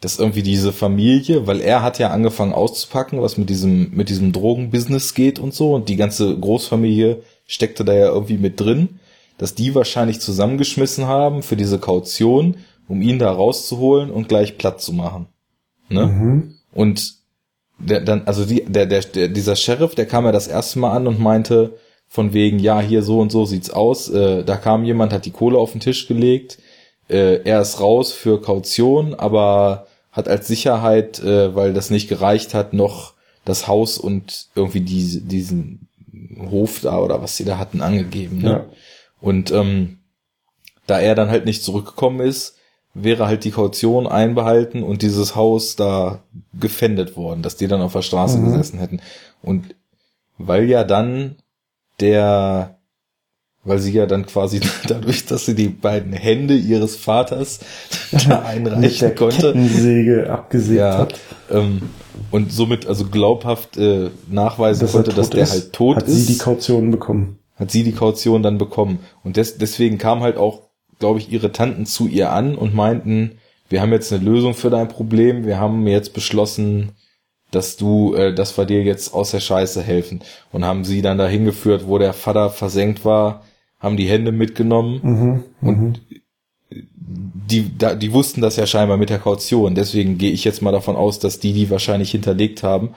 dass 0.01 0.19
irgendwie 0.19 0.43
diese 0.43 0.73
Familie, 0.73 1.47
weil 1.47 1.61
er 1.61 1.83
hat 1.83 1.99
ja 1.99 2.09
angefangen 2.09 2.53
auszupacken, 2.53 3.21
was 3.21 3.37
mit 3.37 3.49
diesem 3.49 3.91
mit 3.91 4.09
diesem 4.09 4.31
Drogenbusiness 4.31 5.13
geht 5.13 5.39
und 5.39 5.53
so 5.53 5.73
und 5.73 5.89
die 5.89 5.95
ganze 5.95 6.35
Großfamilie 6.37 7.21
steckte 7.45 7.85
da 7.85 7.93
ja 7.93 8.07
irgendwie 8.07 8.37
mit 8.37 8.59
drin, 8.59 8.99
dass 9.37 9.55
die 9.55 9.75
wahrscheinlich 9.75 10.19
zusammengeschmissen 10.19 11.07
haben 11.07 11.43
für 11.43 11.55
diese 11.55 11.79
Kaution, 11.79 12.57
um 12.87 13.01
ihn 13.01 13.19
da 13.19 13.31
rauszuholen 13.31 14.09
und 14.09 14.29
gleich 14.29 14.57
platt 14.57 14.81
zu 14.81 14.93
machen. 14.93 15.27
Ne? 15.89 16.07
Mhm. 16.07 16.55
Und 16.73 17.15
der, 17.79 18.01
dann, 18.01 18.23
also 18.25 18.45
die, 18.45 18.65
der, 18.65 18.85
der, 18.85 19.01
der, 19.01 19.27
dieser 19.27 19.55
Sheriff, 19.55 19.95
der 19.95 20.05
kam 20.05 20.25
ja 20.25 20.31
das 20.31 20.47
erste 20.47 20.79
Mal 20.79 20.95
an 20.95 21.07
und 21.07 21.19
meinte, 21.19 21.77
von 22.07 22.33
wegen, 22.33 22.59
ja, 22.59 22.79
hier 22.79 23.03
so 23.03 23.19
und 23.19 23.31
so 23.31 23.45
sieht's 23.45 23.69
aus. 23.69 24.09
Äh, 24.09 24.43
da 24.43 24.55
kam 24.55 24.85
jemand, 24.85 25.13
hat 25.13 25.25
die 25.25 25.31
Kohle 25.31 25.57
auf 25.57 25.73
den 25.73 25.81
Tisch 25.81 26.07
gelegt. 26.07 26.57
Äh, 27.09 27.41
er 27.43 27.61
ist 27.61 27.79
raus 27.79 28.13
für 28.13 28.41
Kaution, 28.41 29.13
aber 29.13 29.87
hat 30.11 30.27
als 30.27 30.47
Sicherheit, 30.47 31.19
äh, 31.19 31.53
weil 31.53 31.73
das 31.73 31.89
nicht 31.89 32.07
gereicht 32.07 32.53
hat, 32.53 32.73
noch 32.73 33.13
das 33.45 33.67
Haus 33.67 33.97
und 33.97 34.47
irgendwie 34.55 34.81
diese, 34.81 35.21
diesen 35.21 35.87
Hof 36.49 36.81
da 36.81 36.97
oder 36.99 37.21
was 37.21 37.37
sie 37.37 37.45
da 37.45 37.57
hatten 37.57 37.81
angegeben. 37.81 38.39
Ne? 38.39 38.49
Ja. 38.49 38.65
Und 39.21 39.51
ähm, 39.51 39.99
da 40.85 40.99
er 40.99 41.15
dann 41.15 41.29
halt 41.29 41.45
nicht 41.45 41.63
zurückgekommen 41.63 42.19
ist, 42.25 42.55
wäre 42.93 43.27
halt 43.27 43.43
die 43.43 43.51
Kaution 43.51 44.07
einbehalten 44.07 44.83
und 44.83 45.01
dieses 45.01 45.35
Haus 45.35 45.75
da 45.75 46.23
gefändet 46.59 47.15
worden, 47.15 47.41
dass 47.43 47.55
die 47.55 47.67
dann 47.67 47.81
auf 47.81 47.93
der 47.93 48.01
Straße 48.01 48.37
Mhm. 48.39 48.45
gesessen 48.51 48.79
hätten. 48.79 49.01
Und 49.43 49.75
weil 50.37 50.65
ja 50.65 50.83
dann 50.83 51.35
der, 51.99 52.77
weil 53.63 53.79
sie 53.79 53.91
ja 53.91 54.05
dann 54.05 54.25
quasi 54.25 54.61
dadurch, 54.87 55.25
dass 55.25 55.45
sie 55.45 55.55
die 55.55 55.69
beiden 55.69 56.13
Hände 56.13 56.55
ihres 56.55 56.95
Vaters 56.95 57.59
da 58.27 58.43
einreichen 58.43 59.13
konnte, 59.15 59.51
Kettensäge 59.53 60.31
abgesägt 60.31 60.79
ja, 60.79 60.97
hat. 60.97 61.19
ähm, 61.51 61.81
und 62.31 62.51
somit 62.51 62.87
also 62.87 63.05
glaubhaft 63.05 63.77
äh, 63.77 64.09
nachweisen 64.29 64.81
Dass 64.81 64.91
konnte, 64.93 65.13
dass 65.13 65.29
der 65.29 65.43
ist, 65.43 65.51
halt 65.51 65.73
tot 65.73 65.97
hat 65.97 66.07
ist 66.07 66.27
sie 66.27 66.33
die 66.33 66.39
Kaution 66.39 66.89
bekommen. 66.91 67.39
Hat 67.57 67.71
sie 67.71 67.83
die 67.83 67.91
Kaution 67.93 68.43
dann 68.43 68.57
bekommen. 68.57 68.99
Und 69.23 69.37
des, 69.37 69.57
deswegen 69.57 69.97
kam 69.97 70.21
halt 70.21 70.37
auch, 70.37 70.61
glaube 70.99 71.19
ich, 71.19 71.31
ihre 71.31 71.51
Tanten 71.51 71.85
zu 71.85 72.07
ihr 72.07 72.31
an 72.31 72.55
und 72.55 72.73
meinten, 72.73 73.39
wir 73.69 73.81
haben 73.81 73.91
jetzt 73.91 74.13
eine 74.13 74.23
Lösung 74.23 74.53
für 74.53 74.69
dein 74.69 74.87
Problem, 74.87 75.45
wir 75.45 75.59
haben 75.59 75.85
jetzt 75.87 76.13
beschlossen, 76.13 76.93
dass 77.51 77.77
du, 77.77 78.13
äh, 78.15 78.33
dass 78.33 78.57
wir 78.57 78.65
dir 78.65 78.83
jetzt 78.83 79.13
aus 79.13 79.31
der 79.31 79.39
Scheiße 79.39 79.81
helfen. 79.81 80.21
Und 80.51 80.65
haben 80.65 80.85
sie 80.85 81.01
dann 81.01 81.17
dahin 81.17 81.45
geführt, 81.45 81.87
wo 81.87 81.97
der 81.97 82.13
Vater 82.13 82.49
versenkt 82.49 83.05
war, 83.05 83.43
haben 83.79 83.97
die 83.97 84.09
Hände 84.09 84.31
mitgenommen 84.31 84.99
Mhm. 85.03 85.43
und 85.61 86.01
die, 86.69 87.77
da, 87.77 87.95
die 87.95 88.11
wussten 88.11 88.41
das 88.41 88.57
ja 88.57 88.65
scheinbar 88.65 88.97
mit 88.97 89.09
der 89.09 89.19
Kaution. 89.19 89.75
Deswegen 89.75 90.17
gehe 90.17 90.31
ich 90.31 90.43
jetzt 90.43 90.61
mal 90.61 90.71
davon 90.71 90.95
aus, 90.95 91.19
dass 91.19 91.39
die 91.39 91.53
die 91.53 91.69
wahrscheinlich 91.69 92.11
hinterlegt 92.11 92.63
haben. 92.63 92.89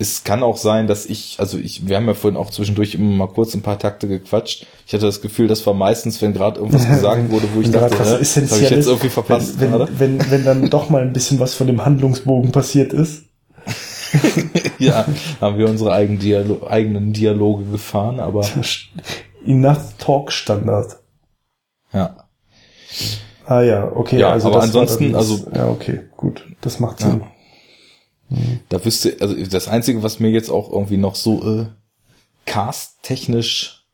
Es 0.00 0.22
kann 0.22 0.44
auch 0.44 0.56
sein, 0.56 0.86
dass 0.86 1.06
ich, 1.06 1.36
also 1.38 1.58
ich, 1.58 1.88
wir 1.88 1.96
haben 1.96 2.06
ja 2.06 2.14
vorhin 2.14 2.36
auch 2.38 2.50
zwischendurch 2.50 2.94
immer 2.94 3.10
mal 3.26 3.26
kurz 3.26 3.54
ein 3.54 3.62
paar 3.62 3.80
Takte 3.80 4.06
gequatscht. 4.06 4.64
Ich 4.86 4.92
hatte 4.94 5.06
das 5.06 5.20
Gefühl, 5.20 5.48
das 5.48 5.66
war 5.66 5.74
meistens, 5.74 6.22
wenn 6.22 6.32
gerade 6.32 6.60
irgendwas 6.60 6.86
gesagt 6.88 7.30
wurde, 7.30 7.48
wo 7.54 7.60
ich 7.60 7.70
dachte, 7.72 7.98
was 7.98 8.18
das 8.20 8.36
habe 8.52 8.62
ich 8.62 8.70
jetzt 8.70 8.86
irgendwie 8.86 9.08
verpasst 9.08 9.58
wenn, 9.60 9.72
wenn, 9.72 9.98
wenn, 9.98 10.30
wenn 10.30 10.44
dann 10.44 10.70
doch 10.70 10.88
mal 10.88 11.02
ein 11.02 11.12
bisschen 11.12 11.40
was 11.40 11.54
von 11.54 11.66
dem 11.66 11.84
Handlungsbogen 11.84 12.52
passiert 12.52 12.92
ist. 12.92 13.24
Ja, 14.78 15.04
haben 15.40 15.58
wir 15.58 15.68
unsere 15.68 15.92
eigenen, 15.92 16.18
Dialo 16.18 16.66
eigenen 16.66 17.12
Dialoge 17.12 17.64
gefahren, 17.64 18.20
aber 18.20 18.42
Enough 19.44 19.94
Talk 19.98 20.32
Standard. 20.32 20.96
ja. 21.92 22.16
Ah 23.46 23.62
ja, 23.62 23.90
okay. 23.94 24.18
Ja, 24.18 24.30
also 24.32 24.48
aber 24.48 24.62
ansonsten, 24.62 25.12
das, 25.12 25.30
also- 25.30 25.50
ja, 25.54 25.68
okay, 25.68 26.00
gut, 26.16 26.44
das 26.60 26.80
macht 26.80 27.00
Sinn. 27.00 27.22
Da 28.68 28.84
wüsste, 28.84 29.16
also 29.20 29.34
das 29.34 29.68
Einzige, 29.68 30.02
was 30.02 30.20
mir 30.20 30.30
jetzt 30.30 30.50
auch 30.50 30.70
irgendwie 30.70 30.98
noch 30.98 31.14
so 31.14 31.60
äh, 31.60 31.66
cast-technisch 32.44 33.86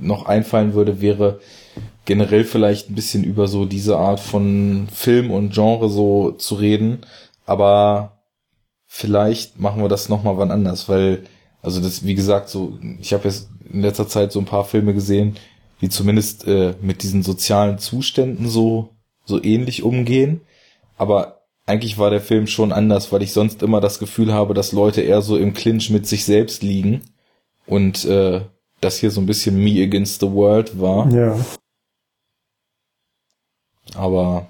noch 0.00 0.26
einfallen 0.26 0.74
würde, 0.74 1.00
wäre 1.00 1.40
generell 2.04 2.44
vielleicht 2.44 2.90
ein 2.90 2.94
bisschen 2.94 3.24
über 3.24 3.48
so 3.48 3.64
diese 3.64 3.96
Art 3.96 4.20
von 4.20 4.88
Film 4.92 5.30
und 5.30 5.52
Genre 5.54 5.88
so 5.88 6.32
zu 6.32 6.56
reden. 6.56 6.98
Aber 7.46 8.22
vielleicht 8.86 9.58
machen 9.58 9.82
wir 9.82 9.88
das 9.88 10.08
nochmal 10.08 10.36
wann 10.36 10.50
anders, 10.50 10.88
weil, 10.88 11.24
also 11.62 11.80
das, 11.80 12.04
wie 12.04 12.14
gesagt, 12.14 12.48
so, 12.48 12.78
ich 13.00 13.12
habe 13.12 13.24
jetzt 13.24 13.48
in 13.72 13.82
letzter 13.82 14.08
Zeit 14.08 14.32
so 14.32 14.38
ein 14.38 14.44
paar 14.46 14.64
Filme 14.64 14.94
gesehen, 14.94 15.36
die 15.80 15.88
zumindest 15.88 16.46
äh, 16.46 16.74
mit 16.80 17.02
diesen 17.02 17.22
sozialen 17.22 17.78
Zuständen 17.78 18.48
so, 18.48 18.90
so 19.24 19.42
ähnlich 19.42 19.82
umgehen. 19.82 20.42
Aber 20.96 21.41
eigentlich 21.66 21.98
war 21.98 22.10
der 22.10 22.20
Film 22.20 22.46
schon 22.46 22.72
anders, 22.72 23.12
weil 23.12 23.22
ich 23.22 23.32
sonst 23.32 23.62
immer 23.62 23.80
das 23.80 23.98
Gefühl 23.98 24.32
habe, 24.32 24.54
dass 24.54 24.72
Leute 24.72 25.00
eher 25.00 25.22
so 25.22 25.36
im 25.36 25.54
Clinch 25.54 25.90
mit 25.90 26.06
sich 26.06 26.24
selbst 26.24 26.62
liegen. 26.62 27.02
Und 27.66 28.04
äh, 28.04 28.42
das 28.80 28.98
hier 28.98 29.10
so 29.10 29.20
ein 29.20 29.26
bisschen 29.26 29.62
Me 29.62 29.82
Against 29.82 30.20
the 30.20 30.30
World 30.30 30.80
war. 30.80 31.08
Ja. 31.12 31.36
Aber 33.94 34.46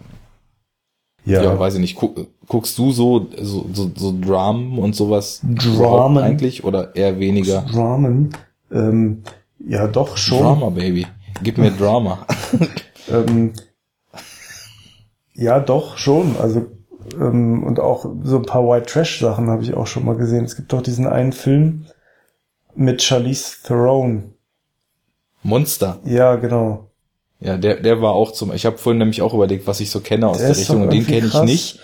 Ja, 1.25 1.43
ja, 1.43 1.59
weiß 1.59 1.75
ich 1.75 1.81
nicht. 1.81 1.97
Guck, 1.97 2.29
guckst 2.47 2.79
du 2.79 2.93
so, 2.93 3.29
so, 3.41 3.67
so, 3.73 3.91
so 3.95 4.15
Dramen 4.19 4.79
und 4.79 4.97
sowas 4.97 5.41
Dramen? 5.43 6.23
eigentlich 6.23 6.65
oder 6.65 6.97
eher 6.97 7.19
weniger? 7.19 7.63
Dramen. 7.71 8.31
Ähm, 8.71 9.23
ja, 9.59 9.87
doch 9.87 10.17
schon. 10.17 10.41
Drama, 10.41 10.71
Baby. 10.71 11.07
Gib 11.43 11.59
mir 11.59 11.71
Drama. 11.71 12.27
Ähm, 13.11 13.53
ja, 15.35 15.59
doch 15.59 15.99
schon. 15.99 16.37
Also 16.37 16.67
ähm, 17.15 17.63
und 17.65 17.81
auch 17.81 18.07
so 18.23 18.37
ein 18.37 18.45
paar 18.45 18.67
White 18.69 18.87
Trash 18.87 19.21
Sachen 19.21 19.49
habe 19.49 19.63
ich 19.63 19.75
auch 19.75 19.87
schon 19.87 20.05
mal 20.05 20.17
gesehen. 20.17 20.45
Es 20.45 20.57
gibt 20.57 20.73
doch 20.73 20.83
diesen 20.83 21.07
einen 21.07 21.33
Film 21.33 21.87
mit 22.75 23.03
Charlize 23.03 23.63
Theron. 23.65 24.35
Monster. 25.43 25.99
Ja, 26.05 26.37
genau. 26.37 26.91
Ja, 27.41 27.57
der, 27.57 27.81
der 27.81 28.01
war 28.01 28.13
auch 28.13 28.33
zum. 28.33 28.53
Ich 28.53 28.67
habe 28.67 28.79
vorhin 28.79 28.99
nämlich 28.99 29.23
auch 29.23 29.35
überlegt, 29.35 29.67
was 29.67 29.81
ich 29.81 29.91
so 29.91 30.01
kenne 30.01 30.29
aus 30.29 30.39
Der 30.39 30.49
der, 30.49 30.57
Richtung. 30.57 30.83
Und 30.83 30.93
den 30.93 31.07
kenne 31.07 31.27
ich 31.27 31.43
nicht. 31.43 31.81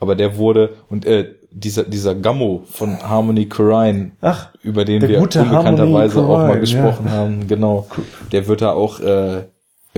Aber 0.00 0.14
der 0.14 0.36
wurde 0.36 0.76
und 0.88 1.04
äh, 1.04 1.34
dieser 1.50 1.82
dieser 1.82 2.14
Gammo 2.14 2.62
von 2.70 3.02
Harmony 3.02 3.46
Korine, 3.46 4.12
Ach, 4.20 4.50
über 4.62 4.84
den 4.84 5.02
wir 5.06 5.20
unbekannterweise 5.20 6.16
Harmony 6.16 6.34
auch 6.34 6.48
mal 6.48 6.60
gesprochen 6.60 7.06
ja. 7.06 7.12
haben, 7.12 7.48
genau. 7.48 7.86
Der 8.32 8.46
wird 8.46 8.62
da 8.62 8.72
auch 8.72 9.00
äh, 9.00 9.42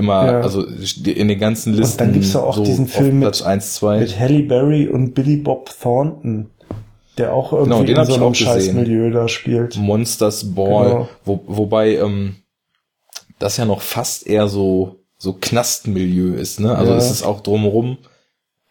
immer, 0.01 0.27
Ja. 0.27 0.41
also 0.41 0.65
in 0.65 1.29
den 1.29 1.39
ganzen 1.39 1.75
Listen 1.75 1.99
dann 1.99 2.13
gibt's 2.13 2.33
ja 2.33 2.41
auch 2.41 2.57
so 2.57 2.65
diesen 2.65 2.89
Film 2.89 3.21
mit- 3.21 3.43
1, 3.43 3.75
2. 3.75 4.01
mit 4.01 4.19
Halle 4.19 4.43
Berry 4.43 4.89
und 4.89 5.15
Billy 5.15 5.37
Bob 5.37 5.71
Thornton, 5.81 6.51
der 7.19 7.33
auch 7.35 7.53
irgendwie 7.53 7.85
Genau, 7.87 8.01
in 8.03 8.07
so 8.07 8.15
einem. 8.15 8.35
Scheißmilieu 8.35 9.11
da 9.11 9.29
spielt. 9.29 9.77
Monsters 9.77 10.55
Ball, 10.55 10.89
Genau. 10.91 11.09
wo, 11.25 11.41
wobei 11.47 11.97
ähm, 11.97 12.37
das 13.39 13.57
ja 13.57 13.65
noch 13.65 13.81
fast 13.83 14.27
eher 14.27 14.49
so 14.49 14.97
so 15.23 15.35
Knastmilieu 15.39 16.33
ist, 16.35 16.61
ne? 16.61 16.75
Also 16.75 16.93
Ja. 16.93 16.99
es 16.99 17.11
ist 17.11 17.23
auch 17.23 17.41
drumherum 17.43 17.99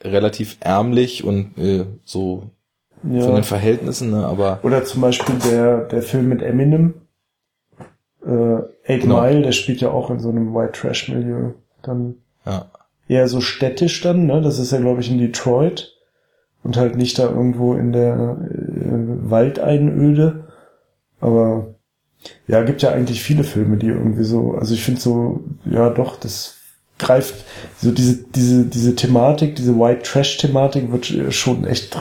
relativ 0.04 0.58
ärmlich 0.62 1.24
und 1.24 1.56
äh, 1.60 1.86
so 2.06 2.44
von 3.02 3.14
Ja. 3.16 3.32
den 3.36 3.44
Verhältnissen, 3.44 4.10
ne? 4.12 4.26
Aber 4.26 4.60
Oder 4.64 4.84
zum 4.84 5.02
Beispiel 5.02 5.36
der, 5.46 5.82
der 5.86 6.02
Film 6.02 6.28
mit 6.28 6.42
Eminem, 6.42 6.96
äh, 8.26 8.92
Eight 8.92 9.02
Genau. 9.02 9.22
Mile, 9.22 9.42
der 9.42 9.52
spielt 9.52 9.82
ja 9.82 9.92
auch 9.92 10.10
in 10.10 10.20
so 10.20 10.30
einem 10.30 10.54
White 10.54 10.74
Trash 10.74 11.10
Milieu. 11.10 11.52
Dann 11.82 12.16
ja, 12.46 12.70
eher 13.08 13.28
so 13.28 13.42
städtisch 13.42 14.02
dann, 14.02 14.26
ne? 14.26 14.42
Das 14.42 14.60
ist 14.60 14.72
ja, 14.72 14.80
glaube 14.80 15.02
ich, 15.02 15.12
in 15.12 15.18
Detroit. 15.18 15.96
Und 16.62 16.76
halt 16.76 16.98
nicht 16.98 17.18
da 17.18 17.30
irgendwo 17.30 17.74
in 17.74 17.94
der 17.94 18.38
äh, 18.42 19.30
Waldeinöde. 19.30 20.48
Aber 21.22 21.76
ja, 22.48 22.64
gibt 22.64 22.82
ja 22.82 22.92
eigentlich 22.92 23.22
viele 23.22 23.44
Filme, 23.44 23.78
die 23.78 23.88
irgendwie 23.88 24.24
so, 24.24 24.56
also 24.56 24.74
ich 24.74 24.84
finde 24.84 25.00
so, 25.00 25.44
ja 25.66 25.90
doch, 25.90 26.18
das 26.18 26.58
greift, 26.98 27.46
so 27.82 27.92
diese, 27.92 28.18
diese, 28.36 28.66
diese 28.66 28.96
Thematik, 28.96 29.56
diese 29.56 29.80
White 29.80 30.04
Trash 30.04 30.38
Thematik 30.38 30.92
wird 30.92 31.06
schon 31.34 31.66
echt, 31.66 31.98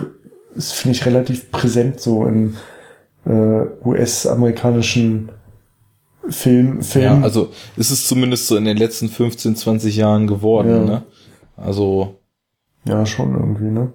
ist, 0.57 0.73
finde 0.73 0.97
ich, 0.97 1.07
relativ 1.07 1.53
präsent 1.53 2.01
so 2.01 2.27
in 2.27 2.57
äh, 3.25 3.63
US-amerikanischen 3.85 5.31
Film, 6.31 6.83
Film. 6.83 7.05
ja, 7.05 7.21
also 7.23 7.51
ist 7.77 7.91
es 7.91 8.07
zumindest 8.07 8.47
so 8.49 8.57
in 8.57 8.65
den 8.65 8.77
letzten 8.77 9.09
15, 9.09 9.57
20 9.57 9.97
Jahren 9.97 10.27
geworden, 10.27 10.69
Ja. 10.71 10.85
ne? 10.85 11.03
Also, 11.57 12.17
ja, 12.85 13.05
schon 13.07 13.35
irgendwie, 13.35 13.71
ne? 13.71 13.93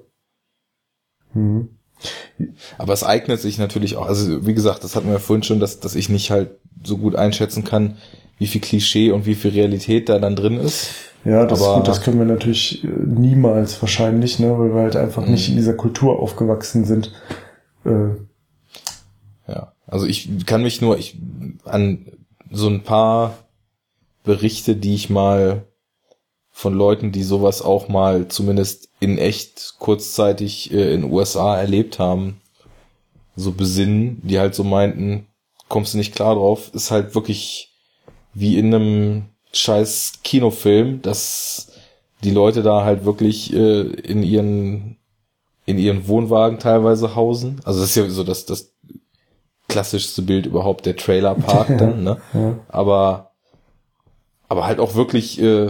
Mhm. 1.34 1.70
aber 2.78 2.94
es 2.94 3.04
eignet 3.04 3.40
sich 3.40 3.58
natürlich 3.58 3.96
auch, 3.96 4.08
also 4.08 4.46
wie 4.46 4.54
gesagt, 4.54 4.84
das 4.84 4.96
hatten 4.96 5.10
wir 5.10 5.20
vorhin 5.20 5.44
schon, 5.44 5.60
dass, 5.60 5.80
dass 5.80 5.96
ich 5.96 6.10
nicht 6.10 6.30
halt 6.32 6.52
so 6.84 6.98
gut 6.98 7.16
einschätzen 7.16 7.64
kann, 7.64 7.98
wie 8.38 8.48
viel 8.48 8.62
Klischee 8.62 9.12
und 9.12 9.26
wie 9.26 9.36
viel 9.36 9.52
Realität 9.52 10.10
da 10.10 10.20
dann 10.20 10.36
drin 10.36 10.58
ist. 10.60 10.90
Ja, 11.26 11.46
das, 11.46 11.62
Aber- 11.62 11.78
gut, 11.78 11.88
das 11.88 12.02
können 12.02 12.20
wir 12.20 12.26
natürlich 12.26 12.84
äh, 12.84 12.88
niemals 12.88 13.82
wahrscheinlich, 13.82 14.40
ne, 14.40 14.58
weil 14.60 14.74
wir 14.76 14.82
halt 14.82 14.96
einfach 14.98 15.26
nicht 15.26 15.48
Mhm. 15.48 15.54
in 15.54 15.58
dieser 15.60 15.74
Kultur 15.76 16.20
aufgewachsen 16.20 16.84
sind. 16.86 17.14
Äh, 17.86 18.10
Ja, 19.48 19.74
also 19.88 20.06
ich 20.06 20.46
kann 20.46 20.64
mich 20.64 20.82
nur 20.82 20.98
ich, 20.98 21.18
an 21.66 22.06
so 22.54 22.70
ein 22.70 22.84
paar 22.84 23.40
Berichte, 24.24 24.76
die 24.76 24.94
ich 24.94 25.10
mal 25.10 25.66
von 26.52 26.76
Leuten, 26.76 27.12
die 27.12 27.24
sowas 27.24 27.64
auch 27.64 27.90
mal 27.90 28.28
zumindest 28.28 28.90
in 29.00 29.18
echt 29.18 29.74
kurzzeitig 29.80 30.72
äh, 30.72 30.94
in 30.94 31.12
USA 31.12 31.58
erlebt 31.58 31.98
haben, 31.98 32.42
so 33.36 33.52
besinnen, 33.52 34.22
die 34.24 34.40
halt 34.40 34.54
so 34.54 34.64
meinten, 34.64 35.28
kommst 35.68 35.94
du 35.94 35.98
nicht 35.98 36.14
klar 36.14 36.36
drauf, 36.36 36.70
ist 36.74 36.92
halt 36.92 37.16
wirklich 37.16 37.74
wie 38.36 38.60
in 38.60 38.74
einem 38.74 39.26
scheiß 39.52 40.20
Kinofilm, 40.24 41.02
dass 41.02 41.72
die 42.24 42.32
Leute 42.32 42.62
da 42.62 42.86
halt 42.86 43.04
wirklich 43.04 43.52
äh, 43.52 43.82
in 43.82 44.22
ihren 44.22 44.98
in 45.66 45.78
ihren 45.80 46.08
Wohnwagen 46.08 46.60
teilweise 46.60 47.16
hausen. 47.16 47.62
Also 47.64 47.80
das 47.80 47.92
ist 47.92 47.96
ja 47.96 48.10
so 48.10 48.24
das, 48.24 48.46
das 48.46 48.73
klassischste 49.68 50.22
Bild 50.22 50.46
überhaupt, 50.46 50.86
der 50.86 50.96
Trailerpark 50.96 51.78
dann, 51.78 52.04
ne? 52.04 52.18
ja. 52.34 52.60
Aber, 52.68 53.32
aber 54.48 54.66
halt 54.66 54.80
auch 54.80 54.96
wirklich 54.96 55.42
äh, 55.42 55.70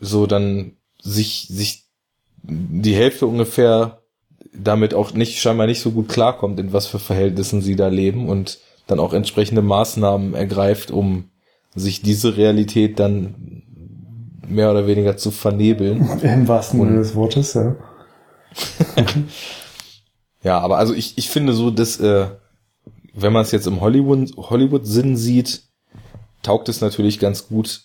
so 0.00 0.26
dann 0.26 0.76
sich, 1.02 1.46
sich 1.48 1.84
die 2.42 2.94
Hälfte 2.94 3.26
ungefähr 3.26 4.02
damit 4.52 4.94
auch 4.94 5.12
nicht, 5.12 5.40
scheinbar 5.40 5.66
nicht 5.66 5.80
so 5.80 5.90
gut 5.90 6.08
klarkommt, 6.08 6.58
in 6.58 6.72
was 6.72 6.86
für 6.86 6.98
Verhältnissen 6.98 7.60
sie 7.60 7.76
da 7.76 7.88
leben 7.88 8.28
und 8.28 8.58
dann 8.86 9.00
auch 9.00 9.12
entsprechende 9.12 9.62
Maßnahmen 9.62 10.34
ergreift, 10.34 10.90
um 10.90 11.30
sich 11.74 12.02
diese 12.02 12.36
Realität 12.36 12.98
dann 12.98 13.62
mehr 14.46 14.70
oder 14.70 14.86
weniger 14.86 15.16
zu 15.16 15.30
vernebeln. 15.30 16.08
Im 16.22 16.48
wahrsten 16.48 16.80
Sinne 16.80 16.98
des 16.98 17.14
Wortes, 17.14 17.54
ja. 17.54 17.76
ja, 20.42 20.58
aber 20.60 20.78
also 20.78 20.94
ich, 20.94 21.18
ich 21.18 21.28
finde 21.28 21.52
so, 21.52 21.70
dass, 21.70 22.00
äh, 22.00 22.28
wenn 23.16 23.32
man 23.32 23.42
es 23.42 23.50
jetzt 23.50 23.66
im 23.66 23.80
Hollywood, 23.80 24.36
Hollywood-Sinn 24.36 25.16
sieht, 25.16 25.62
taugt 26.42 26.68
es 26.68 26.80
natürlich 26.80 27.18
ganz 27.18 27.48
gut, 27.48 27.82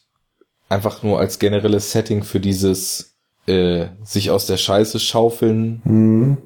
einfach 0.70 1.04
nur 1.04 1.20
als 1.20 1.40
generelles 1.40 1.92
Setting 1.92 2.24
für 2.24 2.40
dieses 2.40 3.16
äh, 3.48 3.88
sich 4.04 4.30
aus 4.30 4.46
der 4.46 4.58
Scheiße 4.58 5.00
schaufeln. 5.00 5.82
Mhm. 5.84 6.38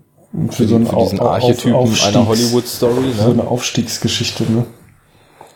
Für, 0.48 0.52
für, 0.52 0.68
so 0.68 0.76
einen, 0.76 0.88
für 0.88 0.98
diesen 0.98 1.20
Archetypen 1.20 1.74
auf, 1.74 2.06
einer 2.06 2.28
Hollywood-Story. 2.28 3.08
Ne? 3.08 3.14
So 3.14 3.32
eine 3.32 3.48
Aufstiegsgeschichte, 3.48 4.44
ne? 4.52 4.66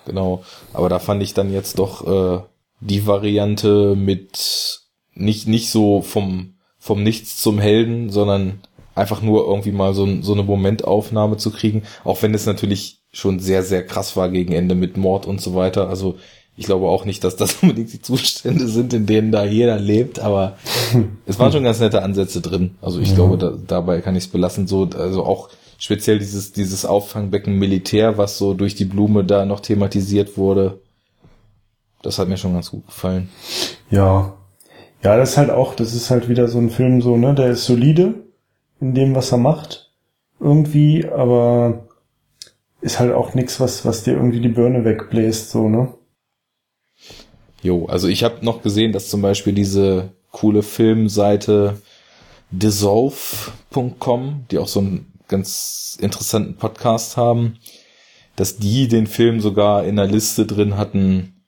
Genau. 0.05 0.43
Aber 0.73 0.87
da 0.87 0.99
fand 0.99 1.21
ich 1.21 1.33
dann 1.33 1.51
jetzt 1.51 1.79
doch 1.79 2.07
äh, 2.07 2.41
die 2.79 3.05
Variante 3.05 3.95
mit 3.95 4.79
nicht, 5.13 5.47
nicht 5.47 5.69
so 5.69 6.01
vom, 6.01 6.55
vom 6.77 7.03
Nichts 7.03 7.41
zum 7.41 7.59
Helden, 7.59 8.09
sondern 8.09 8.61
einfach 8.95 9.21
nur 9.21 9.45
irgendwie 9.45 9.71
mal 9.71 9.93
so, 9.93 10.21
so 10.21 10.33
eine 10.33 10.43
Momentaufnahme 10.43 11.37
zu 11.37 11.51
kriegen, 11.51 11.83
auch 12.03 12.21
wenn 12.21 12.33
es 12.33 12.45
natürlich 12.45 12.98
schon 13.11 13.39
sehr, 13.39 13.63
sehr 13.63 13.85
krass 13.85 14.15
war 14.15 14.29
gegen 14.29 14.53
Ende 14.53 14.75
mit 14.75 14.97
Mord 14.97 15.25
und 15.25 15.41
so 15.41 15.55
weiter. 15.55 15.89
Also 15.89 16.17
ich 16.55 16.65
glaube 16.65 16.87
auch 16.87 17.05
nicht, 17.05 17.23
dass 17.23 17.35
das 17.35 17.55
unbedingt 17.61 17.93
die 17.93 18.01
Zustände 18.01 18.67
sind, 18.67 18.93
in 18.93 19.05
denen 19.05 19.31
da 19.31 19.45
jeder 19.45 19.79
lebt, 19.79 20.19
aber 20.19 20.57
es 21.25 21.39
waren 21.39 21.51
schon 21.51 21.63
ganz 21.63 21.79
nette 21.79 22.03
Ansätze 22.03 22.41
drin. 22.41 22.75
Also 22.81 22.99
ich 22.99 23.09
ja. 23.09 23.15
glaube, 23.15 23.37
da, 23.37 23.53
dabei 23.65 24.01
kann 24.01 24.15
ich 24.15 24.25
es 24.25 24.29
belassen. 24.29 24.67
So, 24.67 24.89
also 24.97 25.23
auch 25.23 25.49
speziell 25.77 26.19
dieses, 26.19 26.51
dieses 26.51 26.85
Auffangbecken 26.85 27.57
Militär, 27.57 28.17
was 28.17 28.37
so 28.37 28.53
durch 28.53 28.75
die 28.75 28.85
Blume 28.85 29.23
da 29.23 29.45
noch 29.45 29.61
thematisiert 29.61 30.37
wurde. 30.37 30.81
Das 32.01 32.19
hat 32.19 32.27
mir 32.27 32.37
schon 32.37 32.53
ganz 32.53 32.71
gut 32.71 32.85
gefallen. 32.85 33.29
Ja. 33.89 34.33
Ja, 35.01 35.15
das 35.15 35.31
ist 35.31 35.37
halt 35.37 35.49
auch, 35.49 35.75
das 35.75 35.93
ist 35.93 36.09
halt 36.09 36.27
wieder 36.27 36.49
so 36.49 36.57
ein 36.57 36.69
Film 36.69 37.01
so, 37.01 37.15
ne, 37.15 37.33
der 37.33 37.51
ist 37.51 37.65
solide 37.65 38.15
in 38.81 38.93
dem, 38.93 39.15
was 39.15 39.31
er 39.31 39.37
macht. 39.37 39.91
Irgendwie, 40.41 41.07
aber 41.07 41.88
ist 42.81 42.99
halt 42.99 43.13
auch 43.13 43.33
nix, 43.33 43.59
was, 43.59 43.85
was 43.85 44.03
dir 44.03 44.13
irgendwie 44.13 44.41
die 44.41 44.49
Birne 44.49 44.85
wegbläst, 44.85 45.51
so, 45.51 45.67
ne? 45.67 45.93
Jo, 47.61 47.87
also 47.87 48.07
ich 48.07 48.23
habe 48.23 48.45
noch 48.45 48.61
gesehen, 48.61 48.93
dass 48.93 49.09
zum 49.09 49.21
Beispiel 49.21 49.53
diese 49.53 50.13
coole 50.31 50.63
Filmseite 50.63 51.81
dissolve.com, 52.51 54.45
die 54.49 54.57
auch 54.57 54.67
so 54.67 54.79
einen 54.79 55.13
ganz 55.27 55.97
interessanten 55.99 56.55
Podcast 56.55 57.17
haben, 57.17 57.57
dass 58.35 58.57
die 58.57 58.87
den 58.87 59.07
Film 59.07 59.41
sogar 59.41 59.83
in 59.83 59.97
der 59.97 60.07
Liste 60.07 60.45
drin 60.45 60.77
hatten, 60.77 61.43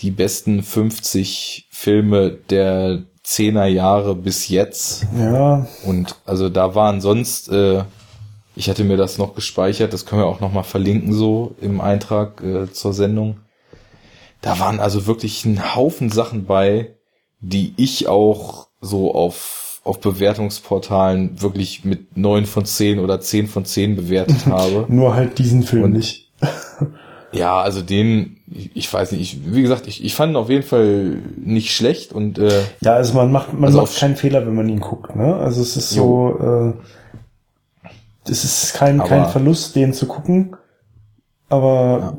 die 0.00 0.10
besten 0.10 0.62
50 0.62 1.68
Filme 1.70 2.30
der 2.30 3.04
10er 3.24 3.66
Jahre 3.66 4.14
bis 4.14 4.48
jetzt. 4.48 5.06
Ja. 5.18 5.66
Und 5.84 6.14
also 6.24 6.48
da 6.48 6.74
waren 6.74 7.00
sonst, 7.00 7.48
äh, 7.48 7.82
ich 8.56 8.70
hatte 8.70 8.84
mir 8.84 8.96
das 8.96 9.18
noch 9.18 9.34
gespeichert, 9.34 9.92
das 9.92 10.06
können 10.06 10.22
wir 10.22 10.26
auch 10.26 10.40
nochmal 10.40 10.64
verlinken 10.64 11.12
so 11.12 11.54
im 11.60 11.80
Eintrag 11.80 12.42
äh, 12.42 12.72
zur 12.72 12.94
Sendung. 12.94 13.36
Da 14.40 14.58
waren 14.58 14.80
also 14.80 15.06
wirklich 15.06 15.44
ein 15.44 15.74
Haufen 15.74 16.10
Sachen 16.10 16.46
bei, 16.46 16.94
die 17.40 17.74
ich 17.76 18.08
auch 18.08 18.68
so 18.80 19.14
auf, 19.14 19.80
auf 19.84 20.00
Bewertungsportalen 20.00 21.42
wirklich 21.42 21.84
mit 21.84 22.16
neun 22.16 22.46
von 22.46 22.64
zehn 22.64 22.98
oder 22.98 23.20
zehn 23.20 23.46
von 23.46 23.66
zehn 23.66 23.94
bewertet 23.94 24.46
habe. 24.46 24.86
Nur 24.88 25.14
halt 25.14 25.38
diesen 25.38 25.62
Film 25.62 25.84
Und, 25.84 25.92
nicht. 25.92 26.32
ja, 27.32 27.58
also 27.60 27.82
den, 27.82 28.38
ich 28.46 28.90
weiß 28.90 29.12
nicht, 29.12 29.20
ich, 29.20 29.54
wie 29.54 29.62
gesagt, 29.62 29.86
ich, 29.86 30.02
ich 30.02 30.14
fand 30.14 30.32
ihn 30.32 30.36
auf 30.36 30.48
jeden 30.48 30.62
Fall 30.62 31.18
nicht 31.36 31.72
schlecht 31.72 32.12
und 32.12 32.38
äh, 32.38 32.62
ja, 32.80 32.94
also 32.94 33.14
man 33.14 33.30
macht 33.30 33.52
man 33.52 33.64
also 33.64 33.82
macht 33.82 33.98
keinen 33.98 34.16
Fehler, 34.16 34.46
wenn 34.46 34.54
man 34.54 34.68
ihn 34.68 34.80
guckt, 34.80 35.14
ne? 35.14 35.36
Also 35.36 35.60
es 35.60 35.76
ist 35.76 35.90
so, 35.90 36.38
äh, 36.40 36.72
es 38.28 38.44
ist 38.44 38.74
kein 38.74 38.98
kein 38.98 39.28
Verlust, 39.28 39.76
den 39.76 39.92
zu 39.92 40.06
gucken. 40.06 40.56
Aber 41.48 42.16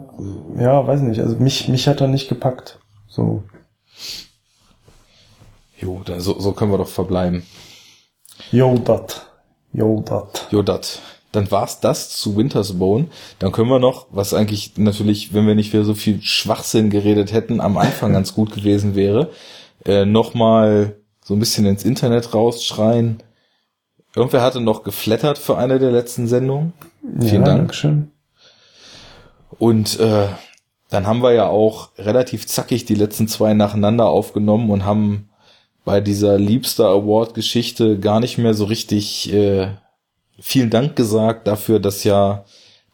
ja. 0.56 0.62
ja, 0.62 0.88
weiß 0.88 1.02
nicht. 1.02 1.20
Also 1.20 1.36
mich, 1.38 1.68
mich 1.68 1.88
hat 1.88 2.02
er 2.02 2.08
nicht 2.08 2.30
gepackt. 2.30 2.80
So. 3.08 3.44
Jo, 5.80 6.02
da, 6.06 6.20
so, 6.20 6.40
so 6.40 6.54
können 6.54 6.72
wir 6.72 6.78
doch 6.78 6.88
verbleiben. 6.88 7.44
Jo, 8.52 8.78
dat. 8.78 9.28
Jo, 9.74 10.02
dat. 10.06 10.48
Jo, 10.52 10.62
dat. 10.62 11.00
Dann 11.32 11.52
war's 11.52 11.82
das 11.82 12.10
zu 12.10 12.38
Winter's 12.38 12.80
Bone. 12.80 13.08
Dann 13.40 13.52
können 13.52 13.70
wir 13.70 13.80
noch, 13.80 14.08
was 14.10 14.34
eigentlich 14.34 14.78
natürlich, 14.78 15.34
wenn 15.34 15.46
wir 15.46 15.56
nicht 15.56 15.72
für 15.72 15.84
so 15.84 15.94
viel 15.94 16.22
Schwachsinn 16.22 16.90
geredet 16.90 17.34
hätten, 17.34 17.60
am 17.60 17.78
Anfang 17.78 18.14
ganz 18.14 18.34
gut 18.34 18.56
gewesen 18.56 18.96
wäre, 18.96 19.32
äh, 19.86 20.06
nochmal 20.06 20.96
so 21.24 21.34
ein 21.34 21.40
bisschen 21.40 21.66
ins 21.66 21.84
Internet 21.84 22.34
rausschreien. 22.34 23.22
Irgendwer 24.18 24.42
hatte 24.42 24.62
noch 24.62 24.82
geflattert 24.82 25.38
für 25.38 25.60
eine 25.60 25.78
der 25.78 25.92
letzten 25.92 26.28
Sendungen. 26.28 26.74
Vielen 27.20 27.44
ja, 27.44 27.46
Dank. 27.46 27.58
Dankeschön. 27.60 28.12
Und 29.60 30.00
äh, 30.00 30.26
dann 30.90 31.06
haben 31.06 31.22
wir 31.22 31.34
ja 31.34 31.48
auch 31.48 31.90
relativ 32.00 32.48
zackig 32.48 32.86
die 32.86 32.96
letzten 32.96 33.28
zwei 33.28 33.54
nacheinander 33.54 34.08
aufgenommen 34.08 34.72
und 34.72 34.86
haben 34.86 35.30
bei 35.86 36.02
dieser 36.02 36.40
Liebster 36.40 36.88
Award 36.88 37.36
Geschichte 37.36 38.00
gar 38.00 38.20
nicht 38.20 38.40
mehr 38.40 38.56
so 38.56 38.66
richtig 38.66 39.32
äh, 39.32 39.68
vielen 40.40 40.72
Dank 40.72 40.96
gesagt 40.96 41.46
dafür, 41.46 41.80
dass 41.80 42.04
ja 42.04 42.44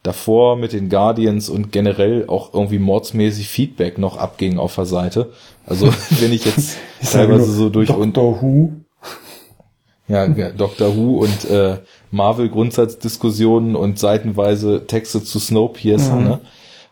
davor 0.02 0.56
mit 0.56 0.74
den 0.74 0.90
Guardians 0.90 1.48
und 1.48 1.72
generell 1.72 2.26
auch 2.28 2.52
irgendwie 2.52 2.78
mordsmäßig 2.78 3.48
Feedback 3.48 3.96
noch 3.96 4.18
abging 4.18 4.58
auf 4.58 4.74
der 4.74 4.84
Seite. 4.84 5.32
Also 5.64 5.86
wenn 6.20 6.34
ich 6.34 6.44
jetzt 6.44 6.76
teilweise 7.02 7.50
so 7.50 7.70
durch 7.70 7.88
Dr. 7.88 8.42
Who 8.42 8.83
ja, 10.08 10.26
Doctor 10.26 10.96
Who 10.96 11.18
und 11.18 11.44
äh, 11.50 11.78
Marvel 12.10 12.48
Grundsatzdiskussionen 12.48 13.74
und 13.74 13.98
seitenweise 13.98 14.86
Texte 14.86 15.22
zu 15.22 15.38
Snowpiercer, 15.38 16.16
mhm. 16.16 16.24
ne? 16.24 16.40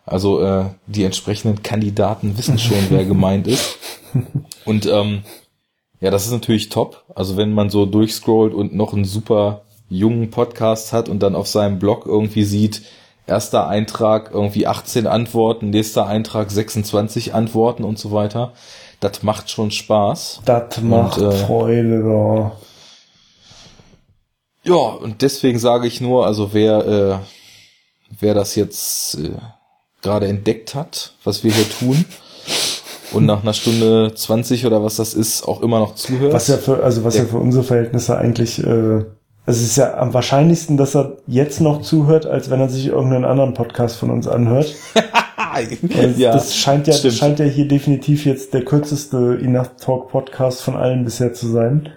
Also 0.04 0.42
äh, 0.42 0.64
die 0.86 1.04
entsprechenden 1.04 1.62
Kandidaten 1.62 2.36
wissen 2.36 2.58
schon, 2.58 2.86
wer 2.90 3.04
gemeint 3.04 3.46
ist. 3.46 3.78
Und 4.64 4.86
ähm, 4.86 5.22
ja, 6.00 6.10
das 6.10 6.26
ist 6.26 6.32
natürlich 6.32 6.70
top. 6.70 7.04
Also 7.14 7.36
wenn 7.36 7.54
man 7.54 7.70
so 7.70 7.86
durchscrollt 7.86 8.52
und 8.52 8.74
noch 8.74 8.92
einen 8.92 9.04
super 9.04 9.62
jungen 9.88 10.30
Podcast 10.30 10.92
hat 10.92 11.08
und 11.08 11.22
dann 11.22 11.36
auf 11.36 11.46
seinem 11.46 11.78
Blog 11.78 12.06
irgendwie 12.06 12.42
sieht, 12.42 12.82
erster 13.28 13.68
Eintrag 13.68 14.30
irgendwie 14.32 14.66
18 14.66 15.06
Antworten, 15.06 15.70
nächster 15.70 16.06
Eintrag 16.06 16.50
26 16.50 17.34
Antworten 17.34 17.84
und 17.84 17.98
so 17.98 18.10
weiter. 18.10 18.52
Das 18.98 19.22
macht 19.22 19.50
schon 19.50 19.70
Spaß. 19.70 20.40
Das 20.44 20.80
macht 20.80 21.18
und, 21.18 21.32
äh, 21.32 21.32
Freude, 21.32 22.02
ja. 22.04 22.52
Ja, 24.64 24.74
und 24.74 25.22
deswegen 25.22 25.58
sage 25.58 25.86
ich 25.86 26.00
nur, 26.00 26.26
also 26.26 26.52
wer, 26.52 26.86
äh, 26.86 27.18
wer 28.20 28.34
das 28.34 28.54
jetzt 28.54 29.16
äh, 29.16 29.30
gerade 30.02 30.26
entdeckt 30.28 30.74
hat, 30.74 31.14
was 31.24 31.42
wir 31.42 31.52
hier 31.52 31.68
tun, 31.68 32.04
und 33.12 33.26
nach 33.26 33.42
einer 33.42 33.52
Stunde 33.52 34.12
20 34.14 34.66
oder 34.66 34.82
was 34.82 34.96
das 34.96 35.14
ist, 35.14 35.46
auch 35.46 35.62
immer 35.62 35.78
noch 35.78 35.94
zuhört. 35.94 36.32
Was 36.32 36.48
ja 36.48 36.56
für, 36.56 36.82
also 36.82 37.04
was 37.04 37.16
ja 37.16 37.24
für 37.24 37.38
unsere 37.38 37.64
Verhältnisse 37.64 38.16
eigentlich, 38.16 38.64
äh, 38.64 39.04
es 39.44 39.60
ist 39.60 39.76
ja 39.76 39.98
am 39.98 40.14
wahrscheinlichsten, 40.14 40.76
dass 40.76 40.94
er 40.94 41.18
jetzt 41.26 41.60
noch 41.60 41.82
zuhört, 41.82 42.26
als 42.26 42.48
wenn 42.48 42.60
er 42.60 42.68
sich 42.68 42.86
irgendeinen 42.86 43.24
anderen 43.24 43.54
Podcast 43.54 43.96
von 43.96 44.10
uns 44.10 44.28
anhört. 44.28 44.74
ja, 46.16 46.32
das 46.32 46.56
scheint 46.56 46.86
ja, 46.86 46.94
stimmt. 46.94 47.14
scheint 47.14 47.38
ja 47.38 47.44
hier 47.44 47.68
definitiv 47.68 48.24
jetzt 48.24 48.54
der 48.54 48.64
kürzeste 48.64 49.38
Enough 49.42 49.76
Talk 49.80 50.08
Podcast 50.10 50.62
von 50.62 50.76
allen 50.76 51.04
bisher 51.04 51.32
zu 51.34 51.48
sein. 51.48 51.90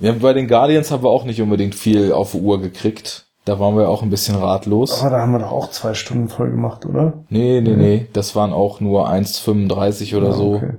Ja, 0.00 0.12
bei 0.12 0.32
den 0.32 0.48
Guardians 0.48 0.90
haben 0.90 1.02
wir 1.02 1.10
auch 1.10 1.24
nicht 1.24 1.40
unbedingt 1.40 1.74
viel 1.74 2.12
auf 2.12 2.32
die 2.32 2.40
Uhr 2.40 2.60
gekriegt. 2.60 3.26
Da 3.44 3.60
waren 3.60 3.76
wir 3.76 3.88
auch 3.88 4.02
ein 4.02 4.10
bisschen 4.10 4.34
ratlos. 4.36 5.00
Aber 5.00 5.10
da 5.10 5.18
haben 5.20 5.32
wir 5.32 5.38
doch 5.38 5.52
auch 5.52 5.70
zwei 5.70 5.94
Stunden 5.94 6.28
voll 6.28 6.50
gemacht, 6.50 6.84
oder? 6.84 7.24
Nee, 7.28 7.60
nee, 7.60 7.76
nee. 7.76 8.06
Das 8.12 8.34
waren 8.34 8.52
auch 8.52 8.80
nur 8.80 9.08
1,35 9.08 10.16
oder 10.16 10.30
ah, 10.30 10.32
so. 10.32 10.54
Okay. 10.54 10.72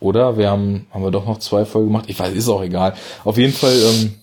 Oder? 0.00 0.38
Wir 0.38 0.48
haben, 0.50 0.86
haben 0.92 1.02
wir 1.02 1.10
doch 1.10 1.26
noch 1.26 1.38
zwei 1.38 1.64
voll 1.64 1.86
gemacht. 1.86 2.04
Ich 2.06 2.18
weiß, 2.18 2.32
ist 2.34 2.48
auch 2.48 2.62
egal. 2.62 2.94
Auf 3.24 3.36
jeden 3.36 3.52
Fall, 3.52 3.74
ähm, 3.74 4.14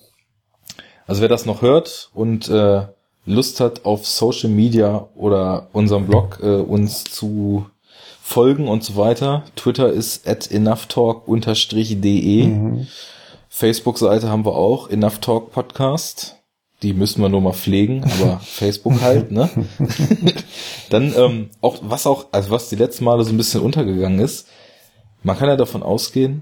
also 1.05 1.21
wer 1.21 1.27
das 1.27 1.45
noch 1.45 1.61
hört 1.61 2.09
und 2.13 2.47
äh, 2.47 2.83
Lust 3.25 3.59
hat 3.59 3.85
auf 3.85 4.07
Social 4.07 4.49
Media 4.49 5.09
oder 5.15 5.67
unserem 5.73 6.07
Blog 6.07 6.39
äh, 6.41 6.55
uns 6.55 7.03
zu 7.03 7.65
folgen 8.21 8.67
und 8.69 8.83
so 8.83 8.95
weiter. 8.95 9.43
Twitter 9.55 9.91
ist 9.91 10.27
at 10.27 10.49
enoughtalk-de. 10.49 12.47
Mhm. 12.47 12.87
Facebook-Seite 13.55 14.27
haben 14.27 14.43
wir 14.43 14.53
auch, 14.53 14.89
Enough 14.89 15.19
Talk 15.19 15.53
Podcast. 15.53 16.35
Die 16.81 16.91
müssen 16.91 17.21
wir 17.21 17.29
nur 17.29 17.39
mal 17.39 17.53
pflegen, 17.53 18.03
aber 18.03 18.37
Facebook 18.43 18.99
halt, 19.01 19.31
ne? 19.31 19.49
Dann 20.89 21.13
ähm, 21.17 21.49
auch, 21.61 21.77
was 21.81 22.05
auch, 22.05 22.25
also 22.33 22.49
was 22.49 22.67
die 22.67 22.75
letzten 22.75 23.05
Male 23.05 23.23
so 23.23 23.31
ein 23.31 23.37
bisschen 23.37 23.61
untergegangen 23.61 24.19
ist, 24.19 24.49
man 25.23 25.37
kann 25.37 25.47
ja 25.47 25.55
davon 25.55 25.83
ausgehen, 25.83 26.41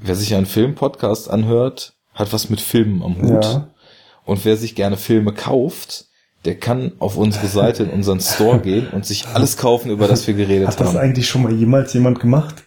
wer 0.00 0.14
sich 0.14 0.34
einen 0.34 0.46
Film-Podcast 0.46 1.28
anhört, 1.28 1.92
hat 2.14 2.32
was 2.32 2.48
mit 2.48 2.62
Filmen 2.62 3.02
am 3.02 3.20
Hut. 3.20 3.44
Ja. 3.44 3.68
Und 4.24 4.46
wer 4.46 4.56
sich 4.56 4.74
gerne 4.74 4.96
Filme 4.96 5.34
kauft, 5.34 6.06
der 6.46 6.58
kann 6.58 6.92
auf 7.00 7.18
unsere 7.18 7.48
Seite 7.48 7.82
in 7.82 7.90
unseren 7.90 8.20
Store 8.20 8.60
gehen 8.60 8.88
und 8.92 9.04
sich 9.04 9.26
alles 9.34 9.58
kaufen, 9.58 9.90
über 9.90 10.08
das 10.08 10.26
wir 10.26 10.32
geredet 10.32 10.68
Hat 10.68 10.80
das 10.80 10.88
haben. 10.88 10.96
eigentlich 10.96 11.28
schon 11.28 11.42
mal 11.42 11.52
jemals 11.52 11.92
jemand 11.92 12.18
gemacht? 12.18 12.64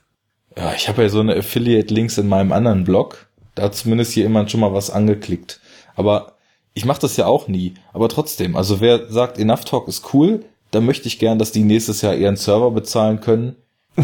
Ja, 0.56 0.74
ich 0.76 0.88
habe 0.90 1.02
ja 1.02 1.10
so 1.10 1.22
eine 1.22 1.36
Affiliate-Links 1.36 2.20
in 2.20 2.28
meinem 2.28 2.52
anderen 2.52 2.84
Blog. 2.84 3.29
Da 3.60 3.66
hat 3.66 3.76
zumindest 3.76 4.14
hier 4.14 4.24
jemand 4.24 4.50
schon 4.50 4.62
mal 4.62 4.74
was 4.74 4.90
angeklickt. 4.90 5.60
Aber 5.98 6.38
ich 6.74 6.86
mache 6.86 7.02
das 7.02 7.18
ja 7.18 7.26
auch 7.26 7.50
nie. 7.50 7.74
Aber 7.92 8.08
trotzdem, 8.08 8.56
also 8.56 8.80
wer 8.80 9.12
sagt, 9.12 9.38
Enough 9.38 9.66
Talk 9.66 9.90
ist 9.90 10.14
cool, 10.14 10.46
dann 10.72 10.86
möchte 10.86 11.10
ich 11.10 11.20
gern, 11.20 11.40
dass 11.40 11.52
die 11.52 11.64
nächstes 11.64 12.02
Jahr 12.02 12.16
ihren 12.16 12.38
Server 12.38 12.72
bezahlen 12.72 13.20
können. 13.20 13.58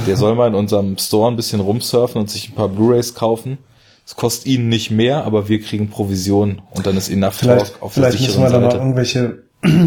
Der 0.06 0.18
soll 0.18 0.36
mal 0.36 0.50
in 0.50 0.56
unserem 0.56 0.98
Store 0.98 1.32
ein 1.32 1.38
bisschen 1.38 1.62
rumsurfen 1.62 2.20
und 2.20 2.30
sich 2.30 2.50
ein 2.50 2.56
paar 2.56 2.68
Blu-rays 2.68 3.14
kaufen. 3.14 3.60
Es 4.06 4.18
kostet 4.18 4.48
ihnen 4.48 4.68
nicht 4.68 4.92
mehr, 4.92 5.24
aber 5.24 5.48
wir 5.48 5.62
kriegen 5.62 5.90
Provision 5.90 6.62
und 6.72 6.86
dann 6.86 6.98
ist 6.98 7.10
Enough 7.10 7.36
Vielleicht, 7.36 7.74
Talk 7.74 7.82
auf 7.82 7.94
der 7.94 8.04
vielleicht 8.04 8.20
müssen 8.28 8.42
wir 8.42 8.50
sicheren 8.50 8.54
da 8.54 8.60
mal 8.60 8.72
Seite. 8.72 8.84
irgendwelche 8.84 9.44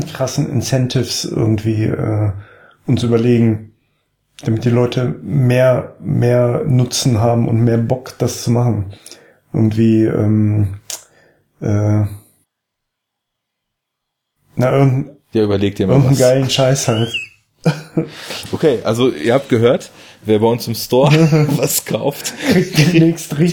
krassen 0.15 0.51
Incentives 0.51 1.27
irgendwie 1.27 1.85
äh, 1.85 2.33
uns 2.87 3.03
überlegen, 3.03 3.75
damit 4.45 4.65
die 4.65 4.71
Leute 4.71 5.17
mehr, 5.23 5.95
mehr 6.01 6.65
Nutzen 6.67 7.21
haben 7.21 7.49
und 7.49 7.61
mehr 7.63 7.79
Bock, 7.79 8.15
das 8.19 8.45
zu 8.45 8.51
machen. 8.51 8.95
Irgendwie, 9.53 10.05
ähm, 10.05 10.75
äh, 11.61 12.05
na, 14.57 14.73
irgendeinen 14.73 15.17
Ja, 15.33 15.45
überleg 15.45 15.75
dir 15.77 15.87
mal 15.87 15.95
irgendeinen 15.95 16.15
was. 16.15 16.21
geilen 16.21 16.51
Scheiß 16.51 16.89
halt. 16.89 17.13
Okay, 18.53 18.79
also 18.85 19.11
ihr 19.11 19.35
habt 19.35 19.49
gehört, 19.49 19.91
wer 20.25 20.39
bei 20.39 20.47
uns 20.47 20.69
im 20.69 20.75
Store 20.77 21.11
was 21.57 21.85
kauft, 21.85 22.33
richtig 22.55 22.95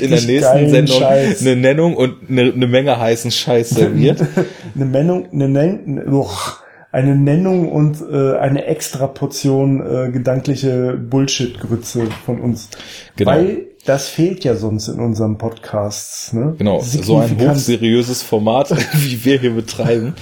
in 0.04 0.12
der 0.12 0.22
nächsten 0.22 0.70
Sendung 0.70 1.00
Scheiß. 1.00 1.42
eine 1.42 1.56
Nennung 1.56 1.96
und 1.96 2.30
eine, 2.30 2.54
eine 2.54 2.68
Menge 2.68 2.98
heißen 3.00 3.32
Scheiß 3.32 3.72
serviert. 3.72 4.22
eine 4.76 4.86
Nennung, 4.86 5.28
eine, 5.32 5.50
Nen 5.50 6.08
uch, 6.14 6.60
eine 6.96 7.14
Nennung 7.14 7.70
und 7.70 8.02
äh, 8.10 8.38
eine 8.38 8.68
extra 8.68 9.08
Portion 9.08 9.82
äh, 9.82 10.12
gedankliche 10.12 10.94
Bullshit-Grütze 10.94 12.08
von 12.26 12.40
uns. 12.40 12.70
Genau. 13.18 13.32
Weil 13.32 13.68
das 13.84 14.08
fehlt 14.08 14.46
ja 14.46 14.56
sonst 14.56 14.88
in 14.88 15.02
unserem 15.02 15.38
Podcasts. 15.38 16.32
Ne? 16.32 16.56
Genau, 16.58 16.80
so 16.80 17.18
ein 17.18 17.38
hochseriöses 17.38 18.22
Format, 18.24 18.72
wie 18.94 19.26
wir 19.26 19.42
hier 19.42 19.54
betreiben. 19.54 20.16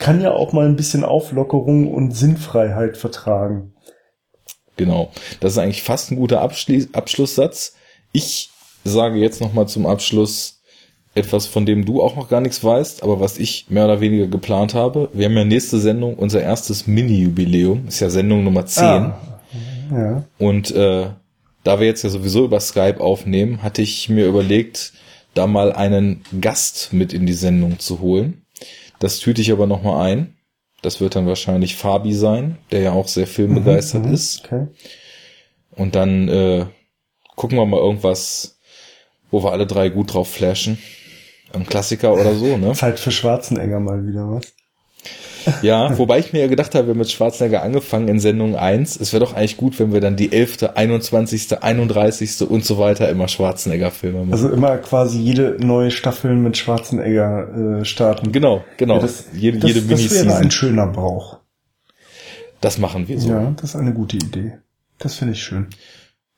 kann 0.00 0.20
ja 0.20 0.32
auch 0.32 0.52
mal 0.52 0.66
ein 0.66 0.74
bisschen 0.74 1.04
Auflockerung 1.04 1.86
und 1.94 2.16
Sinnfreiheit 2.16 2.96
vertragen. 2.96 3.74
Genau. 4.76 5.12
Das 5.38 5.52
ist 5.52 5.58
eigentlich 5.58 5.84
fast 5.84 6.10
ein 6.10 6.16
guter 6.16 6.40
Abschli 6.40 6.88
Abschlusssatz. 6.94 7.74
Ich 8.10 8.50
sage 8.82 9.18
jetzt 9.18 9.40
nochmal 9.40 9.68
zum 9.68 9.86
Abschluss 9.86 10.57
etwas, 11.18 11.46
von 11.46 11.66
dem 11.66 11.84
du 11.84 12.02
auch 12.02 12.16
noch 12.16 12.28
gar 12.28 12.40
nichts 12.40 12.62
weißt, 12.64 13.02
aber 13.02 13.20
was 13.20 13.38
ich 13.38 13.66
mehr 13.68 13.84
oder 13.84 14.00
weniger 14.00 14.26
geplant 14.26 14.74
habe. 14.74 15.08
Wir 15.12 15.26
haben 15.26 15.36
ja 15.36 15.44
nächste 15.44 15.78
Sendung 15.78 16.14
unser 16.14 16.42
erstes 16.42 16.86
Mini-Jubiläum. 16.86 17.88
Ist 17.88 18.00
ja 18.00 18.10
Sendung 18.10 18.44
Nummer 18.44 18.66
10. 18.66 18.84
Ah. 18.84 19.18
Ja. 19.90 20.24
Und 20.38 20.70
äh, 20.70 21.06
da 21.64 21.80
wir 21.80 21.86
jetzt 21.86 22.02
ja 22.04 22.10
sowieso 22.10 22.44
über 22.44 22.60
Skype 22.60 23.00
aufnehmen, 23.00 23.62
hatte 23.62 23.82
ich 23.82 24.08
mir 24.08 24.26
überlegt, 24.26 24.92
da 25.34 25.46
mal 25.46 25.72
einen 25.72 26.22
Gast 26.40 26.92
mit 26.92 27.12
in 27.12 27.26
die 27.26 27.32
Sendung 27.34 27.78
zu 27.78 28.00
holen. 28.00 28.42
Das 28.98 29.18
tüte 29.18 29.40
ich 29.40 29.52
aber 29.52 29.66
nochmal 29.66 30.10
ein. 30.10 30.34
Das 30.82 31.00
wird 31.00 31.16
dann 31.16 31.26
wahrscheinlich 31.26 31.76
Fabi 31.76 32.12
sein, 32.12 32.58
der 32.70 32.80
ja 32.80 32.92
auch 32.92 33.08
sehr 33.08 33.26
filmbegeistert 33.26 34.06
Mhm, 34.06 34.12
ist. 34.12 34.44
Okay. 34.44 34.66
Und 35.72 35.94
dann 35.94 36.28
äh, 36.28 36.66
gucken 37.36 37.58
wir 37.58 37.66
mal 37.66 37.80
irgendwas, 37.80 38.58
wo 39.30 39.42
wir 39.42 39.52
alle 39.52 39.66
drei 39.66 39.88
gut 39.88 40.14
drauf 40.14 40.28
flashen. 40.30 40.78
Ein 41.52 41.66
Klassiker 41.66 42.12
oder 42.12 42.34
so, 42.34 42.56
ne? 42.56 42.72
Zeit 42.72 42.98
für 43.00 43.10
Schwarzenegger 43.10 43.80
mal 43.80 44.06
wieder, 44.06 44.30
was? 44.30 44.52
Ja, 45.62 45.96
wobei 45.98 46.18
ich 46.18 46.32
mir 46.32 46.40
ja 46.40 46.46
gedacht 46.46 46.74
habe, 46.74 46.86
wir 46.86 46.90
haben 46.90 46.98
mit 46.98 47.10
Schwarzenegger 47.10 47.62
angefangen 47.62 48.08
in 48.08 48.20
Sendung 48.20 48.56
1. 48.56 49.00
Es 49.00 49.12
wäre 49.12 49.24
doch 49.24 49.34
eigentlich 49.34 49.56
gut, 49.56 49.78
wenn 49.78 49.92
wir 49.92 50.00
dann 50.00 50.16
die 50.16 50.32
11., 50.32 50.74
21., 50.74 51.62
31. 51.62 52.42
und 52.42 52.64
so 52.64 52.78
weiter 52.78 53.08
immer 53.08 53.28
Schwarzenegger-Filme 53.28 54.20
machen. 54.20 54.32
Also 54.32 54.50
immer 54.50 54.76
quasi 54.78 55.18
jede 55.18 55.56
neue 55.58 55.90
Staffel 55.90 56.34
mit 56.34 56.56
Schwarzenegger 56.56 57.80
äh, 57.80 57.84
starten. 57.84 58.32
genau, 58.32 58.64
genau. 58.76 58.96
Ja, 58.96 59.00
das, 59.00 59.26
jede 59.32 59.58
das, 59.58 59.70
jede 59.70 59.86
das 59.86 60.10
wäre 60.10 60.36
ein 60.36 60.50
schöner 60.50 60.86
Brauch. 60.86 61.38
Das 62.60 62.78
machen 62.78 63.08
wir 63.08 63.20
so. 63.20 63.30
Ja, 63.30 63.52
das 63.52 63.70
ist 63.70 63.76
eine 63.76 63.92
gute 63.92 64.16
Idee. 64.16 64.58
Das 64.98 65.14
finde 65.14 65.34
ich 65.34 65.42
schön. 65.42 65.68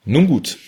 Nun 0.04 0.26
gut, 0.26 0.58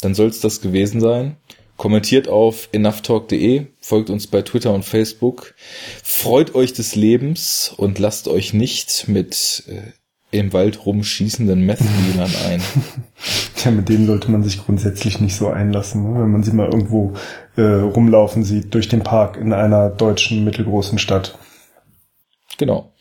dann 0.00 0.14
soll 0.14 0.28
es 0.28 0.40
das 0.40 0.60
gewesen 0.60 1.00
sein. 1.00 1.36
Kommentiert 1.76 2.28
auf 2.28 2.68
enoughtalk.de, 2.72 3.66
folgt 3.80 4.08
uns 4.08 4.26
bei 4.26 4.42
Twitter 4.42 4.72
und 4.72 4.84
Facebook, 4.84 5.54
freut 6.02 6.54
euch 6.54 6.72
des 6.72 6.96
Lebens 6.96 7.74
und 7.76 7.98
lasst 7.98 8.28
euch 8.28 8.54
nicht 8.54 9.08
mit 9.08 9.64
äh, 9.68 9.92
im 10.30 10.52
Wald 10.52 10.86
rumschießenden 10.86 11.64
Meth-Dealern 11.64 12.30
ein. 12.48 12.62
Tja, 13.56 13.70
mit 13.70 13.88
denen 13.88 14.06
sollte 14.06 14.30
man 14.30 14.42
sich 14.42 14.64
grundsätzlich 14.64 15.20
nicht 15.20 15.36
so 15.36 15.48
einlassen, 15.48 16.12
ne? 16.12 16.20
wenn 16.20 16.30
man 16.30 16.42
sie 16.42 16.52
mal 16.52 16.66
irgendwo 16.66 17.12
äh, 17.56 17.62
rumlaufen 17.62 18.42
sieht 18.42 18.74
durch 18.74 18.88
den 18.88 19.02
Park 19.02 19.36
in 19.36 19.52
einer 19.52 19.90
deutschen 19.90 20.44
mittelgroßen 20.44 20.98
Stadt. 20.98 21.38
Genau. 22.58 22.92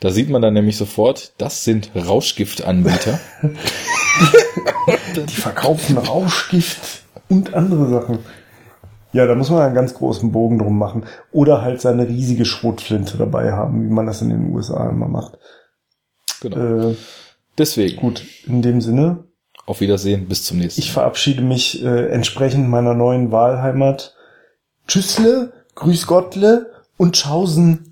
Da 0.00 0.10
sieht 0.10 0.30
man 0.30 0.40
dann 0.42 0.54
nämlich 0.54 0.76
sofort, 0.76 1.34
das 1.38 1.64
sind 1.64 1.90
Rauschgiftanbieter. 1.94 3.20
Die 5.16 5.34
verkaufen 5.34 5.98
Rauschgift 5.98 7.02
und 7.32 7.54
andere 7.54 7.88
Sachen. 7.88 8.18
Ja, 9.12 9.26
da 9.26 9.34
muss 9.34 9.50
man 9.50 9.60
einen 9.60 9.74
ganz 9.74 9.94
großen 9.94 10.32
Bogen 10.32 10.58
drum 10.58 10.78
machen. 10.78 11.04
Oder 11.32 11.62
halt 11.62 11.80
seine 11.80 12.08
riesige 12.08 12.44
Schrotflinte 12.44 13.18
dabei 13.18 13.52
haben, 13.52 13.84
wie 13.84 13.92
man 13.92 14.06
das 14.06 14.22
in 14.22 14.30
den 14.30 14.54
USA 14.54 14.88
immer 14.88 15.08
macht. 15.08 15.38
Genau. 16.40 16.90
Äh, 16.90 16.96
Deswegen, 17.58 17.96
gut, 17.96 18.24
in 18.46 18.62
dem 18.62 18.80
Sinne, 18.80 19.24
auf 19.66 19.80
Wiedersehen, 19.80 20.26
bis 20.26 20.44
zum 20.44 20.58
nächsten 20.58 20.80
Mal. 20.80 20.84
ich 20.84 20.92
verabschiede 20.92 21.42
mich 21.42 21.84
äh, 21.84 22.08
entsprechend 22.08 22.68
meiner 22.68 22.94
neuen 22.94 23.30
Wahlheimat. 23.30 24.14
Tschüssle, 24.88 25.52
Grüß 25.74 26.06
Gottle 26.06 26.72
und 26.96 27.14
Tschaußen. 27.14 27.91